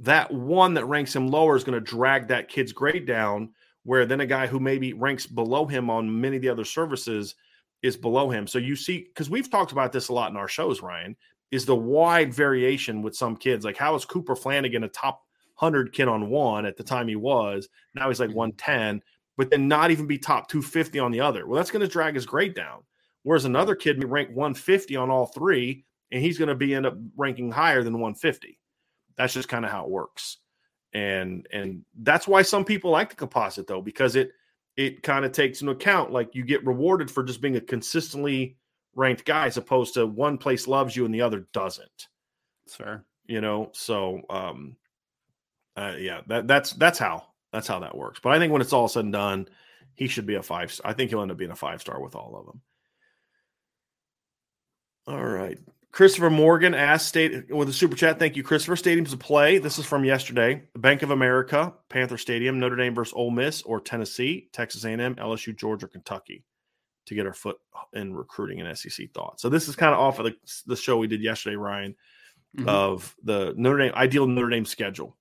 That 0.00 0.32
one 0.32 0.74
that 0.74 0.86
ranks 0.86 1.14
him 1.14 1.28
lower 1.28 1.56
is 1.56 1.64
going 1.64 1.78
to 1.78 1.80
drag 1.80 2.28
that 2.28 2.48
kid's 2.48 2.72
grade 2.72 3.06
down 3.06 3.50
where 3.84 4.06
then 4.06 4.20
a 4.20 4.26
guy 4.26 4.46
who 4.46 4.60
maybe 4.60 4.92
ranks 4.92 5.26
below 5.26 5.66
him 5.66 5.90
on 5.90 6.20
many 6.20 6.36
of 6.36 6.42
the 6.42 6.48
other 6.48 6.64
services 6.64 7.34
is 7.82 7.96
below 7.96 8.30
him. 8.30 8.46
So 8.46 8.58
you 8.58 8.76
see 8.76 9.06
because 9.08 9.30
we've 9.30 9.50
talked 9.50 9.72
about 9.72 9.92
this 9.92 10.08
a 10.08 10.12
lot 10.12 10.30
in 10.30 10.36
our 10.36 10.48
shows 10.48 10.82
ryan 10.82 11.16
is 11.50 11.66
the 11.66 11.76
wide 11.76 12.32
variation 12.32 13.02
with 13.02 13.16
some 13.16 13.36
kids. 13.36 13.64
Like 13.64 13.76
how 13.76 13.94
is 13.94 14.04
cooper 14.04 14.36
flanagan 14.36 14.84
a 14.84 14.88
top 14.88 15.22
100 15.58 15.92
kid 15.92 16.08
on 16.08 16.28
one 16.30 16.64
at 16.66 16.76
the 16.76 16.84
time 16.84 17.08
he 17.08 17.16
was? 17.16 17.68
Now 17.94 18.08
he's 18.08 18.20
like 18.20 18.30
mm-hmm. 18.30 18.38
110 18.38 19.02
but 19.38 19.50
then 19.50 19.66
not 19.66 19.90
even 19.90 20.06
be 20.06 20.18
top 20.18 20.48
250 20.48 20.98
on 20.98 21.10
the 21.10 21.20
other. 21.20 21.46
Well 21.46 21.56
that's 21.56 21.70
going 21.70 21.80
to 21.80 21.88
drag 21.88 22.14
his 22.14 22.26
grade 22.26 22.54
down 22.54 22.82
whereas 23.22 23.44
another 23.44 23.74
kid 23.74 23.98
may 23.98 24.06
rank 24.06 24.28
150 24.30 24.96
on 24.96 25.10
all 25.10 25.26
three 25.26 25.84
and 26.10 26.22
he's 26.22 26.38
going 26.38 26.48
to 26.48 26.54
be 26.54 26.74
end 26.74 26.86
up 26.86 26.96
ranking 27.16 27.50
higher 27.50 27.82
than 27.82 27.94
150 27.94 28.58
that's 29.16 29.34
just 29.34 29.48
kind 29.48 29.64
of 29.64 29.70
how 29.70 29.84
it 29.84 29.90
works. 29.90 30.38
And 30.94 31.46
and 31.52 31.84
that's 32.02 32.28
why 32.28 32.42
some 32.42 32.64
people 32.64 32.90
like 32.90 33.10
the 33.10 33.16
composite 33.16 33.66
though, 33.66 33.80
because 33.80 34.16
it 34.16 34.32
it 34.76 35.02
kind 35.02 35.24
of 35.24 35.32
takes 35.32 35.60
into 35.60 35.72
account 35.72 36.12
like 36.12 36.34
you 36.34 36.44
get 36.44 36.64
rewarded 36.66 37.10
for 37.10 37.22
just 37.22 37.40
being 37.40 37.56
a 37.56 37.60
consistently 37.60 38.56
ranked 38.94 39.24
guy 39.24 39.46
as 39.46 39.56
opposed 39.56 39.94
to 39.94 40.06
one 40.06 40.38
place 40.38 40.66
loves 40.66 40.94
you 40.96 41.04
and 41.04 41.14
the 41.14 41.22
other 41.22 41.46
doesn't. 41.52 42.08
That's 42.64 42.76
fair. 42.76 43.04
You 43.26 43.40
know, 43.40 43.70
so 43.72 44.22
um 44.28 44.76
uh, 45.74 45.94
yeah, 45.98 46.20
that 46.26 46.46
that's 46.46 46.72
that's 46.72 46.98
how 46.98 47.24
that's 47.52 47.66
how 47.66 47.78
that 47.80 47.96
works. 47.96 48.20
But 48.22 48.32
I 48.32 48.38
think 48.38 48.52
when 48.52 48.60
it's 48.60 48.74
all 48.74 48.88
said 48.88 49.04
and 49.04 49.12
done, 49.12 49.48
he 49.94 50.06
should 50.06 50.26
be 50.26 50.34
a 50.34 50.42
five. 50.42 50.78
I 50.84 50.92
think 50.92 51.08
he'll 51.08 51.22
end 51.22 51.30
up 51.30 51.38
being 51.38 51.50
a 51.50 51.56
five 51.56 51.80
star 51.80 52.02
with 52.02 52.14
all 52.14 52.36
of 52.36 52.44
them. 52.44 52.60
All 55.06 55.24
right. 55.24 55.58
Christopher 55.92 56.30
Morgan 56.30 56.74
asked 56.74 57.08
state 57.08 57.54
with 57.54 57.68
a 57.68 57.72
super 57.72 57.94
chat. 57.94 58.18
Thank 58.18 58.34
you, 58.34 58.42
Christopher. 58.42 58.76
Stadiums 58.76 59.10
to 59.10 59.16
play. 59.18 59.58
This 59.58 59.78
is 59.78 59.84
from 59.84 60.04
yesterday. 60.04 60.62
Bank 60.74 61.02
of 61.02 61.10
America, 61.10 61.74
Panther 61.90 62.16
Stadium, 62.16 62.58
Notre 62.58 62.76
Dame 62.76 62.94
versus 62.94 63.12
Ole 63.14 63.30
Miss, 63.30 63.60
or 63.62 63.78
Tennessee, 63.78 64.48
Texas 64.52 64.84
A&M, 64.84 65.16
LSU, 65.16 65.54
Georgia, 65.54 65.86
Kentucky, 65.86 66.44
to 67.06 67.14
get 67.14 67.26
our 67.26 67.34
foot 67.34 67.58
in 67.92 68.14
recruiting 68.14 68.60
and 68.60 68.78
SEC 68.78 69.12
thoughts. 69.12 69.42
So 69.42 69.50
this 69.50 69.68
is 69.68 69.76
kind 69.76 69.92
of 69.92 70.00
off 70.00 70.18
of 70.18 70.24
the, 70.24 70.36
the 70.66 70.76
show 70.76 70.96
we 70.96 71.08
did 71.08 71.22
yesterday, 71.22 71.56
Ryan, 71.56 71.94
mm-hmm. 72.56 72.68
of 72.68 73.14
the 73.22 73.52
Notre 73.58 73.78
Dame 73.78 73.92
ideal 73.94 74.26
Notre 74.26 74.48
Dame 74.48 74.64
schedule. 74.64 75.14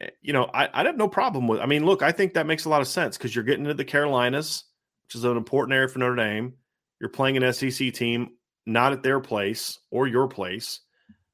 Eh, 0.00 0.08
you 0.22 0.32
know, 0.32 0.44
I, 0.54 0.70
I 0.72 0.84
have 0.84 0.96
no 0.96 1.08
problem 1.08 1.46
with. 1.46 1.60
I 1.60 1.66
mean, 1.66 1.84
look, 1.84 2.02
I 2.02 2.12
think 2.12 2.32
that 2.34 2.46
makes 2.46 2.64
a 2.64 2.70
lot 2.70 2.80
of 2.80 2.88
sense 2.88 3.18
because 3.18 3.34
you're 3.34 3.44
getting 3.44 3.64
into 3.66 3.74
the 3.74 3.84
Carolinas, 3.84 4.64
which 5.06 5.14
is 5.14 5.24
an 5.24 5.36
important 5.36 5.74
area 5.74 5.88
for 5.88 5.98
Notre 5.98 6.16
Dame. 6.16 6.54
You're 7.00 7.10
playing 7.10 7.36
an 7.36 7.52
SEC 7.52 7.92
team 7.92 8.30
not 8.66 8.92
at 8.92 9.02
their 9.02 9.20
place 9.20 9.78
or 9.90 10.06
your 10.06 10.28
place. 10.28 10.80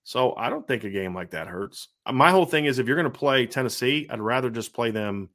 So 0.04 0.34
I 0.36 0.48
don't 0.48 0.66
think 0.66 0.84
a 0.84 0.90
game 0.90 1.14
like 1.14 1.30
that 1.32 1.48
hurts. 1.48 1.88
Uh, 2.06 2.12
my 2.12 2.30
whole 2.30 2.46
thing 2.46 2.64
is 2.64 2.78
if 2.78 2.86
you're 2.86 2.96
going 2.96 3.12
to 3.12 3.18
play 3.18 3.46
Tennessee, 3.46 4.06
I'd 4.08 4.20
rather 4.20 4.48
just 4.48 4.72
play 4.72 4.90
them 4.90 5.28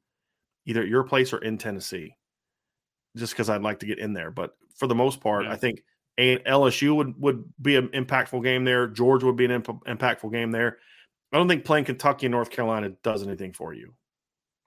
either 0.66 0.82
at 0.82 0.88
your 0.88 1.04
place 1.04 1.32
or 1.32 1.38
in 1.38 1.58
Tennessee, 1.58 2.16
just 3.16 3.32
because 3.32 3.48
I'd 3.48 3.62
like 3.62 3.80
to 3.80 3.86
get 3.86 3.98
in 3.98 4.12
there. 4.12 4.30
But 4.30 4.56
for 4.74 4.88
the 4.88 4.94
most 4.94 5.20
part, 5.20 5.44
yeah. 5.44 5.52
I 5.52 5.56
think 5.56 5.84
LSU 6.18 6.96
would 6.96 7.20
would 7.20 7.44
be 7.60 7.76
an 7.76 7.88
impactful 7.88 8.42
game 8.42 8.64
there. 8.64 8.88
Georgia 8.88 9.26
would 9.26 9.36
be 9.36 9.44
an 9.44 9.52
imp- 9.52 9.84
impactful 9.86 10.32
game 10.32 10.50
there. 10.50 10.78
I 11.32 11.36
don't 11.36 11.48
think 11.48 11.64
playing 11.64 11.84
Kentucky 11.84 12.26
and 12.26 12.32
North 12.32 12.50
Carolina 12.50 12.90
does 13.02 13.22
anything 13.22 13.52
for 13.52 13.74
you. 13.74 13.94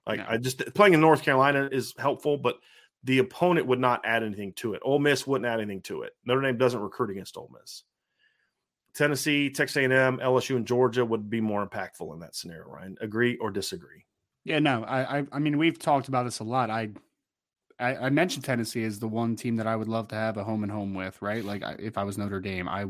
Like 0.06 0.20
no. 0.20 0.26
I 0.28 0.36
just 0.38 0.74
playing 0.74 0.94
in 0.94 1.00
North 1.00 1.22
Carolina 1.22 1.68
is 1.70 1.94
helpful, 1.98 2.38
but 2.38 2.56
the 3.04 3.18
opponent 3.18 3.66
would 3.66 3.78
not 3.78 4.02
add 4.04 4.22
anything 4.22 4.52
to 4.54 4.74
it. 4.74 4.80
Ole 4.84 4.98
Miss 4.98 5.26
wouldn't 5.26 5.46
add 5.46 5.60
anything 5.60 5.82
to 5.82 6.02
it. 6.02 6.14
Notre 6.24 6.42
Dame 6.42 6.58
doesn't 6.58 6.80
recruit 6.80 7.10
against 7.10 7.36
Ole 7.36 7.50
Miss. 7.58 7.84
Tennessee, 8.94 9.50
Texas 9.50 9.76
A&M, 9.76 10.18
LSU, 10.18 10.56
and 10.56 10.66
Georgia 10.66 11.04
would 11.04 11.30
be 11.30 11.40
more 11.40 11.66
impactful 11.66 12.12
in 12.12 12.20
that 12.20 12.34
scenario. 12.34 12.68
Ryan, 12.68 12.96
agree 13.00 13.36
or 13.36 13.50
disagree? 13.50 14.04
Yeah, 14.44 14.58
no, 14.58 14.82
I, 14.84 15.18
I, 15.18 15.26
I 15.32 15.38
mean, 15.38 15.58
we've 15.58 15.78
talked 15.78 16.08
about 16.08 16.24
this 16.24 16.40
a 16.40 16.44
lot. 16.44 16.70
I, 16.70 16.90
I, 17.78 17.96
I, 17.96 18.10
mentioned 18.10 18.44
Tennessee 18.44 18.82
as 18.82 18.98
the 18.98 19.06
one 19.06 19.36
team 19.36 19.56
that 19.56 19.66
I 19.66 19.76
would 19.76 19.88
love 19.88 20.08
to 20.08 20.16
have 20.16 20.36
a 20.36 20.42
home 20.42 20.62
and 20.64 20.72
home 20.72 20.94
with, 20.94 21.20
right? 21.22 21.44
Like, 21.44 21.62
I, 21.62 21.76
if 21.78 21.96
I 21.96 22.02
was 22.02 22.18
Notre 22.18 22.40
Dame, 22.40 22.68
I, 22.68 22.86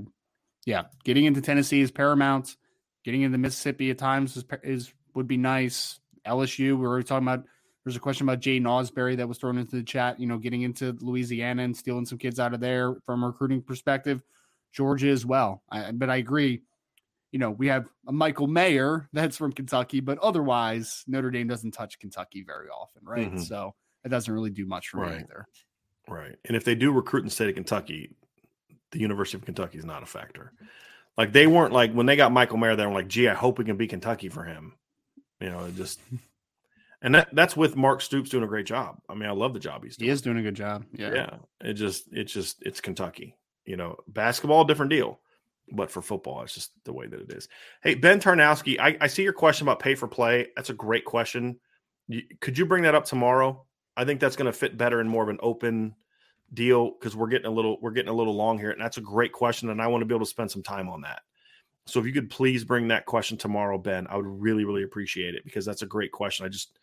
yeah, 0.64 0.84
getting 1.04 1.24
into 1.24 1.40
Tennessee 1.40 1.80
is 1.80 1.90
paramount. 1.90 2.56
Getting 3.04 3.22
into 3.22 3.38
Mississippi 3.38 3.90
at 3.90 3.98
times 3.98 4.36
is, 4.36 4.44
is 4.62 4.92
would 5.14 5.28
be 5.28 5.36
nice. 5.36 6.00
LSU, 6.26 6.78
we 6.78 6.86
were 6.86 7.02
talking 7.02 7.26
about 7.26 7.44
there's 7.88 7.96
a 7.96 8.00
question 8.00 8.28
about 8.28 8.40
Jay 8.40 8.60
Ausberry 8.60 9.16
that 9.16 9.26
was 9.26 9.38
thrown 9.38 9.56
into 9.56 9.76
the 9.76 9.82
chat, 9.82 10.20
you 10.20 10.26
know, 10.26 10.36
getting 10.36 10.60
into 10.60 10.94
Louisiana 11.00 11.62
and 11.62 11.74
stealing 11.74 12.04
some 12.04 12.18
kids 12.18 12.38
out 12.38 12.52
of 12.52 12.60
there 12.60 12.96
from 13.06 13.24
a 13.24 13.28
recruiting 13.28 13.62
perspective. 13.62 14.20
Georgia 14.74 15.08
as 15.08 15.24
well. 15.24 15.62
I, 15.70 15.92
but 15.92 16.10
I 16.10 16.16
agree. 16.16 16.60
You 17.32 17.38
know, 17.38 17.50
we 17.50 17.68
have 17.68 17.88
a 18.06 18.12
Michael 18.12 18.46
Mayer 18.46 19.08
that's 19.14 19.38
from 19.38 19.52
Kentucky, 19.52 20.00
but 20.00 20.18
otherwise, 20.18 21.02
Notre 21.06 21.30
Dame 21.30 21.48
doesn't 21.48 21.70
touch 21.70 21.98
Kentucky 21.98 22.42
very 22.42 22.68
often, 22.68 23.00
right? 23.06 23.28
Mm-hmm. 23.28 23.40
So 23.40 23.74
it 24.04 24.10
doesn't 24.10 24.32
really 24.32 24.50
do 24.50 24.66
much 24.66 24.90
for 24.90 24.98
right. 24.98 25.12
me 25.12 25.16
either. 25.20 25.46
Right. 26.06 26.36
And 26.44 26.58
if 26.58 26.64
they 26.64 26.74
do 26.74 26.92
recruit 26.92 27.20
in 27.20 27.24
the 27.24 27.30
state 27.30 27.48
of 27.48 27.54
Kentucky, 27.54 28.10
the 28.90 28.98
University 28.98 29.38
of 29.38 29.46
Kentucky 29.46 29.78
is 29.78 29.86
not 29.86 30.02
a 30.02 30.06
factor. 30.06 30.52
Like 31.16 31.32
they 31.32 31.46
weren't 31.46 31.72
like 31.72 31.94
when 31.94 32.04
they 32.04 32.16
got 32.16 32.32
Michael 32.32 32.58
Mayer, 32.58 32.76
they 32.76 32.84
were 32.84 32.92
like, 32.92 33.08
gee, 33.08 33.28
I 33.28 33.34
hope 33.34 33.58
we 33.58 33.64
can 33.64 33.78
beat 33.78 33.88
Kentucky 33.88 34.28
for 34.28 34.44
him. 34.44 34.74
You 35.40 35.48
know, 35.48 35.70
just 35.70 36.00
and 37.02 37.14
that 37.14 37.28
that's 37.32 37.56
with 37.56 37.76
Mark 37.76 38.00
Stoops 38.00 38.30
doing 38.30 38.44
a 38.44 38.48
great 38.48 38.66
job. 38.66 38.98
I 39.08 39.14
mean, 39.14 39.28
I 39.28 39.32
love 39.32 39.54
the 39.54 39.60
job 39.60 39.84
he's 39.84 39.96
doing. 39.96 40.08
He 40.08 40.12
is 40.12 40.22
doing 40.22 40.38
a 40.38 40.42
good 40.42 40.54
job. 40.54 40.84
Yeah. 40.92 41.14
Yeah. 41.14 41.36
It 41.60 41.74
just 41.74 42.12
it 42.12 42.24
just 42.24 42.62
it's 42.62 42.80
Kentucky. 42.80 43.36
You 43.64 43.76
know, 43.76 43.96
basketball, 44.08 44.64
different 44.64 44.90
deal. 44.90 45.20
But 45.70 45.90
for 45.90 46.00
football, 46.00 46.42
it's 46.42 46.54
just 46.54 46.72
the 46.84 46.94
way 46.94 47.06
that 47.06 47.20
it 47.20 47.30
is. 47.30 47.46
Hey, 47.82 47.94
Ben 47.94 48.20
Tarnowski, 48.20 48.80
I, 48.80 48.96
I 49.02 49.06
see 49.06 49.22
your 49.22 49.34
question 49.34 49.66
about 49.66 49.80
pay 49.80 49.94
for 49.94 50.08
play. 50.08 50.46
That's 50.56 50.70
a 50.70 50.74
great 50.74 51.04
question. 51.04 51.60
You, 52.06 52.22
could 52.40 52.56
you 52.56 52.64
bring 52.64 52.84
that 52.84 52.94
up 52.94 53.04
tomorrow? 53.04 53.66
I 53.94 54.06
think 54.06 54.18
that's 54.18 54.36
going 54.36 54.50
to 54.50 54.58
fit 54.58 54.78
better 54.78 55.02
in 55.02 55.08
more 55.08 55.22
of 55.22 55.28
an 55.28 55.38
open 55.42 55.94
deal 56.54 56.92
because 56.92 57.14
we're 57.14 57.28
getting 57.28 57.46
a 57.46 57.50
little 57.50 57.78
we're 57.82 57.90
getting 57.90 58.08
a 58.08 58.14
little 58.14 58.34
long 58.34 58.58
here, 58.58 58.70
and 58.70 58.80
that's 58.80 58.96
a 58.96 59.02
great 59.02 59.32
question, 59.32 59.68
and 59.68 59.82
I 59.82 59.86
want 59.88 60.00
to 60.00 60.06
be 60.06 60.14
able 60.14 60.24
to 60.24 60.30
spend 60.30 60.50
some 60.50 60.62
time 60.62 60.88
on 60.88 61.02
that. 61.02 61.20
So 61.86 62.00
if 62.00 62.06
you 62.06 62.12
could 62.12 62.30
please 62.30 62.64
bring 62.64 62.88
that 62.88 63.06
question 63.06 63.36
tomorrow, 63.36 63.76
Ben, 63.76 64.06
I 64.08 64.16
would 64.16 64.26
really 64.26 64.64
really 64.64 64.84
appreciate 64.84 65.34
it 65.34 65.44
because 65.44 65.66
that's 65.66 65.82
a 65.82 65.86
great 65.86 66.12
question. 66.12 66.46
I 66.46 66.48
just 66.48 66.78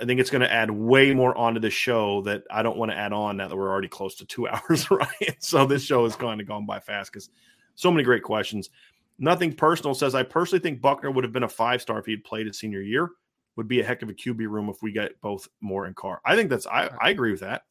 I 0.00 0.04
think 0.04 0.20
it's 0.20 0.30
going 0.30 0.42
to 0.42 0.52
add 0.52 0.70
way 0.70 1.14
more 1.14 1.36
onto 1.36 1.60
the 1.60 1.70
show 1.70 2.22
that 2.22 2.42
I 2.50 2.62
don't 2.62 2.76
want 2.76 2.90
to 2.90 2.96
add 2.96 3.12
on 3.12 3.36
now 3.36 3.48
that 3.48 3.56
we're 3.56 3.70
already 3.70 3.88
close 3.88 4.16
to 4.16 4.26
two 4.26 4.48
hours, 4.48 4.90
right? 4.90 5.36
So 5.38 5.66
this 5.66 5.84
show 5.84 6.04
has 6.04 6.16
kind 6.16 6.40
of 6.40 6.46
gone 6.46 6.66
by 6.66 6.80
fast 6.80 7.12
because 7.12 7.30
so 7.74 7.90
many 7.90 8.02
great 8.02 8.22
questions. 8.22 8.70
Nothing 9.18 9.54
personal 9.54 9.94
says 9.94 10.14
I 10.14 10.22
personally 10.22 10.62
think 10.62 10.80
Buchner 10.80 11.10
would 11.10 11.24
have 11.24 11.32
been 11.32 11.44
a 11.44 11.48
five 11.48 11.80
star 11.80 11.98
if 11.98 12.06
he 12.06 12.12
had 12.12 12.24
played 12.24 12.46
his 12.46 12.58
senior 12.58 12.82
year. 12.82 13.10
Would 13.56 13.68
be 13.68 13.80
a 13.80 13.84
heck 13.84 14.02
of 14.02 14.10
a 14.10 14.12
QB 14.12 14.50
room 14.50 14.68
if 14.68 14.82
we 14.82 14.92
get 14.92 15.18
both 15.22 15.48
Moore 15.62 15.86
and 15.86 15.96
Carr. 15.96 16.20
I 16.26 16.36
think 16.36 16.50
that's 16.50 16.66
I, 16.66 16.90
I 17.00 17.08
agree 17.08 17.30
with 17.30 17.40
that. 17.40 17.62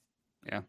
Yeah, 0.43 0.61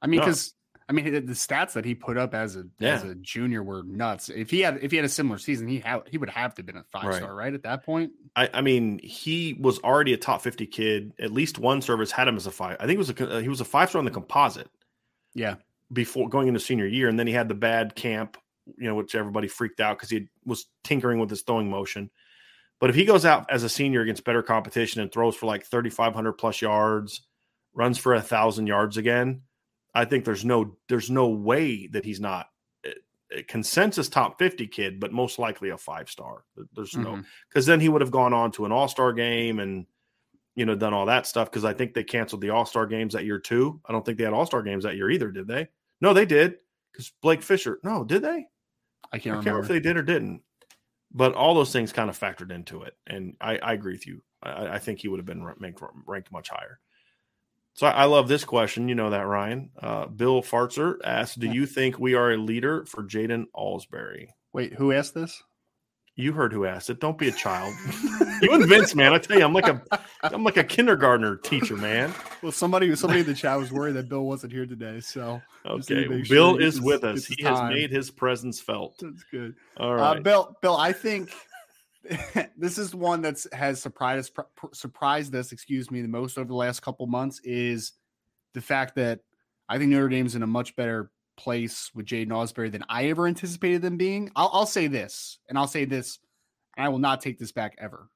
I 0.00 0.08
mean 0.08 0.18
because 0.18 0.54
I 0.88 0.92
mean, 0.92 1.04
the 1.12 1.32
stats 1.32 1.72
that 1.72 1.84
he 1.84 1.94
put 1.94 2.16
up 2.18 2.34
as 2.34 2.56
a 2.56 2.64
Yeah. 2.78 2.94
as 2.94 3.04
a 3.04 3.14
junior 3.14 3.62
were 3.62 3.82
nuts. 3.82 4.28
If 4.28 4.50
he 4.50 4.60
had 4.60 4.78
if 4.82 4.90
he 4.90 4.96
had 4.96 5.06
a 5.06 5.08
similar 5.08 5.38
season, 5.38 5.68
he 5.68 5.78
had 5.80 6.02
he 6.10 6.18
would 6.18 6.30
have 6.30 6.54
to 6.54 6.60
have 6.60 6.66
been 6.66 6.76
a 6.76 6.84
five 6.92 7.04
Right. 7.04 7.14
star, 7.16 7.34
right? 7.34 7.54
At 7.54 7.62
that 7.62 7.84
point, 7.84 8.12
I, 8.36 8.48
I 8.54 8.60
mean, 8.60 8.98
he 9.02 9.54
was 9.60 9.78
already 9.80 10.12
a 10.12 10.16
top 10.16 10.42
fifty 10.42 10.66
kid. 10.66 11.12
At 11.18 11.32
least 11.32 11.58
one 11.58 11.80
service 11.82 12.10
had 12.10 12.28
him 12.28 12.36
as 12.36 12.46
a 12.46 12.50
five. 12.50 12.76
I 12.80 12.86
think 12.86 12.96
it 12.96 12.98
was 12.98 13.10
a 13.10 13.36
uh, 13.36 13.40
he 13.40 13.48
was 13.48 13.60
a 13.60 13.64
five 13.64 13.88
star 13.88 13.98
on 14.00 14.04
the 14.04 14.10
composite 14.10 14.68
yeah, 15.34 15.56
before 15.92 16.28
going 16.28 16.48
into 16.48 16.60
senior 16.60 16.86
year, 16.86 17.08
and 17.08 17.18
then 17.18 17.26
he 17.26 17.32
had 17.32 17.48
the 17.48 17.54
bad 17.54 17.94
camp, 17.94 18.36
you 18.76 18.86
know, 18.88 18.94
which 18.94 19.14
everybody 19.14 19.48
freaked 19.48 19.80
out 19.80 19.96
because 19.96 20.10
he 20.10 20.28
was 20.44 20.66
tinkering 20.84 21.18
with 21.18 21.30
his 21.30 21.42
throwing 21.42 21.70
motion. 21.70 22.10
But 22.80 22.90
if 22.90 22.96
he 22.96 23.04
goes 23.04 23.24
out 23.24 23.46
as 23.50 23.62
a 23.62 23.68
senior 23.68 24.00
against 24.02 24.24
better 24.24 24.42
competition 24.42 25.00
and 25.00 25.10
throws 25.12 25.36
for 25.36 25.46
like 25.46 25.64
thirty 25.64 25.88
five 25.90 26.14
hundred 26.14 26.32
plus 26.32 26.60
yards, 26.60 27.22
runs 27.74 27.96
for 27.96 28.12
a 28.12 28.20
thousand 28.20 28.66
yards 28.66 28.96
again, 28.96 29.42
I 29.94 30.04
think 30.04 30.24
there's 30.24 30.44
no 30.44 30.76
there's 30.88 31.10
no 31.10 31.28
way 31.28 31.86
that 31.88 32.04
he's 32.04 32.20
not 32.20 32.46
a, 32.84 32.92
a 33.38 33.42
consensus 33.42 34.08
top 34.08 34.38
fifty 34.38 34.66
kid, 34.66 35.00
but 35.00 35.12
most 35.12 35.38
likely 35.38 35.70
a 35.70 35.76
five 35.78 36.08
star. 36.10 36.44
There's 36.74 36.96
no 36.96 37.12
Mhm. 37.16 37.24
because 37.48 37.66
then 37.66 37.80
he 37.80 37.88
would 37.88 38.00
have 38.00 38.10
gone 38.10 38.32
on 38.32 38.52
to 38.52 38.64
an 38.66 38.72
all 38.72 38.88
star 38.88 39.12
game 39.12 39.58
and 39.58 39.86
you 40.54 40.66
know 40.66 40.74
done 40.74 40.94
all 40.94 41.06
that 41.06 41.26
stuff 41.26 41.50
because 41.50 41.64
I 41.64 41.72
think 41.74 41.94
they 41.94 42.04
canceled 42.04 42.40
the 42.42 42.50
all 42.50 42.66
star 42.66 42.86
games 42.86 43.12
that 43.14 43.24
year 43.24 43.38
too. 43.38 43.80
I 43.86 43.92
don't 43.92 44.04
think 44.04 44.18
they 44.18 44.24
had 44.24 44.32
all 44.34 44.46
star 44.46 44.62
games 44.62 44.84
that 44.84 44.96
year 44.96 45.10
either, 45.10 45.30
did 45.30 45.46
they? 45.48 45.68
No, 46.00 46.12
they 46.12 46.26
did 46.26 46.56
because 46.92 47.12
Blake 47.22 47.42
Fisher. 47.42 47.78
No, 47.82 48.04
did 48.04 48.22
they? 48.22 48.46
I 49.12 49.18
can't 49.18 49.18
I 49.18 49.18
can't 49.18 49.24
remember 49.26 49.50
remember. 49.50 49.60
if 49.62 49.68
they 49.68 49.80
did 49.80 49.96
or 49.96 50.02
didn't. 50.02 50.42
But 51.14 51.34
all 51.34 51.54
those 51.54 51.72
things 51.72 51.92
kind 51.92 52.08
of 52.08 52.18
factored 52.18 52.50
into 52.50 52.82
it, 52.84 52.96
and 53.06 53.36
I, 53.38 53.58
I 53.58 53.72
agree 53.74 53.92
with 53.92 54.06
you. 54.06 54.22
I, 54.42 54.68
I 54.68 54.78
think 54.78 54.98
he 55.00 55.08
would 55.08 55.18
have 55.18 55.26
been 55.26 55.44
ranked 55.44 55.82
ranked 56.06 56.32
much 56.32 56.48
higher. 56.48 56.80
So 57.74 57.86
I, 57.86 58.04
love 58.04 58.28
this 58.28 58.44
question. 58.44 58.88
You 58.88 58.94
know 58.94 59.10
that 59.10 59.26
Ryan. 59.26 59.70
Uh, 59.80 60.06
Bill 60.06 60.42
Fartzer 60.42 60.96
asked, 61.04 61.38
"Do 61.40 61.46
you 61.48 61.64
think 61.66 61.98
we 61.98 62.14
are 62.14 62.32
a 62.32 62.36
leader 62.36 62.84
for 62.84 63.02
Jaiden 63.02 63.46
Ausberry?" 63.56 64.28
Wait, 64.52 64.74
who 64.74 64.92
asked 64.92 65.14
this? 65.14 65.42
You 66.14 66.34
heard 66.34 66.52
who 66.52 66.66
asked 66.66 66.90
it. 66.90 67.00
Don't 67.00 67.16
be 67.16 67.28
a 67.28 67.32
child. 67.32 67.72
you 68.42 68.52
and 68.52 68.68
Vince, 68.68 68.94
man. 68.94 69.14
I 69.14 69.18
tell 69.18 69.38
you, 69.38 69.44
I'm 69.46 69.54
like 69.54 69.66
a 69.68 69.80
I'm 70.22 70.44
like 70.44 70.58
a 70.58 70.64
kindergartner 70.64 71.36
teacher, 71.36 71.74
man. 71.74 72.12
Well, 72.42 72.52
somebody 72.52 72.94
somebody 72.96 73.20
in 73.20 73.26
the 73.26 73.32
chat 73.34 73.58
was 73.58 73.72
worried 73.72 73.92
that 73.94 74.10
Bill 74.10 74.24
wasn't 74.26 74.52
here 74.52 74.66
today, 74.66 75.00
so 75.00 75.40
Okay, 75.64 76.04
to 76.04 76.08
make 76.10 76.26
sure 76.26 76.36
Bill 76.36 76.56
is 76.58 76.78
with 76.82 77.02
his- 77.02 77.22
us. 77.22 77.26
He 77.38 77.42
has 77.44 77.58
time. 77.58 77.72
made 77.72 77.90
his 77.90 78.10
presence 78.10 78.60
felt. 78.60 78.98
that's 79.00 79.24
good. 79.30 79.54
All 79.78 79.94
right, 79.94 80.18
Uh. 80.18 80.20
Bill, 80.20 80.54
Bill, 80.60 80.76
I 80.76 80.92
think 80.92 81.32
this 82.56 82.78
is 82.78 82.94
one 82.94 83.22
that's 83.22 83.46
has 83.52 83.80
surprised 83.80 84.34
pr- 84.34 84.66
surprised 84.72 85.34
us, 85.34 85.52
excuse 85.52 85.90
me, 85.90 86.02
the 86.02 86.08
most 86.08 86.38
over 86.38 86.48
the 86.48 86.54
last 86.54 86.80
couple 86.80 87.06
months 87.06 87.40
is 87.44 87.92
the 88.54 88.60
fact 88.60 88.96
that 88.96 89.20
I 89.68 89.78
think 89.78 89.90
Notre 89.90 90.08
Dame's 90.08 90.34
in 90.34 90.42
a 90.42 90.46
much 90.46 90.74
better 90.76 91.10
place 91.36 91.90
with 91.94 92.06
Jaiden 92.06 92.28
Ausberry 92.28 92.70
than 92.70 92.84
I 92.88 93.06
ever 93.06 93.26
anticipated 93.26 93.82
them 93.82 93.96
being. 93.96 94.30
I'll, 94.36 94.50
I'll 94.52 94.66
say 94.66 94.86
this, 94.86 95.38
and 95.48 95.56
I'll 95.56 95.68
say 95.68 95.84
this, 95.84 96.18
and 96.76 96.84
I 96.84 96.88
will 96.88 96.98
not 96.98 97.20
take 97.20 97.38
this 97.38 97.52
back 97.52 97.76
ever. 97.78 98.08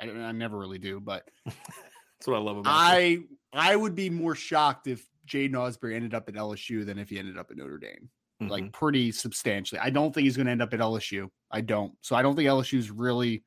I, 0.00 0.10
I 0.10 0.32
never 0.32 0.58
really 0.58 0.78
do, 0.78 1.00
but 1.00 1.28
That's 1.44 2.26
what 2.26 2.36
I 2.36 2.40
love 2.40 2.56
about 2.58 2.98
you. 3.00 3.28
I 3.52 3.70
I 3.72 3.76
would 3.76 3.94
be 3.94 4.10
more 4.10 4.34
shocked 4.34 4.86
if 4.86 5.06
Jaiden 5.28 5.52
Ausberry 5.52 5.94
ended 5.94 6.14
up 6.14 6.28
at 6.28 6.34
LSU 6.34 6.84
than 6.84 6.98
if 6.98 7.10
he 7.10 7.18
ended 7.18 7.38
up 7.38 7.50
at 7.50 7.56
Notre 7.56 7.78
Dame 7.78 8.08
Mhm. 8.46 8.50
like 8.50 8.72
pretty 8.72 9.12
substantially. 9.12 9.78
I 9.80 9.90
don't 9.90 10.12
think 10.14 10.24
he's 10.24 10.36
going 10.36 10.46
to 10.46 10.52
end 10.52 10.62
up 10.62 10.72
at 10.74 10.80
LSU. 10.80 11.30
I 11.50 11.60
don't. 11.60 11.94
So 12.02 12.16
I 12.16 12.22
don't 12.22 12.36
think 12.36 12.48
LSU's 12.48 12.90
really. 12.90 13.44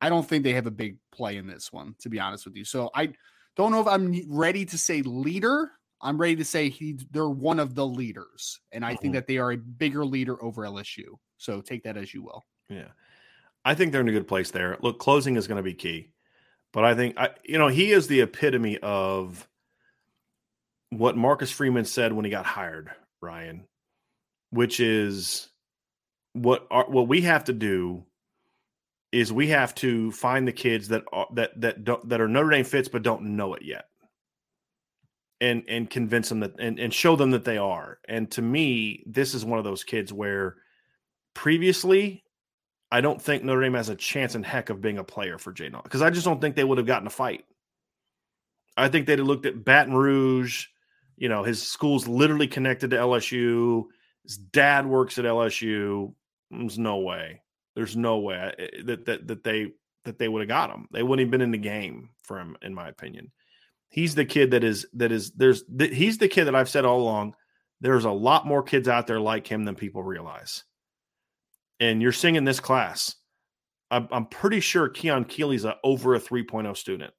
I 0.00 0.08
don't 0.08 0.26
think 0.28 0.44
they 0.44 0.52
have 0.54 0.66
a 0.66 0.70
big 0.70 0.98
play 1.12 1.36
in 1.36 1.46
this 1.46 1.72
one, 1.72 1.94
to 2.00 2.08
be 2.10 2.20
honest 2.20 2.44
with 2.44 2.56
you. 2.56 2.64
So 2.64 2.90
I 2.94 3.14
don't 3.56 3.70
know 3.70 3.80
if 3.80 3.86
I'm 3.86 4.20
ready 4.28 4.64
to 4.66 4.76
say 4.78 5.02
leader. 5.02 5.70
I'm 6.00 6.18
ready 6.18 6.36
to 6.36 6.44
say 6.44 6.68
he 6.68 6.98
they're 7.10 7.28
one 7.28 7.58
of 7.58 7.74
the 7.74 7.86
leaders, 7.86 8.60
and 8.72 8.84
I 8.84 8.96
think 8.96 9.12
Mhm. 9.12 9.16
that 9.18 9.26
they 9.26 9.38
are 9.38 9.52
a 9.52 9.56
bigger 9.56 10.04
leader 10.04 10.42
over 10.42 10.64
LSU. 10.66 11.18
So 11.38 11.60
take 11.62 11.84
that 11.84 11.96
as 11.96 12.12
you 12.12 12.22
will. 12.22 12.44
Yeah. 12.68 12.88
I 13.64 13.74
think 13.74 13.92
they're 13.92 14.02
in 14.02 14.08
a 14.08 14.12
good 14.12 14.28
place 14.28 14.50
there. 14.50 14.76
Look, 14.82 14.98
closing 14.98 15.36
is 15.36 15.46
going 15.46 15.56
to 15.56 15.62
be 15.62 15.72
key. 15.74 16.12
But 16.72 16.84
I 16.84 16.94
think 16.94 17.16
I 17.16 17.30
you 17.44 17.56
know, 17.56 17.68
he 17.68 17.92
is 17.92 18.08
the 18.08 18.20
epitome 18.20 18.78
of 18.78 19.48
what 20.90 21.16
Marcus 21.16 21.50
Freeman 21.50 21.84
said 21.84 22.12
when 22.12 22.24
he 22.24 22.30
got 22.30 22.44
hired, 22.46 22.90
Ryan, 23.22 23.66
which 24.54 24.80
is 24.80 25.48
what 26.32 26.66
what 26.90 27.08
we 27.08 27.22
have 27.22 27.44
to 27.44 27.52
do 27.52 28.04
is 29.12 29.32
we 29.32 29.48
have 29.48 29.74
to 29.76 30.10
find 30.12 30.46
the 30.46 30.52
kids 30.52 30.88
that 30.88 31.04
are 31.12 31.26
that 31.34 31.60
that 31.60 31.84
don't 31.84 32.08
that 32.08 32.20
are 32.20 32.28
Notre 32.28 32.50
Dame 32.50 32.64
fits 32.64 32.88
but 32.88 33.02
don't 33.02 33.36
know 33.36 33.54
it 33.54 33.62
yet. 33.62 33.86
And 35.40 35.64
and 35.68 35.90
convince 35.90 36.28
them 36.28 36.40
that 36.40 36.58
and, 36.58 36.78
and 36.78 36.94
show 36.94 37.16
them 37.16 37.32
that 37.32 37.44
they 37.44 37.58
are. 37.58 37.98
And 38.08 38.30
to 38.32 38.42
me, 38.42 39.04
this 39.06 39.34
is 39.34 39.44
one 39.44 39.58
of 39.58 39.64
those 39.64 39.84
kids 39.84 40.12
where 40.12 40.56
previously 41.34 42.24
I 42.90 43.00
don't 43.00 43.20
think 43.20 43.42
Notre 43.42 43.62
Dame 43.62 43.74
has 43.74 43.88
a 43.88 43.96
chance 43.96 44.36
in 44.36 44.44
heck 44.44 44.70
of 44.70 44.80
being 44.80 44.98
a 44.98 45.04
player 45.04 45.38
for 45.38 45.52
Jaiden 45.52 45.82
because 45.82 46.02
I 46.02 46.10
just 46.10 46.24
don't 46.24 46.40
think 46.40 46.54
they 46.54 46.64
would 46.64 46.78
have 46.78 46.86
gotten 46.86 47.08
a 47.08 47.10
fight. 47.10 47.44
I 48.76 48.88
think 48.88 49.06
they'd 49.06 49.18
have 49.18 49.26
looked 49.26 49.46
at 49.46 49.64
Baton 49.64 49.94
Rouge. 49.94 50.66
You 51.16 51.28
know, 51.28 51.44
his 51.44 51.62
school's 51.62 52.08
literally 52.08 52.48
connected 52.48 52.90
to 52.90 52.96
LSU. 52.96 53.84
His 54.24 54.36
dad 54.36 54.86
works 54.86 55.18
at 55.18 55.24
LSU. 55.24 56.14
There's 56.50 56.78
no 56.78 56.98
way. 56.98 57.42
There's 57.76 57.96
no 57.96 58.18
way 58.18 58.52
eh, 58.58 58.68
that 58.84 59.06
that 59.06 59.26
that 59.28 59.44
they 59.44 59.72
that 60.04 60.18
they 60.18 60.28
would 60.28 60.40
have 60.40 60.48
got 60.48 60.70
him. 60.70 60.88
They 60.92 61.02
wouldn't 61.02 61.26
have 61.26 61.30
been 61.30 61.40
in 61.40 61.50
the 61.50 61.58
game 61.58 62.10
for 62.22 62.38
him, 62.38 62.56
in 62.62 62.74
my 62.74 62.88
opinion. 62.88 63.32
He's 63.88 64.14
the 64.14 64.24
kid 64.24 64.50
that 64.52 64.64
is 64.64 64.86
that 64.94 65.12
is 65.12 65.32
there's 65.32 65.64
th- 65.64 65.94
he's 65.94 66.18
the 66.18 66.28
kid 66.28 66.44
that 66.46 66.54
I've 66.54 66.68
said 66.68 66.84
all 66.84 67.00
along. 67.00 67.34
There's 67.80 68.04
a 68.04 68.10
lot 68.10 68.46
more 68.46 68.62
kids 68.62 68.88
out 68.88 69.06
there 69.06 69.20
like 69.20 69.46
him 69.46 69.64
than 69.64 69.74
people 69.74 70.02
realize 70.02 70.64
and 71.80 72.00
you're 72.00 72.12
seeing 72.12 72.36
in 72.36 72.44
this 72.44 72.60
class, 72.60 73.14
I'm, 73.90 74.08
I'm 74.10 74.26
pretty 74.26 74.60
sure 74.60 74.88
Keon 74.88 75.24
Keeley's 75.24 75.64
a, 75.64 75.76
over 75.82 76.14
a 76.14 76.20
3.0 76.20 76.76
student. 76.76 77.12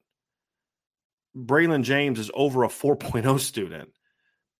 Braylon 1.36 1.82
James 1.82 2.18
is 2.18 2.30
over 2.34 2.64
a 2.64 2.68
4.0 2.68 3.38
student. 3.40 3.90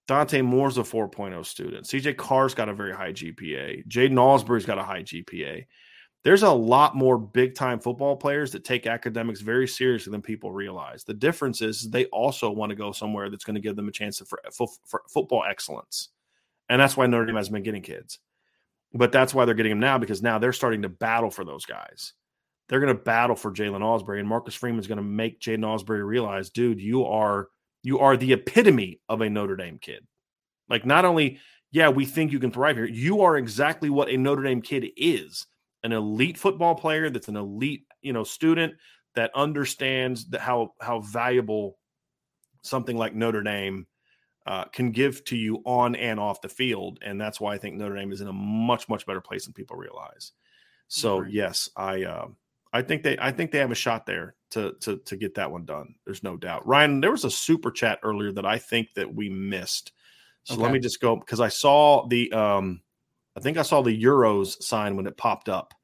Dante 0.07 0.41
Moore's 0.43 0.79
a 0.79 0.83
4.0 0.83 1.45
student. 1.45 1.87
CJ 1.87 2.17
Carr's 2.17 2.55
got 2.55 2.69
a 2.69 2.75
very 2.75 2.95
high 2.95 3.13
GPA. 3.13 3.87
Jaiden 3.89 4.13
Ausberry's 4.13 4.67
got 4.67 4.79
a 4.79 4.83
high 4.83 5.03
GPA. 5.03 5.67
There's 6.23 6.43
a 6.43 6.51
lot 6.51 6.97
more 6.97 7.19
big 7.19 7.55
time 7.55 7.79
football 7.79 8.17
players 8.17 8.51
that 8.53 8.65
take 8.65 8.87
academics 8.87 9.41
very 9.41 9.69
seriously 9.69 10.11
than 10.11 10.23
people 10.23 10.51
realize. 10.51 11.05
The 11.05 11.15
difference 11.15 11.63
is 11.63 11.89
they 11.89 12.07
also 12.07 12.51
want 12.51 12.71
to 12.71 12.77
go 12.77 12.91
somewhere 12.93 13.31
that's 13.31 13.45
going 13.45 13.55
to 13.55 13.61
give 13.61 13.77
them 13.77 13.89
a 13.89 13.93
chance 13.93 14.19
for, 14.19 14.41
for, 14.53 14.69
for 14.85 15.03
football 15.09 15.45
excellence. 15.49 16.09
And 16.69 16.81
that's 16.81 16.97
why 16.97 17.07
Notre 17.07 17.27
Dame 17.27 17.37
has 17.37 17.49
been 17.49 17.63
getting 17.63 17.83
kids 17.83 18.19
but 18.97 19.13
that's 19.13 19.35
why 19.35 19.45
they're 19.45 19.55
getting 19.55 19.73
them 19.73 19.81
now 19.81 19.99
because 19.99 20.23
now 20.23 20.39
they're 20.39 20.53
starting 20.53 20.83
to 20.83 20.89
battle 20.89 21.31
for 21.31 21.45
those 21.45 21.65
guys. 21.65 22.13
They're 22.69 22.81
going 22.81 22.97
to 22.97 23.03
battle 23.03 23.37
for 23.37 23.53
Jalen 23.53 23.81
Ausberry, 23.81 24.19
and 24.19 24.29
Marcus 24.29 24.55
Freeman's 24.55 24.89
going 24.89 24.97
to 24.97 25.05
make 25.05 25.41
Jaiden 25.41 25.61
Ausberry 25.61 26.05
realize, 26.05 26.51
dude, 26.51 26.81
you 26.81 27.05
are 27.05 27.49
you 27.87 28.01
are 28.01 28.17
the 28.17 28.33
epitome 28.33 28.99
of 29.09 29.21
a 29.21 29.31
Notre 29.31 29.55
Dame 29.55 29.79
kid. 29.79 30.05
Like, 30.69 30.85
not 30.85 31.05
only, 31.05 31.39
yeah, 31.71 31.89
we 31.89 32.05
think 32.05 32.33
you 32.33 32.41
can 32.41 32.51
thrive 32.51 32.75
here, 32.75 32.85
you 32.85 33.21
are 33.21 33.37
exactly 33.37 33.91
what 33.91 34.09
a 34.09 34.17
Notre 34.17 34.43
Dame 34.43 34.61
kid 34.61 34.89
is 34.97 35.47
an 35.85 35.93
elite 35.93 36.37
football 36.37 36.75
player 36.75 37.11
that's 37.11 37.29
an 37.29 37.37
elite, 37.37 37.85
you 38.03 38.13
know, 38.13 38.25
student 38.25 38.75
that 39.15 39.31
understands 39.37 40.29
that 40.31 40.41
how 40.41 40.75
how 40.81 40.99
valuable 40.99 41.79
something 42.63 42.97
like 42.97 43.15
Notre 43.15 43.45
Dame 43.45 43.87
uh, 44.47 44.65
can 44.65 44.91
give 44.91 45.23
to 45.27 45.37
you 45.37 45.63
on 45.65 45.95
and 45.95 46.19
off 46.19 46.41
the 46.41 46.49
field, 46.49 46.99
and 47.03 47.21
that's 47.21 47.41
why 47.41 47.55
I 47.55 47.59
think 47.59 47.77
Notre 47.77 47.95
Dame 47.95 48.11
is 48.11 48.21
in 48.21 48.27
a 48.27 48.33
much 48.33 48.89
much 48.89 49.07
better 49.07 49.21
place 49.21 49.45
than 49.45 49.55
people 49.55 49.77
realize. 49.77 50.33
So 50.89 51.19
Agreed. 51.19 51.35
yes, 51.35 51.71
I 51.77 52.03
uh, 52.03 52.27
I 52.77 52.83
think 52.83 53.03
they 53.03 53.17
I 53.19 53.33
think 53.33 53.51
they 53.51 53.59
have 53.59 53.71
a 53.71 53.75
shot 53.77 54.07
there 54.07 54.35
to 54.51 54.75
to 54.81 54.99
to 54.99 55.17
get 55.17 55.35
that 55.35 55.51
one 55.51 55.65
done. 55.65 55.95
There's 56.05 56.23
no 56.23 56.37
doubt. 56.37 56.67
Ryan, 56.67 57.01
there 57.01 57.11
was 57.11 57.25
a 57.25 57.31
super 57.31 57.71
chat 57.71 57.99
earlier 58.03 58.33
that 58.33 58.47
I 58.47 58.59
think 58.59 58.95
that 58.95 59.13
we 59.13 59.29
missed. 59.29 59.93
So 60.45 60.55
Okay. 60.55 60.63
let 60.63 60.73
me 60.73 60.79
just 60.79 61.01
go 61.01 61.17
because 61.17 61.41
I 61.41 61.49
saw 61.49 62.07
the 62.07 62.33
um 62.33 62.83
I 63.37 63.41
think 63.41 63.59
I 63.59 63.63
saw 63.63 63.83
the 63.83 64.03
Euros 64.03 64.63
sign 64.63 64.97
when 64.97 65.07
it 65.07 65.17
popped 65.17 65.49
up. 65.49 65.75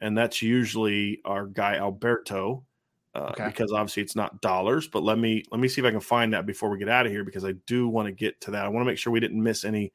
And 0.00 0.16
that's 0.16 0.40
usually 0.40 1.20
our 1.24 1.46
guy 1.46 1.76
Alberto. 1.76 2.64
Uh, 3.12 3.32
Okay. 3.32 3.46
because 3.46 3.72
obviously 3.72 4.04
it's 4.04 4.14
not 4.14 4.40
dollars, 4.40 4.86
but 4.86 5.02
let 5.02 5.18
me 5.18 5.42
let 5.50 5.60
me 5.60 5.66
see 5.66 5.80
if 5.80 5.86
I 5.86 5.90
can 5.90 6.00
find 6.00 6.32
that 6.32 6.46
before 6.46 6.70
we 6.70 6.78
get 6.78 6.88
out 6.88 7.06
of 7.06 7.12
here 7.12 7.24
because 7.24 7.44
I 7.44 7.52
do 7.66 7.88
want 7.88 8.06
to 8.06 8.12
get 8.12 8.40
to 8.42 8.52
that. 8.52 8.64
I 8.64 8.68
want 8.68 8.82
to 8.86 8.90
make 8.90 8.98
sure 8.98 9.12
we 9.12 9.18
didn't 9.18 9.42
miss 9.42 9.64
any 9.64 9.92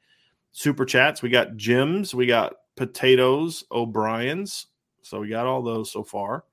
super 0.52 0.84
chats. 0.84 1.22
We 1.22 1.30
got 1.30 1.56
Jim's, 1.56 2.14
we 2.14 2.26
got 2.26 2.56
potatoes, 2.76 3.64
O'Brien's. 3.72 4.68
So 5.06 5.20
we 5.20 5.30
got 5.30 5.46
all 5.46 5.62
those 5.62 5.92
so 5.92 6.04
far. 6.04 6.46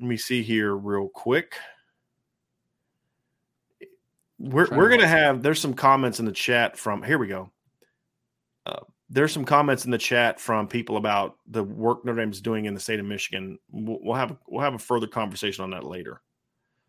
Let 0.00 0.08
me 0.08 0.16
see 0.16 0.42
here 0.42 0.74
real 0.74 1.10
quick. 1.10 1.56
We're 4.38 4.66
we're 4.70 4.88
gonna 4.88 5.02
watch 5.02 5.10
have 5.10 5.42
there's 5.42 5.60
some 5.60 5.74
comments 5.74 6.20
in 6.20 6.24
the 6.24 6.32
chat 6.32 6.78
from 6.78 7.02
here 7.02 7.18
we 7.18 7.26
go. 7.26 7.50
Uh, 8.64 8.80
there's 9.10 9.32
some 9.32 9.44
comments 9.44 9.84
in 9.84 9.90
the 9.90 9.98
chat 9.98 10.40
from 10.40 10.68
people 10.68 10.96
about 10.96 11.36
the 11.48 11.62
work 11.62 12.02
Notre 12.02 12.22
Dame's 12.22 12.40
doing 12.40 12.64
in 12.64 12.72
the 12.72 12.80
state 12.80 12.98
of 12.98 13.04
Michigan. 13.04 13.58
We'll, 13.70 13.98
we'll 14.00 14.16
have 14.16 14.34
we'll 14.46 14.64
have 14.64 14.74
a 14.74 14.78
further 14.78 15.06
conversation 15.06 15.64
on 15.64 15.70
that 15.72 15.84
later. 15.84 16.22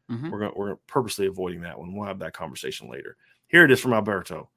Mhm. 0.10 0.32
We're 0.32 0.40
going 0.40 0.54
we're 0.56 0.76
purposely 0.88 1.28
avoiding 1.28 1.62
that 1.62 1.78
one. 1.78 1.94
We'll 1.94 2.08
have 2.08 2.20
that 2.20 2.34
conversation 2.34 2.90
later. 2.90 3.18
Here 3.48 3.66
it 3.66 3.72
is 3.72 3.82
from 3.82 3.92
Alberto. 3.92 4.50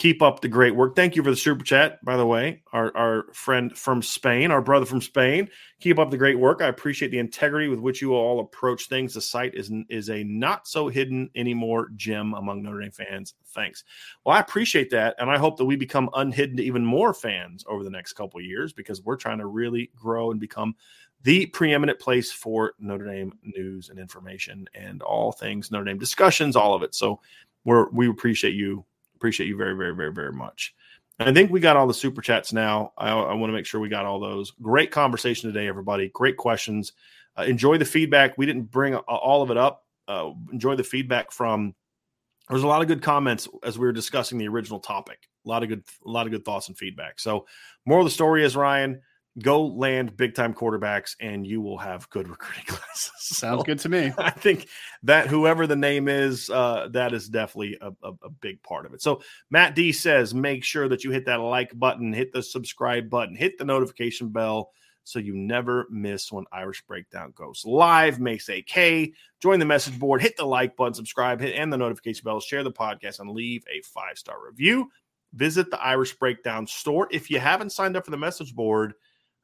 Keep 0.00 0.22
up 0.22 0.40
the 0.40 0.48
great 0.48 0.74
work. 0.74 0.96
Thank 0.96 1.14
you 1.14 1.22
for 1.22 1.30
the 1.30 1.36
super 1.36 1.64
chat, 1.64 2.04
by 2.04 2.16
the 2.16 2.26
way. 2.26 2.62
Our 2.72 2.94
our 2.96 3.32
friend 3.32 3.76
from 3.78 4.02
Spain, 4.02 4.50
our 4.50 4.60
brother 4.60 4.86
from 4.86 5.00
Spain. 5.00 5.48
Keep 5.80 6.00
up 6.00 6.10
the 6.10 6.16
great 6.16 6.38
work. 6.38 6.60
I 6.60 6.66
appreciate 6.66 7.12
the 7.12 7.20
integrity 7.20 7.68
with 7.68 7.78
which 7.78 8.02
you 8.02 8.12
all 8.12 8.40
approach 8.40 8.88
things. 8.88 9.14
The 9.14 9.20
site 9.20 9.54
is 9.54 9.70
is 9.88 10.10
a 10.10 10.24
not 10.24 10.66
so 10.66 10.88
hidden 10.88 11.30
anymore 11.36 11.90
gem 11.94 12.34
among 12.34 12.62
Notre 12.62 12.80
Dame 12.80 12.90
fans. 12.90 13.34
Thanks. 13.54 13.84
Well, 14.24 14.36
I 14.36 14.40
appreciate 14.40 14.90
that, 14.90 15.14
and 15.18 15.30
I 15.30 15.38
hope 15.38 15.58
that 15.58 15.64
we 15.64 15.76
become 15.76 16.10
unhidden 16.12 16.56
to 16.56 16.64
even 16.64 16.84
more 16.84 17.14
fans 17.14 17.64
over 17.68 17.84
the 17.84 17.90
next 17.90 18.14
couple 18.14 18.40
years 18.40 18.72
because 18.72 19.00
we're 19.00 19.16
trying 19.16 19.38
to 19.38 19.46
really 19.46 19.92
grow 19.94 20.32
and 20.32 20.40
become 20.40 20.74
the 21.22 21.46
preeminent 21.46 21.98
place 21.98 22.30
for 22.30 22.74
Notre 22.78 23.06
Dame 23.06 23.32
news 23.42 23.88
and 23.90 23.98
information 23.98 24.66
and 24.74 25.02
all 25.02 25.32
things 25.32 25.70
Notre 25.70 25.84
Dame 25.84 25.98
discussions, 25.98 26.56
all 26.56 26.74
of 26.74 26.82
it. 26.82 26.94
So 26.94 27.20
we're 27.64 27.88
we 27.90 28.08
appreciate 28.08 28.54
you, 28.54 28.84
appreciate 29.24 29.46
you 29.46 29.56
very, 29.56 29.74
very, 29.74 29.94
very, 29.94 30.12
very 30.12 30.32
much. 30.32 30.74
And 31.18 31.26
I 31.26 31.32
think 31.32 31.50
we 31.50 31.58
got 31.58 31.78
all 31.78 31.86
the 31.86 31.94
super 31.94 32.20
chats 32.20 32.52
now. 32.52 32.92
I, 32.98 33.10
I 33.10 33.32
want 33.32 33.48
to 33.48 33.54
make 33.54 33.64
sure 33.64 33.80
we 33.80 33.88
got 33.88 34.04
all 34.04 34.20
those. 34.20 34.50
Great 34.60 34.90
conversation 34.90 35.50
today, 35.50 35.66
everybody. 35.66 36.10
Great 36.10 36.36
questions. 36.36 36.92
Uh, 37.34 37.44
enjoy 37.44 37.78
the 37.78 37.86
feedback. 37.86 38.36
We 38.36 38.44
didn't 38.44 38.70
bring 38.70 38.96
all 38.96 39.40
of 39.40 39.50
it 39.50 39.56
up. 39.56 39.86
Uh, 40.06 40.32
enjoy 40.52 40.76
the 40.76 40.84
feedback 40.84 41.32
from. 41.32 41.74
There 42.50 42.54
was 42.54 42.64
a 42.64 42.66
lot 42.66 42.82
of 42.82 42.88
good 42.88 43.00
comments 43.00 43.48
as 43.62 43.78
we 43.78 43.86
were 43.86 43.92
discussing 43.92 44.36
the 44.36 44.48
original 44.48 44.78
topic. 44.78 45.20
A 45.46 45.48
lot 45.48 45.62
of 45.62 45.70
good, 45.70 45.84
a 46.04 46.10
lot 46.10 46.26
of 46.26 46.32
good 46.32 46.44
thoughts 46.44 46.68
and 46.68 46.76
feedback. 46.76 47.18
So, 47.18 47.46
more 47.86 48.00
of 48.00 48.04
the 48.04 48.10
story 48.10 48.44
is 48.44 48.54
Ryan 48.54 49.00
go 49.42 49.64
land 49.66 50.16
big 50.16 50.34
time 50.34 50.54
quarterbacks 50.54 51.16
and 51.20 51.46
you 51.46 51.60
will 51.60 51.78
have 51.78 52.08
good 52.10 52.28
recruiting 52.30 52.64
classes. 52.66 53.12
Sounds 53.18 53.60
So 53.60 53.64
good 53.64 53.78
to 53.80 53.88
me. 53.88 54.12
I 54.18 54.30
think 54.30 54.68
that 55.02 55.26
whoever 55.26 55.66
the 55.66 55.76
name 55.76 56.08
is, 56.08 56.50
uh, 56.50 56.88
that 56.92 57.12
is 57.12 57.28
definitely 57.28 57.76
a, 57.80 57.88
a, 58.02 58.12
a 58.22 58.30
big 58.30 58.62
part 58.62 58.86
of 58.86 58.94
it. 58.94 59.02
So 59.02 59.22
Matt 59.50 59.74
D 59.74 59.92
says, 59.92 60.34
make 60.34 60.64
sure 60.64 60.88
that 60.88 61.04
you 61.04 61.10
hit 61.10 61.26
that 61.26 61.40
like 61.40 61.76
button, 61.78 62.12
hit 62.12 62.32
the 62.32 62.42
subscribe 62.42 63.10
button, 63.10 63.34
hit 63.34 63.58
the 63.58 63.64
notification 63.64 64.28
bell 64.28 64.70
so 65.04 65.18
you 65.18 65.34
never 65.36 65.86
miss 65.90 66.32
when 66.32 66.46
Irish 66.50 66.82
Breakdown 66.86 67.32
goes 67.36 67.62
live. 67.66 68.18
Makes 68.18 68.48
AK. 68.48 69.10
Join 69.40 69.58
the 69.58 69.66
message 69.66 69.98
board, 69.98 70.22
hit 70.22 70.36
the 70.36 70.46
like 70.46 70.76
button, 70.76 70.94
subscribe, 70.94 71.40
hit 71.40 71.54
and 71.54 71.72
the 71.72 71.76
notification 71.76 72.22
bell, 72.24 72.40
share 72.40 72.62
the 72.62 72.72
podcast, 72.72 73.20
and 73.20 73.30
leave 73.30 73.64
a 73.70 73.82
five 73.82 74.16
star 74.16 74.36
review. 74.44 74.90
Visit 75.34 75.70
the 75.70 75.82
Irish 75.82 76.14
Breakdown 76.14 76.66
store. 76.66 77.08
If 77.10 77.30
you 77.30 77.38
haven't 77.38 77.72
signed 77.72 77.96
up 77.96 78.04
for 78.04 78.10
the 78.10 78.16
message 78.16 78.54
board, 78.54 78.94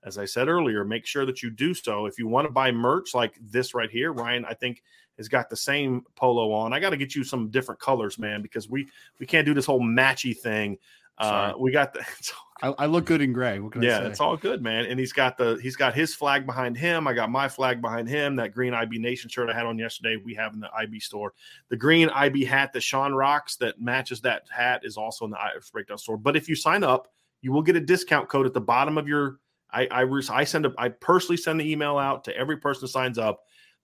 as 0.02 0.18
I 0.18 0.24
said 0.24 0.48
earlier, 0.48 0.84
make 0.84 1.06
sure 1.06 1.26
that 1.26 1.42
you 1.42 1.50
do 1.50 1.74
so. 1.74 2.06
If 2.06 2.18
you 2.18 2.26
want 2.26 2.46
to 2.46 2.52
buy 2.52 2.72
merch 2.72 3.14
like 3.14 3.38
this 3.40 3.74
right 3.74 3.90
here, 3.90 4.12
Ryan, 4.12 4.44
I 4.44 4.54
think 4.54 4.82
has 5.18 5.28
got 5.28 5.50
the 5.50 5.56
same 5.56 6.02
polo 6.16 6.50
on. 6.52 6.72
I 6.72 6.80
got 6.80 6.90
to 6.90 6.96
get 6.96 7.14
you 7.14 7.24
some 7.24 7.50
different 7.50 7.80
colors, 7.80 8.18
man, 8.18 8.40
because 8.42 8.68
we 8.68 8.88
we 9.18 9.26
can't 9.26 9.44
do 9.46 9.54
this 9.54 9.66
whole 9.66 9.82
matchy 9.82 10.36
thing. 10.36 10.78
Uh, 11.18 11.52
we 11.58 11.70
got 11.70 11.92
the 11.92 12.02
I, 12.62 12.68
I 12.78 12.86
look 12.86 13.06
good 13.06 13.20
in 13.20 13.32
gray. 13.32 13.58
What 13.58 13.72
can 13.72 13.82
I 13.82 13.86
yeah, 13.86 14.00
it's 14.00 14.20
all 14.20 14.36
good, 14.36 14.62
man. 14.62 14.86
And 14.86 14.98
he's 14.98 15.12
got 15.12 15.36
the 15.36 15.58
he's 15.62 15.76
got 15.76 15.94
his 15.94 16.14
flag 16.14 16.46
behind 16.46 16.76
him. 16.76 17.06
I 17.06 17.12
got 17.12 17.30
my 17.30 17.48
flag 17.48 17.80
behind 17.80 18.08
him. 18.08 18.36
That 18.36 18.54
green 18.54 18.74
IB 18.74 18.98
Nation 18.98 19.30
shirt 19.30 19.48
I 19.48 19.54
had 19.54 19.66
on 19.66 19.78
yesterday, 19.78 20.16
we 20.22 20.34
have 20.34 20.54
in 20.54 20.60
the 20.60 20.72
IB 20.74 21.00
store. 21.00 21.34
The 21.68 21.76
green 21.76 22.08
IB 22.10 22.44
hat 22.44 22.72
that 22.72 22.82
Sean 22.82 23.14
rocks 23.14 23.56
that 23.56 23.80
matches 23.80 24.20
that 24.22 24.44
hat 24.50 24.82
is 24.84 24.96
also 24.96 25.24
in 25.24 25.30
the 25.30 25.40
Irish 25.40 25.70
Breakdown 25.70 25.98
store. 25.98 26.16
But 26.16 26.36
if 26.36 26.48
you 26.48 26.54
sign 26.54 26.84
up, 26.84 27.08
you 27.42 27.52
will 27.52 27.62
get 27.62 27.76
a 27.76 27.80
discount 27.80 28.28
code 28.28 28.46
at 28.46 28.54
the 28.54 28.60
bottom 28.60 28.98
of 28.98 29.08
your. 29.08 29.38
I 29.72 29.86
I, 29.90 30.00
re- 30.02 30.22
I 30.30 30.44
send 30.44 30.66
a 30.66 30.72
I 30.78 30.88
personally 30.88 31.36
send 31.36 31.60
the 31.60 31.70
email 31.70 31.98
out 31.98 32.24
to 32.24 32.36
every 32.36 32.56
person 32.56 32.82
who 32.82 32.86
signs 32.88 33.18
up. 33.18 33.40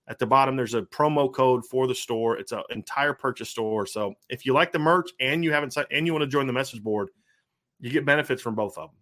At 0.08 0.20
the 0.20 0.26
bottom, 0.26 0.54
there's 0.54 0.74
a 0.74 0.82
promo 0.82 1.32
code 1.32 1.66
for 1.66 1.88
the 1.88 1.94
store. 1.94 2.38
It's 2.38 2.52
an 2.52 2.62
entire 2.70 3.12
purchase 3.12 3.50
store. 3.50 3.86
So 3.86 4.14
if 4.28 4.46
you 4.46 4.52
like 4.52 4.70
the 4.70 4.78
merch 4.78 5.10
and 5.18 5.42
you 5.42 5.52
haven't 5.52 5.72
signed 5.72 5.88
and 5.90 6.06
you 6.06 6.12
want 6.12 6.22
to 6.22 6.28
join 6.28 6.46
the 6.46 6.52
message 6.52 6.80
board, 6.80 7.08
you 7.80 7.90
get 7.90 8.04
benefits 8.04 8.40
from 8.40 8.54
both 8.54 8.78
of 8.78 8.90
them. 8.90 8.98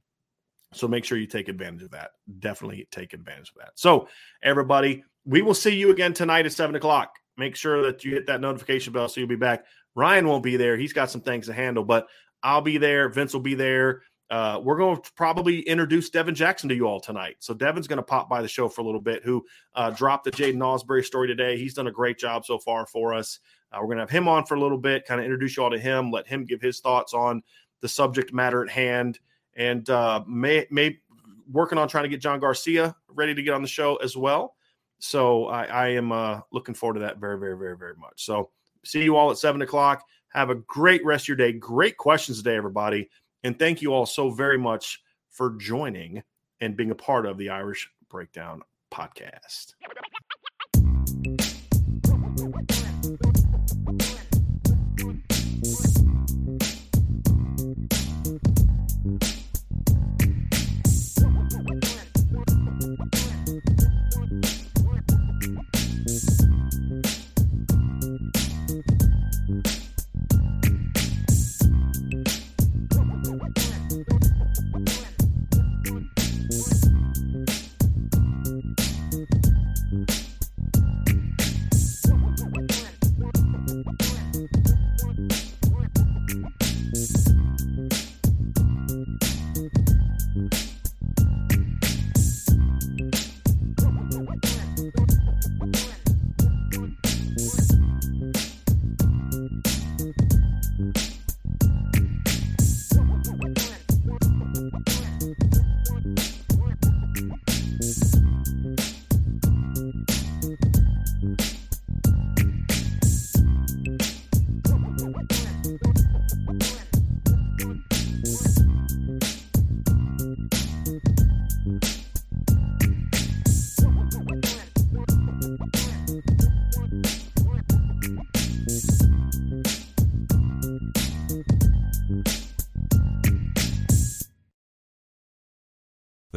So 0.73 0.89
make 0.89 1.05
sure 1.05 1.19
you 1.19 1.27
take 1.27 1.49
advantage 1.49 1.83
of 1.83 1.91
that. 1.91 2.13
Definitely 2.39 2.89
take 2.91 3.13
advantage 3.13 3.51
of 3.51 3.57
that. 3.61 3.73
So, 3.75 4.09
everybody, 4.43 5.05
we 5.25 5.43
will 5.43 5.55
see 5.55 5.75
you 5.75 5.91
again 5.91 6.15
tonight 6.15 6.47
at 6.47 6.53
seven 6.53 6.75
o'clock. 6.75 7.15
Make 7.37 7.55
sure 7.55 7.83
that 7.83 8.05
you 8.05 8.13
hit 8.13 8.27
that 8.27 8.41
notification 8.41 8.93
bell 8.93 9.09
so 9.09 9.21
you'll 9.21 9.29
be 9.29 9.37
back. 9.37 9.65
Ryan 9.95 10.27
won't 10.27 10.43
be 10.43 10.57
there. 10.57 10.77
He's 10.77 10.93
got 10.93 11.11
some 11.11 11.21
things 11.21 11.47
to 11.47 11.53
handle, 11.53 11.85
but 11.85 12.09
I'll 12.43 12.61
be 12.61 12.79
there. 12.79 13.09
Vince 13.09 13.33
will 13.33 13.41
be 13.41 13.55
there. 13.55 14.03
Uh, 14.31 14.59
we're 14.63 14.79
going 14.79 14.97
to 14.97 15.13
probably 15.13 15.61
introduce 15.61 16.11
Devin 16.11 16.35
Jackson 16.35 16.69
to 16.69 16.75
you 16.75 16.87
all 16.87 17.01
tonight. 17.01 17.37
So 17.41 17.53
Devin's 17.53 17.87
going 17.87 17.99
to 17.99 18.03
pop 18.03 18.29
by 18.29 18.41
the 18.41 18.49
show 18.49 18.69
for 18.69 18.81
a 18.81 18.85
little 18.85 19.01
bit. 19.01 19.23
Who 19.23 19.45
uh, 19.75 19.91
dropped 19.91 20.25
the 20.25 20.31
Jaiden 20.31 20.57
Ausberry 20.57 21.05
story 21.05 21.29
today? 21.29 21.59
He's 21.59 21.75
done 21.75 21.87
a 21.87 21.93
great 21.93 22.19
job 22.19 22.45
so 22.47 22.59
far 22.59 22.87
for 22.87 23.13
us. 23.13 23.39
Uh, 23.71 23.79
we're 23.81 23.87
going 23.87 23.99
to 23.99 24.03
have 24.03 24.11
him 24.11 24.29
on 24.29 24.47
for 24.47 24.55
a 24.55 24.61
little 24.61 24.79
bit, 24.79 25.05
kind 25.07 25.21
of 25.21 25.25
introduce 25.25 25.57
you 25.57 25.63
all 25.63 25.71
to 25.71 25.79
him, 25.79 26.11
let 26.11 26.27
him 26.27 26.45
give 26.45 26.61
his 26.61 26.81
thoughts 26.81 27.13
on 27.13 27.43
the 27.81 27.89
subject 27.89 28.33
matter 28.33 28.63
at 28.63 28.71
hand, 28.71 29.19
and 29.57 29.91
uh, 29.91 30.23
may 30.27 30.67
may 30.71 30.99
working 31.53 31.77
on 31.77 31.87
trying 31.87 32.05
to 32.05 32.09
get 32.09 32.21
John 32.21 32.41
Garcia 32.41 32.97
ready 33.09 33.35
to 33.35 33.43
get 33.43 33.53
on 33.53 33.63
the 33.63 33.69
show 33.69 33.97
as 33.97 34.17
well. 34.17 34.57
So 35.01 35.47
I, 35.47 35.65
I 35.65 35.89
am 35.89 36.13
uh, 36.13 36.41
looking 36.51 36.75
forward 36.75 36.95
to 36.95 37.01
that 37.01 37.19
very, 37.19 37.39
very, 37.39 37.59
very, 37.59 37.77
very 37.77 37.95
much. 37.97 38.25
So 38.25 38.51
see 38.85 39.03
you 39.03 39.17
all 39.17 39.31
at 39.31 39.39
seven 39.39 39.61
o'clock. 39.61 40.03
Have 40.29 40.51
a 40.51 40.55
great 40.55 41.05
rest 41.05 41.25
of 41.25 41.29
your 41.29 41.37
day. 41.37 41.53
Great 41.53 41.97
questions 41.97 42.39
today, 42.39 42.57
everybody. 42.57 43.11
And 43.45 43.59
thank 43.59 43.83
you 43.83 43.93
all 43.93 44.07
so 44.07 44.31
very 44.31 44.59
much 44.59 45.03
for 45.31 45.55
joining 45.59 46.23
and 46.61 46.77
being 46.77 46.91
a 46.91 46.95
part 46.95 47.27
of 47.27 47.37
the 47.37 47.51
Irish 47.51 47.91
Breakdown 48.09 48.63
podcast. 48.91 49.75